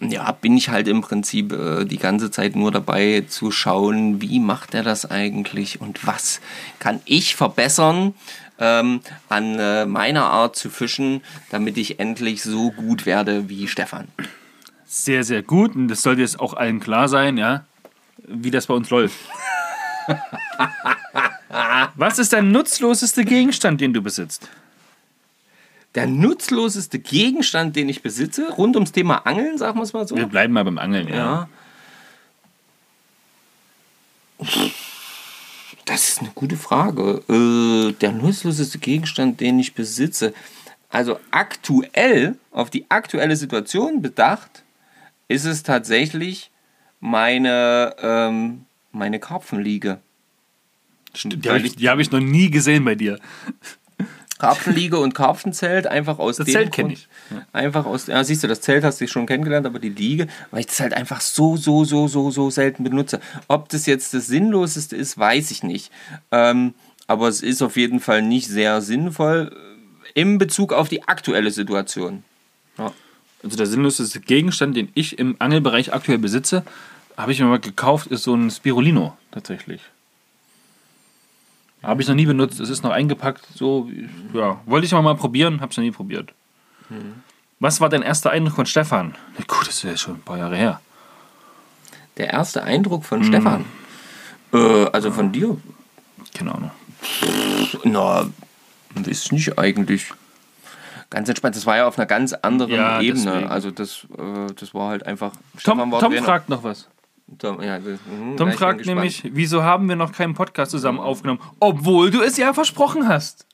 ja, 0.00 0.32
bin 0.32 0.54
ich 0.58 0.68
halt 0.68 0.86
im 0.86 1.00
Prinzip 1.00 1.52
äh, 1.54 1.86
die 1.86 1.96
ganze 1.96 2.30
Zeit 2.30 2.56
nur 2.56 2.72
dabei 2.72 3.24
zu 3.26 3.50
schauen, 3.50 4.20
wie 4.20 4.38
macht 4.38 4.74
er 4.74 4.82
das 4.82 5.10
eigentlich 5.10 5.80
und 5.80 6.06
was 6.06 6.42
kann 6.78 7.00
ich 7.06 7.36
verbessern 7.36 8.12
ähm, 8.58 9.00
an 9.30 9.58
äh, 9.58 9.86
meiner 9.86 10.24
Art 10.24 10.56
zu 10.56 10.68
fischen, 10.68 11.22
damit 11.50 11.78
ich 11.78 12.00
endlich 12.00 12.42
so 12.42 12.70
gut 12.70 13.06
werde 13.06 13.48
wie 13.48 13.66
Stefan. 13.66 14.08
Sehr, 14.92 15.22
sehr 15.22 15.44
gut. 15.44 15.76
Und 15.76 15.86
das 15.86 16.02
sollte 16.02 16.22
jetzt 16.22 16.40
auch 16.40 16.54
allen 16.54 16.80
klar 16.80 17.08
sein, 17.08 17.38
ja, 17.38 17.64
wie 18.26 18.50
das 18.50 18.66
bei 18.66 18.74
uns 18.74 18.90
läuft. 18.90 19.14
Was 21.94 22.18
ist 22.18 22.32
dein 22.32 22.50
nutzlosester 22.50 23.22
Gegenstand, 23.22 23.80
den 23.80 23.94
du 23.94 24.02
besitzt? 24.02 24.48
Der 25.94 26.08
nutzloseste 26.08 26.98
Gegenstand, 26.98 27.76
den 27.76 27.88
ich 27.88 28.02
besitze, 28.02 28.50
rund 28.50 28.74
ums 28.74 28.90
Thema 28.90 29.18
Angeln, 29.26 29.58
sagen 29.58 29.78
wir 29.78 29.84
es 29.84 29.92
mal 29.92 30.08
so. 30.08 30.16
Wir 30.16 30.26
bleiben 30.26 30.52
mal 30.52 30.64
beim 30.64 30.78
Angeln, 30.78 31.06
ja. 31.06 31.48
Ja. 34.40 34.68
Das 35.84 36.08
ist 36.08 36.18
eine 36.18 36.32
gute 36.34 36.56
Frage. 36.56 37.22
Äh, 37.28 37.92
der 37.92 38.10
nutzloseste 38.10 38.78
Gegenstand, 38.78 39.38
den 39.38 39.60
ich 39.60 39.72
besitze. 39.72 40.34
Also 40.88 41.20
aktuell, 41.30 42.36
auf 42.50 42.70
die 42.70 42.86
aktuelle 42.90 43.36
Situation 43.36 44.02
bedacht, 44.02 44.64
ist 45.30 45.44
es 45.44 45.62
tatsächlich 45.62 46.50
meine, 46.98 47.94
ähm, 48.02 48.66
meine 48.92 49.20
Karpfenliege. 49.20 50.00
Die 51.24 51.48
habe 51.48 51.60
ich, 51.60 51.76
die 51.76 51.88
hab 51.88 51.98
ich 52.00 52.10
noch 52.10 52.20
nie 52.20 52.50
gesehen 52.50 52.84
bei 52.84 52.94
dir. 52.96 53.18
Karpfenliege 54.38 54.98
und 54.98 55.14
Karpfenzelt 55.14 55.86
einfach 55.86 56.18
aus 56.18 56.36
Das 56.38 56.46
dem 56.46 56.52
Zelt 56.52 56.72
kenn 56.72 56.86
Grund- 56.88 56.98
ich. 56.98 57.08
Einfach 57.52 57.84
aus, 57.84 58.06
ja, 58.06 58.24
siehst 58.24 58.42
du, 58.42 58.48
das 58.48 58.60
Zelt 58.62 58.84
hast 58.84 59.00
du 59.00 59.06
schon 59.06 59.26
kennengelernt, 59.26 59.66
aber 59.66 59.78
die 59.78 59.90
Liege, 59.90 60.26
weil 60.50 60.60
ich 60.60 60.66
das 60.66 60.80
halt 60.80 60.94
einfach 60.94 61.20
so, 61.20 61.56
so, 61.56 61.84
so, 61.84 62.08
so, 62.08 62.30
so 62.30 62.48
selten 62.50 62.82
benutze. 62.82 63.20
Ob 63.48 63.68
das 63.68 63.86
jetzt 63.86 64.14
das 64.14 64.26
Sinnloseste 64.26 64.96
ist, 64.96 65.18
weiß 65.18 65.50
ich 65.50 65.62
nicht. 65.62 65.92
Ähm, 66.32 66.74
aber 67.06 67.28
es 67.28 67.42
ist 67.42 67.60
auf 67.62 67.76
jeden 67.76 68.00
Fall 68.00 68.22
nicht 68.22 68.48
sehr 68.48 68.80
sinnvoll 68.80 69.52
äh, 70.14 70.20
im 70.20 70.38
Bezug 70.38 70.72
auf 70.72 70.88
die 70.88 71.06
aktuelle 71.06 71.50
Situation. 71.50 72.24
Ja. 72.78 72.92
Also 73.42 73.56
der 73.56 73.66
sinnloseste 73.66 74.20
Gegenstand, 74.20 74.76
den 74.76 74.90
ich 74.94 75.18
im 75.18 75.36
Angelbereich 75.38 75.92
aktuell 75.92 76.18
besitze, 76.18 76.64
habe 77.16 77.32
ich 77.32 77.40
mir 77.40 77.46
mal 77.46 77.58
gekauft, 77.60 78.06
ist 78.08 78.24
so 78.24 78.34
ein 78.34 78.50
Spirulino 78.50 79.16
tatsächlich. 79.30 79.80
Habe 81.82 82.02
ich 82.02 82.08
noch 82.08 82.14
nie 82.14 82.26
benutzt. 82.26 82.60
Es 82.60 82.68
ist 82.68 82.82
noch 82.82 82.90
eingepackt. 82.90 83.46
So, 83.54 83.90
ja, 84.34 84.60
wollte 84.66 84.86
ich 84.86 84.92
mal, 84.92 85.02
mal 85.02 85.16
probieren, 85.16 85.60
habe 85.60 85.70
es 85.70 85.76
noch 85.76 85.84
nie 85.84 85.90
probiert. 85.90 86.34
Was 87.58 87.80
war 87.80 87.88
dein 87.88 88.02
erster 88.02 88.30
Eindruck 88.30 88.56
von 88.56 88.66
Stefan? 88.66 89.14
Na 89.38 89.44
gut, 89.46 89.66
das 89.66 89.76
ist 89.76 89.82
ja 89.84 89.96
schon 89.96 90.14
ein 90.16 90.22
paar 90.22 90.38
Jahre 90.38 90.56
her. 90.56 90.80
Der 92.16 92.30
erste 92.30 92.62
Eindruck 92.64 93.04
von 93.04 93.24
Stefan. 93.24 93.64
Äh, 94.52 94.86
also 94.86 95.10
von 95.10 95.32
dir? 95.32 95.56
Keine 96.34 96.54
Ahnung. 96.54 96.70
Na, 97.84 98.28
weiß 98.94 99.06
ich 99.06 99.32
nicht 99.32 99.58
eigentlich. 99.58 100.12
Ganz 101.10 101.28
entspannt. 101.28 101.56
Das 101.56 101.66
war 101.66 101.76
ja 101.76 101.86
auf 101.86 101.98
einer 101.98 102.06
ganz 102.06 102.32
anderen 102.32 102.72
Ja, 102.72 103.00
Ebene. 103.00 103.24
deswegen. 103.24 103.48
Also 103.48 103.70
das, 103.70 104.06
äh, 104.16 104.52
das 104.54 104.72
war 104.74 104.90
halt 104.90 105.04
einfach. 105.06 105.32
Tom, 105.62 105.78
Tom 105.90 106.12
fragt 106.14 106.48
noch 106.48 106.62
was. 106.62 106.88
Tom, 107.38 107.62
ja, 107.62 107.78
mhm, 107.78 108.36
Tom 108.36 108.52
fragt 108.52 108.86
nämlich, 108.86 109.22
wieso 109.32 109.62
haben 109.62 109.88
wir 109.88 109.94
noch 109.94 110.12
keinen 110.12 110.34
Podcast 110.34 110.72
zusammen 110.72 110.98
aufgenommen, 110.98 111.40
obwohl 111.60 112.10
du 112.10 112.22
es 112.22 112.36
ja 112.36 112.52
versprochen 112.52 113.06
hast. 113.06 113.46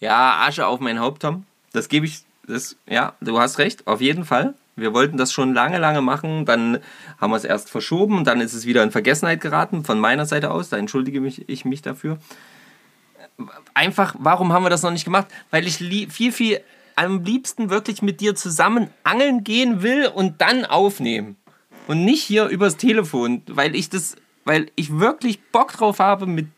Ja, 0.00 0.44
Asche 0.46 0.66
auf 0.66 0.80
mein 0.80 1.00
Haupt, 1.00 1.22
Tom. 1.22 1.44
Das 1.72 1.88
gebe 1.88 2.06
ich. 2.06 2.24
Das, 2.46 2.76
ja, 2.88 3.12
du 3.20 3.38
hast 3.38 3.58
recht, 3.58 3.86
auf 3.86 4.00
jeden 4.00 4.24
Fall. 4.24 4.54
Wir 4.74 4.94
wollten 4.94 5.16
das 5.16 5.32
schon 5.32 5.52
lange, 5.52 5.78
lange 5.78 6.00
machen. 6.00 6.44
Dann 6.44 6.78
haben 7.20 7.30
wir 7.30 7.36
es 7.36 7.44
erst 7.44 7.68
verschoben 7.68 8.24
dann 8.24 8.40
ist 8.40 8.54
es 8.54 8.64
wieder 8.64 8.82
in 8.82 8.90
Vergessenheit 8.90 9.40
geraten, 9.40 9.84
von 9.84 9.98
meiner 9.98 10.24
Seite 10.24 10.50
aus. 10.50 10.70
Da 10.70 10.76
entschuldige 10.76 11.20
mich, 11.20 11.48
ich 11.48 11.64
mich 11.64 11.82
dafür. 11.82 12.18
Einfach, 13.74 14.14
warum 14.18 14.52
haben 14.52 14.64
wir 14.64 14.70
das 14.70 14.82
noch 14.82 14.90
nicht 14.90 15.04
gemacht? 15.04 15.28
Weil 15.50 15.66
ich 15.66 15.76
viel, 15.76 16.32
viel 16.32 16.60
am 16.96 17.22
liebsten 17.22 17.70
wirklich 17.70 18.02
mit 18.02 18.20
dir 18.20 18.34
zusammen 18.34 18.90
angeln 19.04 19.44
gehen 19.44 19.82
will 19.82 20.08
und 20.08 20.40
dann 20.40 20.64
aufnehmen. 20.64 21.36
Und 21.86 22.04
nicht 22.04 22.24
hier 22.24 22.46
übers 22.46 22.76
Telefon, 22.76 23.42
weil 23.46 23.76
ich 23.76 23.88
das, 23.88 24.16
weil 24.44 24.70
ich 24.74 24.98
wirklich 24.98 25.40
Bock 25.52 25.72
drauf 25.72 26.00
habe, 26.00 26.26
mit 26.26 26.48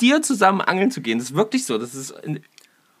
dir 0.00 0.22
zusammen 0.22 0.60
angeln 0.60 0.90
zu 0.90 1.00
gehen. 1.00 1.18
Das 1.18 1.30
ist 1.30 1.36
wirklich 1.36 1.64
so. 1.64 1.78
Das 1.78 1.94
ist. 1.94 2.14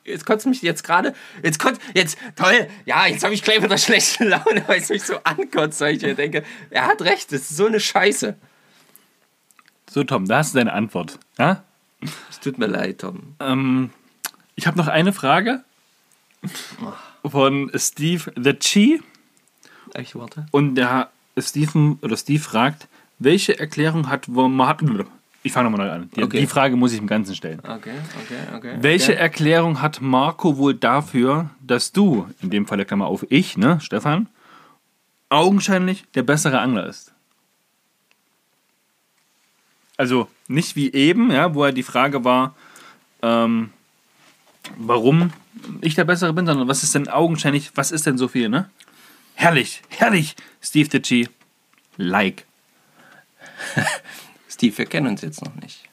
Jetzt 0.04 0.24
kotzt 0.24 0.46
mich 0.46 0.62
jetzt 0.62 0.84
gerade. 0.84 1.14
Jetzt 1.42 1.58
kotzt. 1.58 1.80
Jetzt. 1.94 2.16
Toll. 2.34 2.66
Ja, 2.86 3.06
jetzt 3.06 3.24
habe 3.24 3.34
ich 3.34 3.42
gleich 3.42 3.62
wieder 3.62 3.76
schlechte 3.76 4.24
Laune, 4.24 4.64
weil 4.66 4.80
es 4.80 4.88
mich 4.88 5.02
so 5.02 5.18
ankotzt, 5.22 5.80
weil 5.80 5.96
ich 5.96 6.02
mir 6.02 6.14
denke, 6.14 6.44
er 6.70 6.86
hat 6.86 7.02
recht. 7.02 7.30
Das 7.30 7.42
ist 7.42 7.56
so 7.56 7.66
eine 7.66 7.80
Scheiße. 7.80 8.36
So, 9.90 10.02
Tom, 10.04 10.26
da 10.26 10.38
hast 10.38 10.54
du 10.54 10.58
deine 10.58 10.72
Antwort. 10.72 11.18
Ja? 11.38 11.62
Es 12.30 12.40
tut 12.40 12.58
mir 12.58 12.66
leid, 12.66 13.00
Tom. 13.00 13.34
Ähm, 13.40 13.90
ich 14.54 14.66
habe 14.66 14.78
noch 14.78 14.88
eine 14.88 15.12
Frage 15.12 15.64
von 17.26 17.70
Steve 17.74 18.32
the 18.36 18.52
Chi. 18.54 19.02
Ich 19.98 20.14
warte. 20.14 20.46
Und 20.52 20.74
der 20.76 21.10
Steven 21.38 21.98
oder 22.02 22.16
Steve 22.16 22.42
fragt, 22.42 22.88
welche 23.18 23.58
Erklärung 23.58 24.08
hat 24.08 24.28
Martin, 24.28 25.04
Ich 25.42 25.52
fange 25.52 25.70
nochmal 25.70 25.86
neu 25.86 25.92
an. 25.92 26.10
Die, 26.16 26.22
Okay. 26.22 26.40
die 26.40 26.46
Frage 26.46 26.76
muss 26.76 26.92
ich 26.92 26.98
im 26.98 27.06
Ganzen 27.06 27.34
stellen. 27.34 27.60
Okay, 27.60 27.94
okay, 28.22 28.56
okay. 28.56 28.76
Welche 28.80 29.12
okay. 29.12 29.20
Erklärung 29.20 29.80
hat 29.80 30.00
Marco 30.00 30.56
wohl 30.58 30.74
dafür, 30.74 31.50
dass 31.60 31.92
du, 31.92 32.28
in 32.42 32.50
dem 32.50 32.66
Fall 32.66 32.76
der 32.78 32.86
Klammer 32.86 33.06
auf 33.06 33.24
ich, 33.30 33.56
ne, 33.56 33.80
Stefan, 33.80 34.28
augenscheinlich 35.28 36.04
der 36.14 36.22
bessere 36.22 36.60
Angler 36.60 36.86
ist? 36.86 37.12
Also 39.96 40.28
nicht 40.48 40.76
wie 40.76 40.92
eben, 40.92 41.30
ja, 41.30 41.54
wo 41.54 41.64
ja 41.64 41.72
die 41.72 41.82
Frage 41.82 42.24
war, 42.24 42.54
ähm, 43.22 43.70
warum 44.76 45.32
ich 45.80 45.94
der 45.94 46.04
Bessere 46.04 46.32
bin, 46.32 46.46
sondern 46.46 46.68
was 46.68 46.82
ist 46.82 46.94
denn 46.94 47.08
augenscheinlich, 47.08 47.72
was 47.76 47.90
ist 47.90 48.06
denn 48.06 48.18
so 48.18 48.28
viel, 48.28 48.48
ne? 48.48 48.68
Herrlich, 49.34 49.82
herrlich, 49.88 50.36
Steve 50.62 50.88
Ditchy. 50.88 51.28
Like. 51.96 52.44
Steve, 54.48 54.76
wir 54.78 54.86
kennen 54.86 55.06
uns 55.08 55.22
jetzt 55.22 55.42
noch 55.44 55.54
nicht. 55.54 55.88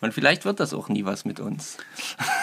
Und 0.00 0.12
vielleicht 0.12 0.44
wird 0.44 0.60
das 0.60 0.74
auch 0.74 0.88
nie 0.88 1.04
was 1.04 1.24
mit 1.24 1.40
uns. 1.40 1.78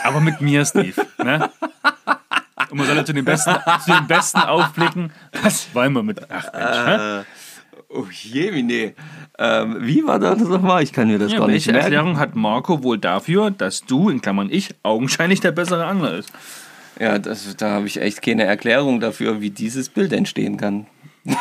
Aber 0.04 0.22
mit 0.22 0.42
mir, 0.42 0.66
Steve. 0.66 1.06
Ne? 1.18 1.50
Und 2.70 2.78
man 2.78 2.88
soll 2.88 2.96
ja 2.96 3.06
zu 3.06 3.14
den 3.14 3.26
Besten, 3.26 3.56
zu 3.84 3.92
den 3.92 4.08
Besten 4.08 4.40
aufblicken. 4.40 5.12
Was 5.42 5.74
wollen 5.74 5.94
wir 5.94 6.04
mit. 6.04 6.22
Ach 6.30 6.54
Mensch. 6.54 6.78
hä? 6.88 7.26
Oh 7.88 8.06
Jemine. 8.12 8.94
Ähm, 9.38 9.78
wie 9.80 10.06
war 10.06 10.20
das 10.20 10.40
nochmal? 10.40 10.84
Ich 10.84 10.92
kann 10.92 11.08
mir 11.08 11.20
das 11.20 11.32
Ja, 11.32 11.40
gar 11.40 11.48
nicht 11.48 11.68
welche 11.68 11.72
merken. 11.72 11.86
Erklärung 11.94 12.20
hat 12.20 12.36
Marco 12.36 12.84
wohl 12.84 12.98
dafür, 12.98 13.52
dass 13.52 13.86
du, 13.86 14.10
in 14.10 14.22
Klammern 14.22 14.50
ich, 14.52 14.76
augenscheinlich 14.84 15.40
der 15.40 15.52
bessere 15.52 15.86
Angler 15.86 16.16
ist? 16.18 16.32
Ja, 17.00 17.18
das, 17.18 17.56
da 17.56 17.72
habe 17.72 17.88
ich 17.88 18.02
echt 18.02 18.22
keine 18.22 18.44
Erklärung 18.44 19.00
dafür, 19.00 19.40
wie 19.40 19.50
dieses 19.50 19.90
Bild 19.90 20.12
entstehen 20.14 20.58
kann. 20.58 20.88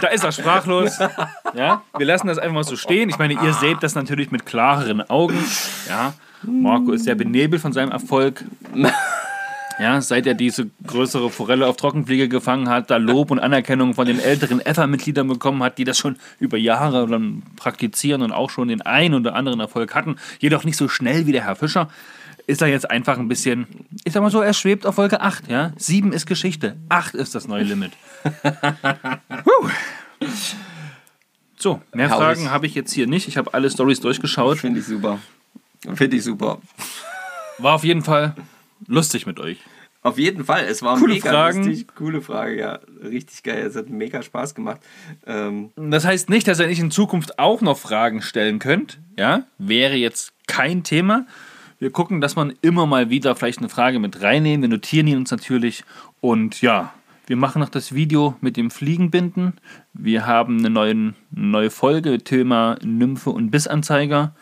Da 0.00 0.08
ist 0.08 0.24
er 0.24 0.32
sprachlos. 0.32 0.98
Ja, 1.54 1.82
wir 1.96 2.04
lassen 2.06 2.26
das 2.26 2.36
einfach 2.36 2.54
mal 2.54 2.64
so 2.64 2.76
stehen. 2.76 3.08
Ich 3.08 3.18
meine, 3.18 3.32
ihr 3.32 3.54
seht 3.54 3.82
das 3.82 3.94
natürlich 3.94 4.30
mit 4.30 4.44
klareren 4.44 5.00
Augen. 5.08 5.42
Ja, 5.88 6.12
Marco 6.42 6.92
ist 6.92 7.04
sehr 7.04 7.14
benebelt 7.14 7.62
von 7.62 7.72
seinem 7.72 7.92
Erfolg. 7.92 8.44
Ja, 9.78 10.00
seit 10.00 10.26
er 10.26 10.34
diese 10.34 10.70
größere 10.86 11.28
Forelle 11.30 11.66
auf 11.66 11.76
Trockenfliege 11.76 12.28
gefangen 12.28 12.68
hat, 12.68 12.90
da 12.90 12.96
Lob 12.96 13.30
und 13.30 13.40
Anerkennung 13.40 13.94
von 13.94 14.06
den 14.06 14.18
älteren 14.18 14.60
EFA-Mitgliedern 14.60 15.28
bekommen 15.28 15.62
hat, 15.62 15.76
die 15.76 15.84
das 15.84 15.98
schon 15.98 16.16
über 16.40 16.56
Jahre 16.56 17.06
dann 17.06 17.42
praktizieren 17.56 18.22
und 18.22 18.32
auch 18.32 18.48
schon 18.48 18.68
den 18.68 18.80
einen 18.82 19.14
oder 19.14 19.34
anderen 19.34 19.60
Erfolg 19.60 19.94
hatten, 19.94 20.16
jedoch 20.38 20.64
nicht 20.64 20.76
so 20.78 20.88
schnell 20.88 21.26
wie 21.26 21.32
der 21.32 21.44
Herr 21.44 21.56
Fischer, 21.56 21.90
ist 22.46 22.62
er 22.62 22.68
jetzt 22.68 22.90
einfach 22.90 23.18
ein 23.18 23.28
bisschen, 23.28 23.66
ich 24.04 24.12
sag 24.12 24.22
mal 24.22 24.30
so, 24.30 24.40
er 24.40 24.54
schwebt 24.54 24.86
auf 24.86 24.96
Wolke 24.96 25.20
8, 25.20 25.48
ja. 25.48 25.72
7 25.76 26.12
ist 26.12 26.26
Geschichte, 26.26 26.76
8 26.88 27.14
ist 27.14 27.34
das 27.34 27.46
neue 27.46 27.64
Limit. 27.64 27.92
So, 31.58 31.80
mehr 31.94 32.08
Herrlich. 32.08 32.24
Fragen 32.24 32.50
habe 32.50 32.66
ich 32.66 32.74
jetzt 32.74 32.92
hier 32.92 33.06
nicht. 33.06 33.28
Ich 33.28 33.38
habe 33.38 33.54
alle 33.54 33.70
Stories 33.70 34.00
durchgeschaut. 34.00 34.58
Finde 34.58 34.80
ich 34.80 34.86
super. 34.86 35.18
Finde 35.94 36.18
ich 36.18 36.22
super. 36.22 36.60
War 37.58 37.74
auf 37.74 37.82
jeden 37.82 38.02
Fall 38.02 38.34
lustig 38.86 39.26
mit 39.26 39.38
euch. 39.40 39.58
Auf 40.02 40.18
jeden 40.18 40.44
Fall. 40.44 40.64
Es 40.64 40.82
war 40.82 40.98
Coole 40.98 41.14
mega 41.14 41.30
Fragen. 41.30 41.64
lustig. 41.64 41.88
Coole 41.96 42.20
Frage, 42.22 42.56
ja. 42.58 42.78
Richtig 43.02 43.42
geil. 43.42 43.66
Es 43.66 43.74
hat 43.74 43.90
mega 43.90 44.22
Spaß 44.22 44.54
gemacht. 44.54 44.80
Ähm, 45.26 45.70
Das 45.74 46.04
heißt 46.04 46.30
nicht, 46.30 46.46
dass 46.46 46.60
ihr 46.60 46.68
nicht 46.68 46.78
in 46.78 46.92
Zukunft 46.92 47.40
auch 47.40 47.60
noch 47.60 47.76
Fragen 47.76 48.22
stellen 48.22 48.60
könnt. 48.60 49.00
Ja, 49.18 49.42
wäre 49.58 49.96
jetzt 49.96 50.32
kein 50.46 50.84
Thema. 50.84 51.26
Wir 51.80 51.90
gucken, 51.90 52.20
dass 52.20 52.36
man 52.36 52.54
immer 52.62 52.86
mal 52.86 53.10
wieder 53.10 53.34
vielleicht 53.34 53.58
eine 53.58 53.68
Frage 53.68 53.98
mit 53.98 54.22
reinnehmen. 54.22 54.62
Wir 54.62 54.68
notieren 54.68 55.06
die 55.06 55.16
uns 55.16 55.30
natürlich. 55.32 55.82
Und 56.20 56.62
ja, 56.62 56.94
wir 57.26 57.36
machen 57.36 57.58
noch 57.60 57.68
das 57.68 57.92
Video 57.92 58.36
mit 58.40 58.56
dem 58.56 58.70
Fliegenbinden. 58.70 59.54
Wir 59.92 60.24
haben 60.24 60.58
eine 60.58 60.70
neue, 60.70 61.14
neue 61.32 61.70
Folge, 61.70 62.18
Thema 62.18 62.78
Nymphe 62.84 63.30
und 63.30 63.50
Bissanzeiger. 63.50 64.36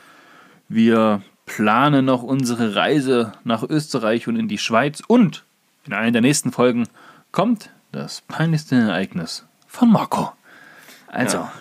Wir 0.68 1.22
planen 1.46 2.04
noch 2.04 2.22
unsere 2.22 2.74
Reise 2.74 3.32
nach 3.44 3.62
Österreich 3.62 4.28
und 4.28 4.36
in 4.36 4.48
die 4.48 4.58
Schweiz. 4.58 5.02
Und 5.06 5.44
in 5.86 5.92
einer 5.92 6.12
der 6.12 6.22
nächsten 6.22 6.52
Folgen 6.52 6.88
kommt 7.32 7.70
das 7.92 8.22
peinlichste 8.22 8.76
Ereignis 8.76 9.44
von 9.66 9.90
Marco. 9.90 10.32
Also, 11.08 11.38
Ja. 11.38 11.52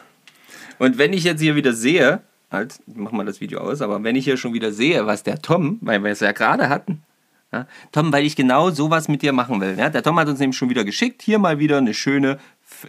Und 0.80 0.98
wenn 0.98 1.14
ich 1.14 1.24
jetzt 1.24 1.40
hier 1.40 1.56
wieder 1.56 1.74
sehe, 1.74 2.22
halt, 2.52 2.80
mach 2.88 3.12
mal 3.12 3.26
das 3.26 3.40
Video 3.40 3.60
aus, 3.60 3.82
aber 3.82 4.04
wenn 4.04 4.16
ich 4.16 4.26
hier 4.26 4.38
schon 4.38 4.54
wieder 4.54 4.72
sehe, 4.72 5.06
was 5.06 5.24
der 5.24 5.42
Tom, 5.42 5.78
weil 5.82 6.04
wir 6.04 6.12
es 6.12 6.20
ja 6.20 6.32
gerade 6.32 6.70
hatten, 6.70 7.04
ja, 7.52 7.68
Tom, 7.92 8.12
weil 8.12 8.26
ich 8.26 8.36
genau 8.36 8.72
sowas 8.72 9.08
mit 9.08 9.22
dir 9.22 9.32
machen 9.32 9.62
will. 9.62 9.78
Ja, 9.78 9.90
der 9.90 10.02
Tom 10.02 10.18
hat 10.20 10.28
uns 10.28 10.40
nämlich 10.40 10.58
schon 10.58 10.70
wieder 10.70 10.84
geschickt, 10.84 11.22
hier 11.22 11.38
mal 11.38 11.60
wieder 11.60 11.78
eine 11.78 11.94
schöne 11.94 12.40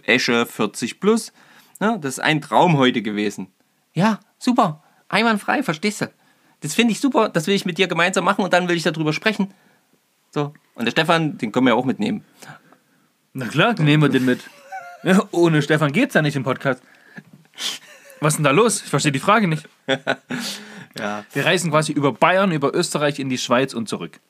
Esche 0.05 0.45
40 0.45 0.99
Plus. 0.99 1.31
Ja, 1.79 1.97
das 1.97 2.13
ist 2.13 2.19
ein 2.19 2.41
Traum 2.41 2.77
heute 2.77 3.01
gewesen. 3.01 3.47
Ja, 3.93 4.19
super, 4.39 4.81
einwandfrei, 5.07 5.61
verstehst 5.61 6.01
du? 6.01 6.11
Das 6.65 6.73
finde 6.73 6.93
ich 6.93 6.99
super, 6.99 7.29
das 7.29 7.45
will 7.45 7.53
ich 7.53 7.65
mit 7.65 7.77
dir 7.77 7.87
gemeinsam 7.87 8.25
machen 8.25 8.43
und 8.43 8.51
dann 8.51 8.67
will 8.67 8.75
ich 8.75 8.81
darüber 8.81 9.13
sprechen. 9.13 9.53
So, 10.31 10.51
und 10.73 10.85
der 10.85 10.91
Stefan, 10.91 11.37
den 11.37 11.51
können 11.51 11.67
wir 11.67 11.73
ja 11.73 11.75
auch 11.75 11.85
mitnehmen. 11.85 12.25
Na 13.33 13.45
klar, 13.47 13.73
nehmen 13.79 14.01
wir 14.01 14.09
den 14.09 14.25
mit. 14.25 14.41
Ja, 15.03 15.23
ohne 15.29 15.61
Stefan 15.61 15.91
geht's 15.91 16.15
ja 16.15 16.23
nicht 16.23 16.35
im 16.35 16.43
Podcast. 16.43 16.81
Was 18.19 18.33
ist 18.33 18.37
denn 18.37 18.45
da 18.45 18.49
los? 18.51 18.81
Ich 18.81 18.89
verstehe 18.89 19.11
die 19.11 19.19
Frage 19.19 19.47
nicht. 19.47 19.69
Ja. 20.97 21.25
Wir 21.33 21.45
reisen 21.45 21.71
quasi 21.71 21.91
über 21.91 22.13
Bayern, 22.13 22.53
über 22.53 22.73
Österreich 22.73 23.19
in 23.19 23.27
die 23.27 23.37
Schweiz 23.37 23.73
und 23.73 23.89
zurück. 23.89 24.21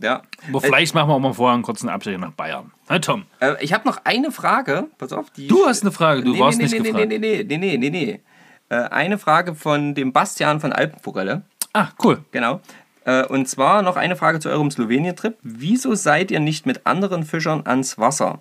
Ja. 0.00 0.22
Aber 0.48 0.60
vielleicht 0.60 0.92
machen 0.92 1.08
wir 1.08 1.14
auch 1.14 1.20
mal 1.20 1.32
vorher 1.34 1.54
einen 1.54 1.62
kurzen 1.62 1.88
Abstecher 1.88 2.18
nach 2.18 2.32
Bayern. 2.32 2.72
Na 2.88 2.98
Tom, 2.98 3.26
Äh, 3.40 3.54
ich 3.60 3.72
habe 3.72 3.86
noch 3.86 4.00
eine 4.04 4.32
Frage. 4.32 4.88
Pass 4.98 5.12
auf, 5.12 5.30
die. 5.30 5.46
du 5.46 5.66
hast 5.66 5.82
eine 5.82 5.92
Frage, 5.92 6.22
du 6.22 6.32
nee, 6.32 6.40
warst 6.40 6.58
nee, 6.58 6.64
nicht 6.64 6.72
nee, 6.72 6.78
nee, 6.80 6.88
gefragt. 6.90 7.08
nee, 7.08 7.18
nee, 7.18 7.44
nee, 7.44 7.56
nee, 7.58 7.76
nee, 7.78 7.90
nee. 7.90 8.20
Äh, 8.68 8.76
eine 8.76 9.18
Frage 9.18 9.54
von 9.54 9.94
dem 9.94 10.12
Bastian 10.12 10.60
von 10.60 10.72
Alpenforelle. 10.72 11.42
Ah, 11.72 11.88
cool. 12.02 12.24
Genau. 12.32 12.60
Äh, 13.04 13.24
und 13.24 13.48
zwar 13.48 13.82
noch 13.82 13.96
eine 13.96 14.16
Frage 14.16 14.40
zu 14.40 14.48
eurem 14.50 14.70
Slowenien-Trip. 14.70 15.36
Wieso 15.42 15.94
seid 15.94 16.30
ihr 16.30 16.40
nicht 16.40 16.66
mit 16.66 16.86
anderen 16.86 17.24
Fischern 17.24 17.62
ans 17.64 17.98
Wasser? 17.98 18.40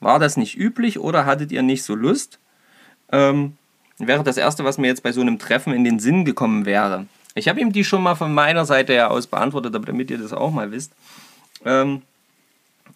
War 0.00 0.18
das 0.18 0.36
nicht 0.36 0.56
üblich 0.56 0.98
oder 0.98 1.26
hattet 1.26 1.52
ihr 1.52 1.62
nicht 1.62 1.84
so 1.84 1.94
Lust? 1.94 2.38
Ähm, 3.10 3.56
wäre 3.98 4.22
das 4.24 4.36
Erste, 4.36 4.64
was 4.64 4.78
mir 4.78 4.88
jetzt 4.88 5.02
bei 5.02 5.12
so 5.12 5.20
einem 5.20 5.38
Treffen 5.38 5.72
in 5.72 5.84
den 5.84 5.98
Sinn 5.98 6.24
gekommen 6.24 6.66
wäre. 6.66 7.06
Ich 7.34 7.48
habe 7.48 7.60
ihm 7.60 7.72
die 7.72 7.84
schon 7.84 8.02
mal 8.02 8.14
von 8.14 8.34
meiner 8.34 8.64
Seite 8.64 8.92
her 8.92 9.10
aus 9.10 9.26
beantwortet, 9.26 9.74
aber 9.74 9.86
damit 9.86 10.10
ihr 10.10 10.18
das 10.18 10.32
auch 10.32 10.50
mal 10.50 10.70
wisst. 10.70 10.92
Ähm, 11.64 12.02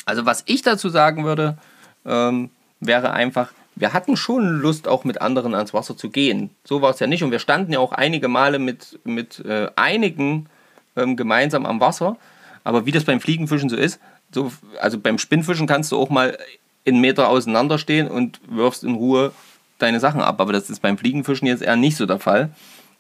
also 0.04 0.26
was 0.26 0.42
ich 0.46 0.62
dazu 0.62 0.88
sagen 0.88 1.24
würde, 1.24 1.56
ähm, 2.04 2.50
wäre 2.80 3.12
einfach, 3.12 3.52
wir 3.76 3.92
hatten 3.92 4.16
schon 4.16 4.60
Lust, 4.60 4.88
auch 4.88 5.04
mit 5.04 5.20
anderen 5.20 5.54
ans 5.54 5.74
Wasser 5.74 5.96
zu 5.96 6.08
gehen. 6.08 6.50
So 6.64 6.80
war 6.80 6.90
es 6.90 6.98
ja 6.98 7.06
nicht. 7.06 7.22
Und 7.22 7.30
wir 7.30 7.38
standen 7.38 7.72
ja 7.72 7.78
auch 7.78 7.92
einige 7.92 8.26
Male 8.26 8.58
mit, 8.58 8.98
mit 9.04 9.44
äh, 9.44 9.68
einigen 9.76 10.48
ähm, 10.96 11.14
gemeinsam 11.14 11.66
am 11.66 11.78
Wasser. 11.78 12.16
Aber 12.64 12.86
wie 12.86 12.90
das 12.90 13.04
beim 13.04 13.20
Fliegenfischen 13.20 13.68
so 13.68 13.76
ist, 13.76 14.00
so, 14.32 14.50
also 14.80 14.98
beim 14.98 15.18
Spinnfischen 15.18 15.66
kannst 15.66 15.92
du 15.92 15.98
auch 15.98 16.08
mal 16.08 16.38
einen 16.86 17.00
Meter 17.00 17.28
auseinander 17.28 17.78
stehen 17.78 18.08
und 18.08 18.40
wirfst 18.48 18.82
in 18.82 18.94
Ruhe 18.94 19.32
deine 19.78 20.00
Sachen 20.00 20.22
ab. 20.22 20.40
Aber 20.40 20.54
das 20.54 20.70
ist 20.70 20.80
beim 20.80 20.96
Fliegenfischen 20.96 21.46
jetzt 21.46 21.62
eher 21.62 21.76
nicht 21.76 21.98
so 21.98 22.06
der 22.06 22.18
Fall. 22.18 22.50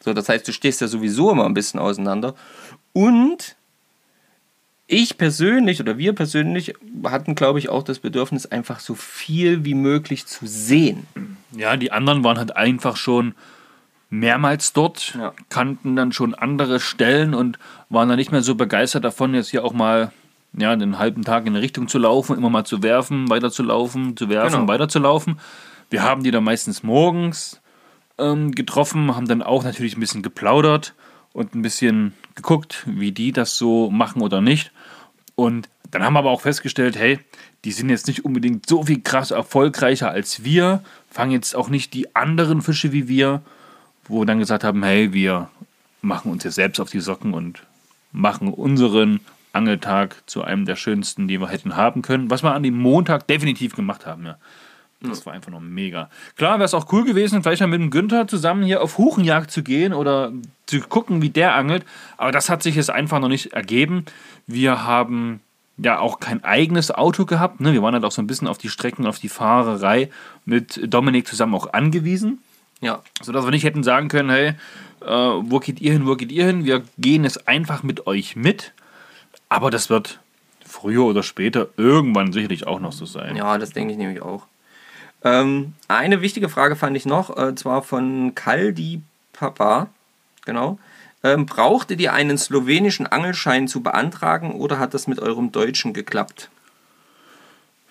So, 0.00 0.12
das 0.12 0.28
heißt, 0.28 0.46
du 0.46 0.52
stehst 0.52 0.82
ja 0.82 0.88
sowieso 0.88 1.30
immer 1.30 1.46
ein 1.46 1.54
bisschen 1.54 1.80
auseinander. 1.80 2.34
Und 2.92 3.55
ich 4.88 5.18
persönlich 5.18 5.80
oder 5.80 5.98
wir 5.98 6.12
persönlich 6.14 6.74
hatten, 7.04 7.34
glaube 7.34 7.58
ich, 7.58 7.68
auch 7.68 7.82
das 7.82 7.98
Bedürfnis, 7.98 8.46
einfach 8.46 8.78
so 8.80 8.94
viel 8.94 9.64
wie 9.64 9.74
möglich 9.74 10.26
zu 10.26 10.46
sehen. 10.46 11.06
Ja, 11.56 11.76
die 11.76 11.90
anderen 11.92 12.22
waren 12.24 12.38
halt 12.38 12.56
einfach 12.56 12.96
schon 12.96 13.34
mehrmals 14.10 14.72
dort, 14.72 15.16
Ja. 15.18 15.32
kannten 15.48 15.96
dann 15.96 16.12
schon 16.12 16.34
andere 16.34 16.78
Stellen 16.78 17.34
und 17.34 17.58
waren 17.88 18.08
dann 18.08 18.18
nicht 18.18 18.30
mehr 18.30 18.42
so 18.42 18.54
begeistert 18.54 19.04
davon, 19.04 19.34
jetzt 19.34 19.48
hier 19.50 19.64
auch 19.64 19.72
mal 19.72 20.12
ja, 20.58 20.74
den 20.74 20.98
halben 20.98 21.22
Tag 21.22 21.42
in 21.46 21.52
eine 21.54 21.60
Richtung 21.62 21.86
zu 21.88 21.98
laufen, 21.98 22.36
immer 22.36 22.48
mal 22.48 22.64
zu 22.64 22.82
werfen, 22.82 23.28
weiter 23.28 23.50
zu 23.50 23.62
laufen, 23.62 24.16
zu 24.16 24.28
werfen, 24.30 24.60
Genau. 24.60 24.68
weiter 24.68 24.88
zu 24.88 25.00
laufen. 25.00 25.38
Wir 25.90 26.02
haben 26.02 26.22
die 26.22 26.30
dann 26.30 26.44
meistens 26.44 26.82
morgens 26.82 27.60
ähm, 28.18 28.52
getroffen, 28.52 29.14
haben 29.16 29.28
dann 29.28 29.42
auch 29.42 29.64
natürlich 29.64 29.96
ein 29.96 30.00
bisschen 30.00 30.22
geplaudert 30.22 30.94
und 31.34 31.54
ein 31.54 31.60
bisschen 31.62 32.14
geguckt, 32.36 32.84
wie 32.86 33.12
die 33.12 33.32
das 33.32 33.58
so 33.58 33.90
machen 33.90 34.22
oder 34.22 34.40
nicht. 34.40 34.70
Und 35.36 35.68
dann 35.92 36.02
haben 36.02 36.14
wir 36.14 36.18
aber 36.18 36.30
auch 36.30 36.40
festgestellt, 36.40 36.98
hey, 36.98 37.20
die 37.64 37.70
sind 37.72 37.90
jetzt 37.90 38.08
nicht 38.08 38.24
unbedingt 38.24 38.68
so 38.68 38.82
viel 38.82 39.00
krass 39.00 39.30
erfolgreicher 39.30 40.10
als 40.10 40.42
wir, 40.42 40.82
fangen 41.10 41.30
jetzt 41.30 41.54
auch 41.54 41.68
nicht 41.68 41.94
die 41.94 42.14
anderen 42.16 42.62
Fische 42.62 42.92
wie 42.92 43.06
wir, 43.06 43.42
wo 44.08 44.20
wir 44.20 44.26
dann 44.26 44.40
gesagt 44.40 44.64
haben, 44.64 44.82
hey, 44.82 45.12
wir 45.12 45.48
machen 46.02 46.32
uns 46.32 46.44
jetzt 46.44 46.56
selbst 46.56 46.80
auf 46.80 46.90
die 46.90 47.00
Socken 47.00 47.34
und 47.34 47.62
machen 48.12 48.48
unseren 48.48 49.20
Angeltag 49.52 50.22
zu 50.26 50.42
einem 50.42 50.66
der 50.66 50.76
schönsten, 50.76 51.28
die 51.28 51.40
wir 51.40 51.48
hätten 51.48 51.76
haben 51.76 52.02
können, 52.02 52.30
was 52.30 52.42
wir 52.42 52.52
an 52.52 52.62
dem 52.62 52.76
Montag 52.76 53.26
definitiv 53.26 53.74
gemacht 53.74 54.06
haben, 54.06 54.26
ja. 54.26 54.38
Das 55.00 55.26
war 55.26 55.34
einfach 55.34 55.50
nur 55.50 55.60
mega. 55.60 56.10
Klar 56.36 56.54
wäre 56.54 56.64
es 56.64 56.74
auch 56.74 56.90
cool 56.92 57.04
gewesen, 57.04 57.42
vielleicht 57.42 57.60
mal 57.60 57.66
mit 57.66 57.80
dem 57.80 57.90
Günther 57.90 58.26
zusammen 58.26 58.64
hier 58.64 58.82
auf 58.82 58.98
Huchenjagd 58.98 59.50
zu 59.50 59.62
gehen 59.62 59.92
oder 59.92 60.32
zu 60.66 60.80
gucken, 60.80 61.22
wie 61.22 61.28
der 61.28 61.54
angelt. 61.54 61.84
Aber 62.16 62.32
das 62.32 62.48
hat 62.48 62.62
sich 62.62 62.76
jetzt 62.76 62.90
einfach 62.90 63.20
noch 63.20 63.28
nicht 63.28 63.52
ergeben. 63.52 64.06
Wir 64.46 64.84
haben 64.84 65.40
ja 65.78 65.98
auch 65.98 66.18
kein 66.20 66.42
eigenes 66.44 66.90
Auto 66.90 67.26
gehabt. 67.26 67.60
Ne? 67.60 67.72
Wir 67.72 67.82
waren 67.82 67.94
halt 67.94 68.04
auch 68.04 68.12
so 68.12 68.22
ein 68.22 68.26
bisschen 68.26 68.48
auf 68.48 68.58
die 68.58 68.70
Strecken, 68.70 69.06
auf 69.06 69.18
die 69.18 69.28
Fahrerei 69.28 70.10
mit 70.44 70.80
Dominik 70.92 71.26
zusammen 71.26 71.54
auch 71.54 71.72
angewiesen. 71.72 72.42
Ja. 72.80 73.02
Sodass 73.22 73.44
wir 73.44 73.50
nicht 73.50 73.64
hätten 73.64 73.82
sagen 73.82 74.08
können, 74.08 74.30
hey, 74.30 74.54
äh, 75.02 75.06
wo 75.06 75.60
geht 75.60 75.80
ihr 75.80 75.92
hin, 75.92 76.06
wo 76.06 76.16
geht 76.16 76.32
ihr 76.32 76.46
hin? 76.46 76.64
Wir 76.64 76.82
gehen 76.98 77.24
es 77.24 77.46
einfach 77.46 77.82
mit 77.82 78.06
euch 78.06 78.36
mit. 78.36 78.72
Aber 79.48 79.70
das 79.70 79.90
wird 79.90 80.20
früher 80.64 81.04
oder 81.04 81.22
später 81.22 81.68
irgendwann 81.76 82.32
sicherlich 82.32 82.66
auch 82.66 82.80
noch 82.80 82.92
so 82.92 83.06
sein. 83.06 83.36
Ja, 83.36 83.58
das 83.58 83.70
denke 83.70 83.92
ich 83.92 83.98
nämlich 83.98 84.22
auch. 84.22 84.46
Ähm, 85.26 85.74
eine 85.88 86.22
wichtige 86.22 86.48
Frage 86.48 86.76
fand 86.76 86.96
ich 86.96 87.04
noch, 87.04 87.36
äh, 87.36 87.56
zwar 87.56 87.82
von 87.82 88.36
Kaldi 88.36 89.02
Papa. 89.32 89.88
Genau. 90.44 90.78
Ähm, 91.24 91.46
brauchtet 91.46 92.00
ihr 92.00 92.12
einen 92.12 92.38
slowenischen 92.38 93.08
Angelschein 93.08 93.66
zu 93.66 93.82
beantragen 93.82 94.52
oder 94.52 94.78
hat 94.78 94.94
das 94.94 95.08
mit 95.08 95.18
eurem 95.18 95.50
Deutschen 95.50 95.92
geklappt? 95.92 96.48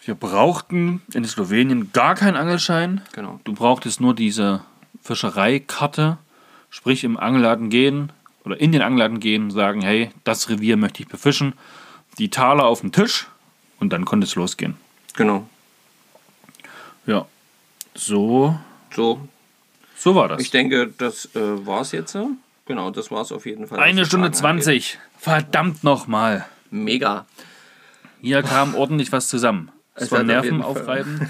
Wir 0.06 0.16
brauchten 0.16 1.02
in 1.14 1.26
Slowenien 1.26 1.92
gar 1.92 2.16
keinen 2.16 2.38
Angelschein. 2.38 3.02
Genau. 3.12 3.42
Du 3.44 3.54
brauchtest 3.54 4.00
nur 4.00 4.16
diese 4.16 4.62
Fischereikarte, 5.02 6.18
sprich 6.70 7.04
im 7.04 7.18
Angelladen 7.18 7.70
gehen 7.70 8.14
oder 8.46 8.62
in 8.62 8.72
den 8.72 8.82
Angelladen 8.82 9.20
gehen, 9.20 9.52
sagen, 9.52 9.82
hey, 9.82 10.12
das 10.24 10.48
Revier 10.48 10.78
möchte 10.78 11.04
ich 11.04 11.10
befischen, 11.10 11.54
die 12.18 12.30
Taler 12.30 12.64
auf 12.64 12.80
den 12.80 12.94
Tisch 12.94 13.28
und 13.82 13.92
dann 13.92 14.06
konnte 14.06 14.26
es 14.26 14.36
losgehen. 14.36 14.78
Genau. 15.18 15.50
Ja, 17.06 17.26
so, 17.94 18.58
So, 18.94 19.20
so 19.96 20.16
war 20.16 20.28
das. 20.28 20.42
ich 20.42 20.52
denke, 20.52 20.88
das 20.98 21.30
äh, 21.36 21.66
war 21.66 21.82
es 21.82 21.92
jetzt. 21.92 22.18
Genau, 22.66 22.90
das 22.90 23.12
war 23.12 23.22
es 23.22 23.32
auf 23.32 23.46
jeden 23.46 23.68
Fall. 23.68 23.80
Eine 23.80 24.06
Stunde. 24.06 24.32
20. 24.32 24.98
Verdammt 25.18 25.84
nochmal. 25.84 26.46
Mega. 26.72 27.26
Hier 28.22 28.42
kam 28.42 28.76
ordentlich 28.76 29.12
was 29.12 29.28
zusammen. 29.28 29.72
Es 29.98 30.12
war 30.12 30.24
Nerven 30.24 30.62
aufreiben. 30.62 31.30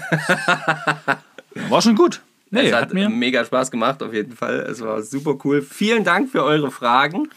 war 1.68 1.82
schon 1.82 1.94
gut. 1.94 2.20
Nee, 2.50 2.66
es 2.66 2.72
hat, 2.72 2.82
hat 2.86 2.94
mir. 2.94 3.08
mega 3.08 3.44
Spaß 3.44 3.70
gemacht, 3.70 4.02
auf 4.02 4.12
jeden 4.12 4.34
Fall. 4.34 4.58
Es 4.68 4.80
war 4.80 5.00
super 5.02 5.36
cool. 5.44 5.62
Vielen 5.62 6.02
Dank 6.02 6.32
für 6.32 6.42
eure 6.42 6.72
Fragen. 6.72 7.28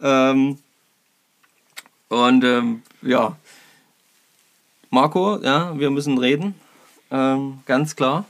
Ähm, 0.00 0.58
und 2.08 2.44
ähm, 2.44 2.82
ja, 3.02 3.36
Marco, 4.90 5.40
ja, 5.42 5.76
wir 5.76 5.90
müssen 5.90 6.18
reden. 6.18 6.54
Ähm, 7.10 7.60
ganz 7.66 7.96
klar. 7.96 8.24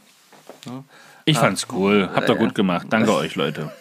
Ich 1.24 1.38
fand's 1.38 1.66
cool. 1.72 2.10
Habt 2.14 2.28
ihr 2.28 2.36
gut 2.36 2.54
gemacht. 2.54 2.86
Danke 2.90 3.14
euch, 3.14 3.34
Leute. 3.34 3.72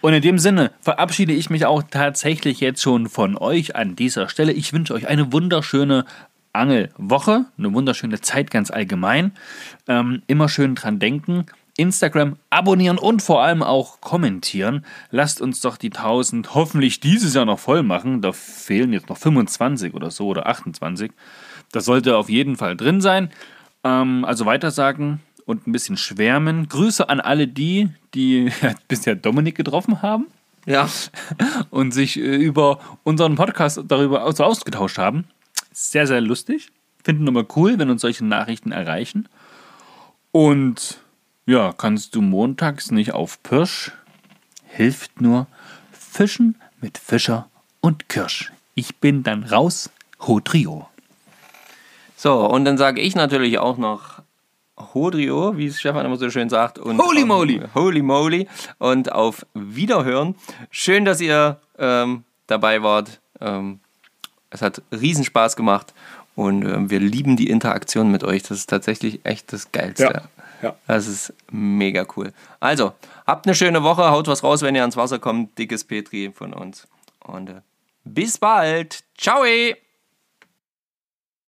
Und 0.00 0.12
in 0.12 0.22
dem 0.22 0.38
Sinne 0.38 0.70
verabschiede 0.80 1.32
ich 1.32 1.50
mich 1.50 1.66
auch 1.66 1.82
tatsächlich 1.82 2.60
jetzt 2.60 2.82
schon 2.82 3.08
von 3.08 3.36
euch 3.36 3.74
an 3.74 3.96
dieser 3.96 4.28
Stelle. 4.28 4.52
Ich 4.52 4.72
wünsche 4.72 4.94
euch 4.94 5.08
eine 5.08 5.32
wunderschöne 5.32 6.04
Angelwoche, 6.52 7.46
eine 7.58 7.72
wunderschöne 7.72 8.20
Zeit 8.20 8.50
ganz 8.50 8.70
allgemein. 8.70 9.32
Ähm, 9.88 10.22
immer 10.26 10.48
schön 10.48 10.74
dran 10.74 10.98
denken. 10.98 11.46
Instagram 11.76 12.36
abonnieren 12.48 12.96
und 12.96 13.22
vor 13.22 13.42
allem 13.42 13.62
auch 13.62 14.00
kommentieren. 14.00 14.84
Lasst 15.10 15.42
uns 15.42 15.60
doch 15.60 15.76
die 15.76 15.92
1000 15.92 16.54
hoffentlich 16.54 17.00
dieses 17.00 17.34
Jahr 17.34 17.44
noch 17.44 17.58
voll 17.58 17.82
machen. 17.82 18.22
Da 18.22 18.32
fehlen 18.32 18.94
jetzt 18.94 19.10
noch 19.10 19.18
25 19.18 19.92
oder 19.92 20.10
so 20.10 20.28
oder 20.28 20.46
28. 20.46 21.12
Das 21.76 21.84
sollte 21.84 22.16
auf 22.16 22.30
jeden 22.30 22.56
Fall 22.56 22.74
drin 22.74 23.02
sein. 23.02 23.28
Ähm, 23.84 24.24
also 24.24 24.46
weitersagen 24.46 25.20
und 25.44 25.66
ein 25.66 25.72
bisschen 25.72 25.98
schwärmen. 25.98 26.70
Grüße 26.70 27.06
an 27.06 27.20
alle 27.20 27.46
die, 27.46 27.90
die 28.14 28.50
bisher 28.88 29.14
Dominik 29.14 29.56
getroffen 29.56 30.00
haben 30.00 30.28
Ja, 30.64 30.88
und 31.70 31.92
sich 31.92 32.18
äh, 32.18 32.36
über 32.36 32.80
unseren 33.04 33.34
Podcast 33.34 33.78
darüber 33.88 34.24
aus 34.24 34.40
ausgetauscht 34.40 34.96
haben. 34.96 35.24
Sehr, 35.70 36.06
sehr 36.06 36.22
lustig. 36.22 36.70
Finden 37.04 37.26
immer 37.26 37.44
cool, 37.56 37.78
wenn 37.78 37.90
uns 37.90 38.00
solche 38.00 38.24
Nachrichten 38.24 38.72
erreichen. 38.72 39.28
Und 40.32 41.02
ja, 41.44 41.74
kannst 41.76 42.14
du 42.14 42.22
montags 42.22 42.90
nicht 42.90 43.12
auf 43.12 43.42
Pirsch? 43.42 43.92
Hilft 44.64 45.20
nur 45.20 45.46
Fischen 45.92 46.56
mit 46.80 46.96
Fischer 46.96 47.50
und 47.82 48.08
Kirsch. 48.08 48.50
Ich 48.74 48.96
bin 48.96 49.22
dann 49.22 49.44
raus. 49.44 49.90
Hodrio. 50.20 50.88
So, 52.26 52.44
und 52.44 52.64
dann 52.64 52.76
sage 52.76 53.00
ich 53.00 53.14
natürlich 53.14 53.60
auch 53.60 53.76
noch 53.76 54.20
Hodrio, 54.76 55.56
wie 55.56 55.66
es 55.66 55.78
Stefan 55.78 56.04
immer 56.04 56.16
so 56.16 56.28
schön 56.28 56.48
sagt. 56.48 56.76
Und 56.76 57.00
Holy 57.00 57.24
moly. 57.24 57.62
Holy 57.72 58.02
moly. 58.02 58.48
Und 58.78 59.12
auf 59.12 59.46
Wiederhören. 59.54 60.34
Schön, 60.72 61.04
dass 61.04 61.20
ihr 61.20 61.60
ähm, 61.78 62.24
dabei 62.48 62.82
wart. 62.82 63.20
Ähm, 63.40 63.78
es 64.50 64.60
hat 64.60 64.82
riesen 64.90 65.22
Spaß 65.22 65.54
gemacht. 65.54 65.94
Und 66.34 66.64
ähm, 66.64 66.90
wir 66.90 66.98
lieben 66.98 67.36
die 67.36 67.48
Interaktion 67.48 68.10
mit 68.10 68.24
euch. 68.24 68.42
Das 68.42 68.58
ist 68.58 68.70
tatsächlich 68.70 69.20
echt 69.22 69.52
das 69.52 69.70
Geilste. 69.70 70.02
Ja, 70.02 70.68
ja. 70.70 70.74
Das 70.88 71.06
ist 71.06 71.32
mega 71.52 72.04
cool. 72.16 72.32
Also, 72.58 72.92
habt 73.24 73.46
eine 73.46 73.54
schöne 73.54 73.84
Woche. 73.84 74.10
Haut 74.10 74.26
was 74.26 74.42
raus, 74.42 74.62
wenn 74.62 74.74
ihr 74.74 74.80
ans 74.80 74.96
Wasser 74.96 75.20
kommt. 75.20 75.56
Dickes 75.58 75.84
Petri 75.84 76.32
von 76.34 76.52
uns. 76.52 76.88
Und 77.20 77.50
äh, 77.50 77.60
bis 78.02 78.36
bald. 78.36 79.04
Ciao. 79.16 79.44